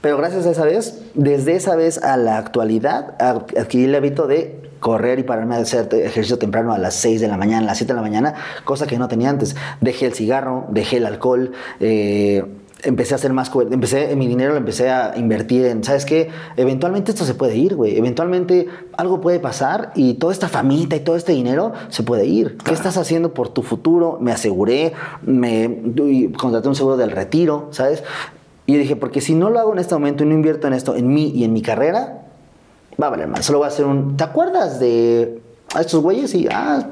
Pero 0.00 0.16
gracias 0.16 0.46
a 0.46 0.50
esa 0.50 0.64
vez, 0.64 1.00
desde 1.14 1.54
esa 1.54 1.76
vez 1.76 2.02
a 2.02 2.16
la 2.16 2.38
actualidad, 2.38 3.14
adquirí 3.20 3.84
el 3.84 3.94
hábito 3.94 4.26
de 4.26 4.69
correr 4.80 5.18
y 5.18 5.22
pararme 5.22 5.56
a 5.56 5.58
hacer 5.58 5.88
ejercicio 5.92 6.38
temprano 6.38 6.72
a 6.72 6.78
las 6.78 6.94
6 6.94 7.20
de 7.20 7.28
la 7.28 7.36
mañana, 7.36 7.64
a 7.64 7.66
las 7.66 7.78
7 7.78 7.92
de 7.92 7.96
la 7.96 8.02
mañana, 8.02 8.34
cosa 8.64 8.86
que 8.86 8.98
no 8.98 9.08
tenía 9.08 9.30
antes. 9.30 9.54
Dejé 9.80 10.06
el 10.06 10.14
cigarro, 10.14 10.66
dejé 10.70 10.96
el 10.96 11.06
alcohol, 11.06 11.52
eh, 11.78 12.44
empecé 12.82 13.14
a 13.14 13.16
hacer 13.16 13.32
más, 13.32 13.50
empecé, 13.70 14.14
mi 14.16 14.26
dinero 14.26 14.52
lo 14.52 14.58
empecé 14.58 14.90
a 14.90 15.12
invertir 15.16 15.66
en, 15.66 15.84
¿sabes 15.84 16.04
qué? 16.04 16.30
Eventualmente 16.56 17.10
esto 17.10 17.24
se 17.24 17.34
puede 17.34 17.56
ir, 17.56 17.76
güey. 17.76 17.96
Eventualmente 17.96 18.66
algo 18.96 19.20
puede 19.20 19.38
pasar 19.38 19.92
y 19.94 20.14
toda 20.14 20.32
esta 20.32 20.48
famita 20.48 20.96
y 20.96 21.00
todo 21.00 21.16
este 21.16 21.32
dinero 21.32 21.72
se 21.88 22.02
puede 22.02 22.26
ir. 22.26 22.56
¿Qué 22.58 22.72
estás 22.72 22.96
haciendo 22.96 23.34
por 23.34 23.48
tu 23.48 23.62
futuro? 23.62 24.18
Me 24.20 24.32
aseguré, 24.32 24.92
me 25.22 25.78
contraté 26.38 26.68
un 26.68 26.74
seguro 26.74 26.96
del 26.96 27.10
retiro, 27.10 27.68
¿sabes? 27.70 28.02
Y 28.66 28.74
yo 28.74 28.78
dije, 28.78 28.96
porque 28.96 29.20
si 29.20 29.34
no 29.34 29.50
lo 29.50 29.58
hago 29.58 29.72
en 29.72 29.78
este 29.78 29.94
momento 29.94 30.24
y 30.24 30.26
no 30.26 30.34
invierto 30.34 30.66
en 30.66 30.74
esto, 30.74 30.94
en 30.94 31.08
mí 31.08 31.32
y 31.34 31.44
en 31.44 31.52
mi 31.52 31.62
carrera, 31.62 32.29
va 33.00 33.08
a 33.08 33.10
valer 33.10 33.28
mal. 33.28 33.42
Solo 33.42 33.58
voy 33.58 33.66
a 33.66 33.68
hacer 33.68 33.84
un. 33.86 34.16
¿Te 34.16 34.24
acuerdas 34.24 34.80
de 34.80 35.40
a 35.74 35.80
estos 35.80 36.00
güeyes? 36.02 36.34
Y, 36.34 36.48
ah, 36.50 36.86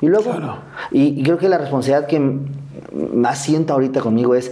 y 0.00 0.06
luego. 0.06 0.30
Claro. 0.30 0.58
Y, 0.90 1.20
y 1.20 1.22
creo 1.22 1.38
que 1.38 1.48
la 1.48 1.58
responsabilidad 1.58 2.06
que 2.06 2.20
más 3.12 3.42
siento 3.42 3.72
ahorita 3.74 4.00
conmigo 4.00 4.34
es. 4.34 4.50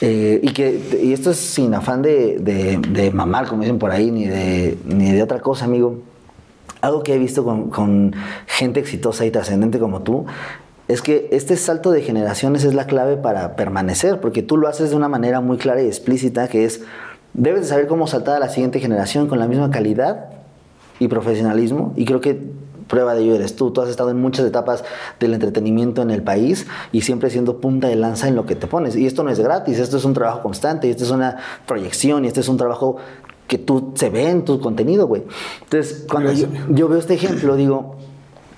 eh, 0.00 0.40
y 0.42 0.52
que 0.52 0.98
y 1.02 1.12
esto 1.12 1.30
es 1.30 1.36
sin 1.36 1.72
afán 1.74 2.02
de, 2.02 2.38
de, 2.40 2.78
de 2.90 3.10
mamar, 3.12 3.46
como 3.46 3.62
dicen 3.62 3.78
por 3.78 3.92
ahí, 3.92 4.10
ni 4.10 4.26
de, 4.26 4.76
ni 4.84 5.12
de 5.12 5.22
otra 5.22 5.40
cosa, 5.40 5.64
amigo. 5.64 6.00
Algo 6.80 7.04
que 7.04 7.14
he 7.14 7.18
visto 7.18 7.44
con, 7.44 7.70
con 7.70 8.12
gente 8.46 8.80
exitosa 8.80 9.24
y 9.24 9.30
trascendente 9.30 9.78
como 9.78 10.02
tú 10.02 10.26
es 10.88 11.00
que 11.00 11.28
este 11.30 11.56
salto 11.56 11.92
de 11.92 12.02
generaciones 12.02 12.64
es 12.64 12.74
la 12.74 12.86
clave 12.86 13.16
para 13.16 13.54
permanecer, 13.54 14.20
porque 14.20 14.42
tú 14.42 14.56
lo 14.56 14.66
haces 14.66 14.90
de 14.90 14.96
una 14.96 15.08
manera 15.08 15.40
muy 15.40 15.56
clara 15.56 15.80
y 15.80 15.86
explícita, 15.86 16.48
que 16.48 16.64
es, 16.64 16.82
debes 17.34 17.62
de 17.62 17.66
saber 17.68 17.86
cómo 17.86 18.06
saltar 18.06 18.36
a 18.36 18.40
la 18.40 18.48
siguiente 18.48 18.80
generación 18.80 19.28
con 19.28 19.38
la 19.38 19.46
misma 19.46 19.70
calidad 19.70 20.30
y 20.98 21.08
profesionalismo, 21.08 21.92
y 21.96 22.04
creo 22.04 22.20
que 22.20 22.40
prueba 22.88 23.14
de 23.14 23.22
ello 23.22 23.34
eres 23.34 23.56
tú. 23.56 23.70
Tú 23.70 23.80
has 23.80 23.88
estado 23.88 24.10
en 24.10 24.20
muchas 24.20 24.44
etapas 24.44 24.84
del 25.18 25.32
entretenimiento 25.32 26.02
en 26.02 26.10
el 26.10 26.22
país 26.22 26.66
y 26.92 27.00
siempre 27.00 27.30
siendo 27.30 27.58
punta 27.58 27.88
de 27.88 27.96
lanza 27.96 28.28
en 28.28 28.36
lo 28.36 28.44
que 28.44 28.54
te 28.54 28.66
pones. 28.66 28.96
Y 28.96 29.06
esto 29.06 29.22
no 29.22 29.30
es 29.30 29.38
gratis, 29.40 29.78
esto 29.78 29.96
es 29.96 30.04
un 30.04 30.12
trabajo 30.12 30.42
constante, 30.42 30.88
y 30.88 30.90
esto 30.90 31.04
es 31.04 31.10
una 31.10 31.38
proyección, 31.66 32.24
y 32.24 32.28
este 32.28 32.40
es 32.40 32.48
un 32.48 32.58
trabajo 32.58 32.96
que 33.46 33.56
tú 33.56 33.92
se 33.94 34.10
ve 34.10 34.28
en 34.28 34.44
tu 34.44 34.60
contenido, 34.60 35.06
güey. 35.06 35.24
Entonces, 35.62 36.04
cuando 36.10 36.32
yo, 36.32 36.48
yo 36.68 36.88
veo 36.88 36.98
este 36.98 37.14
ejemplo, 37.14 37.56
digo, 37.56 37.96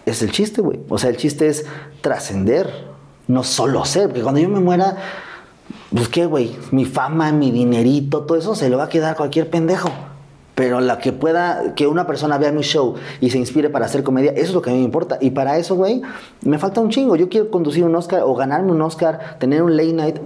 es 0.04 0.20
el 0.22 0.32
chiste, 0.32 0.60
güey. 0.60 0.80
O 0.88 0.98
sea, 0.98 1.10
el 1.10 1.16
chiste 1.16 1.46
es 1.46 1.64
trascender, 2.00 2.70
no 3.28 3.44
solo 3.44 3.84
ser. 3.84 4.08
Porque 4.08 4.22
cuando 4.22 4.40
yo 4.40 4.48
me 4.48 4.60
muera, 4.60 4.96
pues 5.94 6.08
qué, 6.08 6.26
güey, 6.26 6.56
mi 6.72 6.84
fama, 6.84 7.30
mi 7.30 7.52
dinerito, 7.52 8.22
todo 8.22 8.36
eso 8.36 8.54
se 8.54 8.68
lo 8.68 8.78
va 8.78 8.84
a 8.84 8.88
quedar 8.88 9.16
cualquier 9.16 9.48
pendejo. 9.48 9.90
Pero 10.54 10.80
la 10.80 10.98
que 10.98 11.12
pueda, 11.12 11.74
que 11.74 11.86
una 11.86 12.06
persona 12.06 12.38
vea 12.38 12.52
mi 12.52 12.62
show 12.62 12.94
y 13.20 13.30
se 13.30 13.38
inspire 13.38 13.70
para 13.70 13.86
hacer 13.86 14.02
comedia, 14.02 14.32
eso 14.32 14.42
es 14.42 14.54
lo 14.54 14.62
que 14.62 14.70
a 14.70 14.72
mí 14.72 14.78
me 14.78 14.84
importa. 14.84 15.18
Y 15.20 15.30
para 15.30 15.58
eso, 15.58 15.74
güey, 15.74 16.02
me 16.42 16.58
falta 16.58 16.80
un 16.80 16.90
chingo. 16.90 17.16
Yo 17.16 17.28
quiero 17.28 17.50
conducir 17.50 17.84
un 17.84 17.94
Oscar 17.96 18.22
o 18.24 18.34
ganarme 18.34 18.70
un 18.70 18.80
Oscar, 18.82 19.36
tener 19.40 19.62
un 19.62 19.76
late 19.76 19.92
night. 19.92 20.16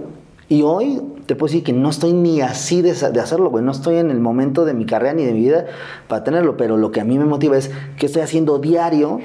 Y 0.47 0.61
hoy 0.61 1.01
te 1.25 1.35
puedo 1.35 1.51
decir 1.51 1.63
que 1.63 1.73
no 1.73 1.89
estoy 1.89 2.13
ni 2.13 2.41
así 2.41 2.81
de, 2.81 2.93
de 2.93 3.19
hacerlo, 3.19 3.49
güey. 3.49 3.63
No 3.63 3.71
estoy 3.71 3.97
en 3.97 4.11
el 4.11 4.19
momento 4.19 4.65
de 4.65 4.73
mi 4.73 4.85
carrera 4.85 5.13
ni 5.13 5.25
de 5.25 5.33
mi 5.33 5.41
vida 5.41 5.65
para 6.07 6.23
tenerlo. 6.23 6.57
Pero 6.57 6.77
lo 6.77 6.91
que 6.91 7.01
a 7.01 7.05
mí 7.05 7.17
me 7.17 7.25
motiva 7.25 7.57
es 7.57 7.71
que 7.97 8.05
estoy 8.05 8.21
haciendo 8.21 8.59
diario 8.59 9.19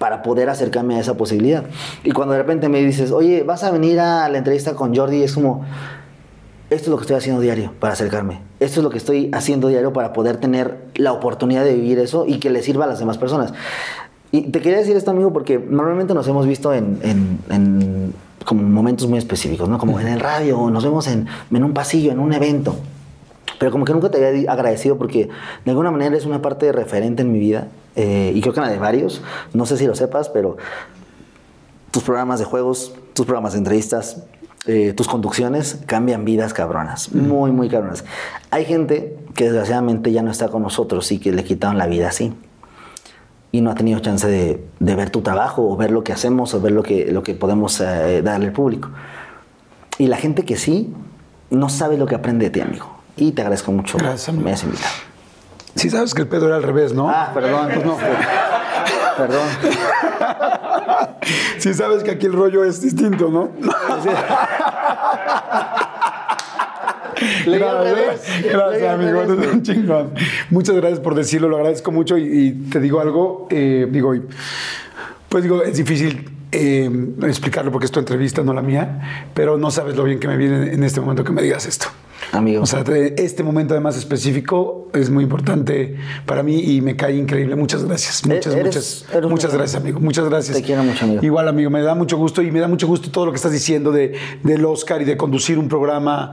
para 0.00 0.22
poder 0.22 0.48
acercarme 0.48 0.96
a 0.96 1.00
esa 1.00 1.12
posibilidad. 1.18 1.62
Y 2.04 2.12
cuando 2.12 2.32
de 2.32 2.38
repente 2.40 2.70
me 2.70 2.82
dices, 2.82 3.12
oye, 3.12 3.42
vas 3.42 3.64
a 3.64 3.70
venir 3.70 4.00
a 4.00 4.30
la 4.30 4.38
entrevista 4.38 4.74
con 4.74 4.96
Jordi, 4.96 5.22
es 5.22 5.34
como, 5.34 5.62
esto 6.70 6.84
es 6.84 6.88
lo 6.88 6.96
que 6.96 7.02
estoy 7.02 7.16
haciendo 7.16 7.42
diario 7.42 7.74
para 7.78 7.92
acercarme. 7.92 8.40
Esto 8.60 8.80
es 8.80 8.84
lo 8.84 8.88
que 8.88 8.96
estoy 8.96 9.28
haciendo 9.34 9.68
diario 9.68 9.92
para 9.92 10.14
poder 10.14 10.38
tener 10.38 10.86
la 10.94 11.12
oportunidad 11.12 11.66
de 11.66 11.74
vivir 11.74 11.98
eso 11.98 12.24
y 12.26 12.38
que 12.38 12.48
le 12.48 12.62
sirva 12.62 12.86
a 12.86 12.88
las 12.88 12.98
demás 12.98 13.18
personas. 13.18 13.52
Y 14.32 14.44
te 14.50 14.62
quería 14.62 14.78
decir 14.78 14.96
esto, 14.96 15.10
amigo, 15.10 15.34
porque 15.34 15.58
normalmente 15.58 16.14
nos 16.14 16.26
hemos 16.28 16.46
visto 16.46 16.72
en, 16.72 16.98
en, 17.02 17.38
en 17.50 18.14
como 18.46 18.62
momentos 18.62 19.06
muy 19.06 19.18
específicos, 19.18 19.68
¿no? 19.68 19.76
Como 19.76 20.00
en 20.00 20.08
el 20.08 20.18
radio, 20.18 20.60
o 20.60 20.70
nos 20.70 20.82
vemos 20.82 21.08
en, 21.08 21.26
en 21.52 21.62
un 21.62 21.74
pasillo, 21.74 22.10
en 22.10 22.20
un 22.20 22.32
evento. 22.32 22.74
Pero 23.60 23.72
como 23.72 23.84
que 23.84 23.92
nunca 23.92 24.10
te 24.10 24.26
había 24.26 24.50
agradecido 24.50 24.96
porque 24.96 25.28
de 25.66 25.70
alguna 25.70 25.90
manera 25.90 26.16
es 26.16 26.24
una 26.24 26.40
parte 26.40 26.72
referente 26.72 27.20
en 27.20 27.30
mi 27.30 27.38
vida 27.38 27.68
eh, 27.94 28.32
y 28.34 28.40
creo 28.40 28.54
que 28.54 28.60
en 28.60 28.64
la 28.64 28.72
de 28.72 28.78
varios. 28.78 29.20
No 29.52 29.66
sé 29.66 29.76
si 29.76 29.86
lo 29.86 29.94
sepas, 29.94 30.30
pero 30.30 30.56
tus 31.90 32.02
programas 32.02 32.38
de 32.38 32.46
juegos, 32.46 32.94
tus 33.12 33.26
programas 33.26 33.52
de 33.52 33.58
entrevistas, 33.58 34.22
eh, 34.66 34.94
tus 34.94 35.08
conducciones 35.08 35.78
cambian 35.84 36.24
vidas 36.24 36.54
cabronas, 36.54 37.12
muy, 37.12 37.50
muy 37.50 37.68
cabronas. 37.68 38.02
Hay 38.50 38.64
gente 38.64 39.18
que 39.34 39.44
desgraciadamente 39.44 40.10
ya 40.10 40.22
no 40.22 40.30
está 40.30 40.48
con 40.48 40.62
nosotros 40.62 41.12
y 41.12 41.18
que 41.18 41.30
le 41.30 41.44
quitaron 41.44 41.76
la 41.76 41.86
vida 41.86 42.08
así. 42.08 42.32
Y 43.52 43.60
no 43.60 43.70
ha 43.72 43.74
tenido 43.74 44.00
chance 44.00 44.26
de, 44.26 44.64
de 44.78 44.94
ver 44.94 45.10
tu 45.10 45.20
trabajo 45.20 45.68
o 45.68 45.76
ver 45.76 45.90
lo 45.90 46.02
que 46.02 46.14
hacemos 46.14 46.54
o 46.54 46.62
ver 46.62 46.72
lo 46.72 46.82
que, 46.82 47.12
lo 47.12 47.22
que 47.22 47.34
podemos 47.34 47.78
eh, 47.82 48.22
darle 48.22 48.46
al 48.46 48.52
público. 48.52 48.88
Y 49.98 50.06
la 50.06 50.16
gente 50.16 50.46
que 50.46 50.56
sí, 50.56 50.94
no 51.50 51.68
sabe 51.68 51.98
lo 51.98 52.06
que 52.06 52.14
aprende 52.14 52.46
de 52.46 52.50
ti, 52.52 52.60
amigo. 52.62 52.89
Y 53.16 53.32
te 53.32 53.42
agradezco 53.42 53.72
mucho 53.72 53.98
Gracias, 53.98 54.34
que 54.34 54.42
me 54.42 54.50
hayas 54.50 54.64
invitado. 54.64 54.94
Sí 55.74 55.90
sabes 55.90 56.14
que 56.14 56.22
el 56.22 56.28
pedo 56.28 56.46
era 56.46 56.56
al 56.56 56.62
revés, 56.62 56.92
¿no? 56.92 57.08
Ah, 57.08 57.30
perdón. 57.32 57.68
Pues 57.72 57.84
no. 57.86 57.98
Perdón. 59.16 59.48
Sí 61.58 61.74
sabes 61.74 62.02
que 62.02 62.10
aquí 62.10 62.26
el 62.26 62.32
rollo 62.32 62.64
es 62.64 62.80
distinto, 62.80 63.28
¿no? 63.30 63.50
Gracias, 67.44 68.44
gracias, 68.50 68.94
amigo. 68.94 69.20
revés. 69.20 69.38
eres 69.38 69.52
un 69.52 69.62
chingón. 69.62 70.14
Muchas 70.48 70.74
gracias 70.76 71.00
por 71.00 71.14
decirlo, 71.14 71.48
lo 71.48 71.56
agradezco 71.56 71.92
mucho 71.92 72.16
y, 72.16 72.22
y 72.22 72.52
te 72.70 72.80
digo 72.80 73.00
algo, 73.00 73.46
eh, 73.50 73.86
digo, 73.90 74.14
pues 75.28 75.42
digo, 75.44 75.62
es 75.62 75.76
difícil 75.76 76.30
eh, 76.50 76.90
explicarlo 77.22 77.70
porque 77.70 77.86
es 77.86 77.92
tu 77.92 78.00
entrevista, 78.00 78.42
no 78.42 78.54
la 78.54 78.62
mía, 78.62 79.28
pero 79.34 79.58
no 79.58 79.70
sabes 79.70 79.96
lo 79.96 80.04
bien 80.04 80.18
que 80.18 80.28
me 80.28 80.36
viene 80.36 80.72
en 80.72 80.82
este 80.82 81.00
momento 81.00 81.22
que 81.22 81.32
me 81.32 81.42
digas 81.42 81.66
esto. 81.66 81.86
Amigo. 82.32 82.62
O 82.62 82.66
sea, 82.66 82.84
te- 82.84 83.22
este 83.24 83.42
momento 83.42 83.74
además 83.74 83.96
específico 83.96 84.88
es 84.94 85.10
muy 85.10 85.24
importante 85.24 85.96
para 86.26 86.42
mí 86.42 86.60
y 86.60 86.80
me 86.80 86.94
cae 86.96 87.16
increíble. 87.16 87.56
Muchas 87.56 87.84
gracias. 87.84 88.24
Muchas, 88.26 88.54
eres- 88.54 88.64
muchas, 88.66 89.06
eres 89.14 89.30
muchas 89.30 89.54
gracias, 89.54 89.82
amigo. 89.82 90.00
Muchas 90.00 90.28
gracias. 90.28 90.56
Te 90.56 90.62
quiero 90.62 90.84
mucho, 90.84 91.04
amigo. 91.04 91.24
Igual, 91.24 91.48
amigo, 91.48 91.70
me 91.70 91.82
da 91.82 91.94
mucho 91.94 92.16
gusto 92.16 92.40
y 92.42 92.50
me 92.50 92.60
da 92.60 92.68
mucho 92.68 92.86
gusto 92.86 93.10
todo 93.10 93.26
lo 93.26 93.32
que 93.32 93.36
estás 93.36 93.52
diciendo 93.52 93.90
de, 93.90 94.14
del 94.44 94.64
Oscar 94.64 95.02
y 95.02 95.04
de 95.04 95.16
conducir 95.16 95.58
un 95.58 95.68
programa. 95.68 96.32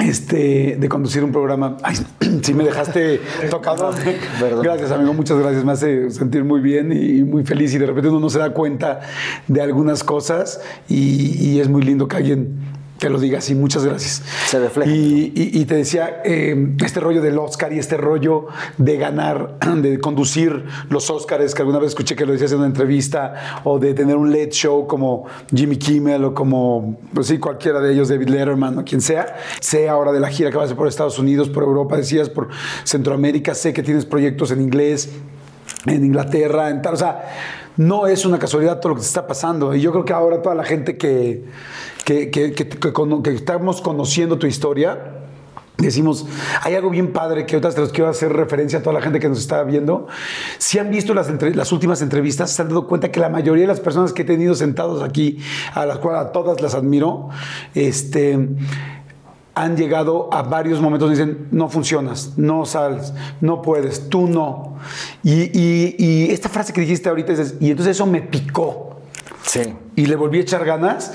Este, 0.00 0.76
de 0.78 0.88
conducir 0.88 1.22
un 1.22 1.30
programa. 1.30 1.76
Ay, 1.82 1.94
sí 2.42 2.52
me 2.52 2.64
dejaste 2.64 3.20
tocado. 3.48 3.90
Gracias, 4.62 4.90
amigo. 4.90 5.14
Muchas 5.14 5.38
gracias. 5.38 5.64
Me 5.64 5.70
hace 5.72 6.10
sentir 6.10 6.42
muy 6.44 6.60
bien 6.60 6.92
y 6.92 7.22
muy 7.22 7.44
feliz. 7.44 7.72
Y 7.74 7.78
de 7.78 7.86
repente 7.86 8.08
uno 8.08 8.18
no 8.20 8.28
se 8.28 8.40
da 8.40 8.50
cuenta 8.52 9.00
de 9.46 9.62
algunas 9.62 10.02
cosas 10.02 10.60
y, 10.88 11.36
y 11.48 11.60
es 11.60 11.68
muy 11.68 11.82
lindo 11.82 12.08
que 12.08 12.16
alguien 12.16 12.56
te 13.04 13.10
lo 13.10 13.20
diga 13.20 13.36
así. 13.36 13.54
Muchas 13.54 13.84
gracias. 13.84 14.22
Se 14.46 14.58
refleja. 14.58 14.90
Y, 14.90 15.30
y- 15.36 15.60
y 15.60 15.64
te 15.66 15.74
decía, 15.74 16.22
eh, 16.24 16.68
este 16.82 17.00
rollo 17.00 17.20
del 17.20 17.38
Oscar 17.38 17.70
y 17.74 17.78
este 17.78 17.98
rollo 17.98 18.46
de 18.78 18.96
ganar, 18.96 19.58
de 19.76 20.00
conducir 20.00 20.64
los 20.88 21.10
Oscars, 21.10 21.54
que 21.54 21.60
alguna 21.60 21.78
vez 21.80 21.88
escuché 21.88 22.16
que 22.16 22.24
lo 22.24 22.32
decías 22.32 22.52
en 22.52 22.58
una 22.60 22.66
entrevista, 22.66 23.60
o 23.64 23.78
de 23.78 23.92
tener 23.92 24.16
un 24.16 24.30
late 24.30 24.52
show 24.52 24.86
como 24.86 25.26
Jimmy 25.54 25.76
Kimmel 25.76 26.24
o 26.24 26.32
como, 26.34 26.98
pues 27.12 27.26
sí, 27.26 27.36
cualquiera 27.36 27.78
de 27.78 27.92
ellos, 27.92 28.08
David 28.08 28.28
Letterman 28.30 28.78
o 28.78 28.84
quien 28.86 29.02
sea. 29.02 29.36
Sé 29.60 29.86
ahora 29.90 30.10
de 30.10 30.20
la 30.20 30.28
gira 30.28 30.48
que 30.50 30.56
vas 30.56 30.62
a 30.62 30.66
hacer 30.68 30.78
por 30.78 30.88
Estados 30.88 31.18
Unidos, 31.18 31.50
por 31.50 31.62
Europa, 31.62 31.98
decías, 31.98 32.30
por 32.30 32.48
Centroamérica. 32.84 33.54
Sé 33.54 33.74
que 33.74 33.82
tienes 33.82 34.06
proyectos 34.06 34.50
en 34.50 34.62
inglés, 34.62 35.10
en 35.84 36.06
Inglaterra, 36.06 36.70
en 36.70 36.80
tal. 36.80 36.94
O 36.94 36.96
sea, 36.96 37.22
no 37.76 38.06
es 38.06 38.24
una 38.24 38.38
casualidad 38.38 38.78
todo 38.80 38.90
lo 38.90 38.94
que 38.94 39.00
te 39.02 39.08
está 39.08 39.26
pasando. 39.26 39.74
Y 39.74 39.80
yo 39.82 39.90
creo 39.92 40.04
que 40.06 40.12
ahora 40.14 40.40
toda 40.40 40.54
la 40.54 40.64
gente 40.64 40.96
que, 40.96 41.44
que, 42.04 42.30
que- 42.30 42.52
que- 42.52 42.68
que 42.68 43.30
estamos 43.30 43.80
conociendo 43.80 44.38
tu 44.38 44.46
historia, 44.46 45.20
decimos, 45.78 46.26
hay 46.62 46.74
algo 46.74 46.90
bien 46.90 47.12
padre 47.12 47.46
que 47.46 47.56
ahorita 47.56 47.74
te 47.74 47.80
los 47.80 47.90
quiero 47.92 48.08
hacer 48.08 48.32
referencia 48.32 48.78
a 48.78 48.82
toda 48.82 48.94
la 48.94 49.02
gente 49.02 49.18
que 49.18 49.28
nos 49.28 49.38
está 49.40 49.62
viendo. 49.64 50.06
Si 50.58 50.78
han 50.78 50.90
visto 50.90 51.14
las, 51.14 51.28
entre- 51.28 51.54
las 51.54 51.72
últimas 51.72 52.00
entrevistas, 52.02 52.50
se 52.50 52.62
han 52.62 52.68
dado 52.68 52.86
cuenta 52.86 53.10
que 53.10 53.20
la 53.20 53.28
mayoría 53.28 53.62
de 53.62 53.68
las 53.68 53.80
personas 53.80 54.12
que 54.12 54.22
he 54.22 54.24
tenido 54.24 54.54
sentados 54.54 55.02
aquí, 55.02 55.38
a 55.74 55.84
las 55.86 55.98
cuales 55.98 56.26
a 56.26 56.32
todas 56.32 56.60
las 56.60 56.74
admiro, 56.74 57.30
este 57.74 58.48
han 59.56 59.76
llegado 59.76 60.28
a 60.34 60.42
varios 60.42 60.80
momentos 60.80 61.08
donde 61.08 61.24
dicen, 61.24 61.46
no 61.52 61.68
funcionas, 61.68 62.32
no 62.36 62.66
sales, 62.66 63.12
no 63.40 63.62
puedes, 63.62 64.08
tú 64.08 64.26
no. 64.26 64.78
Y, 65.22 65.42
y- 65.56 65.94
y 65.96 66.30
esta 66.32 66.48
frase 66.48 66.72
que 66.72 66.80
dijiste 66.80 67.08
ahorita, 67.08 67.32
es, 67.34 67.54
y 67.60 67.70
entonces 67.70 67.94
eso 67.96 68.04
me 68.04 68.20
picó 68.20 68.96
Sí. 69.44 69.60
y 69.94 70.06
le 70.06 70.16
volví 70.16 70.38
a 70.38 70.40
echar 70.40 70.64
ganas, 70.64 71.12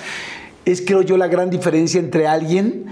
es 0.65 0.81
creo 0.81 1.01
yo 1.01 1.17
la 1.17 1.27
gran 1.27 1.49
diferencia 1.49 1.99
entre 1.99 2.27
alguien 2.27 2.85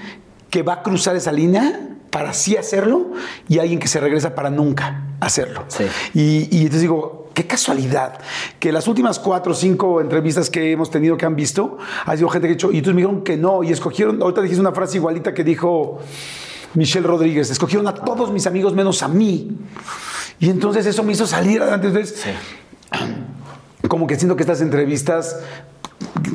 que 0.49 0.63
va 0.63 0.74
a 0.74 0.84
cruzar 0.84 1.15
esa 1.15 1.32
línea 1.32 1.89
para 2.09 2.34
sí 2.34 2.55
hacerlo 2.55 3.11
y 3.47 3.59
alguien 3.59 3.80
que 3.80 3.88
se 3.88 3.99
regresa 3.99 4.34
para 4.34 4.49
nunca 4.49 5.03
hacerlo. 5.20 5.65
Sí. 5.68 5.86
Y, 6.13 6.47
y 6.51 6.61
entonces 6.61 6.82
digo, 6.82 7.30
qué 7.34 7.45
casualidad 7.45 8.20
que 8.59 8.72
las 8.72 8.88
últimas 8.88 9.20
cuatro 9.20 9.51
o 9.51 9.55
cinco 9.55 10.01
entrevistas 10.01 10.49
que 10.49 10.72
hemos 10.72 10.89
tenido 10.89 11.18
que 11.18 11.26
han 11.28 11.36
visto, 11.36 11.78
ha 12.05 12.15
sido 12.18 12.30
gente 12.30 12.47
que 12.47 12.53
ha 12.53 12.55
dicho, 12.55 12.72
y 12.72 12.78
entonces 12.78 12.95
me 12.95 13.01
dijeron 13.01 13.24
que 13.24 13.38
no, 13.38 13.63
y 13.63 13.72
escogieron, 13.72 14.22
ahorita 14.22 14.41
dijiste 14.41 14.59
una 14.61 14.72
frase 14.72 14.97
igualita 14.97 15.34
que 15.36 15.43
dijo 15.43 15.99
Michelle 16.74 17.05
Rodríguez, 17.05 17.51
escogieron 17.51 17.88
a 17.88 17.93
todos 17.93 18.32
mis 18.32 18.47
amigos 18.47 18.74
menos 18.74 19.03
a 19.03 19.07
mí. 19.07 19.55
Y 20.39 20.49
entonces 20.49 20.86
eso 20.86 21.03
me 21.03 21.13
hizo 21.13 21.28
salir 21.28 21.61
adelante. 21.61 21.88
Entonces, 21.88 22.24
como 23.88 24.07
que 24.07 24.15
siento 24.15 24.36
que 24.36 24.43
estas 24.43 24.61
entrevistas, 24.61 25.39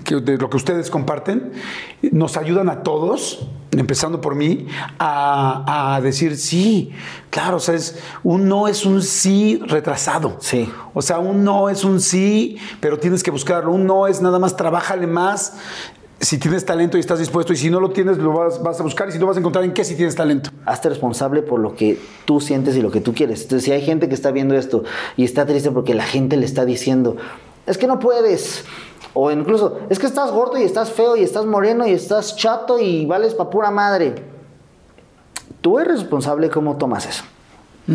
que 0.04 0.16
de 0.16 0.38
lo 0.38 0.50
que 0.50 0.56
ustedes 0.56 0.90
comparten, 0.90 1.52
nos 2.10 2.36
ayudan 2.36 2.68
a 2.68 2.82
todos, 2.82 3.46
empezando 3.70 4.20
por 4.20 4.34
mí, 4.34 4.66
a, 4.98 5.94
a 5.94 6.00
decir 6.00 6.36
sí, 6.36 6.92
claro, 7.30 7.56
o 7.56 7.60
sea, 7.60 7.74
es, 7.74 7.98
un 8.22 8.48
no 8.48 8.68
es 8.68 8.84
un 8.84 9.02
sí 9.02 9.60
retrasado. 9.66 10.36
Sí. 10.40 10.70
O 10.94 11.02
sea, 11.02 11.18
un 11.18 11.44
no 11.44 11.68
es 11.68 11.84
un 11.84 12.00
sí, 12.00 12.58
pero 12.80 12.98
tienes 12.98 13.22
que 13.22 13.30
buscarlo. 13.30 13.72
Un 13.72 13.86
no 13.86 14.06
es 14.06 14.20
nada 14.20 14.38
más, 14.38 14.56
trabájale 14.56 15.06
más. 15.06 15.54
Si 16.20 16.38
tienes 16.38 16.64
talento 16.64 16.96
y 16.96 17.00
estás 17.00 17.18
dispuesto, 17.18 17.52
y 17.52 17.56
si 17.56 17.68
no 17.68 17.80
lo 17.80 17.90
tienes, 17.90 18.18
lo 18.18 18.32
vas, 18.32 18.62
vas 18.62 18.78
a 18.78 18.84
buscar, 18.84 19.08
y 19.08 19.12
si 19.12 19.18
no 19.18 19.26
vas 19.26 19.36
a 19.36 19.40
encontrar 19.40 19.64
en 19.64 19.72
qué 19.72 19.84
si 19.84 19.96
tienes 19.96 20.14
talento. 20.14 20.50
Hazte 20.66 20.88
responsable 20.88 21.42
por 21.42 21.58
lo 21.58 21.74
que 21.74 21.98
tú 22.24 22.40
sientes 22.40 22.76
y 22.76 22.82
lo 22.82 22.92
que 22.92 23.00
tú 23.00 23.12
quieres. 23.12 23.42
Entonces, 23.42 23.64
si 23.64 23.72
hay 23.72 23.82
gente 23.82 24.08
que 24.08 24.14
está 24.14 24.30
viendo 24.30 24.54
esto 24.54 24.84
y 25.16 25.24
está 25.24 25.46
triste 25.46 25.72
porque 25.72 25.94
la 25.94 26.04
gente 26.04 26.36
le 26.36 26.46
está 26.46 26.64
diciendo, 26.64 27.16
es 27.66 27.78
que 27.78 27.86
no 27.86 27.98
puedes. 27.98 28.64
O 29.14 29.30
incluso, 29.30 29.80
es 29.90 29.98
que 29.98 30.06
estás 30.06 30.30
gordo 30.30 30.58
y 30.58 30.62
estás 30.62 30.90
feo 30.90 31.16
y 31.16 31.22
estás 31.22 31.44
moreno 31.44 31.86
y 31.86 31.92
estás 31.92 32.36
chato 32.36 32.78
y 32.78 33.04
vales 33.06 33.34
pa' 33.34 33.50
pura 33.50 33.70
madre. 33.70 34.14
Tú 35.60 35.78
eres 35.78 36.00
responsable 36.00 36.50
cómo 36.50 36.76
tomas 36.76 37.06
eso. 37.06 37.24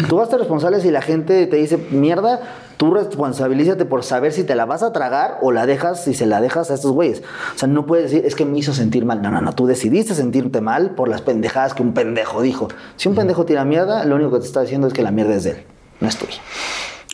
Tú 0.09 0.18
vas 0.18 0.28
a 0.28 0.32
ser 0.32 0.39
responsable 0.39 0.82
si 0.82 0.91
la 0.91 1.01
gente 1.01 1.47
te 1.47 1.55
dice 1.55 1.78
mierda, 1.78 2.41
tú 2.76 2.93
responsabilízate 2.93 3.86
por 3.86 4.03
saber 4.03 4.34
si 4.34 4.43
te 4.43 4.53
la 4.53 4.65
vas 4.65 4.84
a 4.84 4.91
tragar 4.91 5.38
o 5.41 5.53
la 5.53 5.65
dejas, 5.65 6.03
si 6.03 6.13
se 6.13 6.26
la 6.26 6.41
dejas 6.41 6.70
a 6.72 6.74
estos 6.74 6.91
güeyes. 6.91 7.24
O 7.55 7.57
sea, 7.57 7.70
no 7.70 7.86
puedes 7.86 8.11
decir, 8.11 8.26
es 8.26 8.36
que 8.36 8.45
me 8.45 8.59
hizo 8.59 8.74
sentir 8.74 9.05
mal. 9.05 9.22
No, 9.22 9.32
no, 9.32 9.39
no, 9.39 9.53
tú 9.53 9.65
decidiste 9.65 10.13
sentirte 10.13 10.59
mal 10.59 10.91
por 10.91 11.07
las 11.07 11.22
pendejadas 11.22 11.74
que 11.74 11.84
un 11.84 11.93
pendejo 11.93 12.41
dijo. 12.41 12.68
Si 12.97 13.07
un 13.07 13.15
pendejo 13.15 13.45
tira 13.45 13.63
mierda, 13.63 14.03
lo 14.03 14.15
único 14.15 14.32
que 14.32 14.39
te 14.39 14.45
está 14.45 14.61
diciendo 14.61 14.88
es 14.88 14.93
que 14.93 15.03
la 15.03 15.11
mierda 15.11 15.36
es 15.36 15.45
de 15.45 15.51
él, 15.51 15.63
no 16.01 16.09
es 16.09 16.18
tuya. 16.18 16.41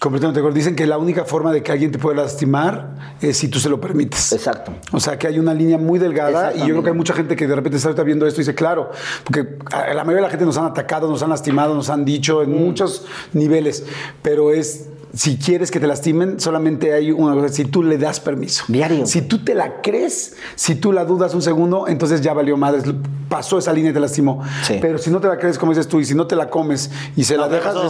Completamente 0.03 0.41
de 0.41 0.41
acuerdo. 0.41 0.57
Dicen 0.57 0.75
que 0.75 0.85
la 0.85 0.97
única 0.97 1.23
forma 1.23 1.53
de 1.53 1.63
que 1.63 1.71
alguien 1.71 1.89
te 1.89 1.97
pueda 1.97 2.23
lastimar 2.23 3.15
es 3.21 3.37
si 3.37 3.47
tú 3.47 3.57
se 3.57 3.69
lo 3.69 3.79
permites. 3.79 4.33
Exacto. 4.33 4.73
O 4.91 4.99
sea, 4.99 5.17
que 5.17 5.27
hay 5.27 5.39
una 5.39 5.53
línea 5.53 5.77
muy 5.77 5.97
delgada 5.97 6.53
y 6.53 6.59
yo 6.59 6.65
creo 6.65 6.83
que 6.83 6.89
hay 6.89 6.95
mucha 6.95 7.13
gente 7.13 7.37
que 7.37 7.47
de 7.47 7.55
repente 7.55 7.77
está 7.77 8.03
viendo 8.03 8.27
esto 8.27 8.41
y 8.41 8.43
dice, 8.43 8.53
claro, 8.53 8.91
porque 9.23 9.55
a 9.71 9.93
la 9.93 10.03
mayoría 10.03 10.17
de 10.17 10.21
la 10.23 10.29
gente 10.29 10.43
nos 10.43 10.57
han 10.57 10.65
atacado, 10.65 11.07
nos 11.07 11.23
han 11.23 11.29
lastimado, 11.29 11.73
nos 11.73 11.89
han 11.89 12.03
dicho 12.03 12.43
en 12.43 12.51
muchos 12.51 13.05
niveles, 13.31 13.85
pero 14.21 14.51
es, 14.51 14.89
si 15.13 15.37
quieres 15.37 15.69
que 15.69 15.79
te 15.79 15.85
lastimen, 15.85 16.39
solamente 16.39 16.91
hay 16.91 17.11
una 17.11 17.35
cosa, 17.35 17.49
si 17.49 17.65
tú 17.65 17.83
le 17.83 17.99
das 17.99 18.19
permiso. 18.19 18.63
Diario. 18.67 19.05
Si 19.05 19.21
tú 19.21 19.43
te 19.43 19.53
la 19.53 19.81
crees, 19.81 20.35
si 20.55 20.73
tú 20.73 20.91
la 20.91 21.05
dudas 21.05 21.35
un 21.35 21.43
segundo, 21.43 21.87
entonces 21.87 22.21
ya 22.21 22.33
valió 22.33 22.57
madre, 22.57 22.81
pasó 23.29 23.59
esa 23.59 23.71
línea 23.73 23.91
y 23.91 23.93
te 23.93 23.99
lastimó. 23.99 24.41
Sí. 24.63 24.79
Pero 24.81 24.97
si 24.97 25.11
no 25.11 25.19
te 25.19 25.27
la 25.27 25.37
crees, 25.37 25.59
como 25.59 25.71
dices 25.71 25.87
tú, 25.87 25.99
y 25.99 26.05
si 26.05 26.15
no 26.15 26.25
te 26.25 26.35
la 26.35 26.49
comes 26.49 26.89
y 27.15 27.23
se 27.23 27.37
la 27.37 27.47
¿qué 27.47 27.55
dejas... 27.55 27.75
No, 27.75 27.81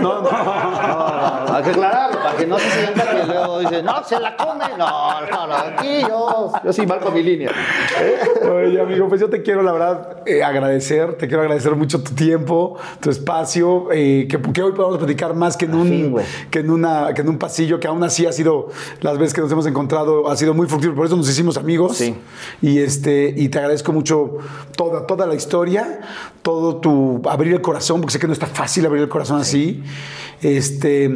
No, 0.00 0.22
no, 1.46 1.54
Hay 1.54 1.62
que 1.62 1.70
aclararlo, 1.70 2.22
para 2.22 2.36
que 2.36 2.46
no 2.46 2.58
se 2.58 2.70
sienta 2.70 3.10
que 3.10 3.26
luego 3.26 3.58
dice, 3.60 3.82
no, 3.82 4.04
se 4.04 4.18
la 4.18 4.34
come. 4.34 4.64
No, 4.78 5.20
no, 5.30 5.46
no, 5.46 5.54
aquí 5.54 6.00
yo, 6.00 6.52
yo 6.64 6.72
sí 6.72 6.86
marco 6.86 7.10
mi 7.10 7.22
línea. 7.22 7.50
Oye, 8.50 8.80
amigo, 8.80 9.08
pues 9.08 9.20
yo 9.20 9.28
te 9.28 9.42
quiero, 9.42 9.62
la 9.62 9.72
verdad, 9.72 10.22
eh, 10.24 10.42
agradecer. 10.42 11.18
Te 11.18 11.28
quiero 11.28 11.42
agradecer 11.42 11.76
mucho 11.76 12.02
tu 12.02 12.14
tiempo, 12.14 12.78
tu 13.00 13.10
espacio, 13.10 13.88
eh, 13.92 14.26
que, 14.28 14.40
que 14.40 14.62
hoy 14.62 14.72
podamos 14.72 14.98
platicar 14.98 15.34
más 15.34 15.56
que 15.56 15.66
en, 15.66 15.74
un, 15.74 15.88
fin, 15.88 16.10
güey. 16.10 16.24
que, 16.50 16.61
en 16.62 16.70
una, 16.70 17.12
que 17.14 17.20
en 17.20 17.28
un 17.28 17.38
pasillo, 17.38 17.78
que 17.78 17.88
aún 17.88 18.02
así 18.02 18.26
ha 18.26 18.32
sido, 18.32 18.70
las 19.00 19.18
veces 19.18 19.34
que 19.34 19.40
nos 19.40 19.52
hemos 19.52 19.66
encontrado, 19.66 20.28
ha 20.30 20.36
sido 20.36 20.54
muy 20.54 20.66
fructífero. 20.66 20.96
Por 20.96 21.06
eso 21.06 21.16
nos 21.16 21.28
hicimos 21.28 21.56
amigos. 21.56 21.96
Sí. 21.96 22.14
Y, 22.62 22.78
este, 22.78 23.34
y 23.36 23.48
te 23.48 23.58
agradezco 23.58 23.92
mucho 23.92 24.38
toda, 24.76 25.06
toda 25.06 25.26
la 25.26 25.34
historia, 25.34 26.00
todo 26.42 26.76
tu 26.76 27.22
abrir 27.28 27.52
el 27.52 27.60
corazón, 27.60 28.00
porque 28.00 28.12
sé 28.12 28.18
que 28.18 28.26
no 28.26 28.32
está 28.32 28.46
fácil 28.46 28.86
abrir 28.86 29.02
el 29.02 29.08
corazón 29.08 29.40
así. 29.40 29.82
Este, 30.40 31.10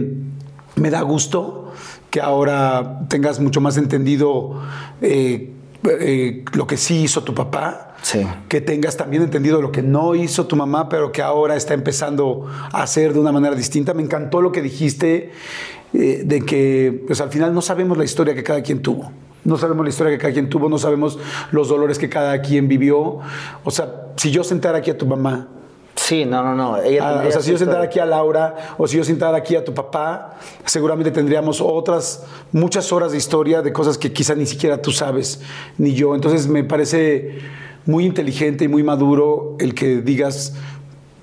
me 0.77 0.91
da 0.91 1.01
gusto 1.03 1.73
que 2.11 2.21
ahora 2.21 3.01
tengas 3.09 3.41
mucho 3.41 3.61
más 3.61 3.77
entendido 3.77 4.61
eh, 5.01 5.53
eh, 5.85 6.45
lo 6.53 6.67
que 6.67 6.77
sí 6.77 7.03
hizo 7.03 7.23
tu 7.23 7.35
papá. 7.35 7.86
Sí. 8.03 8.27
Que 8.49 8.61
tengas 8.61 8.97
también 8.97 9.23
entendido 9.23 9.61
lo 9.61 9.73
que 9.73 9.83
no 9.83 10.15
hizo 10.15 10.47
tu 10.47 10.57
mamá, 10.57 10.89
pero 10.89 11.13
que 11.13 11.23
ahora 11.23 11.57
está 11.57 11.75
empezando 11.75 12.47
a 12.73 12.83
hacer 12.83 13.13
de 13.13 13.21
una 13.21 13.33
manera 13.33 13.55
distinta. 13.55 13.95
Me 13.95 14.03
encantó 14.03 14.41
lo 14.41 14.53
que 14.53 14.63
dijiste 14.63 15.33
eh, 15.93 16.23
de 16.25 16.43
que 16.43 17.03
pues 17.07 17.21
al 17.21 17.31
final 17.31 17.55
no 17.55 17.63
sabemos 17.63 17.99
la 17.99 18.05
historia 18.05 18.35
que 18.35 18.43
cada 18.43 18.63
quien 18.63 18.83
tuvo. 18.83 19.11
No 19.45 19.57
sabemos 19.57 19.85
la 19.85 19.91
historia 19.91 20.13
que 20.13 20.19
cada 20.19 20.33
quien 20.33 20.49
tuvo, 20.49 20.69
no 20.69 20.79
sabemos 20.79 21.19
los 21.53 21.69
dolores 21.69 21.99
que 21.99 22.09
cada 22.09 22.41
quien 22.43 22.67
vivió. 22.67 23.21
O 23.65 23.71
sea, 23.71 24.07
si 24.17 24.31
yo 24.31 24.43
sentara 24.43 24.79
aquí 24.79 24.91
a 24.91 24.99
tu 24.99 25.07
mamá, 25.07 25.49
Sí, 25.97 26.25
no, 26.27 26.43
no, 26.43 26.55
no. 26.55 26.77
Ella 26.83 27.21
Ah, 27.21 27.25
o 27.27 27.33
sea, 27.33 27.41
si 27.41 27.51
yo 27.51 27.59
sentara 27.59 27.85
aquí 27.85 27.99
a 27.99 28.05
Laura 28.05 28.55
o 28.77 28.87
si 28.87 28.99
yo 28.99 29.03
sentara 29.03 29.39
aquí 29.39 29.57
a 29.57 29.65
tu 29.65 29.73
papá, 29.75 30.37
seguramente 30.65 31.11
tendríamos 31.11 31.61
otras 31.61 32.23
muchas 32.53 32.93
horas 32.93 33.13
de 33.13 33.19
historia 33.19 33.63
de 33.63 33.73
cosas 33.73 33.97
que 33.97 34.13
quizá 34.13 34.35
ni 34.35 34.47
siquiera 34.47 34.81
tú 34.81 34.93
sabes, 34.93 35.41
ni 35.79 35.95
yo. 35.95 36.15
Entonces 36.15 36.47
me 36.47 36.65
parece 36.65 37.39
muy 37.87 38.05
inteligente 38.05 38.65
y 38.65 38.69
muy 38.69 38.83
maduro 38.83 39.57
el 39.59 39.75
que 39.75 40.03
digas, 40.03 40.55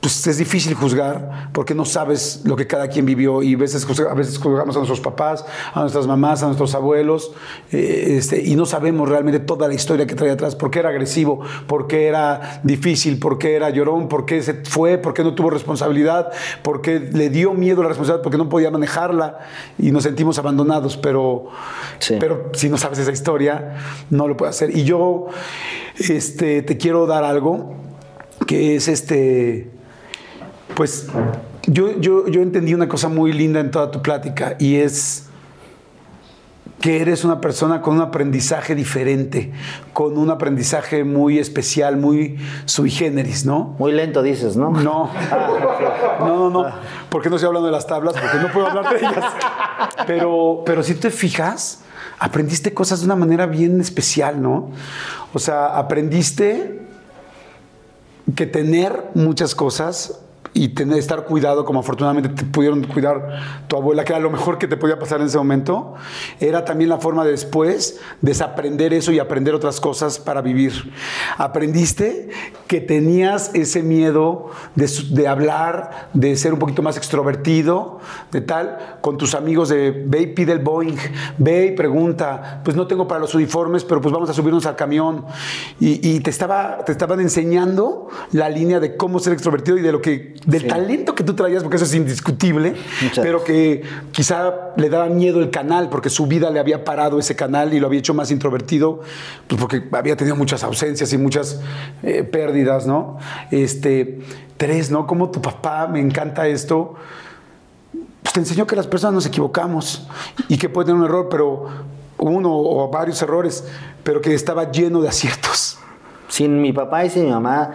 pues 0.03 0.27
es 0.27 0.37
difícil 0.37 0.73
juzgar 0.73 1.47
porque 1.53 1.73
no 1.73 1.85
sabes 1.85 2.41
lo 2.43 2.57
que 2.57 2.67
cada 2.67 2.89
quien 2.89 3.05
vivió 3.05 3.41
y 3.41 3.53
a 3.53 3.57
veces, 3.57 3.87
a 4.01 4.13
veces 4.13 4.37
juzgamos 4.37 4.75
a 4.75 4.79
nuestros 4.79 4.99
papás, 4.99 5.45
a 5.73 5.79
nuestras 5.79 6.07
mamás, 6.07 6.43
a 6.43 6.47
nuestros 6.47 6.75
abuelos 6.75 7.31
eh, 7.71 8.15
este, 8.17 8.41
y 8.43 8.57
no 8.57 8.65
sabemos 8.65 9.07
realmente 9.07 9.39
toda 9.39 9.65
la 9.69 9.73
historia 9.73 10.05
que 10.05 10.13
trae 10.13 10.29
atrás, 10.29 10.57
por 10.57 10.71
qué 10.71 10.79
era 10.79 10.89
agresivo, 10.89 11.39
por 11.67 11.87
qué 11.87 12.07
era 12.07 12.59
difícil, 12.63 13.17
por 13.17 13.37
qué 13.37 13.55
era 13.55 13.69
llorón, 13.69 14.09
por 14.09 14.25
qué 14.25 14.43
se 14.43 14.55
fue, 14.65 14.97
por 14.97 15.13
qué 15.13 15.23
no 15.23 15.35
tuvo 15.35 15.51
responsabilidad, 15.51 16.33
por 16.63 16.81
qué 16.81 16.99
le 16.99 17.29
dio 17.29 17.53
miedo 17.53 17.81
la 17.81 17.87
responsabilidad, 17.87 18.23
porque 18.23 18.37
no 18.37 18.49
podía 18.49 18.71
manejarla 18.71 19.39
y 19.79 19.91
nos 19.91 20.03
sentimos 20.03 20.37
abandonados, 20.37 20.97
pero, 20.97 21.45
Sí. 21.99 22.17
pero 22.19 22.49
si 22.51 22.67
no 22.67 22.77
sabes 22.77 22.99
esa 22.99 23.13
historia, 23.13 23.77
no 24.09 24.27
lo 24.27 24.35
puedes 24.35 24.53
hacer. 24.57 24.75
Y 24.75 24.83
yo 24.83 25.27
este, 25.97 26.61
te 26.61 26.75
quiero 26.75 27.07
dar 27.07 27.23
algo 27.23 27.75
que 28.45 28.75
es 28.75 28.89
este, 28.89 29.71
pues 30.75 31.07
yo, 31.67 31.99
yo, 31.99 32.27
yo 32.27 32.41
entendí 32.41 32.73
una 32.73 32.87
cosa 32.87 33.09
muy 33.09 33.31
linda 33.31 33.59
en 33.59 33.71
toda 33.71 33.91
tu 33.91 34.01
plática 34.01 34.55
y 34.59 34.75
es 34.75 35.27
que 36.83 36.99
eres 36.99 37.23
una 37.23 37.39
persona 37.39 37.81
con 37.81 37.95
un 37.95 38.01
aprendizaje 38.01 38.75
diferente, 38.75 39.53
con 39.93 40.17
un 40.17 40.29
aprendizaje 40.29 41.05
muy 41.05 41.39
especial, 41.39 41.95
muy 41.95 42.37
sui 42.65 42.91
generis, 42.91 43.45
¿no? 43.45 43.75
Muy 43.79 43.93
lento 43.93 44.21
dices, 44.21 44.57
¿no? 44.57 44.69
No, 44.69 45.09
no, 46.19 46.25
no, 46.25 46.49
no, 46.49 46.65
porque 47.07 47.29
no 47.29 47.37
estoy 47.37 47.47
hablando 47.47 47.67
de 47.67 47.71
las 47.71 47.87
tablas, 47.87 48.15
porque 48.19 48.37
no 48.37 48.51
puedo 48.51 48.67
hablar 48.67 48.89
de 48.89 48.97
ellas. 48.99 49.33
Pero, 50.07 50.63
pero 50.65 50.83
si 50.83 50.95
te 50.95 51.09
fijas, 51.09 51.83
aprendiste 52.19 52.73
cosas 52.73 52.99
de 52.99 53.05
una 53.05 53.15
manera 53.15 53.45
bien 53.45 53.79
especial, 53.79 54.41
¿no? 54.41 54.69
O 55.33 55.39
sea, 55.39 55.77
aprendiste 55.77 56.81
que 58.35 58.45
tener 58.45 59.05
muchas 59.13 59.55
cosas 59.55 60.22
y 60.53 60.69
tener, 60.69 60.97
estar 60.97 61.25
cuidado, 61.25 61.65
como 61.65 61.79
afortunadamente 61.79 62.29
te 62.29 62.45
pudieron 62.45 62.83
cuidar 62.83 63.65
tu 63.67 63.75
abuela, 63.75 64.03
que 64.03 64.13
era 64.13 64.19
lo 64.19 64.29
mejor 64.29 64.57
que 64.57 64.67
te 64.67 64.77
podía 64.77 64.99
pasar 64.99 65.19
en 65.19 65.27
ese 65.27 65.37
momento, 65.37 65.95
era 66.39 66.65
también 66.65 66.89
la 66.89 66.97
forma 66.97 67.25
de 67.25 67.31
después 67.31 67.99
desaprender 68.21 68.93
eso 68.93 69.11
y 69.11 69.19
aprender 69.19 69.53
otras 69.55 69.79
cosas 69.79 70.19
para 70.19 70.41
vivir. 70.41 70.93
Aprendiste 71.37 72.29
que 72.67 72.81
tenías 72.81 73.51
ese 73.53 73.83
miedo 73.83 74.51
de, 74.75 74.89
de 75.11 75.27
hablar, 75.27 76.09
de 76.13 76.35
ser 76.35 76.53
un 76.53 76.59
poquito 76.59 76.81
más 76.81 76.97
extrovertido, 76.97 77.99
de 78.31 78.41
tal, 78.41 78.97
con 79.01 79.17
tus 79.17 79.35
amigos 79.35 79.69
de 79.69 79.91
ve 80.05 80.21
y 80.21 80.27
pide 80.27 80.51
el 80.51 80.59
Boeing, 80.59 80.97
ve 81.37 81.67
y 81.67 81.71
pregunta, 81.75 82.61
pues 82.63 82.75
no 82.75 82.87
tengo 82.87 83.07
para 83.07 83.19
los 83.19 83.35
uniformes, 83.35 83.83
pero 83.83 84.01
pues 84.01 84.13
vamos 84.13 84.29
a 84.29 84.33
subirnos 84.33 84.65
al 84.65 84.75
camión. 84.75 85.25
Y, 85.79 86.15
y 86.15 86.19
te, 86.19 86.29
estaba, 86.29 86.83
te 86.85 86.91
estaban 86.91 87.19
enseñando 87.19 88.07
la 88.31 88.49
línea 88.49 88.79
de 88.79 88.95
cómo 88.95 89.19
ser 89.19 89.33
extrovertido 89.33 89.77
y 89.77 89.81
de 89.81 89.91
lo 89.91 90.01
que, 90.01 90.35
del 90.45 90.61
Sí. 90.61 90.67
talento 90.67 91.15
que 91.15 91.23
tú 91.23 91.33
traías, 91.35 91.63
porque 91.63 91.77
eso 91.77 91.85
es 91.85 91.93
indiscutible, 91.95 92.75
Muchas 93.01 93.23
pero 93.23 93.43
que 93.43 93.81
quizá 94.11 94.53
le 94.75 94.89
daba 94.89 95.07
miedo 95.07 95.39
el 95.39 95.49
canal, 95.49 95.89
porque 95.89 96.09
su 96.09 96.27
vida 96.27 96.49
le 96.49 96.59
había 96.59 96.83
parado 96.83 97.19
ese 97.19 97.35
canal 97.35 97.73
y 97.73 97.79
lo 97.79 97.87
había 97.87 97.99
hecho 97.99 98.13
más 98.13 98.31
introvertido, 98.31 99.01
pues 99.47 99.59
porque 99.59 99.83
había 99.91 100.15
tenido 100.15 100.35
muchas 100.35 100.63
ausencias 100.63 101.11
y 101.13 101.17
muchas 101.17 101.59
eh, 102.01 102.23
pérdidas, 102.23 102.85
¿no? 102.87 103.17
Este, 103.51 104.19
tres, 104.57 104.91
¿no? 104.91 105.07
Como 105.07 105.31
tu 105.31 105.41
papá, 105.41 105.87
me 105.87 105.99
encanta 105.99 106.47
esto, 106.47 106.95
pues 108.21 108.33
te 108.33 108.39
enseñó 108.39 108.65
que 108.67 108.75
las 108.75 108.87
personas 108.87 109.13
nos 109.15 109.25
equivocamos 109.25 110.07
y 110.47 110.57
que 110.57 110.69
puede 110.69 110.87
tener 110.87 110.99
un 110.99 111.05
error, 111.05 111.27
pero 111.29 111.67
uno 112.17 112.49
o 112.53 112.89
varios 112.89 113.21
errores, 113.21 113.65
pero 114.03 114.21
que 114.21 114.33
estaba 114.33 114.71
lleno 114.71 115.01
de 115.01 115.09
aciertos. 115.09 115.77
Sin 116.29 116.61
mi 116.61 116.73
papá 116.73 117.05
y 117.05 117.09
sin 117.09 117.25
mi 117.25 117.31
mamá 117.31 117.71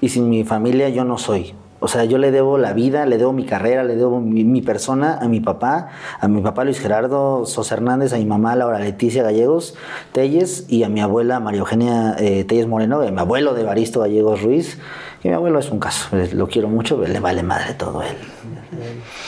y 0.00 0.08
sin 0.10 0.28
mi 0.28 0.44
familia 0.44 0.88
yo 0.90 1.04
no 1.04 1.18
soy. 1.18 1.54
O 1.80 1.86
sea, 1.86 2.04
yo 2.04 2.18
le 2.18 2.30
debo 2.30 2.58
la 2.58 2.72
vida, 2.72 3.06
le 3.06 3.18
debo 3.18 3.32
mi 3.32 3.44
carrera, 3.44 3.84
le 3.84 3.94
debo 3.94 4.20
mi, 4.20 4.62
persona 4.62 5.18
a 5.20 5.28
mi 5.28 5.40
papá, 5.40 5.88
a 6.20 6.26
mi 6.26 6.40
papá 6.40 6.64
Luis 6.64 6.80
Gerardo 6.80 7.46
Sosa 7.46 7.76
Hernández, 7.76 8.12
a 8.12 8.16
mi 8.16 8.26
mamá 8.26 8.56
Laura 8.56 8.80
Leticia 8.80 9.22
Gallegos 9.22 9.74
Telles 10.12 10.64
y 10.68 10.82
a 10.82 10.88
mi 10.88 11.00
abuela 11.00 11.38
María 11.38 11.60
Eugenia 11.60 12.16
eh, 12.18 12.44
Telles 12.44 12.66
Moreno, 12.66 13.04
y 13.04 13.08
a 13.08 13.10
mi 13.12 13.20
abuelo 13.20 13.54
de 13.54 13.62
Baristo 13.62 14.00
Gallegos 14.00 14.42
Ruiz. 14.42 14.78
Que 15.22 15.28
mi 15.28 15.34
abuelo 15.34 15.58
es 15.58 15.70
un 15.70 15.80
caso, 15.80 16.16
lo 16.32 16.46
quiero 16.46 16.68
mucho, 16.68 17.00
le 17.00 17.20
vale 17.20 17.42
madre 17.42 17.74
todo 17.74 18.02
él. 18.02 18.16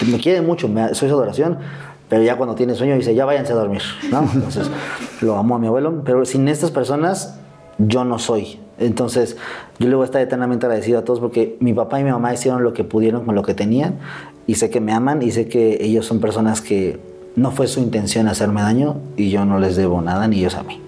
Me 0.09 0.19
quiere 0.19 0.41
mucho, 0.41 0.69
soy 0.93 1.09
su 1.09 1.15
adoración, 1.15 1.59
pero 2.09 2.23
ya 2.23 2.37
cuando 2.37 2.55
tiene 2.55 2.75
sueño 2.75 2.97
dice, 2.97 3.15
ya 3.15 3.25
váyanse 3.25 3.53
a 3.53 3.57
dormir, 3.57 3.83
¿no? 4.11 4.29
Entonces, 4.35 4.71
lo 5.21 5.37
amo 5.37 5.57
a 5.57 5.59
mi 5.59 5.69
abuelo, 5.69 6.03
pero 6.05 6.25
sin 6.25 6.49
estas 6.49 6.71
personas 6.71 7.39
yo 7.79 8.05
no 8.05 8.19
soy. 8.19 8.61
Entonces, 8.79 9.37
yo 9.81 9.89
le 9.89 9.95
voy 9.97 10.03
a 10.03 10.05
estar 10.05 10.21
eternamente 10.21 10.67
agradecido 10.67 10.99
a 10.99 11.05
todos 11.05 11.21
porque 11.21 11.57
mi 11.59 11.73
papá 11.73 11.99
y 11.99 12.05
mi 12.05 12.11
mamá 12.11 12.35
hicieron 12.35 12.63
lo 12.63 12.75
que 12.75 12.85
pudieron 12.85 13.25
con 13.25 13.35
lo 13.35 13.43
que 13.43 13.55
tenían 13.55 13.99
y 14.47 14.57
sé 14.57 14.69
que 14.69 14.79
me 14.79 14.93
aman 14.93 15.23
y 15.23 15.31
sé 15.31 15.49
que 15.49 15.79
ellos 15.81 16.05
son 16.05 16.21
personas 16.21 16.61
que 16.61 17.01
no 17.35 17.51
fue 17.51 17.67
su 17.67 17.81
intención 17.81 18.29
hacerme 18.29 18.61
daño 18.61 18.99
y 19.17 19.31
yo 19.31 19.47
no 19.47 19.59
les 19.59 19.77
debo 19.77 20.03
nada 20.03 20.29
ni 20.29 20.41
ellos 20.41 20.55
a 20.55 20.65
mí. 20.65 20.83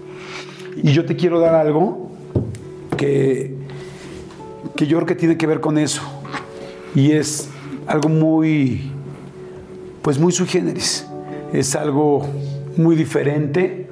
Y 0.83 0.91
yo 0.91 1.05
te 1.05 1.15
quiero 1.15 1.39
dar 1.39 1.55
algo 1.55 2.11
que, 2.95 3.55
que 4.75 4.85
yo 4.85 4.97
creo 4.97 5.07
que 5.07 5.15
tiene 5.15 5.37
que 5.37 5.47
ver 5.47 5.59
con 5.59 5.79
eso. 5.79 6.03
Y 6.93 7.13
es 7.13 7.49
algo 7.87 8.09
muy, 8.09 8.91
pues 10.03 10.19
muy 10.19 10.31
sui 10.31 10.45
generis. 10.45 11.07
Es 11.51 11.75
algo 11.75 12.27
muy 12.77 12.95
diferente, 12.95 13.87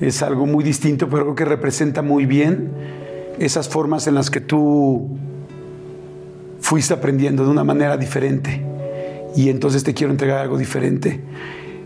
es 0.00 0.22
algo 0.22 0.46
muy 0.46 0.64
distinto, 0.64 1.08
pero 1.08 1.22
creo 1.22 1.34
que 1.36 1.44
representa 1.44 2.02
muy 2.02 2.26
bien 2.26 2.70
esas 3.38 3.68
formas 3.68 4.06
en 4.06 4.14
las 4.14 4.30
que 4.30 4.40
tú 4.40 5.08
fuiste 6.60 6.94
aprendiendo 6.94 7.44
de 7.44 7.50
una 7.50 7.64
manera 7.64 7.96
diferente. 7.96 8.64
Y 9.34 9.48
entonces 9.48 9.84
te 9.84 9.94
quiero 9.94 10.12
entregar 10.12 10.38
algo 10.38 10.58
diferente, 10.58 11.20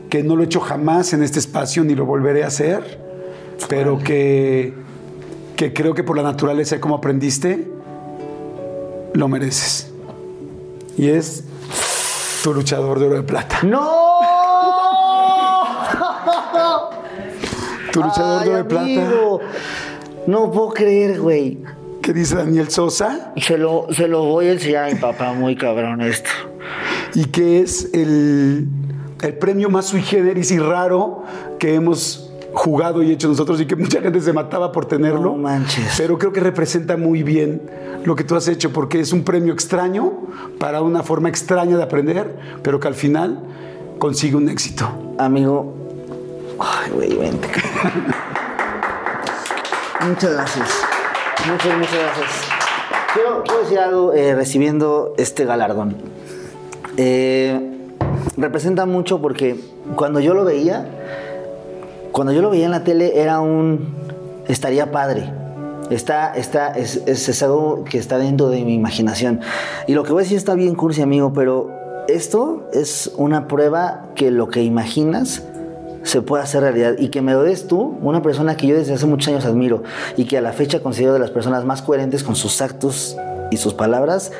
que 0.08 0.22
no 0.22 0.36
lo 0.36 0.42
he 0.42 0.46
hecho 0.46 0.60
jamás 0.60 1.12
en 1.12 1.22
este 1.22 1.38
espacio 1.38 1.84
ni 1.84 1.94
lo 1.94 2.06
volveré 2.06 2.44
a 2.44 2.48
hacer, 2.48 3.00
pero 3.68 3.98
que, 3.98 4.72
que 5.56 5.72
creo 5.72 5.94
que 5.94 6.02
por 6.02 6.16
la 6.16 6.22
naturaleza 6.22 6.76
de 6.76 6.80
cómo 6.80 6.96
aprendiste, 6.96 7.68
lo 9.12 9.28
mereces. 9.28 9.90
Y 10.96 11.08
es 11.08 11.44
tu 12.42 12.52
luchador 12.54 12.98
de 12.98 13.06
oro 13.06 13.16
de 13.16 13.22
plata. 13.22 13.60
¡No! 13.62 14.04
Tu 17.92 18.02
luchador 18.02 18.44
de 18.44 18.50
oro 18.50 18.64
de 18.64 18.76
Ay, 18.76 18.96
plata. 18.96 19.44
No 20.26 20.50
puedo 20.50 20.70
creer, 20.70 21.20
güey. 21.20 21.58
¿Qué 22.02 22.12
dice 22.12 22.36
Daniel 22.36 22.68
Sosa? 22.70 23.32
Se 23.36 23.56
lo, 23.56 23.86
se 23.90 24.08
lo 24.08 24.24
voy 24.24 24.46
a 24.46 24.52
enseñar 24.52 24.84
a 24.84 24.92
mi 24.92 25.00
papá, 25.00 25.32
muy 25.32 25.56
cabrón 25.56 26.00
esto. 26.02 26.30
y 27.14 27.26
que 27.26 27.60
es 27.60 27.90
el, 27.94 28.68
el 29.22 29.34
premio 29.34 29.70
más 29.70 29.86
sui 29.86 30.02
generis 30.02 30.50
y 30.50 30.58
raro 30.58 31.22
que 31.58 31.74
hemos 31.74 32.30
jugado 32.52 33.02
y 33.02 33.10
hecho 33.10 33.26
nosotros 33.28 33.60
y 33.60 33.66
que 33.66 33.74
mucha 33.74 34.00
gente 34.00 34.20
se 34.20 34.32
mataba 34.32 34.70
por 34.70 34.86
tenerlo. 34.86 35.20
No 35.20 35.36
manches. 35.36 35.94
Pero 35.96 36.18
creo 36.18 36.32
que 36.32 36.40
representa 36.40 36.96
muy 36.96 37.22
bien 37.22 37.62
lo 38.04 38.14
que 38.14 38.24
tú 38.24 38.36
has 38.36 38.48
hecho 38.48 38.72
porque 38.72 39.00
es 39.00 39.12
un 39.12 39.24
premio 39.24 39.52
extraño 39.52 40.12
para 40.58 40.82
una 40.82 41.02
forma 41.02 41.28
extraña 41.30 41.76
de 41.76 41.82
aprender, 41.82 42.36
pero 42.62 42.78
que 42.80 42.88
al 42.88 42.94
final 42.94 43.40
consigue 43.98 44.36
un 44.36 44.48
éxito? 44.48 44.88
Amigo, 45.18 45.74
ay, 46.58 46.90
güey, 46.92 47.16
vente. 47.16 47.48
Muchas 50.04 50.32
gracias. 50.32 50.68
Muchas, 51.50 51.78
muchas 51.78 51.94
gracias. 51.94 52.30
Quiero, 53.12 53.42
quiero 53.42 53.60
decir 53.60 53.78
algo 53.78 54.12
eh, 54.12 54.34
recibiendo 54.34 55.14
este 55.18 55.44
galardón. 55.44 55.96
Eh, 56.96 57.96
representa 58.36 58.86
mucho 58.86 59.20
porque 59.20 59.58
cuando 59.96 60.20
yo 60.20 60.34
lo 60.34 60.44
veía, 60.44 60.86
cuando 62.12 62.32
yo 62.32 62.42
lo 62.42 62.50
veía 62.50 62.66
en 62.66 62.70
la 62.70 62.84
tele 62.84 63.20
era 63.20 63.40
un 63.40 63.94
estaría 64.48 64.90
padre. 64.90 65.32
Está, 65.90 66.34
está, 66.34 66.68
es, 66.68 67.02
es, 67.06 67.42
algo 67.42 67.84
que 67.84 67.98
está 67.98 68.18
dentro 68.18 68.48
de 68.48 68.64
mi 68.64 68.74
imaginación. 68.74 69.40
Y 69.86 69.92
lo 69.92 70.02
que 70.02 70.12
voy 70.12 70.20
a 70.20 70.24
decir 70.24 70.38
está 70.38 70.54
bien 70.54 70.74
cursi, 70.74 71.02
amigo, 71.02 71.32
pero 71.34 71.70
esto 72.08 72.68
es 72.72 73.12
una 73.16 73.48
prueba 73.48 74.06
que 74.14 74.30
lo 74.30 74.48
que 74.48 74.62
imaginas 74.62 75.42
se 76.04 76.20
puede 76.20 76.42
hacer 76.42 76.62
realidad 76.62 76.94
y 76.98 77.08
que 77.08 77.22
me 77.22 77.32
lo 77.32 77.42
des 77.42 77.66
tú, 77.66 77.96
una 78.02 78.22
persona 78.22 78.56
que 78.56 78.66
yo 78.66 78.76
desde 78.76 78.92
hace 78.92 79.06
muchos 79.06 79.28
años 79.28 79.46
admiro 79.46 79.82
y 80.16 80.26
que 80.26 80.36
a 80.36 80.42
la 80.42 80.52
fecha 80.52 80.80
considero 80.80 81.14
de 81.14 81.18
las 81.18 81.30
personas 81.30 81.64
más 81.64 81.82
coherentes 81.82 82.22
con 82.22 82.36
sus 82.36 82.60
actos 82.60 83.16
y 83.50 83.56
sus 83.56 83.72
palabras, 83.72 84.30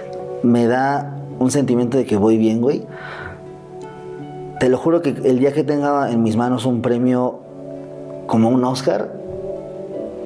me 0.43 0.66
da 0.66 1.16
un 1.39 1.51
sentimiento 1.51 1.97
de 1.97 2.05
que 2.05 2.16
voy 2.16 2.36
bien, 2.36 2.61
güey. 2.61 2.86
Te 4.61 4.69
lo 4.69 4.77
juro 4.77 5.01
que 5.01 5.11
el 5.24 5.39
día 5.39 5.53
que 5.53 5.65
tenga 5.65 6.12
en 6.12 6.23
mis 6.23 6.36
manos 6.36 6.66
un 6.66 6.82
premio 6.82 7.41
como 8.27 8.51
un 8.51 8.62
Oscar, 8.65 9.11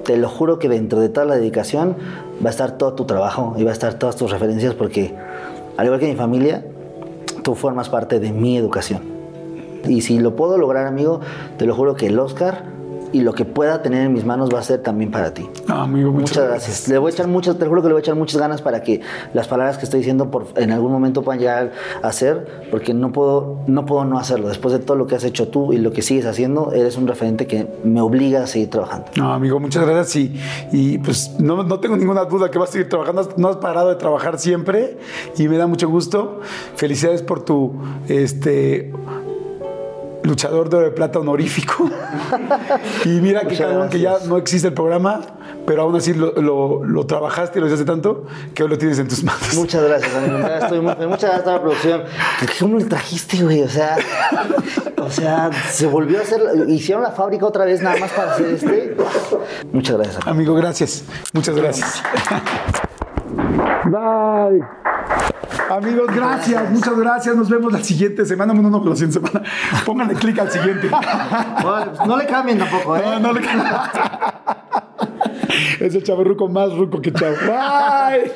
te 0.05 0.16
lo 0.16 0.28
juro 0.28 0.59
que 0.59 0.69
dentro 0.69 0.98
de 0.98 1.09
toda 1.09 1.24
la 1.24 1.36
dedicación 1.36 1.97
va 2.44 2.48
a 2.48 2.51
estar 2.51 2.78
todo 2.78 2.94
tu 2.94 3.05
trabajo 3.05 3.55
y 3.56 3.62
va 3.62 3.70
a 3.70 3.73
estar 3.73 3.94
todas 3.94 4.16
tus 4.16 4.31
referencias 4.32 4.74
porque, 4.74 5.15
al 5.77 5.86
igual 5.86 6.01
que 6.01 6.09
mi 6.09 6.16
familia, 6.16 6.65
tú 7.44 7.55
formas 7.55 7.89
parte 7.89 8.19
de 8.19 8.32
mi 8.32 8.56
educación. 8.56 9.17
Y 9.86 10.02
si 10.02 10.18
lo 10.18 10.36
puedo 10.36 10.59
lograr, 10.59 10.86
amigo, 10.86 11.20
te 11.56 11.66
lo 11.66 11.74
juro 11.74 11.94
que 11.94 12.06
el 12.06 12.18
Oscar 12.18 12.78
y 13.12 13.20
lo 13.20 13.32
que 13.32 13.44
pueda 13.44 13.82
tener 13.82 14.06
en 14.06 14.12
mis 14.12 14.24
manos 14.24 14.50
va 14.52 14.59
a 14.59 14.62
ser 14.62 14.82
también 14.82 15.10
para 15.10 15.32
ti. 15.32 15.48
No, 15.66 15.76
amigo, 15.76 16.10
muchas, 16.10 16.30
muchas 16.30 16.48
gracias. 16.48 16.88
Le 16.88 16.98
voy 16.98 17.10
a 17.10 17.14
echar 17.14 17.28
muchas, 17.28 17.59
te 17.59 17.66
juro 17.66 17.82
que 17.82 17.88
le 17.88 17.94
voy 17.94 18.00
a 18.00 18.02
echar 18.02 18.14
muchas 18.14 18.40
ganas 18.40 18.62
para 18.62 18.82
que 18.82 19.00
las 19.32 19.48
palabras 19.48 19.78
que 19.78 19.84
estoy 19.84 20.00
diciendo 20.00 20.30
por, 20.30 20.46
en 20.56 20.70
algún 20.72 20.92
momento 20.92 21.22
puedan 21.22 21.40
llegar 21.40 21.72
a 22.02 22.12
ser, 22.12 22.66
porque 22.70 22.92
no 22.94 23.12
puedo, 23.12 23.60
no 23.66 23.86
puedo 23.86 24.05
no 24.05 24.18
hacerlo. 24.18 24.48
Después 24.48 24.72
de 24.72 24.80
todo 24.80 24.96
lo 24.96 25.06
que 25.06 25.14
has 25.14 25.24
hecho 25.24 25.48
tú 25.48 25.72
y 25.72 25.78
lo 25.78 25.92
que 25.92 26.02
sigues 26.02 26.26
haciendo, 26.26 26.72
eres 26.72 26.96
un 26.96 27.06
referente 27.06 27.46
que 27.46 27.66
me 27.84 28.00
obliga 28.00 28.42
a 28.42 28.46
seguir 28.46 28.70
trabajando. 28.70 29.06
No, 29.16 29.32
amigo, 29.32 29.59
muchas 29.59 29.86
gracias. 29.86 30.16
Y, 30.16 30.40
y 30.72 30.98
pues 30.98 31.36
no, 31.38 31.62
no, 31.62 31.80
tengo 31.80 31.96
ninguna 31.96 32.24
duda 32.24 32.50
que 32.50 32.59
vas 32.59 32.70
a 32.70 32.72
seguir 32.72 32.88
trabajando. 32.88 33.28
No 33.36 33.48
has 33.48 33.56
parado 33.56 33.88
de 33.88 33.96
trabajar 33.96 34.38
siempre 34.38 34.98
y 35.36 35.48
me 35.48 35.56
da 35.56 35.66
mucho 35.66 35.88
gusto. 35.88 36.40
Felicidades 36.76 37.22
por 37.22 37.44
tu 37.44 37.72
este 38.09 38.92
luchador 40.28 40.68
de 40.68 40.76
oro 40.76 40.86
de 40.86 40.92
plata 40.92 41.18
honorífico. 41.18 41.88
y 43.05 43.09
mira 43.20 43.42
qué 43.42 43.56
cabrón 43.56 43.88
que 43.88 44.00
ya 44.00 44.18
no 44.26 44.36
existe 44.36 44.68
el 44.68 44.74
programa, 44.74 45.20
pero 45.66 45.82
aún 45.82 45.96
así 45.96 46.14
lo, 46.14 46.32
lo, 46.32 46.84
lo, 46.84 47.06
trabajaste 47.06 47.59
y 47.59 47.62
lo 47.62 47.66
hiciste 47.66 47.84
tanto 47.84 48.26
que 48.55 48.62
hoy 48.62 48.68
lo 48.68 48.78
tienes 48.78 48.98
en 48.98 49.09
tus 49.09 49.24
manos. 49.24 49.55
Muchas 49.55 49.82
gracias, 49.82 50.14
amigo. 50.14 50.38
Estoy 50.38 50.80
muy, 50.80 50.94
muchas 51.06 51.30
gracias 51.30 51.46
a 51.46 51.52
la 51.52 51.60
producción. 51.60 52.02
¿Cómo 52.60 52.78
lo 52.78 52.86
trajiste, 52.86 53.42
güey? 53.42 53.62
O 53.62 53.68
sea, 53.68 53.96
o 54.98 55.10
sea, 55.10 55.50
se 55.70 55.86
volvió 55.86 56.18
a 56.18 56.22
hacer, 56.22 56.40
hicieron 56.68 57.02
la 57.02 57.12
fábrica 57.12 57.46
otra 57.46 57.64
vez 57.64 57.82
nada 57.82 57.98
más 57.98 58.12
para 58.12 58.34
hacer 58.34 58.46
este. 58.46 58.96
Muchas 59.72 59.96
gracias. 59.96 60.16
Amigo, 60.26 60.30
amigo 60.30 60.55
gracias. 60.55 61.05
Muchas 61.32 61.56
gracias. 61.56 62.02
Bye. 63.84 65.38
Amigos, 65.70 66.06
gracias, 66.06 66.48
gracias, 66.48 66.70
muchas 66.70 66.98
gracias. 66.98 67.36
Nos 67.36 67.48
vemos 67.50 67.72
la 67.72 67.82
siguiente 67.82 68.24
semana. 68.24 68.52
Bueno, 68.52 68.70
no, 68.70 68.84
la 68.84 68.96
siguiente 68.96 69.20
semana. 69.20 69.42
Pónganle 69.84 70.14
clic 70.14 70.38
al 70.38 70.50
siguiente. 70.50 70.88
Bueno, 70.88 71.92
pues 71.94 72.08
no 72.08 72.16
le 72.16 72.26
cambien 72.26 72.58
tampoco, 72.58 72.96
¿eh? 72.96 73.02
No, 73.04 73.20
no 73.20 73.32
le 73.32 73.40
cambien. 73.40 73.68
Es 75.80 75.94
el 75.94 76.02
chavorruco 76.02 76.48
más 76.48 76.74
ruco 76.74 77.00
que 77.00 77.12
chavo. 77.12 77.36
Bye. 77.46 78.32